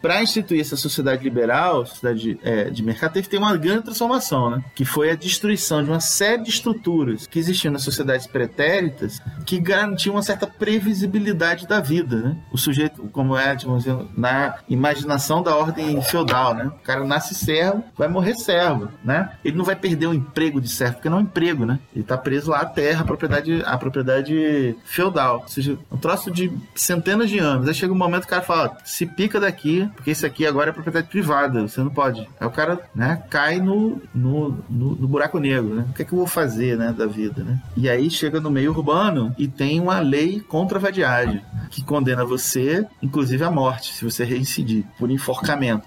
para 0.00 0.22
instituir 0.22 0.60
essa 0.60 0.76
sociedade 0.76 1.22
liberal, 1.22 1.86
sociedade 1.86 2.38
é, 2.42 2.70
de 2.70 2.82
mercado, 2.82 3.12
teve 3.12 3.24
que 3.24 3.30
ter 3.30 3.38
uma 3.38 3.56
grande 3.56 3.77
transformação, 3.82 4.50
né? 4.50 4.64
Que 4.74 4.84
foi 4.84 5.10
a 5.10 5.14
destruição 5.14 5.82
de 5.82 5.90
uma 5.90 6.00
série 6.00 6.42
de 6.42 6.50
estruturas 6.50 7.26
que 7.26 7.38
existiam 7.38 7.72
nas 7.72 7.82
sociedades 7.82 8.26
pretéritas 8.26 9.20
que 9.46 9.58
garantiam 9.58 10.14
uma 10.14 10.22
certa 10.22 10.46
previsibilidade 10.46 11.66
da 11.66 11.80
vida, 11.80 12.16
né? 12.16 12.36
O 12.52 12.58
sujeito, 12.58 13.02
como 13.12 13.36
é, 13.36 13.54
digamos, 13.54 13.84
na 14.16 14.56
imaginação 14.68 15.42
da 15.42 15.56
ordem 15.56 16.00
feudal, 16.02 16.54
né? 16.54 16.66
O 16.66 16.84
cara 16.84 17.04
nasce 17.04 17.34
servo, 17.34 17.82
vai 17.96 18.08
morrer 18.08 18.34
servo, 18.34 18.88
né? 19.04 19.32
Ele 19.44 19.56
não 19.56 19.64
vai 19.64 19.76
perder 19.76 20.06
o 20.06 20.14
emprego 20.14 20.60
de 20.60 20.68
servo, 20.68 20.94
porque 20.94 21.08
não 21.08 21.18
é 21.18 21.20
um 21.20 21.24
emprego, 21.24 21.64
né? 21.64 21.78
Ele 21.94 22.04
tá 22.04 22.16
preso 22.16 22.50
lá 22.50 22.60
à 22.60 22.66
terra, 22.66 23.02
a 23.02 23.04
propriedade, 23.04 23.62
a 23.64 23.76
propriedade 23.78 24.76
feudal. 24.84 25.40
Ou 25.42 25.48
seja, 25.48 25.78
um 25.90 25.96
troço 25.96 26.30
de 26.30 26.50
centenas 26.74 27.30
de 27.30 27.38
anos. 27.38 27.68
Aí 27.68 27.74
chega 27.74 27.92
um 27.92 27.96
momento 27.96 28.22
que 28.22 28.28
o 28.28 28.30
cara 28.30 28.42
fala, 28.42 28.76
se 28.84 29.06
pica 29.06 29.40
daqui, 29.40 29.88
porque 29.94 30.10
isso 30.10 30.26
aqui 30.26 30.46
agora 30.46 30.70
é 30.70 30.72
propriedade 30.72 31.08
privada, 31.08 31.66
você 31.66 31.80
não 31.80 31.90
pode. 31.90 32.28
Aí 32.40 32.46
o 32.46 32.50
cara, 32.50 32.80
né, 32.94 33.22
cai 33.30 33.60
no 33.68 34.00
no, 34.14 34.58
no, 34.68 34.96
no, 34.96 35.08
buraco 35.08 35.38
negro, 35.38 35.74
né? 35.74 35.86
O 35.90 35.92
que 35.92 36.02
é 36.02 36.04
que 36.04 36.12
eu 36.12 36.18
vou 36.18 36.26
fazer, 36.26 36.76
né, 36.76 36.92
da 36.96 37.06
vida, 37.06 37.42
né? 37.42 37.60
E 37.76 37.88
aí 37.88 38.10
chega 38.10 38.40
no 38.40 38.50
meio 38.50 38.70
urbano 38.70 39.34
e 39.38 39.46
tem 39.46 39.80
uma 39.80 40.00
lei 40.00 40.40
contra 40.40 40.78
a 40.78 40.80
vadiagem, 40.80 41.42
que 41.70 41.82
condena 41.82 42.24
você, 42.24 42.86
inclusive 43.02 43.44
à 43.44 43.50
morte, 43.50 43.94
se 43.94 44.04
você 44.04 44.24
reincidir, 44.24 44.84
por 44.98 45.10
enforcamento. 45.10 45.86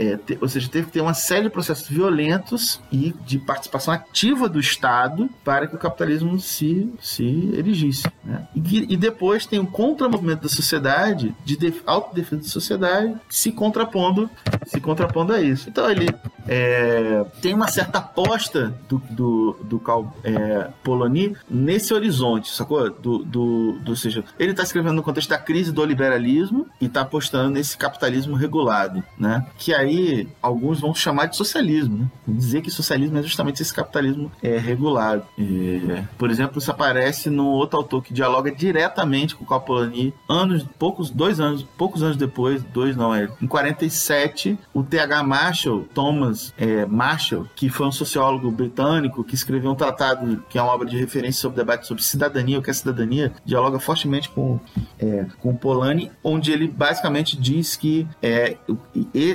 É, 0.00 0.16
te, 0.16 0.38
ou 0.40 0.48
seja, 0.48 0.66
teve 0.66 0.86
que 0.86 0.92
ter 0.92 1.02
uma 1.02 1.12
série 1.12 1.42
de 1.42 1.50
processos 1.50 1.86
violentos 1.86 2.80
e 2.90 3.14
de 3.26 3.38
participação 3.38 3.92
ativa 3.92 4.48
do 4.48 4.58
Estado 4.58 5.28
para 5.44 5.66
que 5.66 5.76
o 5.76 5.78
capitalismo 5.78 6.40
se, 6.40 6.90
se 6.98 7.50
erigisse. 7.54 8.10
Né? 8.24 8.48
E, 8.56 8.94
e, 8.94 8.96
depois 8.96 9.44
tem 9.44 9.58
um 9.58 9.66
contramovimento 9.66 10.44
da 10.44 10.48
sociedade, 10.48 11.34
de 11.44 11.54
def, 11.54 11.82
autodefesa 11.84 12.40
da 12.40 12.48
sociedade, 12.48 13.14
se 13.28 13.52
contrapondo, 13.52 14.30
se 14.64 14.80
contrapondo 14.80 15.34
a 15.34 15.42
isso. 15.42 15.68
Então 15.68 15.90
ele 15.90 16.08
é, 16.48 17.22
tem 17.42 17.52
uma 17.52 17.68
certa 17.68 17.98
aposta 17.98 18.74
do, 18.88 19.02
do, 19.10 19.56
do 19.64 19.82
é, 20.24 20.70
nesse 21.50 21.92
horizonte, 21.92 22.50
sacou? 22.50 22.88
Do, 22.88 23.18
do, 23.18 23.72
do, 23.80 23.90
ou 23.90 23.96
seja, 23.96 24.24
ele 24.38 24.52
está 24.52 24.62
escrevendo 24.62 24.94
no 24.94 25.02
contexto 25.02 25.28
da 25.28 25.38
crise 25.38 25.70
do 25.70 25.84
liberalismo 25.84 26.66
e 26.80 26.86
está 26.86 27.02
apostando 27.02 27.50
nesse 27.50 27.76
capitalismo 27.76 28.34
regulado, 28.34 29.04
né? 29.18 29.46
Que 29.58 29.74
aí 29.74 29.89
alguns 30.42 30.80
vão 30.80 30.94
chamar 30.94 31.26
de 31.26 31.36
socialismo, 31.36 31.98
né? 31.98 32.10
Dizer 32.26 32.62
que 32.62 32.70
socialismo 32.70 33.18
é 33.18 33.22
justamente 33.22 33.62
esse 33.62 33.72
capitalismo 33.72 34.30
é, 34.42 34.56
regulado. 34.58 35.24
É, 35.38 36.04
por 36.18 36.30
exemplo, 36.30 36.58
isso 36.58 36.70
aparece 36.70 37.30
no 37.30 37.46
outro 37.46 37.78
autor 37.78 38.02
que 38.02 38.12
dialoga 38.12 38.50
diretamente 38.50 39.34
com 39.34 39.44
Poloni 39.60 40.14
anos, 40.28 40.64
poucos, 40.78 41.10
dois 41.10 41.38
anos, 41.40 41.62
poucos 41.76 42.02
anos 42.02 42.16
depois, 42.16 42.62
dois 42.62 42.96
não, 42.96 43.14
é, 43.14 43.28
em 43.40 43.46
47, 43.46 44.58
o 44.72 44.82
T.H. 44.82 45.22
Marshall, 45.22 45.86
Thomas 45.94 46.54
é, 46.56 46.86
Marshall, 46.86 47.46
que 47.54 47.68
foi 47.68 47.86
um 47.86 47.92
sociólogo 47.92 48.50
britânico 48.50 49.22
que 49.24 49.34
escreveu 49.34 49.70
um 49.70 49.74
tratado 49.74 50.42
que 50.48 50.58
é 50.58 50.62
uma 50.62 50.72
obra 50.72 50.88
de 50.88 50.96
referência 50.96 51.40
sobre 51.42 51.58
debate 51.58 51.86
sobre 51.86 52.02
cidadania, 52.02 52.58
o 52.58 52.62
que 52.62 52.70
é 52.70 52.72
cidadania, 52.72 53.32
dialoga 53.44 53.78
fortemente 53.78 54.28
com, 54.30 54.58
é, 54.98 55.26
com 55.40 55.54
Polanyi, 55.54 56.10
onde 56.22 56.52
ele 56.52 56.68
basicamente 56.68 57.36
diz 57.36 57.76
que 57.76 58.06
é, 58.22 58.56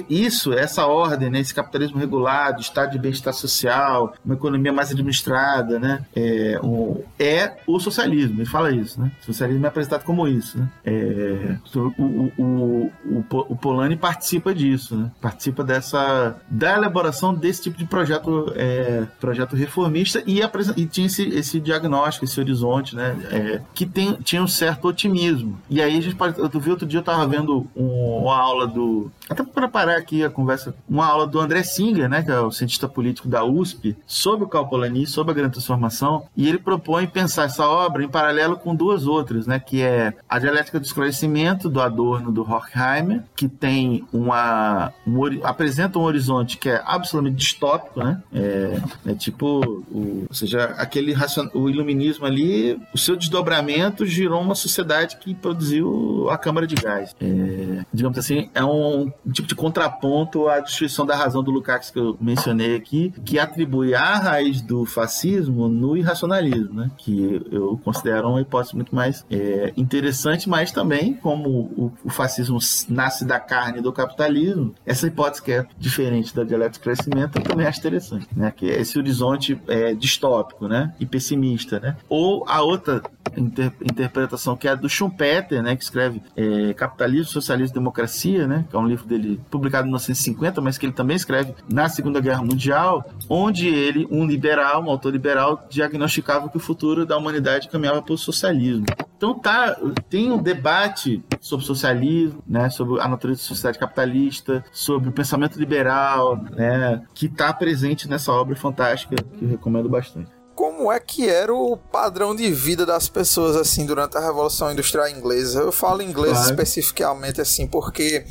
isso, 0.09 0.44
essa 0.53 0.85
ordem, 0.85 1.29
né, 1.29 1.39
esse 1.39 1.53
capitalismo 1.53 1.97
regulado, 1.97 2.61
estado 2.61 2.91
de 2.91 2.99
bem-estar 2.99 3.33
social, 3.33 4.13
uma 4.23 4.35
economia 4.35 4.73
mais 4.73 4.91
administrada, 4.91 5.79
né, 5.79 6.05
é, 6.15 6.59
o, 6.63 7.03
é 7.19 7.53
o 7.67 7.79
socialismo. 7.79 8.39
Ele 8.39 8.49
fala 8.49 8.71
isso, 8.71 8.99
né? 8.99 9.11
O 9.21 9.25
socialismo 9.25 9.65
é 9.65 9.69
apresentado 9.69 10.03
como 10.03 10.27
isso, 10.27 10.57
né? 10.57 10.69
É, 10.83 11.57
o, 11.75 12.31
o, 12.37 12.91
o, 13.05 13.25
o, 13.49 13.55
Polanyi 13.55 13.95
participa 13.95 14.53
disso, 14.53 14.95
né? 14.95 15.11
Participa 15.21 15.63
dessa 15.63 16.35
da 16.49 16.73
elaboração 16.73 17.33
desse 17.33 17.63
tipo 17.63 17.77
de 17.77 17.85
projeto, 17.85 18.53
é, 18.55 19.05
projeto 19.19 19.55
reformista 19.55 20.23
e, 20.25 20.41
e 20.77 20.85
tinha 20.85 21.07
esse, 21.07 21.27
esse, 21.29 21.59
diagnóstico, 21.59 22.25
esse 22.25 22.39
horizonte, 22.39 22.95
né? 22.95 23.15
É, 23.31 23.61
que 23.73 23.85
tem, 23.85 24.13
tinha 24.23 24.43
um 24.43 24.47
certo 24.47 24.87
otimismo. 24.87 25.57
E 25.69 25.81
aí 25.81 25.97
a 25.97 26.01
gente. 26.01 26.15
Eu 26.37 26.59
vi 26.59 26.71
outro 26.71 26.85
dia, 26.85 26.99
eu 26.99 27.01
estava 27.01 27.25
vendo 27.27 27.67
um, 27.75 28.19
uma 28.23 28.37
aula 28.37 28.67
do. 28.67 29.11
Até 29.29 29.43
para 29.43 29.53
preparar 29.53 29.97
aqui 29.97 30.23
conversa, 30.35 30.75
uma 30.87 31.05
aula 31.05 31.25
do 31.25 31.39
André 31.39 31.63
Singer, 31.63 32.09
né? 32.09 32.21
Que 32.21 32.31
é 32.31 32.39
o 32.39 32.51
cientista 32.51 32.87
político 32.87 33.27
da 33.27 33.43
USP, 33.43 33.95
sobre 34.05 34.45
o 34.45 34.47
Calpolani, 34.47 35.07
sobre 35.07 35.31
a 35.31 35.35
grande 35.35 35.53
transformação, 35.53 36.25
e 36.35 36.47
ele 36.47 36.57
propõe 36.57 37.07
pensar 37.07 37.45
essa 37.45 37.67
obra 37.67 38.03
em 38.03 38.07
paralelo 38.07 38.57
com 38.57 38.75
duas 38.75 39.07
outras, 39.07 39.47
né? 39.47 39.59
Que 39.59 39.81
é 39.81 40.13
a 40.29 40.39
dialética 40.39 40.79
do 40.79 40.85
esclarecimento 40.85 41.69
do 41.69 41.81
Adorno 41.81 42.31
do 42.31 42.41
Horkheimer, 42.41 43.23
que 43.35 43.47
tem 43.47 44.05
uma 44.11 44.91
um, 45.07 45.23
apresenta 45.43 45.99
um 45.99 46.03
horizonte 46.03 46.57
que 46.57 46.69
é 46.69 46.81
absolutamente 46.85 47.37
distópico, 47.37 47.99
né? 47.99 48.21
É, 48.33 48.81
é 49.07 49.13
tipo, 49.13 49.83
o, 49.91 50.25
ou 50.27 50.35
seja, 50.35 50.65
aquele 50.77 51.15
o 51.53 51.69
iluminismo 51.69 52.25
ali, 52.25 52.79
o 52.93 52.97
seu 52.97 53.15
desdobramento 53.15 54.05
girou 54.05 54.41
uma 54.41 54.55
sociedade 54.55 55.17
que 55.17 55.33
produziu 55.33 56.27
a 56.29 56.37
câmara 56.37 56.67
de 56.67 56.75
gás. 56.75 57.15
É, 57.21 57.85
digamos 57.93 58.17
assim, 58.17 58.49
é 58.53 58.63
um 58.63 59.11
tipo 59.31 59.47
de 59.47 59.55
contraponto 59.55 60.24
à 60.47 60.59
destruição 60.59 61.05
da 61.05 61.15
razão 61.15 61.43
do 61.43 61.51
Lukács 61.51 61.89
que 61.89 61.99
eu 61.99 62.17
mencionei 62.19 62.75
aqui, 62.75 63.13
que 63.23 63.39
atribui 63.39 63.93
a 63.93 64.17
raiz 64.17 64.61
do 64.61 64.85
fascismo 64.85 65.67
no 65.67 65.95
irracionalismo, 65.97 66.73
né? 66.73 66.91
Que 66.97 67.45
eu 67.51 67.79
considero 67.83 68.29
uma 68.29 68.41
hipótese 68.41 68.75
muito 68.75 68.95
mais 68.95 69.25
é, 69.29 69.73
interessante, 69.77 70.49
mas 70.49 70.71
também 70.71 71.13
como 71.13 71.49
o, 71.49 71.93
o 72.03 72.09
fascismo 72.09 72.57
nasce 72.89 73.25
da 73.25 73.39
carne 73.39 73.81
do 73.81 73.91
capitalismo, 73.91 74.73
essa 74.85 75.07
hipótese 75.07 75.41
que 75.41 75.51
é 75.51 75.65
diferente 75.77 76.35
da 76.35 76.43
dialética 76.43 76.83
crescimento, 76.83 77.37
eu 77.37 77.43
também 77.43 77.65
acho 77.65 77.79
interessante, 77.79 78.27
né? 78.35 78.51
Que 78.55 78.69
é 78.69 78.81
esse 78.81 78.97
horizonte 78.97 79.59
é, 79.67 79.93
distópico, 79.93 80.67
né? 80.67 80.93
E 80.99 81.05
pessimista, 81.05 81.79
né? 81.79 81.95
Ou 82.09 82.45
a 82.47 82.61
outra 82.61 83.01
inter 83.35 83.71
interpretação 83.81 84.55
que 84.55 84.67
é 84.67 84.71
a 84.71 84.75
do 84.75 84.87
Schumpeter, 84.87 85.61
né? 85.61 85.75
Que 85.75 85.83
escreve 85.83 86.21
é, 86.35 86.73
Capitalismo, 86.73 87.25
Socialismo 87.25 87.73
e 87.75 87.79
Democracia, 87.79 88.47
né? 88.47 88.65
Que 88.69 88.75
é 88.75 88.79
um 88.79 88.87
livro 88.87 89.05
dele 89.05 89.39
publicado 89.49 89.87
em 89.87 89.91
1950, 90.09 90.61
mas 90.61 90.77
que 90.77 90.85
ele 90.85 90.93
também 90.93 91.15
escreve 91.15 91.53
na 91.69 91.89
Segunda 91.89 92.19
Guerra 92.19 92.43
Mundial, 92.43 93.05
onde 93.29 93.67
ele, 93.67 94.07
um 94.11 94.25
liberal, 94.25 94.83
um 94.83 94.89
autor 94.89 95.11
liberal, 95.11 95.65
diagnosticava 95.69 96.49
que 96.49 96.57
o 96.57 96.59
futuro 96.59 97.05
da 97.05 97.17
humanidade 97.17 97.69
caminhava 97.69 98.01
para 98.01 98.13
o 98.13 98.17
socialismo. 98.17 98.85
Então 99.17 99.39
tá, 99.39 99.75
tem 100.09 100.31
um 100.31 100.37
debate 100.37 101.23
sobre 101.39 101.65
socialismo, 101.65 102.43
né, 102.47 102.69
sobre 102.69 103.01
a 103.01 103.07
natureza 103.07 103.41
da 103.41 103.47
sociedade 103.47 103.79
capitalista, 103.79 104.63
sobre 104.71 105.09
o 105.09 105.11
pensamento 105.11 105.57
liberal, 105.57 106.37
né, 106.51 107.01
que 107.13 107.27
está 107.27 107.53
presente 107.53 108.09
nessa 108.09 108.31
obra 108.31 108.55
fantástica 108.55 109.15
que 109.15 109.45
eu 109.45 109.49
recomendo 109.49 109.89
bastante 109.89 110.34
como 110.55 110.89
é 110.89 110.99
que 110.99 111.27
era 111.27 111.53
o 111.53 111.75
padrão 111.75 112.33
de 112.33 112.49
vida 112.49 112.85
das 112.85 113.09
pessoas 113.09 113.57
assim 113.57 113.85
durante 113.85 114.17
a 114.17 114.21
Revolução 114.21 114.71
Industrial 114.71 115.07
Inglesa. 115.09 115.59
Eu 115.59 115.71
falo 115.71 116.01
inglês 116.01 116.33
claro. 116.33 116.49
especificamente 116.49 117.41
assim 117.41 117.67
porque, 117.67 118.25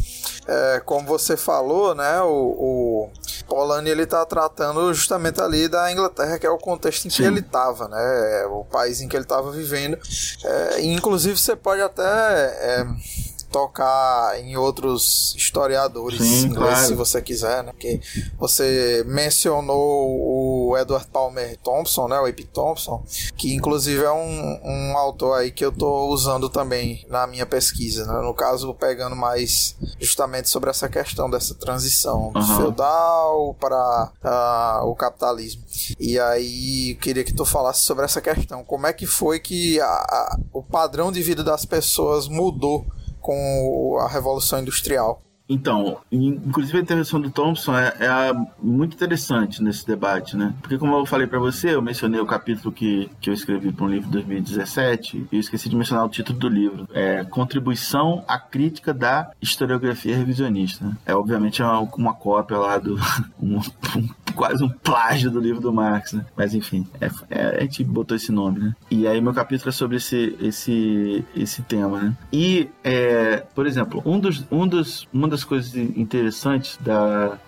é, 0.46 0.82
como 0.84 1.06
você 1.06 1.36
falou, 1.36 1.94
né, 1.94 2.22
o, 2.22 2.28
o 2.28 3.10
Polanyi 3.46 3.90
ele 3.90 4.04
está 4.04 4.24
tratando 4.24 4.92
justamente 4.94 5.40
ali 5.40 5.68
da 5.68 5.92
Inglaterra, 5.92 6.38
que 6.38 6.46
é 6.46 6.50
o 6.50 6.56
contexto 6.56 7.04
em 7.04 7.10
que 7.10 7.16
Sim. 7.16 7.26
ele 7.26 7.40
estava, 7.40 7.88
né, 7.88 8.46
o 8.46 8.64
país 8.64 9.02
em 9.02 9.08
que 9.08 9.14
ele 9.14 9.24
estava 9.24 9.50
vivendo. 9.50 9.98
É, 10.42 10.82
inclusive 10.82 11.36
você 11.36 11.54
pode 11.54 11.82
até 11.82 12.02
é, 12.02 12.86
tocar 13.54 14.36
em 14.40 14.56
outros 14.56 15.32
historiadores 15.36 16.18
Sim, 16.18 16.46
ingleses, 16.46 16.56
claro. 16.56 16.86
se 16.88 16.94
você 16.94 17.22
quiser, 17.22 17.62
né? 17.62 17.70
Porque 17.70 18.00
você 18.36 19.04
mencionou 19.06 20.70
o 20.70 20.76
Edward 20.76 21.06
Palmer 21.06 21.56
Thompson, 21.58 22.08
né? 22.08 22.18
O 22.18 22.26
A.P. 22.26 22.42
Thompson, 22.46 23.04
que 23.36 23.54
inclusive 23.54 24.02
é 24.02 24.10
um, 24.10 24.60
um 24.64 24.98
autor 24.98 25.38
aí 25.38 25.52
que 25.52 25.64
eu 25.64 25.70
tô 25.70 26.08
usando 26.08 26.48
também 26.48 27.06
na 27.08 27.28
minha 27.28 27.46
pesquisa, 27.46 28.04
né? 28.04 28.20
No 28.22 28.34
caso, 28.34 28.74
pegando 28.74 29.14
mais 29.14 29.76
justamente 30.00 30.48
sobre 30.48 30.68
essa 30.70 30.88
questão 30.88 31.30
dessa 31.30 31.54
transição 31.54 32.32
do 32.32 32.40
uhum. 32.40 32.56
feudal 32.56 33.56
para 33.60 34.10
uh, 34.82 34.88
o 34.88 34.96
capitalismo. 34.96 35.62
E 36.00 36.18
aí, 36.18 36.98
queria 37.00 37.22
que 37.22 37.32
tu 37.32 37.44
falasse 37.44 37.84
sobre 37.84 38.04
essa 38.04 38.20
questão. 38.20 38.64
Como 38.64 38.88
é 38.88 38.92
que 38.92 39.06
foi 39.06 39.38
que 39.38 39.80
a, 39.80 39.86
a, 39.86 40.38
o 40.52 40.60
padrão 40.60 41.12
de 41.12 41.22
vida 41.22 41.44
das 41.44 41.64
pessoas 41.64 42.26
mudou 42.26 42.84
com 43.24 43.96
a 44.02 44.06
Revolução 44.06 44.60
Industrial. 44.60 45.22
Então, 45.48 45.98
inclusive 46.10 46.78
a 46.78 46.80
intervenção 46.80 47.20
do 47.20 47.30
Thompson 47.30 47.76
é, 47.76 47.94
é, 48.00 48.32
muito 48.62 48.94
interessante 48.94 49.62
nesse 49.62 49.86
debate, 49.86 50.36
né? 50.36 50.54
Porque 50.60 50.78
como 50.78 50.94
eu 50.96 51.06
falei 51.06 51.26
para 51.26 51.38
você, 51.38 51.74
eu 51.74 51.82
mencionei 51.82 52.20
o 52.20 52.26
capítulo 52.26 52.72
que, 52.72 53.10
que 53.20 53.28
eu 53.28 53.34
escrevi 53.34 53.70
para 53.70 53.84
um 53.84 53.88
livro 53.88 54.06
de 54.06 54.12
2017 54.12 55.26
e 55.30 55.36
eu 55.36 55.40
esqueci 55.40 55.68
de 55.68 55.76
mencionar 55.76 56.04
o 56.04 56.08
título 56.08 56.38
do 56.38 56.48
livro. 56.48 56.88
É 56.92 57.24
Contribuição 57.24 58.24
à 58.26 58.38
Crítica 58.38 58.94
da 58.94 59.30
Historiografia 59.40 60.16
Revisionista. 60.16 60.84
Né? 60.84 60.96
É 61.04 61.14
obviamente 61.14 61.62
uma, 61.62 61.80
uma 61.80 62.14
cópia 62.14 62.58
lá 62.58 62.78
do... 62.78 62.96
Um, 63.44 63.58
um, 63.58 64.08
quase 64.34 64.62
um 64.62 64.68
plágio 64.68 65.30
do 65.30 65.40
livro 65.40 65.60
do 65.60 65.72
Marx, 65.72 66.12
né? 66.12 66.24
Mas 66.36 66.54
enfim, 66.54 66.86
é, 67.00 67.10
é, 67.30 67.58
a 67.58 67.60
gente 67.60 67.84
botou 67.84 68.16
esse 68.16 68.32
nome, 68.32 68.60
né? 68.60 68.74
E 68.90 69.06
aí 69.06 69.20
meu 69.20 69.32
capítulo 69.32 69.68
é 69.68 69.72
sobre 69.72 69.96
esse, 69.96 70.36
esse, 70.40 71.24
esse 71.34 71.62
tema, 71.62 72.00
né? 72.00 72.16
E, 72.32 72.68
é, 72.82 73.44
por 73.54 73.66
exemplo, 73.66 74.02
um 74.04 74.18
dos, 74.18 74.44
um 74.50 74.66
dos, 74.66 75.08
uma 75.12 75.28
das 75.28 75.44
coisas 75.44 75.74
interessantes 75.74 76.78
da 76.80 77.38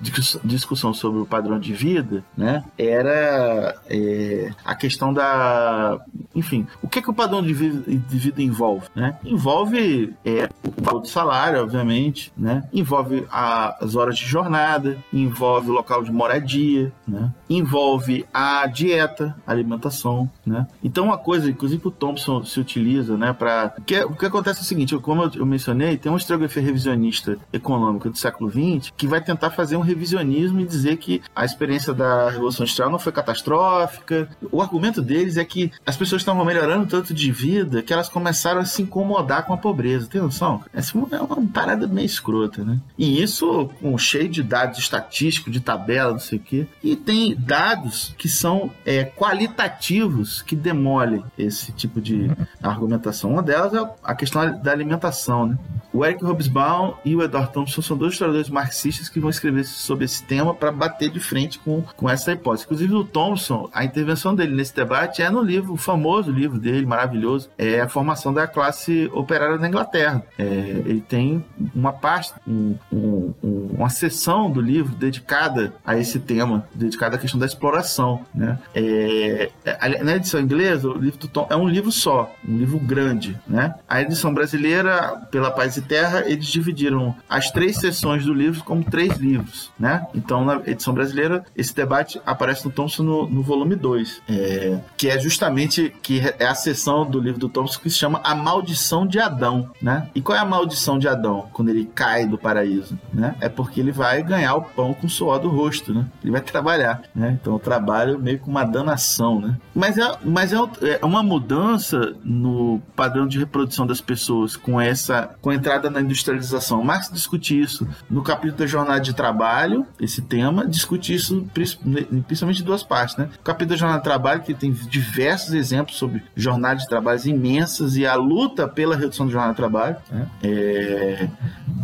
discussão 0.44 0.94
sobre 0.94 1.20
o 1.20 1.26
padrão 1.26 1.58
de 1.58 1.72
vida, 1.72 2.24
né, 2.36 2.64
era 2.78 3.76
é, 3.88 4.50
a 4.64 4.74
questão 4.74 5.12
da, 5.12 5.98
enfim, 6.34 6.66
o 6.82 6.88
que 6.88 7.02
que 7.02 7.10
o 7.10 7.14
padrão 7.14 7.42
de 7.42 7.52
vida, 7.52 7.82
de 7.90 8.18
vida 8.18 8.42
envolve, 8.42 8.86
né? 8.94 9.16
Envolve 9.24 10.14
é, 10.24 10.48
o 10.64 10.82
valor 10.82 11.00
do 11.00 11.08
salário, 11.08 11.62
obviamente, 11.62 12.32
né? 12.36 12.64
Envolve 12.72 13.26
a, 13.30 13.84
as 13.84 13.94
horas 13.94 14.16
de 14.18 14.24
jornada, 14.24 14.98
envolve 15.12 15.70
o 15.70 15.72
local 15.72 16.02
de 16.02 16.12
moradia, 16.12 16.75
né? 17.06 17.32
Envolve 17.48 18.26
a 18.32 18.66
dieta, 18.66 19.36
a 19.46 19.52
alimentação, 19.52 20.30
né? 20.44 20.66
Então 20.82 21.06
uma 21.06 21.18
coisa, 21.18 21.50
inclusive 21.50 21.86
o 21.86 21.90
Thompson 21.90 22.44
se 22.44 22.58
utiliza, 22.60 23.16
né, 23.16 23.32
para 23.32 23.74
que 23.84 24.04
o 24.04 24.14
que 24.14 24.26
acontece 24.26 24.60
é 24.60 24.62
o 24.62 24.66
seguinte, 24.66 24.96
como 24.98 25.24
eu, 25.24 25.30
eu 25.36 25.46
mencionei, 25.46 25.96
tem 25.96 26.10
uma 26.10 26.18
historiografia 26.18 26.62
revisionista 26.62 27.38
econômica 27.52 28.10
do 28.10 28.18
século 28.18 28.50
XX 28.50 28.92
que 28.96 29.06
vai 29.06 29.20
tentar 29.20 29.50
fazer 29.50 29.76
um 29.76 29.80
revisionismo 29.80 30.60
e 30.60 30.64
dizer 30.64 30.96
que 30.96 31.22
a 31.34 31.44
experiência 31.44 31.92
da 31.92 32.30
Revolução 32.30 32.64
Industrial 32.64 32.90
não 32.90 32.98
foi 32.98 33.12
catastrófica. 33.12 34.28
O 34.50 34.60
argumento 34.60 35.00
deles 35.02 35.36
é 35.36 35.44
que 35.44 35.72
as 35.84 35.96
pessoas 35.96 36.22
estavam 36.22 36.44
melhorando 36.44 36.86
tanto 36.86 37.14
de 37.14 37.30
vida 37.30 37.82
que 37.82 37.92
elas 37.92 38.08
começaram 38.08 38.60
a 38.60 38.64
se 38.64 38.82
incomodar 38.82 39.46
com 39.46 39.52
a 39.52 39.56
pobreza. 39.56 40.08
Tem 40.08 40.20
noção? 40.20 40.62
Essa 40.72 40.96
é 40.96 41.20
uma 41.20 41.46
parada 41.52 41.86
meio 41.86 42.06
escrota, 42.06 42.64
né? 42.64 42.78
E 42.98 43.22
isso 43.22 43.70
com 43.80 43.96
cheio 43.98 44.28
de 44.28 44.42
dados 44.42 44.78
estatísticos, 44.78 45.52
de 45.52 45.60
tabela, 45.60 46.12
não 46.12 46.18
sei 46.18 46.38
o 46.38 46.42
quê. 46.42 46.65
E 46.82 46.96
tem 46.96 47.34
dados 47.34 48.14
que 48.18 48.28
são 48.28 48.70
é, 48.84 49.04
qualitativos 49.04 50.42
que 50.42 50.56
demolem 50.56 51.24
esse 51.38 51.72
tipo 51.72 52.00
de 52.00 52.30
argumentação. 52.62 53.30
Uma 53.32 53.42
delas 53.42 53.74
é 53.74 53.88
a 54.02 54.14
questão 54.14 54.60
da 54.60 54.72
alimentação, 54.72 55.46
né? 55.46 55.58
O 55.92 56.04
Eric 56.04 56.22
Hobsbawm 56.22 56.94
e 57.06 57.16
o 57.16 57.22
Edward 57.22 57.50
Thompson 57.52 57.80
são 57.80 57.96
dois 57.96 58.12
historiadores 58.12 58.50
marxistas 58.50 59.08
que 59.08 59.18
vão 59.18 59.30
escrever 59.30 59.64
sobre 59.64 60.04
esse 60.04 60.22
tema 60.22 60.52
para 60.54 60.70
bater 60.70 61.10
de 61.10 61.18
frente 61.18 61.58
com, 61.58 61.82
com 61.96 62.10
essa 62.10 62.32
hipótese. 62.32 62.64
Inclusive, 62.64 62.94
o 62.94 63.02
Thompson, 63.02 63.70
a 63.72 63.82
intervenção 63.82 64.34
dele 64.34 64.54
nesse 64.54 64.76
debate 64.76 65.22
é 65.22 65.30
no 65.30 65.40
livro, 65.40 65.72
o 65.72 65.76
famoso 65.76 66.30
livro 66.30 66.58
dele, 66.58 66.84
maravilhoso, 66.84 67.48
é 67.56 67.80
a 67.80 67.88
formação 67.88 68.32
da 68.32 68.46
classe 68.46 69.10
operária 69.14 69.56
da 69.56 69.66
Inglaterra. 69.66 70.22
É, 70.38 70.44
ele 70.84 71.00
tem 71.00 71.42
uma 71.74 71.94
parte, 71.94 72.34
um, 72.46 72.74
um, 72.92 73.34
uma 73.42 73.88
seção 73.88 74.50
do 74.50 74.60
livro 74.60 74.94
dedicada 74.94 75.72
a 75.84 75.96
esse 75.96 76.20
tema, 76.20 76.55
dedicada 76.74 77.16
à 77.16 77.18
questão 77.18 77.38
da 77.38 77.46
exploração. 77.46 78.24
Né? 78.34 78.58
É, 78.74 79.50
é 79.64 80.02
na 80.02 80.16
edição 80.16 80.40
inglesa, 80.40 80.88
o 80.88 80.98
livro 80.98 81.18
do 81.18 81.28
Tom 81.28 81.46
é 81.50 81.56
um 81.56 81.68
livro 81.68 81.90
só, 81.92 82.34
um 82.46 82.56
livro 82.56 82.78
grande. 82.78 83.38
Né? 83.46 83.74
A 83.88 84.02
edição 84.02 84.32
brasileira, 84.32 85.22
pela 85.30 85.50
Paz 85.50 85.76
e 85.76 85.82
Terra, 85.82 86.24
eles 86.26 86.46
dividiram 86.46 87.14
as 87.28 87.50
três 87.50 87.76
sessões 87.76 88.24
do 88.24 88.34
livro 88.34 88.62
como 88.64 88.84
três 88.84 89.16
livros, 89.16 89.70
né? 89.78 90.06
Então, 90.14 90.44
na 90.44 90.60
edição 90.66 90.92
brasileira, 90.92 91.44
esse 91.56 91.74
debate 91.74 92.20
aparece 92.26 92.64
no 92.64 92.70
Thompson 92.70 93.02
no, 93.02 93.28
no 93.28 93.42
volume 93.42 93.76
2, 93.76 94.22
é, 94.28 94.78
que 94.96 95.08
é 95.08 95.18
justamente 95.18 95.92
que 96.02 96.20
é 96.38 96.46
a 96.46 96.54
sessão 96.54 97.08
do 97.08 97.20
livro 97.20 97.40
do 97.40 97.48
Thompson 97.48 97.80
que 97.80 97.90
se 97.90 97.96
chama 97.96 98.20
A 98.24 98.34
Maldição 98.34 99.06
de 99.06 99.18
Adão, 99.18 99.70
né? 99.80 100.08
E 100.14 100.20
qual 100.20 100.36
é 100.36 100.40
a 100.40 100.44
maldição 100.44 100.98
de 100.98 101.08
Adão 101.08 101.48
quando 101.52 101.68
ele 101.68 101.88
cai 101.94 102.26
do 102.26 102.38
paraíso, 102.38 102.98
né? 103.12 103.34
É 103.40 103.48
porque 103.48 103.80
ele 103.80 103.92
vai 103.92 104.22
ganhar 104.22 104.54
o 104.54 104.62
pão 104.62 104.94
com 104.94 105.06
o 105.06 105.10
suor 105.10 105.38
do 105.38 105.48
rosto, 105.48 105.92
né? 105.92 106.06
Ele 106.22 106.32
vai 106.32 106.40
trabalhar, 106.52 107.02
né? 107.14 107.38
Então, 107.40 107.54
o 107.54 107.58
trabalho 107.58 108.18
meio 108.18 108.38
com 108.38 108.50
uma 108.50 108.64
danação, 108.64 109.40
né? 109.40 109.56
Mas 109.74 109.98
é, 109.98 110.10
mas 110.24 110.52
é, 110.52 110.58
é 111.00 111.04
uma 111.04 111.22
mudança 111.22 112.14
no 112.24 112.80
padrão 112.94 113.26
de 113.26 113.38
reprodução 113.38 113.86
das 113.86 114.00
pessoas 114.00 114.56
com 114.56 114.80
essa 114.80 115.30
com 115.40 115.50
a 115.50 115.54
entrada 115.54 115.90
na 115.90 116.00
industrialização. 116.00 116.82
Marx 116.82 117.10
discute 117.10 117.58
isso 117.58 117.86
no 118.08 118.22
capítulo 118.22 118.58
da 118.58 118.66
jornada 118.66 119.00
de 119.00 119.14
trabalho, 119.14 119.86
esse 120.00 120.22
tema, 120.22 120.66
discute 120.66 121.14
isso 121.14 121.46
principalmente 121.52 122.62
em 122.62 122.64
duas 122.64 122.82
partes, 122.82 123.16
né? 123.16 123.28
O 123.38 123.42
capítulo 123.42 123.70
da 123.70 123.76
jornada 123.76 124.00
de 124.00 124.04
trabalho, 124.04 124.42
que 124.42 124.54
tem 124.54 124.72
diversos 124.72 125.52
exemplos 125.52 125.96
sobre 125.96 126.22
jornadas 126.34 126.82
de 126.82 126.88
trabalho 126.88 127.16
imensas 127.24 127.96
e 127.96 128.06
a 128.06 128.14
luta 128.14 128.68
pela 128.68 128.96
redução 128.96 129.26
da 129.26 129.32
jornada 129.32 129.52
de 129.52 129.56
trabalho, 129.56 129.96
né? 130.10 130.26
É... 130.42 131.28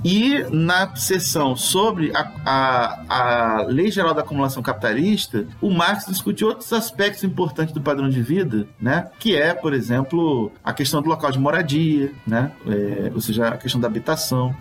E 0.04 0.44
na 0.50 0.94
sessão 0.96 1.54
sobre 1.54 2.12
a, 2.14 2.32
a, 2.44 3.04
a 3.08 3.62
Lei 3.62 3.90
Geral 3.90 4.12
da 4.12 4.22
Acumulação 4.22 4.51
Capitalista, 4.60 5.46
o 5.60 5.70
Marx 5.70 6.06
discute 6.06 6.44
outros 6.44 6.72
aspectos 6.72 7.22
importantes 7.22 7.72
do 7.72 7.80
padrão 7.80 8.10
de 8.10 8.20
vida, 8.20 8.66
né? 8.80 9.08
Que 9.20 9.36
é, 9.36 9.54
por 9.54 9.72
exemplo, 9.72 10.50
a 10.64 10.72
questão 10.72 11.00
do 11.00 11.08
local 11.08 11.30
de 11.30 11.38
moradia, 11.38 12.10
né? 12.26 12.50
É, 12.66 13.12
ou 13.14 13.20
seja, 13.20 13.48
a 13.48 13.56
questão 13.56 13.80
da 13.80 13.86
habitação. 13.86 14.54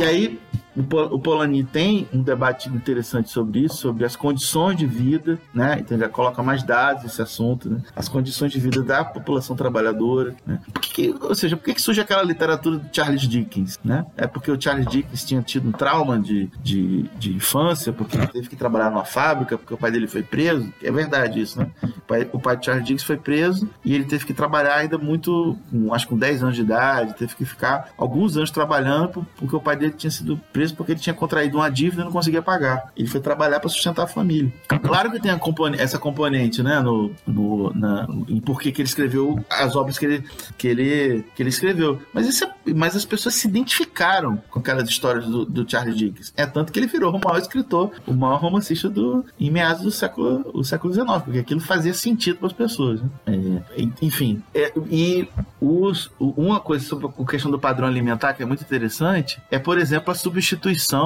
E 0.00 0.04
aí 0.04 0.40
o 0.76 1.18
Polanyi 1.18 1.64
tem 1.64 2.06
um 2.12 2.22
debate 2.22 2.68
interessante 2.68 3.30
sobre 3.30 3.60
isso, 3.60 3.76
sobre 3.76 4.04
as 4.04 4.14
condições 4.14 4.76
de 4.76 4.86
vida, 4.86 5.38
né? 5.54 5.78
Então 5.80 5.96
ele 5.96 6.06
coloca 6.08 6.42
mais 6.42 6.62
dados 6.62 7.04
nesse 7.04 7.22
assunto, 7.22 7.70
né? 7.70 7.80
As 7.94 8.08
condições 8.08 8.52
de 8.52 8.60
vida 8.60 8.82
da 8.82 9.04
população 9.04 9.56
trabalhadora, 9.56 10.34
né? 10.46 10.60
Que, 10.80 11.14
ou 11.20 11.34
seja, 11.34 11.56
por 11.56 11.64
que, 11.64 11.74
que 11.74 11.80
surge 11.80 12.00
aquela 12.00 12.22
literatura 12.22 12.78
do 12.78 12.94
Charles 12.94 13.22
Dickens, 13.22 13.78
né? 13.82 14.04
É 14.16 14.26
porque 14.26 14.50
o 14.50 14.60
Charles 14.60 14.86
Dickens 14.86 15.24
tinha 15.24 15.42
tido 15.42 15.68
um 15.68 15.72
trauma 15.72 16.18
de, 16.18 16.50
de, 16.62 17.04
de 17.18 17.34
infância, 17.34 17.92
porque 17.92 18.16
ele 18.16 18.26
teve 18.26 18.48
que 18.48 18.56
trabalhar 18.56 18.90
numa 18.90 19.04
fábrica, 19.04 19.56
porque 19.56 19.72
o 19.72 19.78
pai 19.78 19.90
dele 19.90 20.06
foi 20.06 20.22
preso. 20.22 20.72
É 20.82 20.90
verdade 20.90 21.40
isso, 21.40 21.58
né? 21.58 21.70
O 21.82 22.00
pai, 22.02 22.28
o 22.32 22.38
pai 22.38 22.56
de 22.56 22.66
Charles 22.66 22.84
Dickens 22.84 23.02
foi 23.02 23.16
preso 23.16 23.68
e 23.84 23.94
ele 23.94 24.04
teve 24.04 24.26
que 24.26 24.34
trabalhar 24.34 24.76
ainda 24.76 24.98
muito, 24.98 25.56
acho 25.92 26.06
que 26.06 26.12
com 26.12 26.18
10 26.18 26.42
anos 26.42 26.56
de 26.56 26.62
idade, 26.62 27.14
teve 27.14 27.34
que 27.34 27.44
ficar 27.44 27.88
alguns 27.96 28.36
anos 28.36 28.50
trabalhando 28.50 29.26
porque 29.36 29.56
o 29.56 29.60
pai 29.60 29.76
dele 29.76 29.94
tinha 29.96 30.10
sido 30.10 30.40
preso 30.52 30.65
porque 30.72 30.92
ele 30.92 31.00
tinha 31.00 31.14
contraído 31.14 31.58
uma 31.58 31.68
dívida 31.70 32.02
e 32.02 32.04
não 32.04 32.12
conseguia 32.12 32.42
pagar. 32.42 32.92
Ele 32.96 33.08
foi 33.08 33.20
trabalhar 33.20 33.60
para 33.60 33.68
sustentar 33.68 34.04
a 34.04 34.06
família. 34.06 34.52
Claro 34.82 35.10
que 35.10 35.20
tem 35.20 35.30
essa 35.78 35.98
componente, 35.98 36.62
né, 36.62 36.80
no, 36.80 37.10
no 37.26 37.72
na, 37.74 38.06
em 38.28 38.40
por 38.40 38.60
que 38.60 38.68
ele 38.68 38.82
escreveu 38.82 39.44
as 39.50 39.76
obras 39.76 39.98
que 39.98 40.04
ele, 40.06 40.24
que 40.56 40.68
ele, 40.68 41.24
que 41.34 41.42
ele 41.42 41.50
escreveu. 41.50 42.00
Mas, 42.12 42.26
isso 42.26 42.44
é, 42.44 42.52
mas 42.74 42.96
as 42.96 43.04
pessoas 43.04 43.34
se 43.34 43.48
identificaram 43.48 44.42
com 44.50 44.58
aquelas 44.58 44.88
histórias 44.88 45.26
do, 45.26 45.44
do 45.44 45.68
Charles 45.68 45.96
Dickens. 45.96 46.32
É 46.36 46.46
tanto 46.46 46.72
que 46.72 46.78
ele 46.78 46.86
virou 46.86 47.14
o 47.14 47.20
maior 47.22 47.38
escritor, 47.38 47.90
o 48.06 48.14
maior 48.14 48.40
romancista 48.40 48.88
do, 48.88 49.24
em 49.38 49.50
meados 49.50 49.82
do 49.82 49.90
século, 49.90 50.50
o 50.52 50.64
século 50.64 50.92
XIX, 50.92 51.22
porque 51.24 51.38
aquilo 51.38 51.60
fazia 51.60 51.94
sentido 51.94 52.38
para 52.38 52.46
as 52.46 52.52
pessoas. 52.52 53.00
Né? 53.02 53.62
É, 53.76 53.82
enfim, 54.02 54.42
é, 54.54 54.72
e 54.90 55.28
os, 55.60 56.10
uma 56.18 56.60
coisa 56.60 56.84
sobre 56.84 57.06
a 57.06 57.24
questão 57.24 57.50
do 57.50 57.58
padrão 57.58 57.86
alimentar 57.88 58.34
que 58.34 58.42
é 58.42 58.46
muito 58.46 58.62
interessante 58.62 59.40
é, 59.50 59.58
por 59.58 59.78
exemplo, 59.78 60.10
a 60.10 60.14
substituição 60.14 60.55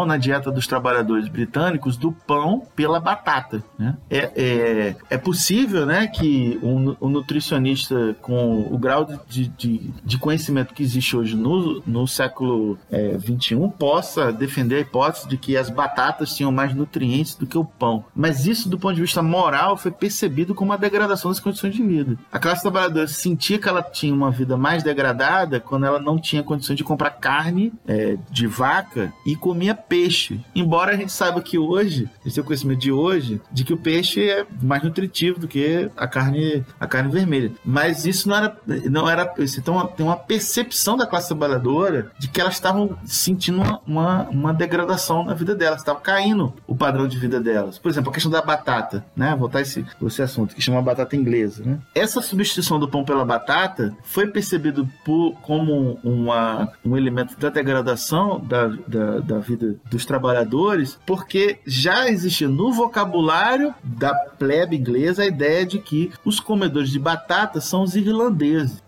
na 0.07 0.17
dieta 0.17 0.51
dos 0.51 0.67
trabalhadores 0.67 1.29
britânicos 1.29 1.97
do 1.97 2.13
pão 2.13 2.67
pela 2.75 3.01
batata. 3.01 3.63
Né? 3.79 3.97
É, 4.09 4.31
é, 4.37 4.97
é 5.11 5.19
possível 5.19 5.87
né, 5.87 6.07
que 6.07 6.59
um, 6.63 6.97
um 7.01 7.09
nutricionista 7.09 8.15
com 8.21 8.69
o 8.71 8.79
grau 8.79 9.07
de, 9.29 9.49
de, 9.49 9.91
de, 10.05 10.19
conhecimento 10.19 10.75
que 10.75 10.83
existe 10.83 11.17
hoje 11.17 11.37
no, 11.37 11.83
no 11.87 12.07
século 12.07 12.79
é, 12.91 13.17
21 13.17 13.71
possa 13.71 14.33
defender 14.33 14.77
a 14.77 14.81
hipótese 14.81 15.29
de 15.29 15.37
que 15.37 15.57
as 15.57 15.71
batatas 15.71 16.35
tinham 16.35 16.53
mais 16.53 16.75
nutrientes 16.75 17.35
do 17.35 17.47
que 17.47 17.57
o 17.57 17.65
pão. 17.65 18.05
Mas 18.15 18.47
isso, 18.47 18.69
do 18.69 18.79
ponto 18.79 18.95
de 18.95 19.01
vista 19.01 19.23
moral, 19.23 19.77
foi 19.77 19.91
percebido 19.91 20.55
como 20.55 20.71
uma 20.71 20.79
degradação 20.79 21.31
das 21.31 21.41
condições 21.41 21.75
de 21.75 21.83
vida. 21.83 22.17
A 22.31 22.39
classe 22.39 22.63
trabalhadora 22.63 23.09
sentia 23.09 23.59
que 23.59 23.69
ela 23.69 23.83
tinha 23.83 24.15
uma 24.15 24.31
vida 24.31 24.57
mais 24.57 24.83
degradada 24.83 25.61
quando 25.61 25.87
ela 25.87 25.99
não 25.99 26.19
tinha 26.19 26.43
condições 26.43 26.77
de 26.77 26.85
comprar 26.85 27.11
carne 27.11 27.73
é, 27.87 28.17
de 28.31 28.47
vaca 28.47 29.13
e 29.27 29.37
comia 29.41 29.75
peixe. 29.75 30.41
Embora 30.55 30.93
a 30.93 30.97
gente 30.97 31.11
saiba 31.11 31.41
que 31.41 31.59
hoje, 31.59 32.09
esse 32.25 32.39
é 32.39 32.43
o 32.43 32.45
conhecimento 32.45 32.81
de 32.81 32.93
hoje, 32.93 33.41
de 33.51 33.65
que 33.65 33.73
o 33.73 33.77
peixe 33.77 34.29
é 34.29 34.47
mais 34.63 34.83
nutritivo 34.83 35.41
do 35.41 35.49
que 35.49 35.91
a 35.97 36.07
carne, 36.07 36.65
a 36.79 36.87
carne 36.87 37.11
vermelha. 37.11 37.51
Mas 37.65 38.05
isso 38.05 38.29
não 38.29 38.37
era, 38.37 38.57
não 38.91 39.09
era, 39.09 39.35
então 39.59 39.87
tem 39.87 40.07
uma 40.07 40.17
percepção 40.17 40.97
da 40.97 41.07
classe 41.07 41.29
trabalhadora 41.29 42.13
de 42.19 42.29
que 42.29 42.41
elas 42.41 42.55
estavam 42.55 42.97
sentindo 43.05 43.61
uma, 43.61 43.81
uma, 43.87 44.23
uma 44.29 44.55
degradação 44.55 45.25
na 45.25 45.35
vida 45.35 45.55
delas, 45.55 45.81
estava 45.81 46.01
caindo 46.01 46.53
o 46.67 46.77
padrão 46.77 47.09
de 47.09 47.19
vida 47.19 47.41
delas. 47.41 47.79
Por 47.79 47.91
exemplo, 47.91 48.11
a 48.11 48.13
questão 48.13 48.31
da 48.31 48.43
batata, 48.43 49.05
né? 49.17 49.35
Voltar 49.37 49.63
esse, 49.63 49.85
esse 50.03 50.23
assunto 50.23 50.55
que 50.55 50.61
chama 50.61 50.83
batata 50.83 51.17
inglesa, 51.17 51.65
né? 51.65 51.79
Essa 51.95 52.21
substituição 52.21 52.79
do 52.79 52.89
pão 52.89 53.05
pela 53.05 53.25
batata 53.25 53.97
foi 54.03 54.27
percebido 54.27 54.89
por, 55.05 55.33
como 55.43 55.99
uma, 56.03 56.73
um 56.85 56.97
elemento 56.97 57.39
da 57.39 57.49
degradação 57.49 58.41
da, 58.41 58.69
da, 58.87 59.20
da 59.23 59.39
vida 59.39 59.77
dos 59.91 60.05
trabalhadores, 60.05 60.99
porque 61.07 61.59
já 61.67 62.09
existia 62.09 62.49
no 62.49 62.73
vocabulário 62.73 63.75
da 63.83 64.15
plebe 64.15 64.77
inglesa 64.77 65.23
a 65.23 65.27
ideia 65.27 65.65
de 65.67 65.79
que 65.79 66.11
os 66.25 66.41
comedores 66.41 66.91
de 66.91 66.99
batata 66.99 67.61
são 67.61 67.83
os 67.83 67.95
irlandeses. 67.95 68.83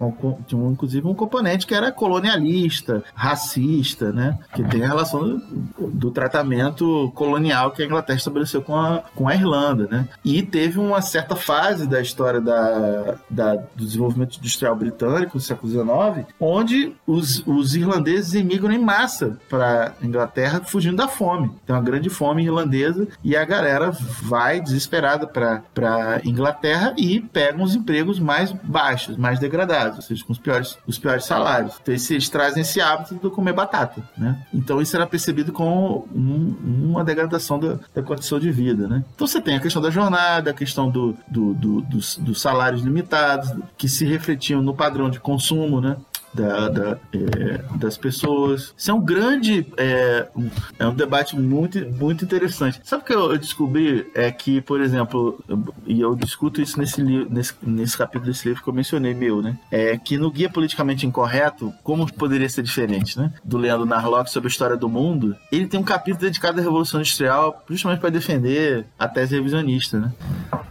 Tinha 0.47 0.69
inclusive 0.69 1.07
um 1.07 1.15
componente 1.15 1.67
que 1.67 1.75
era 1.75 1.93
colonialista, 1.93 3.05
racista, 3.15 4.13
né? 4.13 4.39
Que 4.55 4.63
tem 4.65 4.83
a 4.83 4.87
relação 4.87 5.29
do, 5.29 5.87
do 5.89 6.11
tratamento 6.11 7.11
colonial 7.15 7.71
que 7.71 7.83
a 7.83 7.87
Inglaterra 7.87 8.19
estabeleceu 8.19 8.63
com 8.63 8.77
a, 8.77 9.03
com 9.15 9.29
a 9.29 9.35
Irlanda, 9.35 9.87
né? 9.91 10.09
E 10.25 10.43
teve 10.43 10.79
uma 10.79 11.01
certa 11.03 11.37
fase 11.37 11.87
da 11.87 12.01
história 12.01 12.41
da, 12.41 13.17
da 13.29 13.57
do 13.57 13.85
desenvolvimento 13.85 14.39
industrial 14.39 14.75
britânico, 14.75 15.37
no 15.37 15.41
século 15.41 15.71
XIX, 15.71 16.27
onde 16.41 16.95
os, 17.07 17.43
os 17.47 17.75
irlandeses 17.75 18.35
emigram 18.35 18.73
em 18.73 18.79
massa 18.79 19.39
para 19.49 19.95
Inglaterra 20.03 20.22
fugindo 20.65 20.97
da 20.97 21.09
fome. 21.09 21.51
Tem 21.67 21.75
uma 21.75 21.83
grande 21.83 22.09
fome 22.11 22.45
irlandesa 22.45 23.09
e 23.23 23.37
a 23.37 23.45
galera 23.45 23.91
vai 23.91 24.61
desesperada 24.61 25.27
para 25.27 26.21
Inglaterra 26.25 26.95
e 26.97 27.21
pega 27.21 27.63
os 27.63 27.75
empregos 27.75 28.19
mais 28.19 28.53
baixos, 28.53 29.17
mais 29.17 29.39
degradados, 29.39 29.97
ou 29.97 30.03
seja, 30.03 30.25
com 30.25 30.33
os 30.33 30.39
piores, 30.39 30.79
os 30.87 30.99
piores 30.99 31.25
salários. 31.25 31.79
Então 31.81 31.95
eles 31.95 32.29
trazem 32.29 32.63
esse 32.63 32.81
hábito 32.81 33.15
de 33.15 33.31
comer 33.31 33.53
batata, 33.53 34.03
né? 34.17 34.39
Então 34.53 34.81
isso 34.81 34.97
era 34.97 35.07
percebido 35.07 35.53
como 35.53 36.09
um, 36.15 36.91
uma 36.91 37.05
degradação 37.05 37.59
da, 37.59 37.79
da, 37.95 38.03
condição 38.03 38.39
de 38.39 38.51
vida, 38.51 38.89
né? 38.89 39.05
Então 39.15 39.27
você 39.27 39.41
tem 39.41 39.57
a 39.57 39.61
questão 39.61 39.81
da 39.81 39.91
jornada, 39.91 40.51
a 40.51 40.55
questão 40.55 40.91
do, 40.91 41.17
do, 41.29 41.55
do, 41.55 41.81
dos, 41.83 42.17
dos 42.17 42.41
salários 42.41 42.83
limitados, 42.83 43.53
que 43.77 43.89
se 43.89 44.05
refletiam 44.05 44.63
no 44.63 44.75
padrão 44.75 45.11
de 45.11 45.21
consumo, 45.21 45.81
né? 45.81 45.97
Da, 46.35 46.69
da 46.69 46.99
é, 47.13 47.77
das 47.77 47.97
pessoas. 47.97 48.75
Isso 48.77 48.91
é 48.91 48.95
um 48.95 49.01
grande. 49.01 49.67
É 49.77 50.29
é 50.79 50.87
um 50.87 50.95
debate 50.95 51.39
muito, 51.39 51.79
muito 51.93 52.25
interessante. 52.25 52.81
Sabe 52.85 53.03
o 53.03 53.07
que 53.07 53.15
eu, 53.15 53.39
descobri? 53.39 54.11
É 54.15 54.31
que, 54.31 54.61
por 54.61 54.81
exemplo, 54.81 55.43
e 55.87 56.01
eu 56.01 56.15
discuto 56.15 56.61
isso 56.61 56.79
nesse, 56.79 57.03
nesse, 57.03 57.55
nesse 57.63 57.97
capítulo 57.97 58.31
desse 58.31 58.49
livro 58.49 58.63
que 58.63 58.69
eu 58.69 58.75
mencionei, 58.75 59.15
meu, 59.15 59.43
né? 59.43 59.59
É 59.71 59.97
que 59.97 60.17
no 60.17 60.31
Guia 60.31 60.49
Politicamente 60.49 61.07
Incorreto, 61.07 61.73
como 61.83 62.11
poderia 62.13 62.49
ser 62.49 62.63
diferente, 62.63 63.19
né? 63.19 63.33
Do 63.45 63.59
Leandro 63.59 63.87
Narlock 63.87 64.31
sobre 64.31 64.49
a 64.49 64.51
história 64.51 64.77
do 64.77 64.89
mundo, 64.89 65.37
ele 65.51 65.67
tem 65.67 65.79
um 65.79 65.85
capítulo 65.85 66.23
dedicado 66.23 66.59
à 66.59 66.63
Revolução 66.63 67.01
Industrial, 67.01 67.63
justamente 67.69 68.01
para 68.01 68.11
defender 68.11 68.87
a 68.99 69.09
tese 69.09 69.35
revisionista, 69.35 69.99
né? 69.99 70.13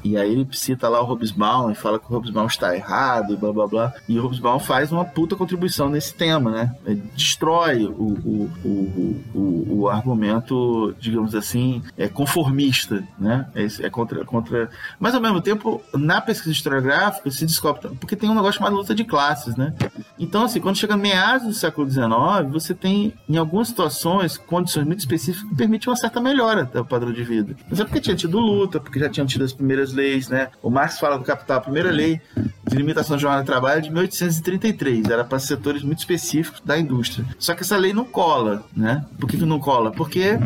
E 0.03 0.17
aí 0.17 0.31
ele 0.31 0.47
cita 0.51 0.89
lá 0.89 1.01
o 1.01 1.05
Hobsbawm 1.05 1.71
e 1.71 1.75
fala 1.75 1.99
que 1.99 2.11
o 2.11 2.15
Hobsbawm 2.15 2.47
está 2.47 2.75
errado, 2.75 3.38
blá 3.38 3.51
blá 3.53 3.67
blá. 3.67 3.93
E 4.07 4.19
o 4.19 4.25
Hobsbawm 4.25 4.59
faz 4.59 4.91
uma 4.91 5.05
puta 5.05 5.35
contribuição 5.52 5.90
nesse 5.90 6.14
tema, 6.14 6.52
né? 6.52 6.76
Ele 6.86 7.03
destrói 7.15 7.86
o, 7.86 7.90
o, 7.91 8.52
o, 8.64 9.23
o, 9.34 9.80
o 9.82 9.90
argumento, 9.90 10.95
digamos 10.99 11.36
assim, 11.36 11.84
é 11.98 12.07
conformista, 12.07 13.03
né? 13.19 13.48
É, 13.53 13.68
é, 13.86 13.90
contra, 13.90 14.23
contra. 14.23 14.69
Mas 14.99 15.14
ao 15.14 15.22
mesmo 15.22 15.41
tempo, 15.41 15.82
na 15.94 16.22
pesquisa 16.22 16.52
historiográfica 16.52 17.30
se 17.30 17.45
descobre. 17.45 17.90
Porque 17.99 18.15
tem 18.15 18.30
um 18.30 18.36
negócio 18.36 18.60
chamado 18.60 18.76
luta 18.76 18.95
de 18.95 19.03
classes, 19.03 19.56
né? 19.56 19.73
Então, 20.18 20.45
assim, 20.45 20.61
quando 20.61 20.78
chega 20.78 20.95
meados 20.95 21.48
do 21.48 21.53
século 21.53 21.90
XIX, 21.90 22.07
você 22.52 22.73
tem, 22.73 23.14
em 23.28 23.38
algumas 23.38 23.68
situações, 23.68 24.38
condições 24.38 24.86
muito 24.86 24.99
específicas 24.99 25.48
que 25.49 25.56
permitem 25.56 25.90
uma 25.90 25.98
certa 25.98 26.22
melhora 26.22 26.65
do 26.65 26.86
padrão 26.86 27.11
de 27.11 27.23
vida. 27.23 27.56
Mas 27.69 27.80
é 27.80 27.84
porque 27.84 27.99
tinha 27.99 28.15
tido 28.15 28.40
luta, 28.40 28.80
porque 28.80 28.99
já 28.99 29.10
tinham 29.10 29.28
tido 29.28 29.44
as 29.44 29.53
primeiras 29.53 29.91
leis, 29.94 30.30
né? 30.30 30.49
O 30.61 30.69
Marx 30.69 30.99
fala 30.99 31.18
do 31.18 31.26
Capital, 31.26 31.57
a 31.57 31.61
primeira 31.61 31.91
lei 31.91 32.22
de 32.67 32.75
limitação 32.75 33.15
de 33.15 33.21
jornada 33.21 33.43
de 33.43 33.47
trabalho 33.47 33.81
de 33.81 33.89
1833, 33.89 35.09
era 35.09 35.23
para 35.23 35.39
setores 35.39 35.83
muito 35.83 35.99
específicos 35.99 36.61
da 36.63 36.77
indústria. 36.77 37.25
Só 37.39 37.55
que 37.55 37.63
essa 37.63 37.77
lei 37.77 37.93
não 37.93 38.05
cola, 38.05 38.63
né? 38.75 39.05
Por 39.19 39.29
que, 39.29 39.38
que 39.38 39.45
não 39.45 39.59
cola? 39.59 39.91
Porque 39.91 40.39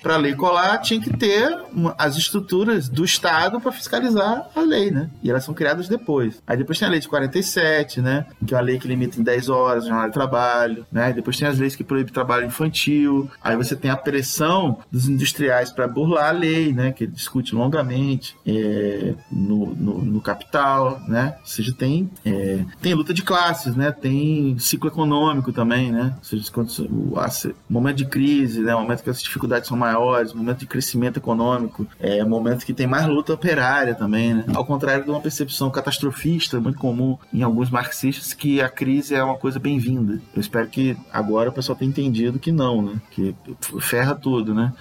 para 0.00 0.14
a 0.14 0.18
lei 0.18 0.34
colar 0.34 0.78
tinha 0.78 1.00
que 1.00 1.16
ter 1.16 1.58
as 1.98 2.16
estruturas 2.16 2.88
do 2.88 3.04
Estado 3.04 3.60
para 3.60 3.72
fiscalizar 3.72 4.48
a 4.54 4.60
lei, 4.60 4.90
né? 4.90 5.10
E 5.22 5.30
elas 5.30 5.44
são 5.44 5.54
criadas 5.54 5.88
depois. 5.88 6.42
Aí 6.46 6.56
depois 6.56 6.78
tem 6.78 6.86
a 6.86 6.90
lei 6.90 7.00
de 7.00 7.08
47, 7.08 8.00
né? 8.00 8.26
Que 8.46 8.54
é 8.54 8.56
uma 8.56 8.62
lei 8.62 8.78
que 8.78 8.86
limita 8.86 9.20
em 9.20 9.22
10 9.22 9.48
horas 9.48 9.84
a 9.84 9.88
jornada 9.88 10.08
de 10.08 10.14
trabalho, 10.14 10.86
né? 10.90 11.12
Depois 11.12 11.38
tem 11.38 11.48
as 11.48 11.58
leis 11.58 11.74
que 11.74 11.84
proíbem 11.84 12.12
trabalho 12.12 12.46
infantil. 12.46 13.30
Aí 13.42 13.56
você 13.56 13.74
tem 13.74 13.90
a 13.90 13.96
pressão 13.96 14.78
dos 14.90 15.08
industriais 15.08 15.70
para 15.70 15.88
burlar 15.88 16.28
a 16.28 16.32
lei, 16.32 16.72
né? 16.72 16.92
Que 16.92 17.04
ele 17.04 17.12
discute 17.12 17.54
longamente 17.54 18.36
é, 18.46 19.14
no, 19.30 19.74
no, 19.74 20.04
no, 20.04 20.20
capital, 20.20 21.00
né? 21.08 21.34
Ou 21.40 21.46
seja, 21.46 21.72
tem, 21.72 22.10
é, 22.24 22.64
tem 22.80 22.94
luta 22.94 23.12
de 23.12 23.22
classes, 23.22 23.74
né? 23.74 23.90
Tem 23.90 24.56
ciclo 24.58 24.88
econômico 24.88 25.52
também, 25.52 25.90
né? 25.90 26.14
Ou 26.18 26.24
seja, 26.24 26.44
o, 26.56 27.14
o 27.18 27.72
momento 27.72 27.96
de 27.96 28.06
crise, 28.06 28.60
né? 28.60 28.74
O 28.74 28.82
momento 28.82 29.02
que 29.02 29.10
as 29.10 29.22
dificuldades 29.22 29.68
são 29.72 29.78
maiores, 29.78 30.34
momento 30.34 30.58
de 30.58 30.66
crescimento 30.66 31.16
econômico, 31.16 31.86
é 31.98 32.22
momento 32.22 32.66
que 32.66 32.74
tem 32.74 32.86
mais 32.86 33.06
luta 33.06 33.32
operária 33.32 33.94
também, 33.94 34.34
né? 34.34 34.44
Ao 34.54 34.64
contrário 34.64 35.04
de 35.04 35.10
uma 35.10 35.20
percepção 35.20 35.70
catastrofista 35.70 36.60
muito 36.60 36.78
comum 36.78 37.16
em 37.32 37.42
alguns 37.42 37.70
marxistas 37.70 38.34
que 38.34 38.60
a 38.60 38.68
crise 38.68 39.14
é 39.14 39.24
uma 39.24 39.36
coisa 39.36 39.58
bem-vinda. 39.58 40.20
Eu 40.34 40.40
espero 40.40 40.68
que 40.68 40.96
agora 41.10 41.48
o 41.48 41.52
pessoal 41.52 41.76
tenha 41.76 41.88
entendido 41.88 42.38
que 42.38 42.52
não, 42.52 42.82
né? 42.82 43.00
Que 43.10 43.34
ferra 43.80 44.14
tudo, 44.14 44.54
né? 44.54 44.72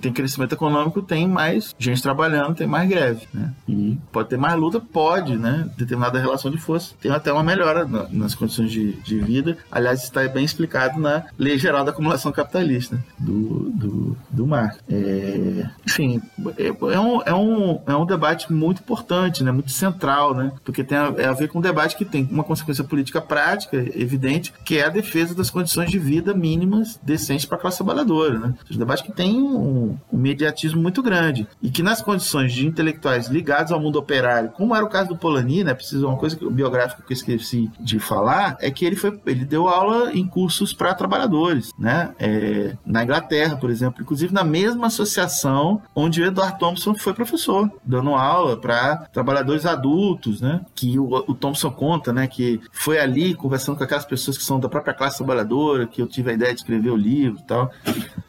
Tem 0.00 0.12
crescimento 0.12 0.54
econômico, 0.54 1.02
tem 1.02 1.28
mais 1.28 1.74
gente 1.78 2.02
trabalhando, 2.02 2.54
tem 2.54 2.66
mais 2.66 2.88
greve, 2.88 3.28
né? 3.34 3.52
E 3.68 3.98
pode 4.10 4.30
ter 4.30 4.38
mais 4.38 4.58
luta, 4.58 4.80
pode, 4.80 5.36
né? 5.36 5.68
Determinada 5.76 6.18
relação 6.18 6.50
de 6.50 6.58
força. 6.58 6.94
Tem 7.00 7.10
até 7.10 7.30
uma 7.32 7.42
melhora 7.42 7.86
nas 8.10 8.34
condições 8.34 8.70
de, 8.70 8.92
de 8.92 9.18
vida. 9.18 9.58
Aliás, 9.70 10.02
está 10.02 10.26
bem 10.28 10.44
explicado 10.44 10.98
na 10.98 11.24
Lei 11.38 11.58
Geral 11.58 11.84
da 11.84 11.90
Acumulação 11.90 12.32
Capitalista 12.32 13.02
do, 13.18 13.70
do, 13.70 14.16
do 14.38 14.46
Marx. 14.46 14.78
É, 14.88 15.68
enfim, 15.86 16.22
é, 16.56 16.68
é, 16.68 17.00
um, 17.00 17.22
é, 17.22 17.34
um, 17.34 17.80
é 17.86 17.96
um 17.96 18.06
debate 18.06 18.50
muito 18.52 18.80
importante, 18.80 19.42
né? 19.42 19.50
Muito 19.50 19.72
central, 19.72 20.34
né? 20.34 20.52
Porque 20.64 20.84
tem 20.84 20.96
a, 20.96 21.12
é 21.18 21.26
a 21.26 21.32
ver 21.32 21.48
com 21.48 21.58
um 21.58 21.62
debate 21.62 21.96
que 21.96 22.04
tem 22.04 22.26
uma 22.30 22.44
consequência 22.44 22.84
política 22.84 23.20
prática, 23.20 23.76
evidente, 23.76 24.52
que 24.64 24.78
é 24.78 24.84
a 24.84 24.88
defesa 24.88 25.34
das 25.34 25.50
condições 25.50 25.90
de 25.90 25.98
vida 25.98 26.32
mínimas 26.32 26.98
decentes 27.02 27.44
para 27.44 27.58
a 27.58 27.60
classe 27.60 27.78
trabalhadora, 27.78 28.38
né? 28.38 28.54
Um 28.70 28.78
debate 28.78 29.02
que 29.02 29.12
tem 29.12 29.40
um, 29.40 29.96
um 30.12 30.16
mediatismo 30.16 30.80
muito 30.80 31.02
grande 31.02 31.46
e 31.60 31.70
que 31.70 31.82
nas 31.82 32.00
condições 32.00 32.52
de 32.52 32.66
intelectuais 32.66 33.26
ligados 33.26 33.72
ao 33.72 33.80
mundo 33.80 33.98
operário, 33.98 34.50
como 34.50 34.74
era 34.74 34.84
o 34.84 34.88
caso 34.88 35.08
do 35.08 35.16
Polanyi, 35.16 35.64
né? 35.64 35.74
Preciso 35.74 36.06
uma 36.06 36.16
coisa 36.16 36.38
biográfica 36.50 37.02
que 37.02 37.12
eu 37.12 37.16
esqueci 37.16 37.70
de 37.80 37.98
falar 37.98 38.56
é 38.60 38.70
que 38.70 38.84
ele 38.84 38.94
foi, 38.94 39.18
ele 39.26 39.44
deu 39.44 39.68
aula 39.68 40.12
em 40.12 40.26
cursos 40.26 40.72
para 40.72 40.94
trabalhadores, 40.94 41.72
né? 41.76 42.14
É, 42.20 42.76
na 42.86 43.02
Inglaterra, 43.02 43.56
por 43.56 43.68
exemplo, 43.68 44.00
inclusive 44.00 44.27
inclusive 44.28 44.32
na 44.32 44.44
mesma 44.44 44.86
associação 44.86 45.82
onde 45.94 46.22
o 46.22 46.26
Edward 46.26 46.58
Thompson 46.58 46.94
foi 46.94 47.14
professor, 47.14 47.70
dando 47.84 48.14
aula 48.14 48.56
para 48.56 48.96
trabalhadores 49.12 49.66
adultos, 49.66 50.40
né? 50.40 50.60
Que 50.74 50.98
o, 50.98 51.06
o 51.26 51.34
Thompson 51.34 51.70
conta, 51.70 52.12
né? 52.12 52.26
Que 52.26 52.60
foi 52.70 52.98
ali 52.98 53.34
conversando 53.34 53.76
com 53.76 53.84
aquelas 53.84 54.04
pessoas 54.04 54.36
que 54.38 54.44
são 54.44 54.60
da 54.60 54.68
própria 54.68 54.94
classe 54.94 55.16
trabalhadora, 55.16 55.86
que 55.86 56.00
eu 56.00 56.06
tive 56.06 56.30
a 56.30 56.34
ideia 56.34 56.52
de 56.52 56.60
escrever 56.60 56.90
o 56.90 56.96
livro 56.96 57.40
e 57.40 57.44
tal. 57.44 57.70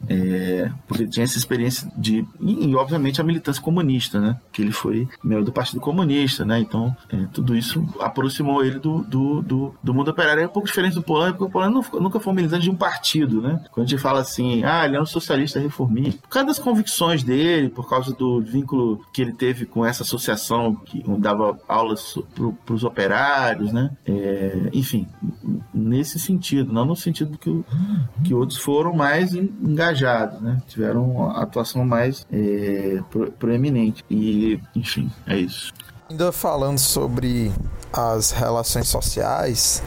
É, 0.08 0.70
porque 0.88 1.06
tinha 1.06 1.24
essa 1.24 1.38
experiência 1.38 1.88
de. 1.96 2.26
E, 2.40 2.68
e, 2.68 2.74
obviamente, 2.74 3.20
a 3.20 3.24
militância 3.24 3.62
comunista, 3.62 4.18
né? 4.20 4.36
Que 4.52 4.62
ele 4.62 4.72
foi 4.72 5.08
membro 5.22 5.44
do 5.44 5.52
Partido 5.52 5.80
Comunista, 5.80 6.44
né? 6.44 6.58
Então, 6.58 6.94
é, 7.10 7.16
tudo 7.32 7.56
isso 7.56 7.86
aproximou 8.00 8.64
ele 8.64 8.78
do, 8.78 9.04
do, 9.04 9.42
do, 9.42 9.74
do 9.82 9.94
mundo 9.94 10.10
operário. 10.10 10.42
É 10.42 10.46
um 10.46 10.50
pouco 10.50 10.66
diferente 10.66 10.94
do 10.94 11.02
Polanyi, 11.02 11.32
porque 11.32 11.44
o 11.44 11.50
Polanyi 11.50 11.80
nunca 12.00 12.18
foi 12.18 12.32
um 12.32 12.36
militante 12.36 12.64
de 12.64 12.70
um 12.70 12.74
partido, 12.74 13.40
né? 13.40 13.62
Quando 13.70 13.86
a 13.86 13.88
gente 13.88 14.00
fala 14.00 14.20
assim, 14.20 14.64
ah, 14.64 14.84
ele 14.84 14.96
é 14.96 15.00
um 15.00 15.06
socialista 15.06 15.60
reformista. 15.60 15.79
Por 15.86 16.28
causa 16.28 16.46
das 16.46 16.58
convicções 16.58 17.22
dele, 17.22 17.68
por 17.68 17.88
causa 17.88 18.12
do 18.12 18.40
vínculo 18.40 19.04
que 19.12 19.22
ele 19.22 19.32
teve 19.32 19.66
com 19.66 19.84
essa 19.84 20.02
associação 20.02 20.74
que 20.74 21.02
dava 21.18 21.58
aulas 21.68 22.18
para 22.64 22.74
os 22.74 22.84
operários, 22.84 23.72
né? 23.72 23.90
É, 24.06 24.70
enfim, 24.72 25.06
nesse 25.72 26.18
sentido, 26.18 26.72
não 26.72 26.84
no 26.84 26.96
sentido 26.96 27.38
que, 27.38 27.64
que 28.24 28.34
outros 28.34 28.58
foram 28.58 28.94
mais 28.94 29.34
engajados, 29.34 30.40
né? 30.40 30.62
Tiveram 30.66 31.10
uma 31.10 31.42
atuação 31.42 31.84
mais 31.84 32.26
é, 32.30 33.00
proeminente. 33.38 34.04
E, 34.10 34.60
enfim, 34.74 35.10
é 35.26 35.36
isso. 35.36 35.72
Ainda 36.10 36.32
falando 36.32 36.76
sobre 36.76 37.52
as 37.92 38.32
relações 38.32 38.88
sociais, 38.88 39.80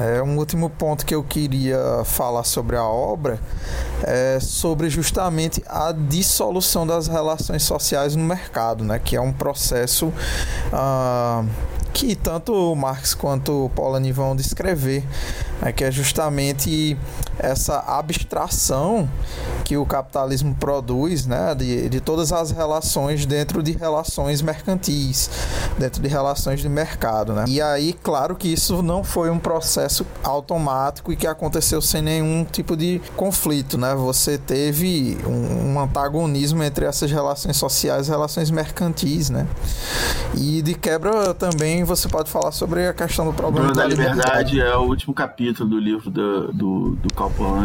é, 0.00 0.22
um 0.22 0.38
último 0.38 0.70
ponto 0.70 1.04
que 1.04 1.14
eu 1.14 1.22
queria 1.22 1.78
falar 2.06 2.44
sobre 2.44 2.74
a 2.74 2.84
obra 2.84 3.38
é 4.02 4.38
sobre 4.40 4.88
justamente 4.88 5.62
a 5.66 5.92
dissolução 5.92 6.86
das 6.86 7.06
relações 7.06 7.64
sociais 7.64 8.16
no 8.16 8.24
mercado, 8.24 8.82
né, 8.82 8.98
que 8.98 9.14
é 9.14 9.20
um 9.20 9.30
processo 9.30 10.10
ah, 10.72 11.44
que 11.92 12.16
tanto 12.16 12.74
Marx 12.74 13.12
quanto 13.12 13.70
Polanyi 13.74 14.10
vão 14.10 14.34
descrever, 14.34 15.04
né, 15.60 15.72
que 15.72 15.84
é 15.84 15.90
justamente 15.90 16.96
essa 17.38 17.78
abstração 17.86 19.08
que 19.64 19.76
o 19.76 19.84
capitalismo 19.84 20.54
produz 20.54 21.26
né, 21.26 21.54
de, 21.54 21.88
de 21.88 22.00
todas 22.00 22.32
as 22.32 22.50
relações 22.50 23.26
dentro 23.26 23.62
de 23.62 23.72
relações 23.72 24.42
mercantis, 24.42 25.30
dentro 25.78 26.02
de 26.02 26.08
relações 26.08 26.60
de 26.60 26.68
mercado. 26.68 27.32
Né? 27.32 27.44
E 27.46 27.60
aí, 27.60 27.92
claro 27.92 28.34
que 28.34 28.48
isso 28.48 28.82
não 28.82 29.04
foi 29.04 29.30
um 29.30 29.38
processo 29.38 30.06
automático 30.24 31.12
e 31.12 31.16
que 31.16 31.26
aconteceu 31.26 31.80
sem 31.80 32.02
nenhum 32.02 32.44
tipo 32.44 32.76
de 32.76 33.00
conflito. 33.16 33.78
Né? 33.78 33.94
Você 33.94 34.38
teve 34.38 35.18
um, 35.26 35.74
um 35.74 35.80
antagonismo 35.80 36.62
entre 36.62 36.86
essas 36.86 37.10
relações 37.10 37.56
sociais 37.56 38.08
e 38.08 38.10
relações 38.10 38.50
mercantis. 38.50 39.30
Né? 39.30 39.46
E 40.34 40.62
de 40.62 40.74
quebra 40.74 41.34
também 41.34 41.84
você 41.84 42.08
pode 42.08 42.30
falar 42.30 42.52
sobre 42.52 42.88
a 42.88 42.94
questão 42.94 43.26
do 43.26 43.32
problema 43.32 43.68
da, 43.68 43.82
da 43.82 43.88
liberdade. 43.88 44.54
liberdade. 44.54 44.60
É 44.60 44.76
o 44.76 44.82
último 44.82 45.14
capítulo 45.14 45.47
do 45.52 45.78
livro 45.78 46.10
do, 46.10 46.52
do, 46.52 46.90
do. 46.96 47.08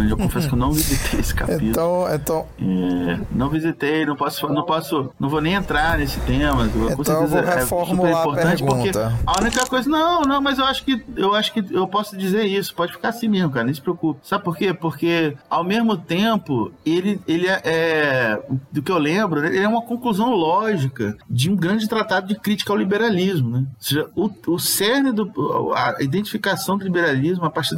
Eu 0.09 0.17
confesso 0.17 0.47
que 0.47 0.53
eu 0.53 0.59
não 0.59 0.71
visitei 0.71 1.19
esse 1.19 1.33
capítulo. 1.33 1.69
Então, 1.69 2.07
então... 2.13 2.47
É, 2.59 3.19
não 3.31 3.49
visitei, 3.49 4.05
não 4.05 4.15
posso, 4.15 4.47
não 4.49 4.63
posso, 4.63 5.11
não 5.19 5.29
vou 5.29 5.41
nem 5.41 5.53
entrar 5.53 5.97
nesse 5.97 6.19
tema. 6.21 6.65
Então 6.65 7.21
eu 7.21 7.27
vou 7.27 7.39
é 7.39 7.55
reformular 7.55 8.27
é 8.37 8.43
a 8.43 8.55
pergunta. 8.55 9.19
a 9.25 9.41
única 9.41 9.65
coisa, 9.65 9.89
não, 9.89 10.21
não, 10.21 10.41
mas 10.41 10.59
eu 10.59 10.65
acho 10.65 10.83
que 10.83 11.03
eu 11.15 11.33
acho 11.33 11.53
que 11.53 11.65
eu 11.71 11.87
posso 11.87 12.17
dizer 12.17 12.45
isso. 12.45 12.73
Pode 12.73 12.93
ficar 12.93 13.09
assim 13.09 13.27
mesmo, 13.27 13.51
cara, 13.51 13.65
nem 13.65 13.73
se 13.73 13.81
preocupe. 13.81 14.19
Sabe 14.23 14.43
por 14.43 14.57
quê? 14.57 14.73
Porque 14.73 15.35
ao 15.49 15.63
mesmo 15.63 15.97
tempo 15.97 16.71
ele, 16.85 17.19
ele 17.27 17.47
é, 17.47 17.61
é 17.63 18.43
do 18.71 18.81
que 18.81 18.91
eu 18.91 18.97
lembro, 18.97 19.45
ele 19.45 19.59
é 19.59 19.67
uma 19.67 19.81
conclusão 19.81 20.31
lógica 20.31 21.15
de 21.29 21.49
um 21.49 21.55
grande 21.55 21.87
tratado 21.87 22.27
de 22.27 22.35
crítica 22.35 22.71
ao 22.71 22.77
liberalismo, 22.77 23.49
né? 23.49 23.59
Ou 23.59 23.83
seja, 23.83 24.09
o, 24.15 24.29
o 24.47 24.59
cerne 24.59 25.11
do 25.11 25.31
a 25.73 26.01
identificação 26.01 26.77
do 26.77 26.83
liberalismo 26.83 27.45
a 27.45 27.49
partir 27.49 27.72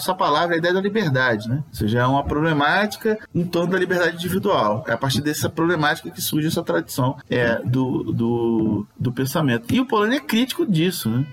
sua 0.00 0.14
palavra, 0.14 0.54
a 0.54 0.58
ideia 0.58 0.74
da 0.74 0.80
liberdade, 0.80 1.48
né? 1.48 1.62
Ou 1.68 1.74
seja, 1.74 2.00
é 2.00 2.06
uma 2.06 2.24
problemática 2.24 3.18
em 3.34 3.44
torno 3.44 3.72
da 3.72 3.78
liberdade 3.78 4.16
individual. 4.16 4.84
É 4.86 4.92
a 4.92 4.96
partir 4.96 5.20
dessa 5.20 5.48
problemática 5.48 6.10
que 6.10 6.20
surge 6.20 6.48
essa 6.48 6.62
tradição 6.62 7.16
é, 7.30 7.60
do, 7.64 8.12
do, 8.12 8.86
do 8.98 9.12
pensamento. 9.12 9.72
E 9.72 9.80
o 9.80 9.86
Polanyi 9.86 10.16
é 10.16 10.20
crítico 10.20 10.66
disso, 10.66 11.08
né? 11.08 11.26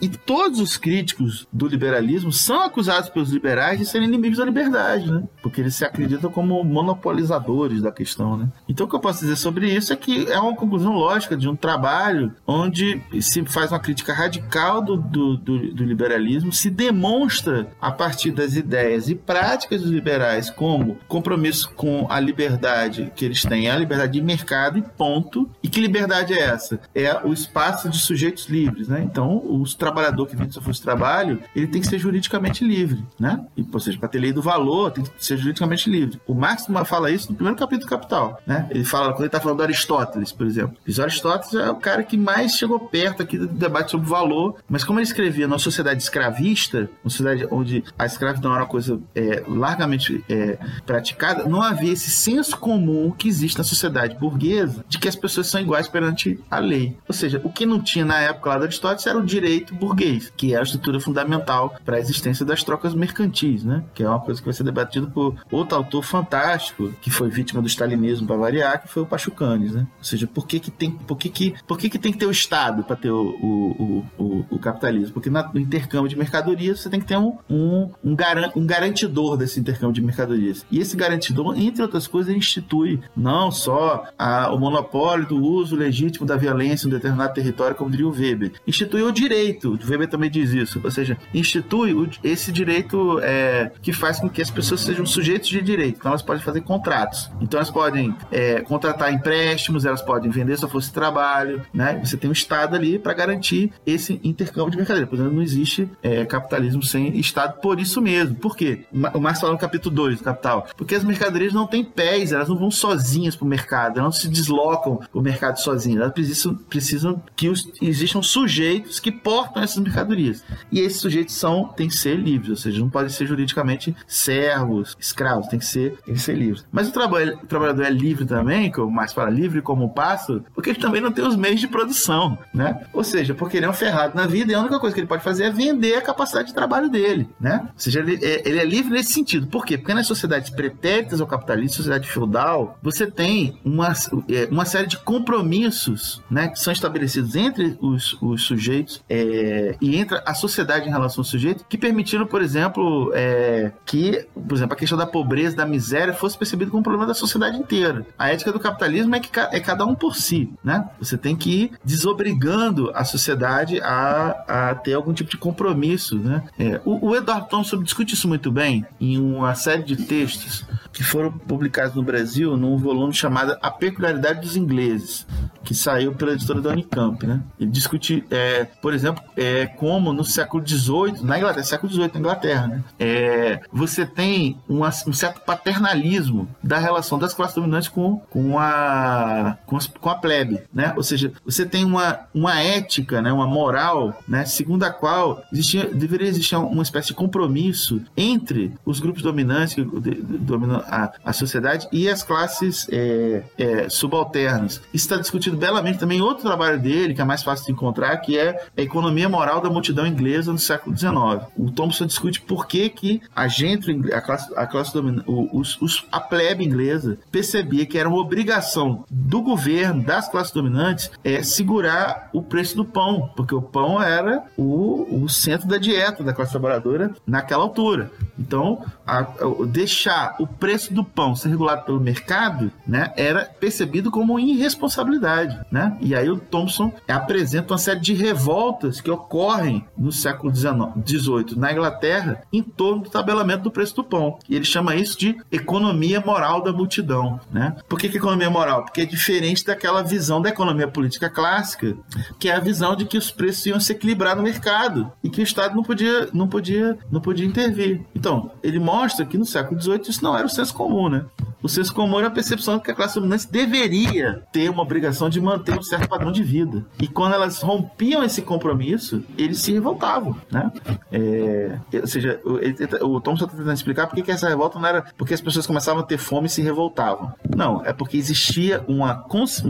E 0.00 0.08
todos 0.08 0.60
os 0.60 0.76
críticos 0.76 1.46
do 1.52 1.66
liberalismo 1.66 2.32
são 2.32 2.62
acusados 2.62 3.08
pelos 3.08 3.30
liberais 3.30 3.78
de 3.78 3.86
serem 3.86 4.08
inimigos 4.08 4.38
da 4.38 4.44
liberdade, 4.44 5.10
né? 5.10 5.22
Porque 5.42 5.60
eles 5.60 5.74
se 5.74 5.84
acreditam 5.84 6.30
como 6.30 6.62
monopolizadores 6.64 7.82
da 7.82 7.92
questão, 7.92 8.36
né? 8.36 8.48
Então 8.68 8.86
o 8.86 8.88
que 8.88 8.96
eu 8.96 9.00
posso 9.00 9.20
dizer 9.20 9.36
sobre 9.36 9.72
isso 9.72 9.92
é 9.92 9.96
que 9.96 10.30
é 10.30 10.38
uma 10.38 10.54
conclusão 10.54 10.92
lógica 10.92 11.36
de 11.36 11.48
um 11.48 11.56
trabalho 11.56 12.32
onde 12.46 13.00
se 13.20 13.44
faz 13.44 13.70
uma 13.72 13.78
crítica 13.78 14.12
radical 14.12 14.82
do, 14.82 14.96
do, 14.96 15.36
do, 15.36 15.74
do 15.74 15.84
liberalismo, 15.84 16.52
se 16.52 16.70
demonstra 16.78 17.66
a 17.80 17.90
partir 17.90 18.30
das 18.30 18.54
ideias 18.54 19.08
e 19.08 19.14
práticas 19.16 19.82
dos 19.82 19.90
liberais 19.90 20.48
como 20.48 20.96
compromisso 21.08 21.68
com 21.74 22.06
a 22.08 22.20
liberdade 22.20 23.12
que 23.16 23.24
eles 23.24 23.42
têm, 23.42 23.68
a 23.68 23.76
liberdade 23.76 24.12
de 24.12 24.22
mercado 24.22 24.78
e 24.78 24.82
ponto. 24.82 25.50
E 25.60 25.68
que 25.68 25.80
liberdade 25.80 26.34
é 26.34 26.40
essa? 26.40 26.78
É 26.94 27.18
o 27.26 27.32
espaço 27.32 27.88
de 27.88 27.98
sujeitos 27.98 28.46
livres, 28.46 28.86
né? 28.86 29.02
Então, 29.02 29.38
o 29.38 29.64
trabalhador 29.76 30.26
que 30.26 30.36
vem 30.36 30.46
do 30.46 30.52
seu 30.54 30.62
de 30.62 30.80
trabalho, 30.80 31.42
ele 31.56 31.66
tem 31.66 31.80
que 31.80 31.88
ser 31.88 31.98
juridicamente 31.98 32.62
livre, 32.62 33.04
né? 33.18 33.44
E, 33.56 33.66
ou 33.72 33.80
seja, 33.80 33.98
para 33.98 34.08
ter 34.08 34.20
lei 34.20 34.32
do 34.32 34.40
valor, 34.40 34.92
tem 34.92 35.02
que 35.02 35.10
ser 35.18 35.36
juridicamente 35.36 35.90
livre. 35.90 36.20
O 36.28 36.34
Marx 36.34 36.66
fala 36.86 37.10
isso 37.10 37.30
no 37.30 37.34
primeiro 37.34 37.58
capítulo 37.58 37.86
do 37.86 37.90
Capital, 37.90 38.40
né? 38.46 38.68
Ele 38.70 38.84
fala, 38.84 39.08
quando 39.08 39.22
ele 39.22 39.26
está 39.26 39.40
falando 39.40 39.56
do 39.56 39.62
Aristóteles, 39.64 40.30
por 40.30 40.46
exemplo. 40.46 40.76
E 40.86 41.00
Aristóteles 41.00 41.54
é 41.54 41.70
o 41.70 41.76
cara 41.76 42.04
que 42.04 42.16
mais 42.16 42.52
chegou 42.52 42.78
perto 42.78 43.22
aqui 43.22 43.36
do 43.36 43.48
debate 43.48 43.90
sobre 43.90 44.08
valor, 44.08 44.58
mas 44.68 44.84
como 44.84 45.00
ele 45.00 45.06
escrevia 45.06 45.48
numa 45.48 45.58
sociedade 45.58 46.00
escravista, 46.00 46.67
uma 46.76 47.10
sociedade 47.10 47.46
onde 47.50 47.84
a 47.98 48.06
escravidão 48.06 48.52
era 48.52 48.62
uma 48.62 48.68
coisa 48.68 49.00
é, 49.14 49.42
largamente 49.46 50.24
é, 50.28 50.58
praticada, 50.84 51.44
não 51.44 51.62
havia 51.62 51.92
esse 51.92 52.10
senso 52.10 52.56
comum 52.56 53.10
que 53.10 53.28
existe 53.28 53.58
na 53.58 53.64
sociedade 53.64 54.16
burguesa 54.16 54.84
de 54.88 54.98
que 54.98 55.08
as 55.08 55.16
pessoas 55.16 55.46
são 55.46 55.60
iguais 55.60 55.88
perante 55.88 56.38
a 56.50 56.58
lei. 56.58 56.96
Ou 57.06 57.14
seja, 57.14 57.40
o 57.44 57.50
que 57.50 57.66
não 57.66 57.80
tinha 57.80 58.04
na 58.04 58.18
época 58.20 58.50
lá 58.50 58.58
do 58.58 58.64
Aristóteles 58.64 59.06
era 59.06 59.18
o 59.18 59.24
direito 59.24 59.74
burguês, 59.74 60.32
que 60.36 60.54
é 60.54 60.58
a 60.58 60.62
estrutura 60.62 61.00
fundamental 61.00 61.76
para 61.84 61.96
a 61.96 62.00
existência 62.00 62.44
das 62.44 62.62
trocas 62.62 62.94
mercantis, 62.94 63.64
né? 63.64 63.84
Que 63.94 64.02
é 64.02 64.08
uma 64.08 64.20
coisa 64.20 64.40
que 64.40 64.46
vai 64.46 64.54
ser 64.54 64.64
debatido 64.64 65.10
por 65.10 65.34
outro 65.50 65.76
autor 65.76 66.02
fantástico, 66.02 66.92
que 67.00 67.10
foi 67.10 67.28
vítima 67.28 67.62
do 67.62 67.68
stalinismo 67.68 68.26
para 68.26 68.36
variar, 68.36 68.82
que 68.82 68.88
foi 68.88 69.02
o 69.02 69.06
Pachucanes, 69.06 69.72
né? 69.72 69.86
Ou 69.98 70.04
seja, 70.04 70.26
por 70.26 70.46
que 70.46 70.60
que 70.60 70.70
tem, 70.70 70.90
por 70.90 71.16
que 71.16 71.28
que, 71.28 71.54
por 71.66 71.78
que, 71.78 71.88
que 71.88 71.98
tem 71.98 72.12
que 72.12 72.18
ter 72.18 72.26
o 72.26 72.30
Estado 72.30 72.82
para 72.82 72.96
ter 72.96 73.10
o, 73.10 73.28
o, 73.28 74.04
o, 74.18 74.46
o, 74.50 74.58
capitalismo? 74.58 75.14
Porque 75.14 75.30
no 75.30 75.60
intercâmbio 75.60 76.08
de 76.08 76.16
mercadorias 76.16 76.57
você 76.66 76.90
tem 76.90 77.00
que 77.00 77.06
ter 77.06 77.16
um, 77.16 77.38
um, 77.48 77.90
um, 78.04 78.14
garan, 78.14 78.50
um 78.56 78.66
garantidor 78.66 79.36
desse 79.36 79.60
intercâmbio 79.60 79.94
de 79.94 80.02
mercadorias. 80.02 80.64
E 80.70 80.78
esse 80.78 80.96
garantidor, 80.96 81.58
entre 81.58 81.82
outras 81.82 82.06
coisas, 82.06 82.34
institui 82.34 83.00
não 83.16 83.50
só 83.50 84.04
a, 84.18 84.52
o 84.52 84.58
monopólio 84.58 85.26
do 85.26 85.42
uso 85.42 85.76
legítimo 85.76 86.26
da 86.26 86.36
violência 86.36 86.86
em 86.86 86.88
um 86.88 86.92
determinado 86.92 87.34
território, 87.34 87.76
como 87.76 87.90
diria 87.90 88.06
o 88.06 88.10
Weber, 88.10 88.52
institui 88.66 89.02
o 89.02 89.12
direito, 89.12 89.74
o 89.74 89.90
Weber 89.90 90.08
também 90.08 90.30
diz 90.30 90.50
isso, 90.50 90.80
ou 90.82 90.90
seja, 90.90 91.16
institui 91.32 91.92
o, 91.94 92.08
esse 92.22 92.50
direito 92.52 93.20
é, 93.22 93.70
que 93.82 93.92
faz 93.92 94.18
com 94.18 94.28
que 94.28 94.42
as 94.42 94.50
pessoas 94.50 94.80
sejam 94.80 95.06
sujeitos 95.06 95.48
de 95.48 95.60
direito. 95.62 95.98
Então 95.98 96.10
elas 96.10 96.22
podem 96.22 96.42
fazer 96.42 96.60
contratos. 96.62 97.30
Então 97.40 97.58
elas 97.58 97.70
podem 97.70 98.14
é, 98.30 98.60
contratar 98.60 99.12
empréstimos, 99.12 99.84
elas 99.84 100.02
podem 100.02 100.30
vender 100.30 100.56
sua 100.56 100.68
força 100.68 100.88
de 100.88 100.94
trabalho, 100.94 101.62
né? 101.72 102.00
Você 102.04 102.16
tem 102.16 102.28
um 102.28 102.32
Estado 102.32 102.76
ali 102.76 102.98
para 102.98 103.12
garantir 103.12 103.72
esse 103.84 104.20
intercâmbio 104.22 104.70
de 104.70 104.76
mercadoria. 104.76 105.06
Por 105.06 105.16
exemplo, 105.16 105.34
não 105.34 105.42
existe 105.42 105.88
é, 106.02 106.24
capitalismo 106.48 106.82
sem 106.82 107.18
Estado 107.18 107.60
por 107.60 107.78
isso 107.78 108.00
mesmo. 108.00 108.34
Por 108.36 108.56
quê? 108.56 108.86
O 109.12 109.20
Marx 109.20 109.40
fala 109.40 109.52
no 109.52 109.58
capítulo 109.58 109.94
2 109.94 110.18
do 110.18 110.24
Capital. 110.24 110.66
Porque 110.76 110.94
as 110.94 111.04
mercadorias 111.04 111.52
não 111.52 111.66
têm 111.66 111.84
pés, 111.84 112.32
elas 112.32 112.48
não 112.48 112.56
vão 112.56 112.70
sozinhas 112.70 113.36
para 113.36 113.44
o 113.44 113.48
mercado, 113.48 113.98
elas 113.98 114.04
não 114.04 114.12
se 114.12 114.28
deslocam 114.28 114.96
para 114.96 115.18
o 115.18 115.22
mercado 115.22 115.58
sozinhas. 115.60 116.00
Elas 116.00 116.12
precisam, 116.12 116.54
precisam 116.54 117.22
que 117.36 117.48
os, 117.48 117.70
existam 117.82 118.22
sujeitos 118.22 118.98
que 118.98 119.12
portam 119.12 119.62
essas 119.62 119.78
mercadorias. 119.78 120.42
E 120.72 120.80
esses 120.80 121.00
sujeitos 121.00 121.34
são, 121.34 121.68
têm 121.68 121.88
que 121.88 121.94
ser 121.94 122.16
livres, 122.16 122.50
ou 122.50 122.56
seja, 122.56 122.80
não 122.80 122.88
podem 122.88 123.10
ser 123.10 123.26
juridicamente 123.26 123.94
servos, 124.06 124.96
escravos, 124.98 125.48
tem 125.48 125.58
que 125.58 125.66
ser, 125.66 125.98
que 126.04 126.18
ser 126.18 126.34
livres. 126.34 126.64
Mas 126.72 126.88
o, 126.88 126.92
trabalho, 126.92 127.38
o 127.42 127.46
trabalhador 127.46 127.84
é 127.84 127.90
livre 127.90 128.24
também, 128.24 128.70
como 128.70 128.90
mais 128.90 129.12
para 129.12 129.30
livre 129.30 129.60
como 129.60 129.84
o 129.84 129.90
passo, 129.90 130.42
porque 130.54 130.70
ele 130.70 130.78
também 130.78 131.00
não 131.00 131.12
tem 131.12 131.26
os 131.26 131.36
meios 131.36 131.60
de 131.60 131.68
produção, 131.68 132.38
né? 132.54 132.86
Ou 132.92 133.04
seja, 133.04 133.34
porque 133.34 133.56
ele 133.56 133.66
é 133.66 133.70
um 133.70 133.74
ferrado 133.74 134.16
na 134.16 134.26
vida 134.26 134.52
e 134.52 134.54
a 134.54 134.60
única 134.60 134.78
coisa 134.78 134.94
que 134.94 135.00
ele 135.00 135.06
pode 135.06 135.22
fazer 135.22 135.44
é 135.44 135.50
vender 135.50 135.94
a 135.96 136.00
capacidade 136.00 136.37
de 136.42 136.54
trabalho 136.54 136.88
dele, 136.88 137.28
né? 137.40 137.60
Ou 137.64 137.70
seja, 137.76 138.00
ele 138.00 138.18
é, 138.24 138.48
ele 138.48 138.58
é 138.58 138.64
livre 138.64 138.92
nesse 138.92 139.12
sentido. 139.12 139.46
Por 139.46 139.64
quê? 139.64 139.76
Porque 139.76 139.94
nas 139.94 140.06
sociedades 140.06 140.50
pretéritas 140.50 141.20
ao 141.20 141.26
capitalismo, 141.26 141.76
sociedade 141.76 142.08
feudal, 142.08 142.78
você 142.82 143.06
tem 143.06 143.58
uma, 143.64 143.92
é, 144.28 144.48
uma 144.50 144.64
série 144.64 144.86
de 144.86 144.98
compromissos, 144.98 146.22
né, 146.30 146.48
que 146.48 146.58
são 146.58 146.72
estabelecidos 146.72 147.36
entre 147.36 147.76
os, 147.80 148.16
os 148.20 148.42
sujeitos 148.42 149.02
é, 149.08 149.76
e 149.80 149.96
entra 149.96 150.22
a 150.26 150.34
sociedade 150.34 150.88
em 150.88 150.90
relação 150.90 151.20
ao 151.20 151.24
sujeito, 151.24 151.64
que 151.68 151.78
permitiram, 151.78 152.26
por 152.26 152.42
exemplo, 152.42 153.12
é, 153.14 153.72
que, 153.84 154.26
por 154.34 154.54
exemplo, 154.54 154.74
a 154.74 154.76
questão 154.76 154.98
da 154.98 155.06
pobreza, 155.06 155.56
da 155.56 155.66
miséria 155.66 156.12
fosse 156.12 156.36
percebida 156.36 156.70
como 156.70 156.80
um 156.80 156.82
problema 156.82 157.06
da 157.06 157.14
sociedade 157.14 157.56
inteira. 157.56 158.06
A 158.18 158.30
ética 158.30 158.52
do 158.52 158.60
capitalismo 158.60 159.14
é 159.14 159.20
que 159.20 159.30
é 159.38 159.60
cada 159.60 159.84
um 159.84 159.94
por 159.94 160.16
si, 160.16 160.50
né? 160.62 160.88
Você 160.98 161.16
tem 161.16 161.36
que 161.36 161.50
ir 161.50 161.72
desobrigando 161.84 162.90
a 162.94 163.04
sociedade 163.04 163.80
a, 163.80 164.70
a 164.70 164.74
ter 164.74 164.94
algum 164.94 165.12
tipo 165.12 165.30
de 165.30 165.36
compromisso, 165.36 166.17
né? 166.24 166.42
É, 166.58 166.80
o, 166.84 167.08
o 167.08 167.16
Edward 167.16 167.48
Thompson 167.48 167.82
discute 167.82 168.14
isso 168.14 168.28
muito 168.28 168.50
bem 168.50 168.84
em 169.00 169.18
uma 169.18 169.54
série 169.54 169.82
de 169.82 169.96
textos 169.96 170.64
que 170.92 171.04
foram 171.04 171.30
publicados 171.30 171.94
no 171.94 172.02
Brasil 172.02 172.56
num 172.56 172.76
volume 172.76 173.12
chamado 173.12 173.56
A 173.62 173.70
Peculiaridade 173.70 174.40
dos 174.40 174.56
Ingleses, 174.56 175.26
que 175.62 175.74
saiu 175.74 176.14
pela 176.14 176.32
editora 176.32 176.60
da 176.60 176.70
Unicamp, 176.70 177.26
né? 177.26 177.40
Ele 177.60 177.70
discute, 177.70 178.24
é, 178.30 178.64
por 178.64 178.92
exemplo, 178.92 179.22
é, 179.36 179.66
como 179.66 180.12
no 180.12 180.24
século 180.24 180.66
XVIII, 180.66 181.22
na 181.22 181.38
Inglaterra, 181.38 181.64
século 181.64 181.92
XVIII 181.92 182.10
na 182.14 182.20
Inglaterra, 182.20 182.66
né? 182.66 182.84
É, 182.98 183.60
você 183.72 184.06
tem 184.06 184.58
uma, 184.68 184.88
um 185.06 185.12
certo 185.12 185.40
paternalismo 185.40 186.48
da 186.62 186.78
relação 186.78 187.18
das 187.18 187.34
classes 187.34 187.54
dominantes 187.54 187.88
com, 187.88 188.18
com, 188.30 188.58
a, 188.58 189.56
com, 189.66 189.78
com 190.00 190.10
a 190.10 190.14
plebe, 190.14 190.60
né? 190.72 190.92
Ou 190.96 191.02
seja, 191.02 191.32
você 191.44 191.64
tem 191.64 191.84
uma, 191.84 192.20
uma 192.34 192.60
ética, 192.60 193.20
né? 193.22 193.32
uma 193.32 193.46
moral, 193.46 194.18
né? 194.26 194.44
segundo 194.44 194.84
a 194.84 194.90
qual 194.90 195.42
existia, 195.52 195.88
deveria 196.08 196.28
existir 196.28 196.56
uma 196.56 196.82
espécie 196.82 197.08
de 197.08 197.14
compromisso 197.14 198.00
entre 198.16 198.72
os 198.84 198.98
grupos 198.98 199.22
dominantes 199.22 199.74
que 199.74 199.82
dominam 199.82 200.82
a, 200.86 201.12
a 201.24 201.32
sociedade 201.32 201.86
e 201.92 202.08
as 202.08 202.22
classes 202.22 202.88
é, 202.90 203.42
é, 203.58 203.88
subalternas. 203.88 204.80
Isso 204.92 205.04
está 205.04 205.16
discutido 205.16 205.56
belamente 205.56 205.98
também 205.98 206.18
em 206.18 206.22
outro 206.22 206.42
trabalho 206.42 206.80
dele, 206.80 207.14
que 207.14 207.20
é 207.20 207.24
mais 207.24 207.42
fácil 207.42 207.66
de 207.66 207.72
encontrar, 207.72 208.16
que 208.18 208.38
é 208.38 208.66
a 208.76 208.80
economia 208.80 209.28
moral 209.28 209.60
da 209.60 209.68
multidão 209.70 210.06
inglesa 210.06 210.50
no 210.50 210.58
século 210.58 210.96
XIX. 210.96 211.12
O 211.56 211.70
Thompson 211.70 212.06
discute 212.06 212.40
por 212.40 212.66
que, 212.66 212.88
que 212.88 213.22
a 213.34 213.46
gente, 213.46 213.90
a 214.12 214.20
classe, 214.20 214.52
a 214.56 214.66
classe 214.66 214.92
dominante, 214.92 215.24
os, 215.28 215.80
os, 215.80 216.06
a 216.10 216.20
plebe 216.20 216.64
inglesa 216.64 217.18
percebia 217.30 217.84
que 217.84 217.98
era 217.98 218.08
uma 218.08 218.18
obrigação 218.18 219.04
do 219.10 219.42
governo, 219.42 220.02
das 220.02 220.28
classes 220.28 220.52
dominantes, 220.52 221.10
é 221.22 221.42
segurar 221.42 222.30
o 222.32 222.42
preço 222.42 222.76
do 222.76 222.84
pão, 222.84 223.30
porque 223.36 223.54
o 223.54 223.62
pão 223.62 224.02
era 224.02 224.42
o, 224.56 225.22
o 225.22 225.28
centro 225.28 225.68
da 225.68 225.76
dieta 225.76 225.97
da 226.22 226.32
classe 226.32 226.52
trabalhadora 226.52 227.12
naquela 227.26 227.62
altura. 227.62 228.10
Então, 228.38 228.84
a, 229.06 229.18
a, 229.18 229.26
deixar 229.66 230.36
o 230.38 230.46
preço 230.46 230.92
do 230.92 231.04
pão 231.04 231.34
ser 231.34 231.48
regulado 231.48 231.84
pelo 231.84 232.00
mercado, 232.00 232.70
né, 232.86 233.12
era 233.16 233.44
percebido 233.44 234.10
como 234.10 234.38
irresponsabilidade, 234.38 235.58
né? 235.70 235.96
E 236.00 236.14
aí 236.14 236.30
o 236.30 236.38
Thompson 236.38 236.92
apresenta 237.06 237.72
uma 237.72 237.78
série 237.78 238.00
de 238.00 238.14
revoltas 238.14 239.00
que 239.00 239.10
ocorrem 239.10 239.84
no 239.96 240.12
século 240.12 240.54
XVIII 240.54 241.56
na 241.56 241.72
Inglaterra 241.72 242.42
em 242.52 242.62
torno 242.62 243.02
do 243.02 243.10
tabelamento 243.10 243.64
do 243.64 243.70
preço 243.70 243.96
do 243.96 244.04
pão. 244.04 244.38
E 244.48 244.54
ele 244.54 244.64
chama 244.64 244.94
isso 244.94 245.18
de 245.18 245.36
economia 245.50 246.20
moral 246.20 246.62
da 246.62 246.72
multidão, 246.72 247.40
né? 247.50 247.76
Por 247.88 247.98
que, 247.98 248.08
que 248.08 248.18
economia 248.18 248.50
moral? 248.50 248.84
Porque 248.84 249.02
é 249.02 249.06
diferente 249.06 249.64
daquela 249.64 250.02
visão 250.02 250.40
da 250.40 250.48
economia 250.48 250.88
política 250.88 251.28
clássica, 251.28 251.96
que 252.38 252.48
é 252.48 252.54
a 252.54 252.60
visão 252.60 252.94
de 252.94 253.04
que 253.04 253.18
os 253.18 253.30
preços 253.30 253.66
iam 253.66 253.80
se 253.80 253.92
equilibrar 253.92 254.36
no 254.36 254.42
mercado 254.42 255.10
e 255.22 255.28
que 255.28 255.40
o 255.40 255.44
Estado 255.44 255.74
não 255.74 255.82
podia, 255.88 256.28
não 256.34 256.46
podia, 256.46 256.98
não 257.10 257.20
podia 257.20 257.46
intervir. 257.46 258.02
Então, 258.14 258.50
ele 258.62 258.78
mostra 258.78 259.24
que 259.24 259.38
no 259.38 259.46
século 259.46 259.80
XVIII 259.80 260.02
isso 260.08 260.22
não 260.22 260.36
era 260.36 260.46
o 260.46 260.50
senso 260.50 260.74
comum, 260.74 261.08
né? 261.08 261.24
O 261.62 261.68
senso 261.68 261.92
comum 261.92 262.18
era 262.18 262.28
a 262.28 262.30
percepção 262.30 262.76
de 262.76 262.84
que 262.84 262.90
a 262.90 262.94
classe 262.94 263.14
dominante 263.14 263.50
deveria 263.50 264.42
ter 264.52 264.70
uma 264.70 264.82
obrigação 264.82 265.28
de 265.28 265.40
manter 265.40 265.76
um 265.76 265.82
certo 265.82 266.08
padrão 266.08 266.30
de 266.30 266.42
vida. 266.42 266.84
E 267.00 267.08
quando 267.08 267.34
elas 267.34 267.62
rompiam 267.62 268.22
esse 268.22 268.42
compromisso, 268.42 269.24
eles 269.36 269.58
se 269.60 269.72
revoltavam, 269.72 270.36
né? 270.50 270.70
É, 271.10 271.78
ou 272.00 272.06
seja, 272.06 272.40
o, 272.44 273.16
o 273.16 273.20
Tom 273.20 273.34
está 273.34 273.46
tentando 273.46 273.72
explicar 273.72 274.06
por 274.06 274.22
que 274.22 274.30
essa 274.30 274.48
revolta 274.48 274.78
não 274.78 274.86
era 274.86 275.02
porque 275.16 275.34
as 275.34 275.40
pessoas 275.40 275.66
começavam 275.66 276.02
a 276.02 276.06
ter 276.06 276.18
fome 276.18 276.46
e 276.46 276.50
se 276.50 276.62
revoltavam. 276.62 277.32
Não, 277.56 277.84
é 277.84 277.92
porque 277.92 278.16
existia 278.16 278.84
uma, 278.86 279.24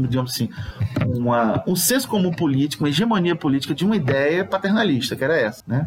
digamos 0.08 0.32
assim, 0.32 0.50
uma, 1.06 1.62
um 1.66 1.76
senso 1.76 2.08
comum 2.08 2.32
político, 2.32 2.84
uma 2.84 2.90
hegemonia 2.90 3.36
política 3.36 3.74
de 3.74 3.84
uma 3.84 3.96
ideia 3.96 4.44
paternalista, 4.44 5.16
que 5.16 5.24
era 5.24 5.36
essa, 5.36 5.62
né? 5.66 5.86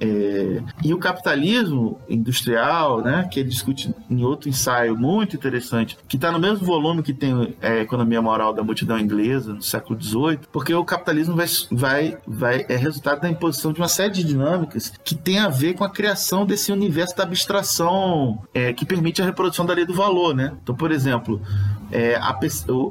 É, 0.00 0.62
e 0.82 0.94
o 0.94 0.98
capitalismo 0.98 2.00
industrial, 2.08 3.02
né, 3.02 3.28
que 3.30 3.40
ele 3.40 3.50
discute 3.50 3.94
em 4.08 4.24
outro 4.24 4.48
ensaio 4.48 4.96
muito 4.96 5.36
interessante, 5.36 5.98
que 6.08 6.16
está 6.16 6.32
no 6.32 6.38
mesmo 6.38 6.64
volume 6.64 7.02
que 7.02 7.12
tem 7.12 7.54
é, 7.60 7.72
a 7.72 7.80
Economia 7.82 8.22
Moral 8.22 8.54
da 8.54 8.62
Multidão 8.62 8.98
Inglesa, 8.98 9.52
no 9.52 9.62
século 9.62 10.00
XVIII, 10.00 10.40
porque 10.50 10.74
o 10.74 10.84
capitalismo 10.84 11.36
vai, 11.36 11.46
vai, 11.70 12.18
vai, 12.26 12.66
é 12.68 12.76
resultado 12.76 13.20
da 13.20 13.28
imposição 13.28 13.72
de 13.72 13.80
uma 13.80 13.88
série 13.88 14.12
de 14.12 14.24
dinâmicas 14.24 14.92
que 15.04 15.14
tem 15.14 15.38
a 15.38 15.48
ver 15.48 15.74
com 15.74 15.84
a 15.84 15.90
criação 15.90 16.46
desse 16.46 16.72
universo 16.72 17.14
da 17.16 17.24
abstração 17.24 18.42
é, 18.54 18.72
que 18.72 18.86
permite 18.86 19.20
a 19.20 19.24
reprodução 19.24 19.66
da 19.66 19.74
lei 19.74 19.84
do 19.84 19.94
valor. 19.94 20.34
Né? 20.34 20.52
Então, 20.62 20.74
por 20.74 20.90
exemplo, 20.90 21.40
é, 21.92 22.16
a, 22.16 22.38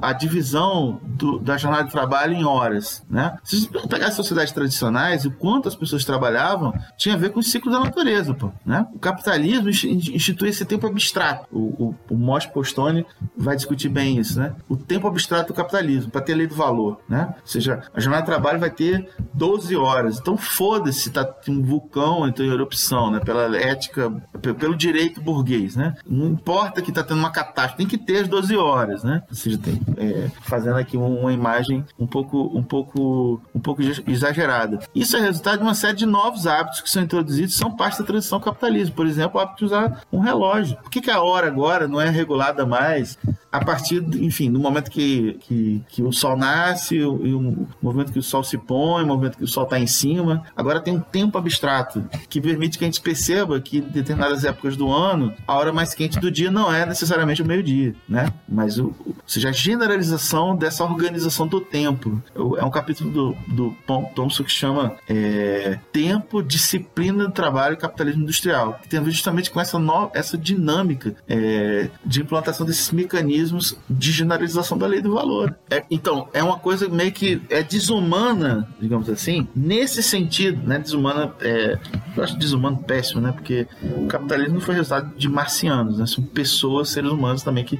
a, 0.01 0.13
divisão 0.13 0.99
do, 1.03 1.39
da 1.39 1.57
jornada 1.57 1.85
de 1.85 1.91
trabalho 1.91 2.33
em 2.33 2.43
horas. 2.43 3.03
Né? 3.09 3.37
Se 3.43 3.67
você 3.67 3.87
pegar 3.87 4.07
as 4.07 4.13
sociedades 4.13 4.51
tradicionais, 4.53 5.25
o 5.25 5.31
quanto 5.31 5.67
as 5.67 5.75
pessoas 5.75 6.03
trabalhavam 6.05 6.73
tinha 6.99 7.15
a 7.15 7.17
ver 7.17 7.31
com 7.31 7.39
o 7.39 7.43
ciclo 7.43 7.71
da 7.71 7.79
natureza. 7.79 8.33
Pô, 8.33 8.51
né? 8.65 8.85
O 8.93 8.99
capitalismo 8.99 9.69
institui 9.69 10.49
esse 10.49 10.65
tempo 10.65 10.85
abstrato. 10.85 11.47
O, 11.51 11.59
o, 11.83 11.95
o 12.11 12.15
Mosch 12.15 12.45
Postone 12.45 13.05
vai 13.35 13.55
discutir 13.55 13.89
bem 13.89 14.19
isso. 14.19 14.39
Né? 14.39 14.53
O 14.67 14.77
tempo 14.77 15.07
abstrato 15.07 15.51
do 15.51 15.55
capitalismo, 15.55 16.11
para 16.11 16.21
ter 16.21 16.35
lei 16.35 16.45
do 16.45 16.55
valor. 16.55 16.99
Né? 17.09 17.33
Ou 17.41 17.47
seja, 17.47 17.81
a 17.93 17.99
jornada 17.99 18.23
de 18.23 18.27
trabalho 18.27 18.59
vai 18.59 18.69
ter 18.69 19.09
12 19.33 19.75
horas. 19.75 20.19
Então 20.19 20.37
foda-se 20.37 20.99
se 20.99 21.09
tá 21.09 21.27
um 21.47 21.63
vulcão 21.63 22.27
então, 22.27 22.45
em 22.45 22.49
erupção, 22.49 23.09
né? 23.09 23.19
pela 23.19 23.57
ética, 23.57 24.11
pelo 24.59 24.75
direito 24.75 25.21
burguês. 25.21 25.75
Né? 25.75 25.95
Não 26.05 26.27
importa 26.27 26.81
que 26.81 26.91
está 26.91 27.01
tendo 27.01 27.19
uma 27.19 27.31
catástrofe, 27.31 27.77
tem 27.77 27.87
que 27.87 27.97
ter 27.97 28.23
as 28.23 28.27
12 28.27 28.55
horas 28.57 28.89
horas, 28.89 29.03
né? 29.03 29.23
Ou 29.29 29.35
seja, 29.35 29.57
tem, 29.57 29.79
é, 29.97 30.29
fazendo 30.41 30.77
aqui 30.77 30.97
uma 30.97 31.33
imagem 31.33 31.85
um 31.97 32.07
pouco, 32.07 32.51
um 32.57 32.63
pouco, 32.63 33.41
um 33.53 33.59
pouco 33.59 33.81
exagerada. 34.07 34.79
Isso 34.93 35.17
é 35.17 35.19
resultado 35.19 35.59
de 35.59 35.63
uma 35.63 35.75
série 35.75 35.97
de 35.97 36.05
novos 36.05 36.47
hábitos 36.47 36.81
que 36.89 36.93
são 36.93 37.03
introduzidos, 37.03 37.55
são 37.55 37.71
parte 37.71 37.99
da 37.99 38.05
transição 38.05 38.39
capitalismo. 38.39 38.95
Por 38.95 39.05
exemplo, 39.05 39.39
o 39.39 39.43
hábito 39.43 39.59
de 39.59 39.65
usar 39.65 40.01
um 40.11 40.19
relógio. 40.19 40.75
Por 40.77 40.89
que, 40.89 41.01
que 41.01 41.11
a 41.11 41.21
hora 41.21 41.47
agora 41.47 41.87
não 41.87 42.01
é 42.01 42.09
regulada 42.09 42.65
mais 42.65 43.17
a 43.51 43.63
partir, 43.63 44.03
enfim, 44.15 44.51
do 44.51 44.59
momento 44.59 44.91
que, 44.91 45.37
que, 45.41 45.83
que 45.87 46.03
o 46.03 46.11
sol 46.11 46.37
nasce 46.37 46.95
e 46.95 47.03
o 47.03 47.67
momento 47.81 48.11
que 48.11 48.19
o 48.19 48.23
sol 48.23 48.43
se 48.43 48.57
põe, 48.57 49.03
o 49.03 49.07
momento 49.07 49.37
que 49.37 49.43
o 49.43 49.47
sol 49.47 49.63
está 49.63 49.79
em 49.79 49.87
cima. 49.87 50.43
Agora 50.55 50.79
tem 50.79 50.95
um 50.95 50.99
tempo 50.99 51.37
abstrato 51.37 52.03
que 52.27 52.41
permite 52.41 52.77
que 52.77 52.83
a 52.83 52.87
gente 52.87 53.01
perceba 53.01 53.59
que 53.59 53.77
em 53.77 53.81
determinadas 53.81 54.43
épocas 54.43 54.75
do 54.75 54.91
ano, 54.91 55.33
a 55.47 55.55
hora 55.55 55.73
mais 55.73 55.93
quente 55.93 56.19
do 56.19 56.29
dia 56.29 56.51
não 56.51 56.73
é 56.73 56.85
necessariamente 56.85 57.41
o 57.41 57.45
meio-dia, 57.45 57.95
né? 58.07 58.31
Mas 58.47 58.77
o, 58.77 58.95
ou 59.05 59.15
seja, 59.25 59.49
a 59.49 59.51
generalização 59.51 60.55
dessa 60.55 60.83
organização 60.83 61.47
do 61.47 61.61
tempo. 61.61 62.21
É 62.57 62.63
um 62.63 62.71
capítulo 62.71 63.11
do, 63.11 63.37
do 63.47 63.75
Thompson 64.15 64.43
que 64.43 64.51
chama 64.51 64.95
é, 65.07 65.79
Tempo, 65.91 66.43
Disciplina 66.79 67.25
do 67.25 67.31
Trabalho 67.31 67.77
Capitalismo 67.77 68.23
Industrial, 68.23 68.79
que 68.81 68.87
tem 68.87 68.99
a 68.99 69.03
ver 69.03 69.11
justamente 69.11 69.51
com 69.51 69.59
essa, 69.59 69.77
no, 69.77 70.09
essa 70.13 70.37
dinâmica 70.37 71.15
é, 71.27 71.89
de 72.05 72.21
implantação 72.21 72.65
desses 72.65 72.91
mecanismos 72.91 73.77
de 73.89 74.11
generalização 74.11 74.77
da 74.77 74.87
lei 74.87 75.01
do 75.01 75.13
valor. 75.13 75.55
É, 75.69 75.83
então, 75.91 76.27
é 76.33 76.43
uma 76.43 76.57
coisa 76.57 76.87
meio 76.87 77.11
que 77.11 77.41
é 77.49 77.61
desumana, 77.61 78.67
digamos 78.79 79.09
assim, 79.09 79.47
nesse 79.55 80.01
sentido, 80.01 80.65
né? 80.67 80.79
Desumana, 80.79 81.33
é, 81.41 81.77
eu 82.15 82.23
acho 82.23 82.37
desumano 82.37 82.77
péssimo, 82.77 83.21
né? 83.21 83.31
Porque 83.31 83.67
o 83.81 84.07
capitalismo 84.07 84.55
não 84.55 84.61
foi 84.61 84.75
resultado 84.75 85.15
de 85.15 85.29
marcianos, 85.29 85.99
né? 85.99 86.05
São 86.05 86.23
pessoas, 86.23 86.89
seres 86.89 87.11
humanos 87.11 87.43
também 87.43 87.63
que, 87.63 87.79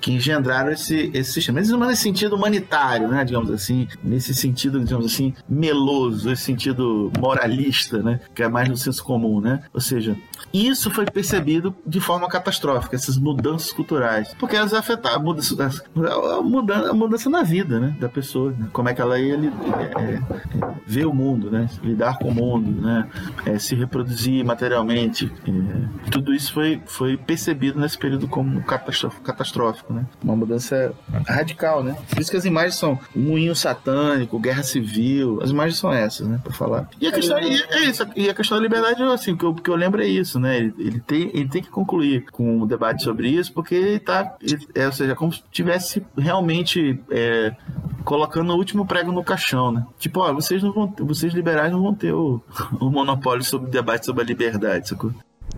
que 0.00 0.12
engendraram 0.12 0.72
esse, 0.72 1.10
esse 1.14 1.32
sistema. 1.32 1.60
Mas 1.60 1.70
nesse 1.70 2.02
sentido 2.02 2.36
humanitário, 2.36 3.08
né, 3.08 3.24
digamos 3.24 3.50
assim, 3.50 3.86
nesse 4.02 4.34
sentido, 4.34 4.80
digamos 4.80 5.06
assim, 5.06 5.34
meloso, 5.48 6.30
esse 6.30 6.42
sentido 6.42 7.10
moralista, 7.18 8.02
né, 8.02 8.20
que 8.34 8.42
é 8.42 8.48
mais 8.48 8.68
no 8.68 8.76
senso 8.76 9.02
comum, 9.04 9.40
né? 9.40 9.62
Ou 9.72 9.80
seja, 9.80 10.16
isso 10.52 10.90
foi 10.90 11.06
percebido 11.06 11.74
de 11.86 12.00
forma 12.00 12.28
catastrófica, 12.28 12.96
essas 12.96 13.16
mudanças 13.16 13.72
culturais, 13.72 14.34
porque 14.38 14.56
elas 14.56 14.74
afetaram 14.74 15.16
a 15.16 15.18
mudança, 15.18 15.84
a 15.96 16.42
mudança, 16.42 16.90
a 16.90 16.94
mudança 16.94 17.30
na 17.30 17.42
vida, 17.42 17.80
né, 17.80 17.96
da 17.98 18.08
pessoa, 18.08 18.52
né? 18.52 18.68
como 18.72 18.88
é 18.88 18.94
que 18.94 19.00
ela 19.00 19.18
ia 19.18 19.34
é, 19.34 20.20
ver 20.86 21.06
o 21.06 21.14
mundo, 21.14 21.50
né, 21.50 21.68
lidar 21.82 22.18
com 22.18 22.28
o 22.28 22.34
mundo, 22.34 22.82
né, 22.82 23.08
é, 23.46 23.58
se 23.58 23.74
reproduzir 23.74 24.44
materialmente, 24.44 25.30
é, 25.46 26.10
tudo 26.10 26.34
isso 26.34 26.52
foi, 26.52 26.82
foi 26.86 27.16
percebido 27.16 27.78
nesse 27.78 27.96
período 27.96 28.28
como 28.28 28.62
catastrófico, 28.62 29.92
né? 29.92 30.06
Uma 30.22 30.36
mudança 30.36 30.92
radical, 31.26 31.82
né? 31.82 31.96
Por 32.10 32.20
isso 32.20 32.30
que 32.30 32.36
as 32.36 32.44
imagens 32.44 32.74
são 32.76 32.98
moinho 33.14 33.54
satânico, 33.54 34.38
guerra 34.38 34.62
civil, 34.62 35.40
as 35.42 35.50
imagens 35.50 35.78
são 35.78 35.92
essas, 35.92 36.26
né? 36.26 36.40
Pra 36.42 36.52
falar. 36.52 36.88
E 37.00 37.06
a 37.06 37.12
questão 37.12 37.38
é, 37.38 37.44
é 37.44 37.84
isso, 37.84 38.02
e 38.16 38.28
a 38.28 38.34
questão 38.34 38.56
da 38.56 38.62
liberdade, 38.62 39.02
assim, 39.02 39.36
que 39.36 39.44
eu, 39.44 39.54
que 39.54 39.70
eu 39.70 39.76
lembro 39.76 40.02
é 40.02 40.06
isso, 40.06 40.38
né? 40.38 40.56
Ele, 40.56 40.74
ele, 40.78 41.00
tem, 41.00 41.30
ele 41.34 41.48
tem 41.48 41.62
que 41.62 41.70
concluir 41.70 42.26
com 42.30 42.58
o 42.58 42.62
um 42.62 42.66
debate 42.66 43.02
sobre 43.02 43.28
isso, 43.28 43.52
porque 43.52 43.74
ele 43.74 43.98
tá, 43.98 44.36
ele, 44.40 44.66
é, 44.74 44.86
ou 44.86 44.92
seja, 44.92 45.14
como 45.14 45.32
se 45.32 45.42
tivesse 45.50 46.04
realmente 46.16 47.00
é, 47.10 47.54
colocando 48.04 48.52
o 48.52 48.56
último 48.56 48.86
prego 48.86 49.12
no 49.12 49.24
caixão, 49.24 49.72
né? 49.72 49.86
Tipo, 49.98 50.20
ó, 50.20 50.32
vocês 50.32 50.62
não 50.62 50.72
vão, 50.72 50.94
vocês 51.00 51.32
liberais 51.32 51.72
não 51.72 51.82
vão 51.82 51.94
ter 51.94 52.12
o, 52.12 52.42
o 52.80 52.90
monopólio 52.90 53.44
sobre 53.44 53.68
o 53.68 53.70
debate 53.70 54.06
sobre 54.06 54.22
a 54.22 54.26
liberdade, 54.26 54.88
sacou? 54.88 55.12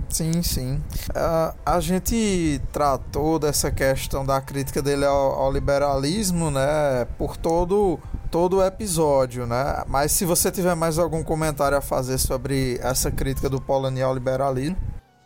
Sim, 0.08 0.42
sim. 0.42 0.76
Uh, 1.10 1.54
a 1.64 1.80
gente 1.80 2.60
tratou 2.72 3.38
dessa 3.38 3.70
questão 3.70 4.24
da 4.24 4.40
crítica 4.40 4.82
dele 4.82 5.04
ao, 5.04 5.32
ao, 5.32 5.52
liberalismo, 5.52 6.50
né, 6.50 7.06
por 7.18 7.36
todo 7.36 7.98
todo 8.34 8.56
o 8.56 8.64
episódio, 8.64 9.46
né? 9.46 9.84
Mas 9.86 10.10
se 10.10 10.24
você 10.24 10.50
tiver 10.50 10.74
mais 10.74 10.98
algum 10.98 11.22
comentário 11.22 11.78
a 11.78 11.80
fazer 11.80 12.18
sobre 12.18 12.80
essa 12.82 13.08
crítica 13.08 13.48
do 13.48 13.60
Polanyi 13.60 14.02
ao 14.02 14.12
liberalismo, 14.12 14.76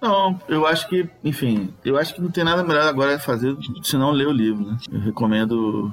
não, 0.00 0.40
eu 0.48 0.66
acho 0.66 0.88
que, 0.88 1.08
enfim, 1.24 1.72
eu 1.84 1.98
acho 1.98 2.14
que 2.14 2.20
não 2.20 2.30
tem 2.30 2.44
nada 2.44 2.62
melhor 2.62 2.86
agora 2.86 3.18
fazer 3.18 3.56
senão 3.82 4.12
ler 4.12 4.28
o 4.28 4.32
livro, 4.32 4.64
né? 4.64 4.76
Eu 4.90 5.00
recomendo 5.00 5.92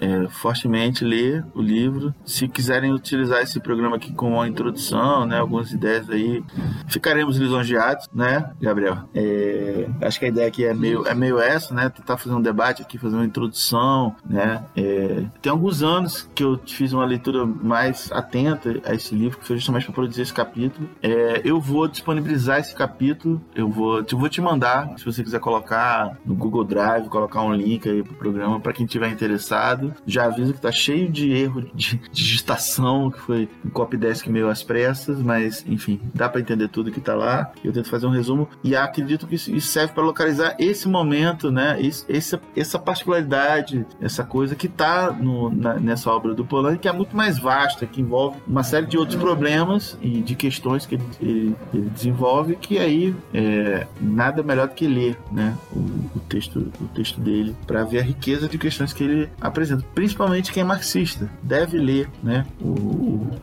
é, 0.00 0.28
fortemente 0.28 1.04
ler 1.04 1.44
o 1.54 1.60
livro. 1.60 2.14
Se 2.24 2.46
quiserem 2.46 2.92
utilizar 2.92 3.42
esse 3.42 3.58
programa 3.58 3.96
aqui 3.96 4.12
com 4.12 4.34
uma 4.34 4.46
introdução, 4.46 5.26
né? 5.26 5.38
Algumas 5.38 5.72
ideias 5.72 6.08
aí, 6.08 6.44
ficaremos 6.86 7.36
lisonjeados, 7.36 8.08
né, 8.14 8.50
Gabriel? 8.60 9.08
É, 9.14 9.88
acho 10.02 10.18
que 10.20 10.26
a 10.26 10.28
ideia 10.28 10.46
aqui 10.46 10.64
é 10.64 10.72
meio, 10.72 11.06
é 11.06 11.14
meio 11.14 11.38
essa, 11.40 11.74
né? 11.74 11.88
Tentar 11.88 12.16
fazer 12.18 12.34
um 12.34 12.42
debate 12.42 12.82
aqui, 12.82 12.96
fazer 12.96 13.16
uma 13.16 13.24
introdução, 13.24 14.14
né? 14.24 14.64
É, 14.76 15.24
tem 15.40 15.50
alguns 15.50 15.82
anos 15.82 16.28
que 16.34 16.44
eu 16.44 16.60
fiz 16.64 16.92
uma 16.92 17.04
leitura 17.04 17.44
mais 17.44 18.10
atenta 18.12 18.80
a 18.84 18.94
esse 18.94 19.14
livro, 19.14 19.38
que 19.38 19.46
foi 19.46 19.56
justamente 19.56 19.86
para 19.86 19.94
produzir 19.94 20.22
esse 20.22 20.32
capítulo. 20.32 20.88
É, 21.02 21.40
eu 21.44 21.60
vou 21.60 21.88
disponibilizar 21.88 22.60
esse 22.60 22.74
capítulo 22.74 23.31
eu 23.54 23.68
vou, 23.68 23.98
eu 23.98 24.18
vou 24.18 24.28
te 24.28 24.40
mandar, 24.40 24.98
se 24.98 25.04
você 25.04 25.22
quiser 25.22 25.40
colocar 25.40 26.16
no 26.24 26.34
Google 26.34 26.64
Drive, 26.64 27.08
colocar 27.08 27.42
um 27.42 27.54
link 27.54 27.88
aí 27.88 28.02
pro 28.02 28.14
programa 28.14 28.60
para 28.60 28.72
quem 28.72 28.86
tiver 28.86 29.08
interessado. 29.10 29.94
Já 30.06 30.24
aviso 30.24 30.54
que 30.54 30.60
tá 30.60 30.72
cheio 30.72 31.10
de 31.10 31.32
erro 31.32 31.62
de 31.74 32.00
digitação, 32.12 33.10
que 33.10 33.20
foi 33.20 33.48
um 33.64 33.70
copy 33.70 33.96
desk 33.96 34.28
meio 34.28 34.48
às 34.48 34.62
pressas, 34.62 35.20
mas 35.20 35.64
enfim, 35.66 36.00
dá 36.14 36.28
para 36.28 36.40
entender 36.40 36.68
tudo 36.68 36.90
que 36.90 37.00
tá 37.00 37.14
lá. 37.14 37.52
Eu 37.64 37.72
tento 37.72 37.88
fazer 37.88 38.06
um 38.06 38.10
resumo 38.10 38.48
e 38.62 38.74
acredito 38.74 39.26
que 39.26 39.34
isso 39.34 39.60
serve 39.60 39.92
para 39.92 40.02
localizar 40.02 40.56
esse 40.58 40.88
momento, 40.88 41.50
né? 41.50 41.78
Esse, 41.80 42.38
essa 42.56 42.78
particularidade, 42.78 43.86
essa 44.00 44.24
coisa 44.24 44.54
que 44.54 44.68
tá 44.68 45.12
no, 45.12 45.50
na, 45.50 45.74
nessa 45.74 46.10
obra 46.10 46.34
do 46.34 46.44
Polanyi, 46.44 46.78
que 46.78 46.88
é 46.88 46.92
muito 46.92 47.16
mais 47.16 47.38
vasta, 47.38 47.86
que 47.86 48.00
envolve 48.00 48.38
uma 48.46 48.62
série 48.62 48.86
de 48.86 48.96
outros 48.98 49.20
problemas 49.20 49.96
e 50.00 50.20
de 50.20 50.34
questões 50.34 50.86
que 50.86 50.94
ele, 50.96 51.04
ele, 51.20 51.56
ele 51.72 51.90
desenvolve, 51.90 52.56
que 52.56 52.78
aí 52.78 53.14
é, 53.32 53.86
nada 54.00 54.42
melhor 54.42 54.68
do 54.68 54.74
que 54.74 54.86
ler 54.86 55.18
né, 55.30 55.56
o, 55.72 55.78
o 56.16 56.20
texto, 56.28 56.70
o 56.80 56.88
texto 56.88 57.20
dele 57.20 57.56
para 57.66 57.84
ver 57.84 58.00
a 58.00 58.02
riqueza 58.02 58.48
de 58.48 58.58
questões 58.58 58.92
que 58.92 59.04
ele 59.04 59.28
apresenta. 59.40 59.84
Principalmente 59.94 60.52
quem 60.52 60.62
é 60.62 60.64
marxista 60.64 61.30
deve 61.42 61.78
ler 61.78 62.08
né, 62.22 62.46
o, 62.60 62.68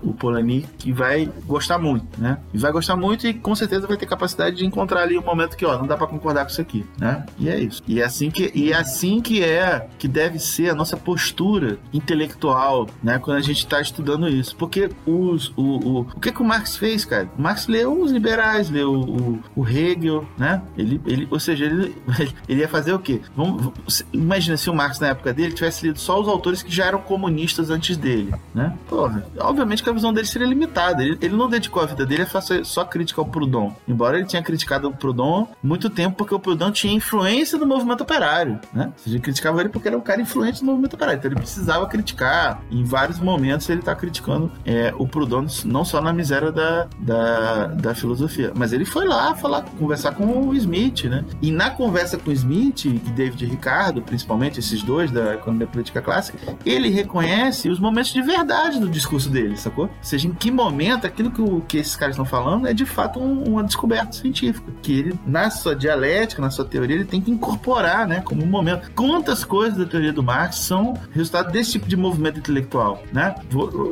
o, 0.03 0.08
Polanyi, 0.19 0.65
que 0.77 0.91
vai 0.91 1.29
gostar 1.45 1.77
muito. 1.77 2.05
Né? 2.19 2.37
E 2.53 2.57
vai 2.57 2.71
gostar 2.71 2.95
muito 2.95 3.25
e 3.25 3.33
com 3.33 3.55
certeza 3.55 3.87
vai 3.87 3.97
ter 3.97 4.05
capacidade 4.05 4.57
de 4.57 4.65
encontrar 4.65 5.03
ali 5.03 5.17
um 5.17 5.23
momento 5.23 5.55
que 5.55 5.65
ó, 5.65 5.77
não 5.77 5.87
dá 5.87 5.95
para 5.97 6.07
concordar 6.07 6.43
com 6.43 6.51
isso 6.51 6.61
aqui. 6.61 6.85
Né? 6.97 7.25
E 7.37 7.49
é 7.49 7.59
isso. 7.59 7.81
E 7.87 8.01
é 8.01 8.05
assim 8.05 8.29
que, 8.29 8.51
e 8.53 8.71
é 8.71 8.75
assim 8.75 9.21
que 9.21 9.43
é 9.43 9.87
que 9.97 10.07
deve 10.07 10.39
ser 10.39 10.69
a 10.69 10.75
nossa 10.75 10.97
postura 10.97 11.77
intelectual 11.93 12.87
né, 13.01 13.19
quando 13.19 13.37
a 13.37 13.41
gente 13.41 13.59
está 13.59 13.81
estudando 13.81 14.27
isso. 14.27 14.55
Porque 14.55 14.89
os, 15.05 15.49
o, 15.55 15.61
o, 15.61 15.99
o 16.01 16.19
que, 16.19 16.31
que 16.31 16.41
o 16.41 16.45
Marx 16.45 16.75
fez, 16.75 17.05
cara? 17.05 17.29
O 17.37 17.41
Marx 17.41 17.67
leu 17.67 18.01
os 18.01 18.11
liberais, 18.11 18.69
leu 18.69 18.93
o, 18.93 19.39
o 19.55 19.67
Hegel, 19.67 20.27
né? 20.37 20.61
Ele, 20.77 20.99
ele, 21.05 21.27
ou 21.29 21.39
seja, 21.39 21.65
ele, 21.65 21.95
ele 22.47 22.61
ia 22.61 22.67
fazer 22.67 22.93
o 22.93 22.99
quê? 22.99 23.21
Vamos, 23.35 24.03
imagina 24.11 24.57
se 24.57 24.69
o 24.69 24.73
Marx 24.73 24.99
na 24.99 25.07
época 25.07 25.33
dele 25.33 25.53
tivesse 25.53 25.87
lido 25.87 25.99
só 25.99 26.19
os 26.19 26.27
autores 26.27 26.61
que 26.61 26.71
já 26.71 26.85
eram 26.85 26.99
comunistas 26.99 27.69
antes 27.69 27.95
dele, 27.97 28.33
né? 28.53 28.73
Porra, 28.87 29.25
obviamente 29.39 29.83
que 29.83 29.89
a 29.89 29.93
visão 29.93 30.08
dele 30.13 30.27
seria 30.27 30.47
limitada. 30.47 31.03
Ele, 31.03 31.17
ele 31.21 31.35
não 31.35 31.49
dedicou 31.49 31.81
a 31.81 31.85
vida 31.85 32.05
dele 32.05 32.23
a 32.23 32.27
fazer 32.27 32.65
só 32.65 32.83
crítica 32.83 33.21
ao 33.21 33.25
Proudhon, 33.25 33.71
embora 33.87 34.17
ele 34.17 34.27
tenha 34.27 34.43
criticado 34.43 34.87
o 34.87 34.93
Proudhon 34.93 35.47
muito 35.61 35.89
tempo 35.89 36.17
porque 36.17 36.33
o 36.33 36.39
Proudhon 36.39 36.71
tinha 36.71 36.93
influência 36.93 37.57
no 37.57 37.65
movimento 37.65 38.01
operário, 38.01 38.59
né? 38.73 38.91
Ele 39.05 39.19
criticava 39.19 39.59
ele 39.61 39.69
porque 39.69 39.87
era 39.87 39.97
um 39.97 40.01
cara 40.01 40.21
influente 40.21 40.61
no 40.61 40.71
movimento 40.71 40.93
operário, 40.93 41.19
então 41.19 41.31
ele 41.31 41.39
precisava 41.39 41.85
criticar. 41.87 42.61
Em 42.71 42.83
vários 42.83 43.19
momentos 43.19 43.69
ele 43.69 43.79
está 43.79 43.95
criticando 43.95 44.51
é, 44.65 44.93
o 44.97 45.07
Proudhon 45.07 45.45
não 45.65 45.85
só 45.85 46.01
na 46.01 46.13
miséria 46.13 46.51
da, 46.51 46.87
da, 46.99 47.67
da 47.67 47.95
filosofia, 47.95 48.51
mas 48.55 48.73
ele 48.73 48.85
foi 48.85 49.07
lá 49.07 49.35
falar, 49.35 49.63
conversar 49.77 50.13
com 50.13 50.47
o 50.47 50.55
Smith, 50.55 51.05
né? 51.05 51.23
E 51.41 51.51
na 51.51 51.69
conversa 51.69 52.17
com 52.17 52.29
o 52.29 52.33
Smith 52.33 52.85
e 52.85 52.91
David 52.91 53.45
Ricardo, 53.45 54.01
principalmente 54.01 54.59
esses 54.59 54.83
dois 54.83 55.11
da 55.11 55.35
economia 55.35 55.67
política 55.67 56.01
clássica, 56.01 56.37
ele 56.65 56.89
reconhece 56.89 57.69
os 57.69 57.79
momentos 57.79 58.11
de 58.11 58.21
verdade 58.21 58.79
do 58.79 58.89
discurso 58.89 59.29
dele, 59.29 59.57
sacou? 59.57 59.89
Ou 59.99 60.05
seja, 60.05 60.27
em 60.27 60.33
que 60.33 60.49
momento 60.49 61.05
aquilo 61.05 61.29
que, 61.29 61.41
o, 61.41 61.61
que 61.61 61.77
esses 61.77 61.95
caras 61.95 62.15
estão 62.15 62.25
falando 62.25 62.67
é 62.67 62.73
de 62.73 62.85
fato 62.85 63.19
um, 63.19 63.43
uma 63.43 63.63
descoberta 63.63 64.13
científica, 64.13 64.71
que 64.81 64.97
ele, 64.97 65.19
na 65.25 65.49
sua 65.49 65.75
dialética, 65.75 66.41
na 66.41 66.49
sua 66.49 66.65
teoria, 66.65 66.95
ele 66.95 67.05
tem 67.05 67.21
que 67.21 67.29
incorporar, 67.29 68.07
né, 68.07 68.21
como 68.21 68.43
um 68.43 68.47
momento. 68.47 68.91
Quantas 68.95 69.43
coisas 69.43 69.77
da 69.77 69.85
teoria 69.85 70.13
do 70.13 70.23
Marx 70.23 70.57
são 70.57 70.97
resultado 71.11 71.51
desse 71.51 71.73
tipo 71.73 71.87
de 71.87 71.97
movimento 71.97 72.39
intelectual, 72.39 73.03
né? 73.11 73.35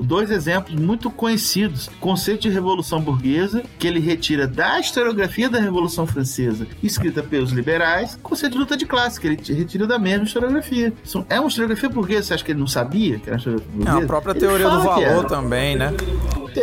Dois 0.01 0.31
exemplos 0.31 0.79
muito 0.79 1.09
conhecidos: 1.09 1.89
conceito 1.99 2.43
de 2.43 2.49
revolução 2.49 3.01
burguesa, 3.01 3.63
que 3.77 3.87
ele 3.87 3.99
retira 3.99 4.47
da 4.47 4.79
historiografia 4.79 5.49
da 5.49 5.59
Revolução 5.59 6.07
Francesa, 6.07 6.67
escrita 6.81 7.21
pelos 7.21 7.51
liberais, 7.51 8.17
conceito 8.21 8.53
de 8.53 8.59
luta 8.59 8.77
de 8.77 8.85
classe, 8.85 9.19
que 9.19 9.27
ele 9.27 9.39
retira 9.53 9.85
da 9.85 9.99
mesma 9.99 10.25
historiografia. 10.25 10.93
É 11.29 11.39
uma 11.39 11.49
historiografia 11.49 11.89
burguesa, 11.89 12.23
você 12.23 12.33
acha 12.35 12.43
que 12.43 12.51
ele 12.51 12.59
não 12.59 12.67
sabia 12.67 13.19
que 13.19 13.29
era 13.29 13.33
uma 13.33 13.37
historiografia 13.37 13.73
burguesa? 13.73 13.99
É, 13.99 14.03
a 14.03 14.07
própria 14.07 14.31
ele 14.31 14.39
teoria 14.39 14.69
do 14.69 14.81
valor 14.81 15.25
também, 15.25 15.75
né? 15.75 15.96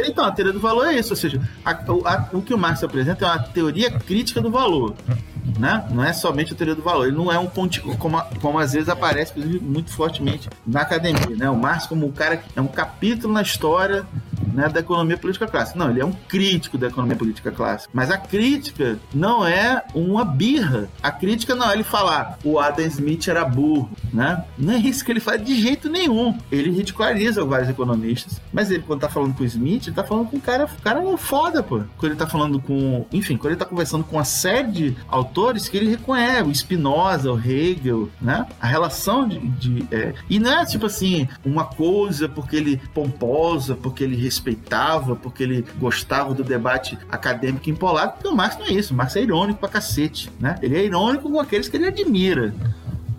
Então, 0.06 0.24
a 0.24 0.32
teoria 0.32 0.52
do 0.52 0.60
valor 0.60 0.86
é 0.86 0.98
isso, 0.98 1.10
ou 1.10 1.16
seja, 1.16 1.40
a, 1.64 1.70
a, 1.70 2.28
o 2.32 2.42
que 2.42 2.52
o 2.52 2.58
Marx 2.58 2.82
apresenta 2.82 3.24
é 3.24 3.28
uma 3.28 3.38
teoria 3.38 3.90
crítica 3.90 4.40
do 4.40 4.50
valor 4.50 4.94
né? 5.58 5.86
Não 5.90 6.04
é 6.04 6.12
somente 6.12 6.52
a 6.52 6.56
teoria 6.56 6.74
do 6.74 6.82
valor. 6.82 7.06
Ele 7.06 7.16
não 7.16 7.30
é 7.30 7.38
um 7.38 7.46
ponte, 7.46 7.80
como, 7.98 8.20
como 8.40 8.58
às 8.58 8.72
vezes 8.72 8.88
aparece 8.88 9.38
muito 9.38 9.90
fortemente 9.90 10.48
na 10.66 10.82
academia, 10.82 11.36
né? 11.36 11.48
O 11.50 11.56
Marx 11.56 11.86
como 11.86 12.06
um 12.06 12.12
cara 12.12 12.36
que 12.36 12.46
é 12.56 12.60
um 12.60 12.66
capítulo 12.66 13.32
na 13.32 13.42
história 13.42 14.06
né, 14.52 14.68
da 14.68 14.80
economia 14.80 15.16
política 15.16 15.46
clássica. 15.46 15.78
Não, 15.78 15.90
ele 15.90 16.00
é 16.00 16.04
um 16.04 16.12
crítico 16.12 16.78
da 16.78 16.86
economia 16.86 17.16
política 17.16 17.50
clássica. 17.50 17.90
Mas 17.92 18.10
a 18.10 18.16
crítica 18.16 18.98
não 19.12 19.46
é 19.46 19.82
uma 19.94 20.24
birra. 20.24 20.88
A 21.02 21.10
crítica 21.10 21.54
não 21.54 21.70
é 21.70 21.74
ele 21.74 21.82
falar 21.82 22.38
o 22.44 22.58
Adam 22.58 22.86
Smith 22.86 23.28
era 23.28 23.44
burro, 23.44 23.90
né? 24.12 24.44
Não 24.56 24.74
é 24.74 24.76
isso 24.76 25.04
que 25.04 25.10
ele 25.10 25.20
faz 25.20 25.44
de 25.44 25.60
jeito 25.60 25.88
nenhum. 25.88 26.38
Ele 26.50 26.70
ridiculariza 26.70 27.44
vários 27.44 27.68
economistas. 27.68 28.40
Mas 28.52 28.70
ele, 28.70 28.82
quando 28.86 29.00
tá 29.00 29.08
falando 29.08 29.34
com 29.34 29.42
o 29.42 29.46
Smith, 29.46 29.86
ele 29.86 29.96
tá 29.96 30.04
falando 30.04 30.28
com 30.28 30.36
um 30.36 30.40
cara, 30.40 30.64
um 30.64 30.82
cara 30.82 31.16
foda, 31.16 31.62
pô. 31.62 31.82
Quando 31.98 32.12
ele 32.12 32.18
tá 32.18 32.26
falando 32.26 32.60
com. 32.60 33.06
Enfim, 33.12 33.36
quando 33.36 33.52
ele 33.52 33.58
tá 33.58 33.64
conversando 33.64 34.04
com 34.04 34.16
uma 34.16 34.24
série 34.24 34.68
de 34.68 34.96
autores 35.08 35.43
autores 35.44 35.68
que 35.68 35.76
ele 35.76 35.90
reconhece, 35.90 36.42
o 36.42 36.54
Spinoza, 36.54 37.30
o 37.30 37.38
Hegel, 37.38 38.08
né? 38.20 38.46
A 38.60 38.66
relação 38.66 39.28
de. 39.28 39.38
de 39.38 39.86
é, 39.90 40.14
e 40.28 40.38
não 40.38 40.60
é 40.60 40.64
tipo 40.64 40.86
assim, 40.86 41.28
uma 41.44 41.64
coisa 41.64 42.28
porque 42.28 42.56
ele 42.56 42.80
pomposa, 42.94 43.74
porque 43.74 44.02
ele 44.02 44.16
respeitava, 44.16 45.14
porque 45.14 45.42
ele 45.42 45.64
gostava 45.78 46.32
do 46.34 46.42
debate 46.42 46.98
acadêmico 47.10 47.68
empolado, 47.68 48.12
porque 48.14 48.28
o 48.28 48.34
Marx 48.34 48.58
não 48.58 48.66
é 48.66 48.72
isso, 48.72 48.94
o 48.94 48.96
Marx 48.96 49.14
é 49.16 49.22
irônico 49.22 49.60
pra 49.60 49.68
cacete, 49.68 50.30
né? 50.40 50.56
Ele 50.62 50.76
é 50.76 50.84
irônico 50.84 51.30
com 51.30 51.38
aqueles 51.38 51.68
que 51.68 51.76
ele 51.76 51.86
admira 51.86 52.54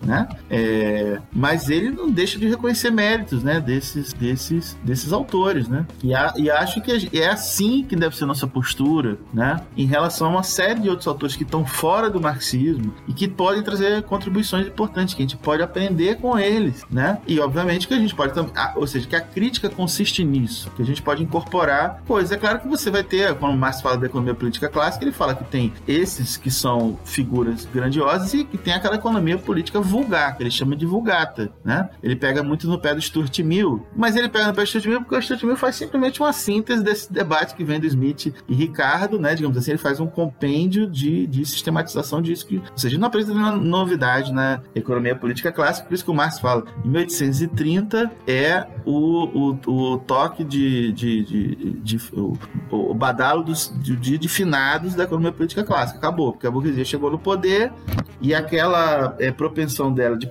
né? 0.06 0.28
É, 0.50 1.20
mas 1.32 1.68
ele 1.68 1.90
não 1.90 2.10
deixa 2.10 2.38
de 2.38 2.48
reconhecer 2.48 2.90
méritos, 2.90 3.42
né? 3.42 3.60
Desses, 3.60 4.12
desses, 4.12 4.76
desses 4.82 5.12
autores, 5.12 5.68
né? 5.68 5.86
E, 6.02 6.14
a, 6.14 6.32
e 6.36 6.50
acho 6.50 6.80
que 6.80 7.10
é 7.18 7.28
assim 7.28 7.84
que 7.84 7.96
deve 7.96 8.16
ser 8.16 8.26
nossa 8.26 8.46
postura, 8.46 9.18
né? 9.32 9.60
Em 9.76 9.86
relação 9.86 10.28
a 10.28 10.30
uma 10.30 10.42
série 10.42 10.80
de 10.80 10.88
outros 10.88 11.06
autores 11.06 11.36
que 11.36 11.42
estão 11.42 11.64
fora 11.64 12.08
do 12.08 12.20
marxismo 12.20 12.94
e 13.08 13.12
que 13.12 13.28
podem 13.28 13.62
trazer 13.62 14.02
contribuições 14.02 14.66
importantes 14.66 15.14
que 15.14 15.22
a 15.22 15.24
gente 15.24 15.36
pode 15.36 15.62
aprender 15.62 16.16
com 16.16 16.38
eles, 16.38 16.84
né? 16.90 17.18
E 17.26 17.38
obviamente 17.40 17.88
que 17.88 17.94
a 17.94 17.98
gente 17.98 18.14
pode, 18.14 18.32
ou 18.76 18.86
seja, 18.86 19.06
que 19.06 19.16
a 19.16 19.20
crítica 19.20 19.68
consiste 19.68 20.24
nisso, 20.24 20.70
que 20.76 20.82
a 20.82 20.84
gente 20.84 21.02
pode 21.02 21.22
incorporar 21.22 22.02
coisas. 22.06 22.32
É 22.32 22.36
claro 22.36 22.60
que 22.60 22.68
você 22.68 22.90
vai 22.90 23.02
ter, 23.02 23.34
quando 23.34 23.56
Marx 23.56 23.80
fala 23.80 23.96
da 23.96 24.06
economia 24.06 24.34
política 24.34 24.68
clássica, 24.68 25.04
ele 25.04 25.12
fala 25.12 25.34
que 25.34 25.44
tem 25.44 25.72
esses 25.86 26.36
que 26.36 26.50
são 26.50 26.98
figuras 27.04 27.66
grandiosas 27.72 28.32
e 28.34 28.44
que 28.44 28.58
tem 28.58 28.74
aquela 28.74 28.96
economia 28.96 29.38
política 29.38 29.80
que 30.04 30.42
ele 30.42 30.50
chama 30.50 30.76
de 30.76 30.86
vulgata, 30.86 31.50
né? 31.64 31.88
Ele 32.02 32.16
pega 32.16 32.42
muito 32.42 32.66
no 32.68 32.78
pé 32.78 32.94
do 32.94 33.00
Stuart 33.00 33.38
Mill, 33.40 33.86
mas 33.94 34.16
ele 34.16 34.28
pega 34.28 34.48
no 34.48 34.54
pé 34.54 34.62
do 34.62 34.66
Stuart 34.66 34.86
Mill 34.86 35.00
porque 35.00 35.16
o 35.16 35.22
Stuart 35.22 35.42
Mill 35.42 35.56
faz 35.56 35.76
simplesmente 35.76 36.20
uma 36.20 36.32
síntese 36.32 36.82
desse 36.82 37.12
debate 37.12 37.54
que 37.54 37.64
vem 37.64 37.80
do 37.80 37.86
Smith 37.86 38.32
e 38.48 38.54
Ricardo, 38.54 39.18
né? 39.18 39.34
Digamos 39.34 39.56
assim, 39.56 39.72
ele 39.72 39.78
faz 39.78 40.00
um 40.00 40.06
compêndio 40.06 40.86
de, 40.86 41.26
de 41.26 41.44
sistematização 41.44 42.20
disso, 42.20 42.46
que, 42.46 42.58
ou 42.58 42.78
seja, 42.78 42.98
não 42.98 43.08
apresenta 43.08 43.38
nenhuma 43.38 43.56
novidade 43.56 44.32
na 44.32 44.60
economia 44.74 45.14
política 45.14 45.52
clássica, 45.52 45.88
por 45.88 45.94
isso 45.94 46.04
que 46.04 46.10
o 46.10 46.14
Marx 46.14 46.38
fala, 46.38 46.64
em 46.84 46.88
1830 46.88 48.10
é 48.26 48.66
o, 48.84 49.52
o, 49.66 49.92
o 49.94 49.98
toque 49.98 50.44
de, 50.44 50.92
de, 50.92 51.22
de, 51.24 51.56
de, 51.56 51.96
de 51.96 52.10
o, 52.12 52.36
o 52.70 52.94
badalo 52.94 53.42
dos, 53.42 53.72
de, 53.80 54.18
de 54.18 54.28
finados 54.28 54.94
da 54.94 55.04
economia 55.04 55.32
política 55.32 55.64
clássica. 55.64 55.98
Acabou, 55.98 56.32
porque 56.32 56.46
a 56.46 56.50
burguesia 56.50 56.84
chegou 56.84 57.10
no 57.10 57.18
poder 57.18 57.72
E 58.20 58.34
aquela 58.34 59.14
é, 59.18 59.30
propensão 59.30 59.85
dela 59.92 60.16
de, 60.16 60.28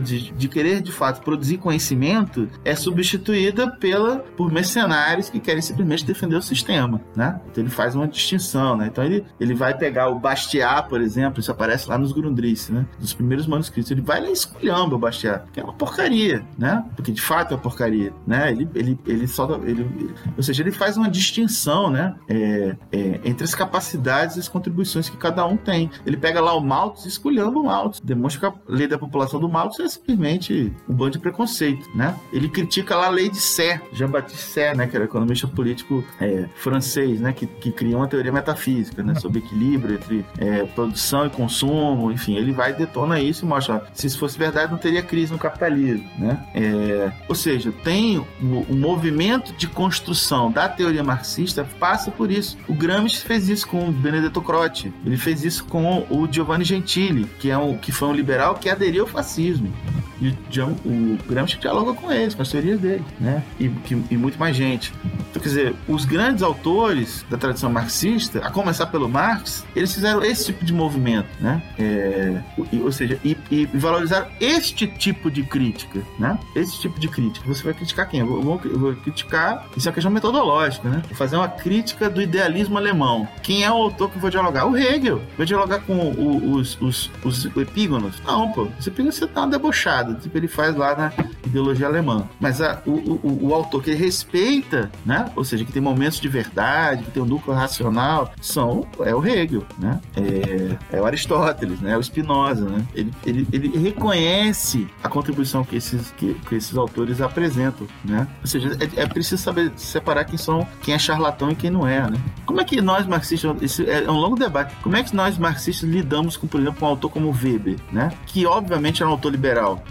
de, 0.00 0.32
de, 0.32 0.48
querer 0.48 0.80
de 0.80 0.92
fato 0.92 1.22
produzir 1.22 1.58
conhecimento 1.58 2.48
é 2.64 2.74
substituída 2.74 3.70
pela, 3.70 4.18
por 4.36 4.52
mercenários 4.52 5.28
que 5.28 5.40
querem 5.40 5.62
simplesmente 5.62 6.04
defender 6.04 6.36
o 6.36 6.42
sistema, 6.42 7.00
né? 7.14 7.40
Então 7.50 7.62
ele 7.62 7.70
faz 7.70 7.94
uma 7.94 8.06
distinção, 8.06 8.76
né? 8.76 8.86
Então 8.86 9.04
ele, 9.04 9.24
ele 9.40 9.54
vai 9.54 9.76
pegar 9.76 10.08
o 10.08 10.18
Bastiat, 10.18 10.88
por 10.88 11.00
exemplo, 11.00 11.40
isso 11.40 11.50
aparece 11.50 11.88
lá 11.88 11.98
nos 11.98 12.12
Grundrisse, 12.12 12.72
né? 12.72 12.86
Dos 12.98 13.12
primeiros 13.12 13.46
manuscritos. 13.46 13.90
Ele 13.90 14.00
vai 14.00 14.20
lá 14.20 14.30
esculhamba 14.30 14.94
o 14.94 14.98
Bastiat, 14.98 15.44
que 15.52 15.60
é 15.60 15.64
uma 15.64 15.72
porcaria, 15.72 16.44
né? 16.58 16.84
Porque 16.94 17.12
de 17.12 17.20
fato 17.20 17.52
é 17.52 17.54
uma 17.56 17.62
porcaria, 17.62 18.12
né? 18.26 18.50
Ele, 18.50 18.68
ele, 18.74 18.98
ele 19.06 19.26
só. 19.26 19.46
Ele, 19.62 19.82
ele, 19.82 20.14
ou 20.36 20.42
seja, 20.42 20.62
ele 20.62 20.72
faz 20.72 20.96
uma 20.96 21.08
distinção, 21.08 21.90
né? 21.90 22.14
É, 22.28 22.76
é, 22.92 23.20
entre 23.24 23.44
as 23.44 23.54
capacidades 23.54 24.36
e 24.36 24.40
as 24.40 24.48
contribuições 24.48 25.08
que 25.08 25.16
cada 25.16 25.44
um 25.46 25.56
tem. 25.56 25.90
Ele 26.04 26.16
pega 26.16 26.40
lá 26.40 26.54
o 26.54 26.60
Malthus 26.60 27.04
e 27.04 27.08
esculhamba 27.08 27.58
o 27.58 27.64
Malthus. 27.64 28.00
Demonstra 28.00 28.50
que 28.50 28.72
lei 28.86 28.88
da 28.88 28.98
população 28.98 29.38
do 29.38 29.48
Malthus 29.48 29.80
é 29.80 29.88
simplesmente 29.88 30.72
um 30.88 30.94
bando 30.94 31.12
de 31.12 31.18
preconceito, 31.18 31.88
né? 31.94 32.16
Ele 32.32 32.48
critica 32.48 32.96
lá 32.96 33.06
a 33.06 33.10
lei 33.10 33.28
de 33.28 33.38
Sé, 33.38 33.80
Jean-Baptiste 33.92 34.46
Sé, 34.46 34.74
né? 34.74 34.86
Que 34.86 34.96
era 34.96 35.04
economista 35.04 35.46
político 35.46 36.04
é, 36.20 36.48
francês, 36.56 37.20
né? 37.20 37.32
Que, 37.32 37.46
que 37.46 37.70
criou 37.70 38.00
uma 38.00 38.08
teoria 38.08 38.32
metafísica, 38.32 39.02
né? 39.02 39.14
Sobre 39.16 39.40
equilíbrio 39.40 39.96
entre 39.96 40.24
é, 40.38 40.64
produção 40.64 41.26
e 41.26 41.30
consumo, 41.30 42.10
enfim. 42.10 42.36
Ele 42.36 42.52
vai 42.52 42.72
detona 42.72 43.20
isso 43.20 43.44
e 43.44 43.48
mostra, 43.48 43.84
se 43.92 44.06
isso 44.06 44.18
fosse 44.18 44.38
verdade, 44.38 44.70
não 44.70 44.78
teria 44.78 45.02
crise 45.02 45.32
no 45.32 45.38
capitalismo, 45.38 46.08
né? 46.18 46.44
É, 46.54 47.12
ou 47.28 47.34
seja, 47.34 47.72
tem 47.84 48.18
o, 48.18 48.24
o 48.40 48.74
movimento 48.74 49.52
de 49.54 49.66
construção 49.66 50.50
da 50.50 50.68
teoria 50.68 51.02
marxista 51.02 51.66
passa 51.78 52.10
por 52.10 52.30
isso. 52.30 52.56
O 52.68 52.74
Gramsci 52.74 53.24
fez 53.24 53.48
isso 53.48 53.66
com 53.66 53.88
o 53.88 53.92
Benedetto 53.92 54.40
Croce, 54.40 54.92
ele 55.04 55.16
fez 55.16 55.44
isso 55.44 55.64
com 55.64 56.06
o 56.10 56.28
Giovanni 56.30 56.64
Gentili, 56.64 57.24
que, 57.38 57.50
é 57.50 57.58
um, 57.58 57.76
que 57.76 57.90
foi 57.92 58.08
um 58.08 58.12
liberal 58.12 58.54
que 58.54 58.68
aderiu 58.76 59.04
ao 59.04 59.08
fascismo. 59.08 59.72
E 60.20 60.28
o 60.30 61.18
Gramsci 61.28 61.58
dialoga 61.58 61.92
com 61.92 62.10
eles, 62.10 62.34
com 62.34 62.42
as 62.42 62.48
teorias 62.48 62.80
dele, 62.80 63.04
né? 63.20 63.42
E, 63.60 63.68
que, 63.68 64.02
e 64.10 64.16
muito 64.16 64.38
mais 64.38 64.56
gente. 64.56 64.92
Então, 65.30 65.42
quer 65.42 65.48
dizer, 65.48 65.74
os 65.86 66.04
grandes 66.04 66.42
autores 66.42 67.24
da 67.28 67.36
tradição 67.36 67.70
marxista, 67.70 68.38
a 68.38 68.50
começar 68.50 68.86
pelo 68.86 69.08
Marx, 69.08 69.64
eles 69.74 69.92
fizeram 69.92 70.24
esse 70.24 70.46
tipo 70.46 70.64
de 70.64 70.72
movimento, 70.72 71.28
né? 71.38 71.62
É, 71.78 72.40
ou 72.82 72.90
seja, 72.90 73.18
e, 73.22 73.36
e 73.50 73.66
valorizaram 73.66 74.26
este 74.40 74.86
tipo 74.86 75.30
de 75.30 75.42
crítica, 75.42 76.00
né? 76.18 76.38
Esse 76.54 76.80
tipo 76.80 76.98
de 76.98 77.08
crítica. 77.08 77.46
Você 77.46 77.62
vai 77.62 77.74
criticar 77.74 78.08
quem? 78.08 78.20
Eu 78.20 78.42
vou, 78.42 78.60
eu 78.64 78.78
vou 78.78 78.94
criticar, 78.96 79.66
isso 79.76 79.86
é 79.86 79.90
uma 79.90 79.94
questão 79.94 80.10
metodológica, 80.10 80.88
né? 80.88 81.02
Vou 81.06 81.16
fazer 81.16 81.36
uma 81.36 81.48
crítica 81.48 82.08
do 82.08 82.22
idealismo 82.22 82.78
alemão. 82.78 83.28
Quem 83.42 83.64
é 83.64 83.70
o 83.70 83.74
autor 83.74 84.10
que 84.10 84.16
eu 84.16 84.20
vou 84.20 84.30
dialogar? 84.30 84.66
O 84.66 84.76
Hegel. 84.76 85.20
Vou 85.36 85.44
dialogar 85.44 85.80
com 85.80 85.94
o, 85.94 86.52
os, 86.52 86.80
os, 86.80 87.10
os 87.22 87.44
epígonos? 87.56 88.16
Não, 88.24 88.50
pô. 88.52 88.65
Os 88.78 88.86
epígonos 88.86 89.14
você 89.14 89.26
tá 89.26 89.42
uma 89.42 89.50
debochada, 89.50 90.14
tipo 90.14 90.36
ele 90.36 90.48
faz 90.48 90.76
lá 90.76 90.94
na 90.94 91.12
ideologia 91.44 91.86
alemã. 91.86 92.28
Mas 92.40 92.60
a, 92.60 92.80
o, 92.86 92.90
o, 92.90 93.48
o 93.48 93.54
autor 93.54 93.82
que 93.82 93.92
respeita, 93.92 94.90
né? 95.04 95.30
Ou 95.34 95.44
seja, 95.44 95.64
que 95.64 95.72
tem 95.72 95.82
momentos 95.82 96.20
de 96.20 96.28
verdade, 96.28 97.04
que 97.04 97.10
tem 97.10 97.22
um 97.22 97.26
núcleo 97.26 97.56
racional, 97.56 98.32
são, 98.40 98.86
é 99.00 99.14
o 99.14 99.24
Hegel, 99.24 99.64
né? 99.78 100.00
É, 100.16 100.96
é 100.96 101.00
o 101.00 101.06
Aristóteles, 101.06 101.80
né? 101.80 101.92
É 101.92 101.96
o 101.96 102.02
Spinoza, 102.02 102.68
né? 102.68 102.84
Ele, 102.94 103.12
ele, 103.24 103.48
ele 103.52 103.78
reconhece 103.78 104.86
a 105.02 105.08
contribuição 105.08 105.64
que 105.64 105.76
esses, 105.76 106.10
que, 106.12 106.34
que 106.34 106.54
esses 106.54 106.76
autores 106.76 107.20
apresentam, 107.20 107.86
né? 108.04 108.26
Ou 108.40 108.46
seja, 108.46 108.76
é, 108.80 109.02
é, 109.02 109.06
preciso 109.06 109.42
saber 109.42 109.72
separar 109.76 110.24
quem 110.24 110.38
são, 110.38 110.66
quem 110.82 110.94
é 110.94 110.98
charlatão 110.98 111.50
e 111.50 111.54
quem 111.54 111.70
não 111.70 111.86
é, 111.86 112.10
né? 112.10 112.18
Como 112.44 112.60
é 112.60 112.64
que 112.64 112.80
nós 112.80 113.06
marxistas, 113.06 113.56
isso 113.60 113.82
é 113.82 114.10
um 114.10 114.16
longo 114.16 114.36
debate, 114.36 114.74
como 114.82 114.96
é 114.96 115.02
que 115.02 115.14
nós 115.14 115.38
marxistas 115.38 115.88
lidamos 115.88 116.36
com, 116.36 116.46
por 116.46 116.60
exemplo, 116.60 116.86
um 116.86 116.90
autor 116.90 117.10
como 117.10 117.30
Weber, 117.30 117.76
né? 117.92 118.12
Que 118.26 118.46
obviamente 118.56 119.02
é 119.02 119.06
um 119.06 119.10
autor 119.10 119.30
liberal, 119.30 119.82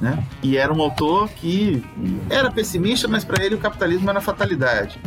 né? 0.00 0.24
E 0.42 0.56
era 0.56 0.72
um 0.72 0.80
autor 0.80 1.28
que 1.28 1.82
era 2.28 2.50
pessimista, 2.50 3.06
mas 3.06 3.24
para 3.24 3.44
ele 3.44 3.54
o 3.54 3.58
capitalismo 3.58 4.08
era 4.10 4.20
fatalidade. 4.20 4.98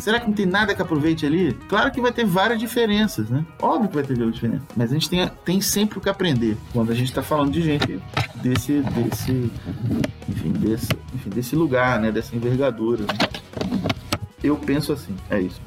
Será 0.00 0.20
que 0.20 0.26
não 0.26 0.32
tem 0.32 0.46
nada 0.46 0.74
que 0.74 0.80
aproveite 0.80 1.26
ali? 1.26 1.52
Claro 1.68 1.90
que 1.90 2.00
vai 2.00 2.12
ter 2.12 2.24
várias 2.24 2.58
diferenças, 2.58 3.28
né? 3.28 3.44
Óbvio 3.60 3.88
que 3.88 3.94
vai 3.94 4.04
ter 4.04 4.14
várias 4.14 4.34
diferenças. 4.34 4.66
Mas 4.76 4.90
a 4.90 4.94
gente 4.94 5.10
tem, 5.10 5.30
tem 5.44 5.60
sempre 5.60 5.98
o 5.98 6.00
que 6.00 6.08
aprender 6.08 6.56
quando 6.72 6.92
a 6.92 6.94
gente 6.94 7.08
está 7.08 7.22
falando 7.22 7.50
de 7.50 7.60
gente 7.62 8.00
desse, 8.36 8.80
desse, 8.80 9.52
enfim, 10.28 10.52
desse, 10.52 10.88
enfim, 11.14 11.30
desse 11.30 11.56
lugar, 11.56 12.00
né? 12.00 12.12
Dessa 12.12 12.34
envergadura. 12.36 13.02
Né? 13.02 13.88
Eu 14.42 14.56
penso 14.56 14.92
assim, 14.92 15.14
é 15.28 15.40
isso. 15.40 15.60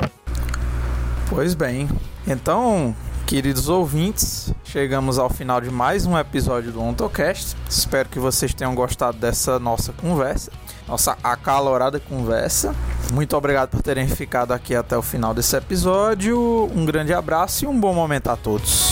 Pois 1.29 1.53
bem, 1.53 1.87
então 2.27 2.95
Queridos 3.31 3.69
ouvintes, 3.69 4.53
chegamos 4.61 5.17
ao 5.17 5.29
final 5.29 5.61
de 5.61 5.71
mais 5.71 6.05
um 6.05 6.17
episódio 6.17 6.69
do 6.69 6.81
OntoCast. 6.81 7.55
Espero 7.69 8.09
que 8.09 8.19
vocês 8.19 8.53
tenham 8.53 8.75
gostado 8.75 9.17
dessa 9.17 9.57
nossa 9.57 9.93
conversa, 9.93 10.51
nossa 10.85 11.17
acalorada 11.23 11.97
conversa. 11.97 12.75
Muito 13.13 13.37
obrigado 13.37 13.69
por 13.69 13.81
terem 13.81 14.05
ficado 14.05 14.51
aqui 14.51 14.75
até 14.75 14.97
o 14.97 15.01
final 15.01 15.33
desse 15.33 15.55
episódio. 15.55 16.69
Um 16.75 16.83
grande 16.83 17.13
abraço 17.13 17.63
e 17.63 17.67
um 17.69 17.79
bom 17.79 17.93
momento 17.93 18.27
a 18.27 18.35
todos. 18.35 18.89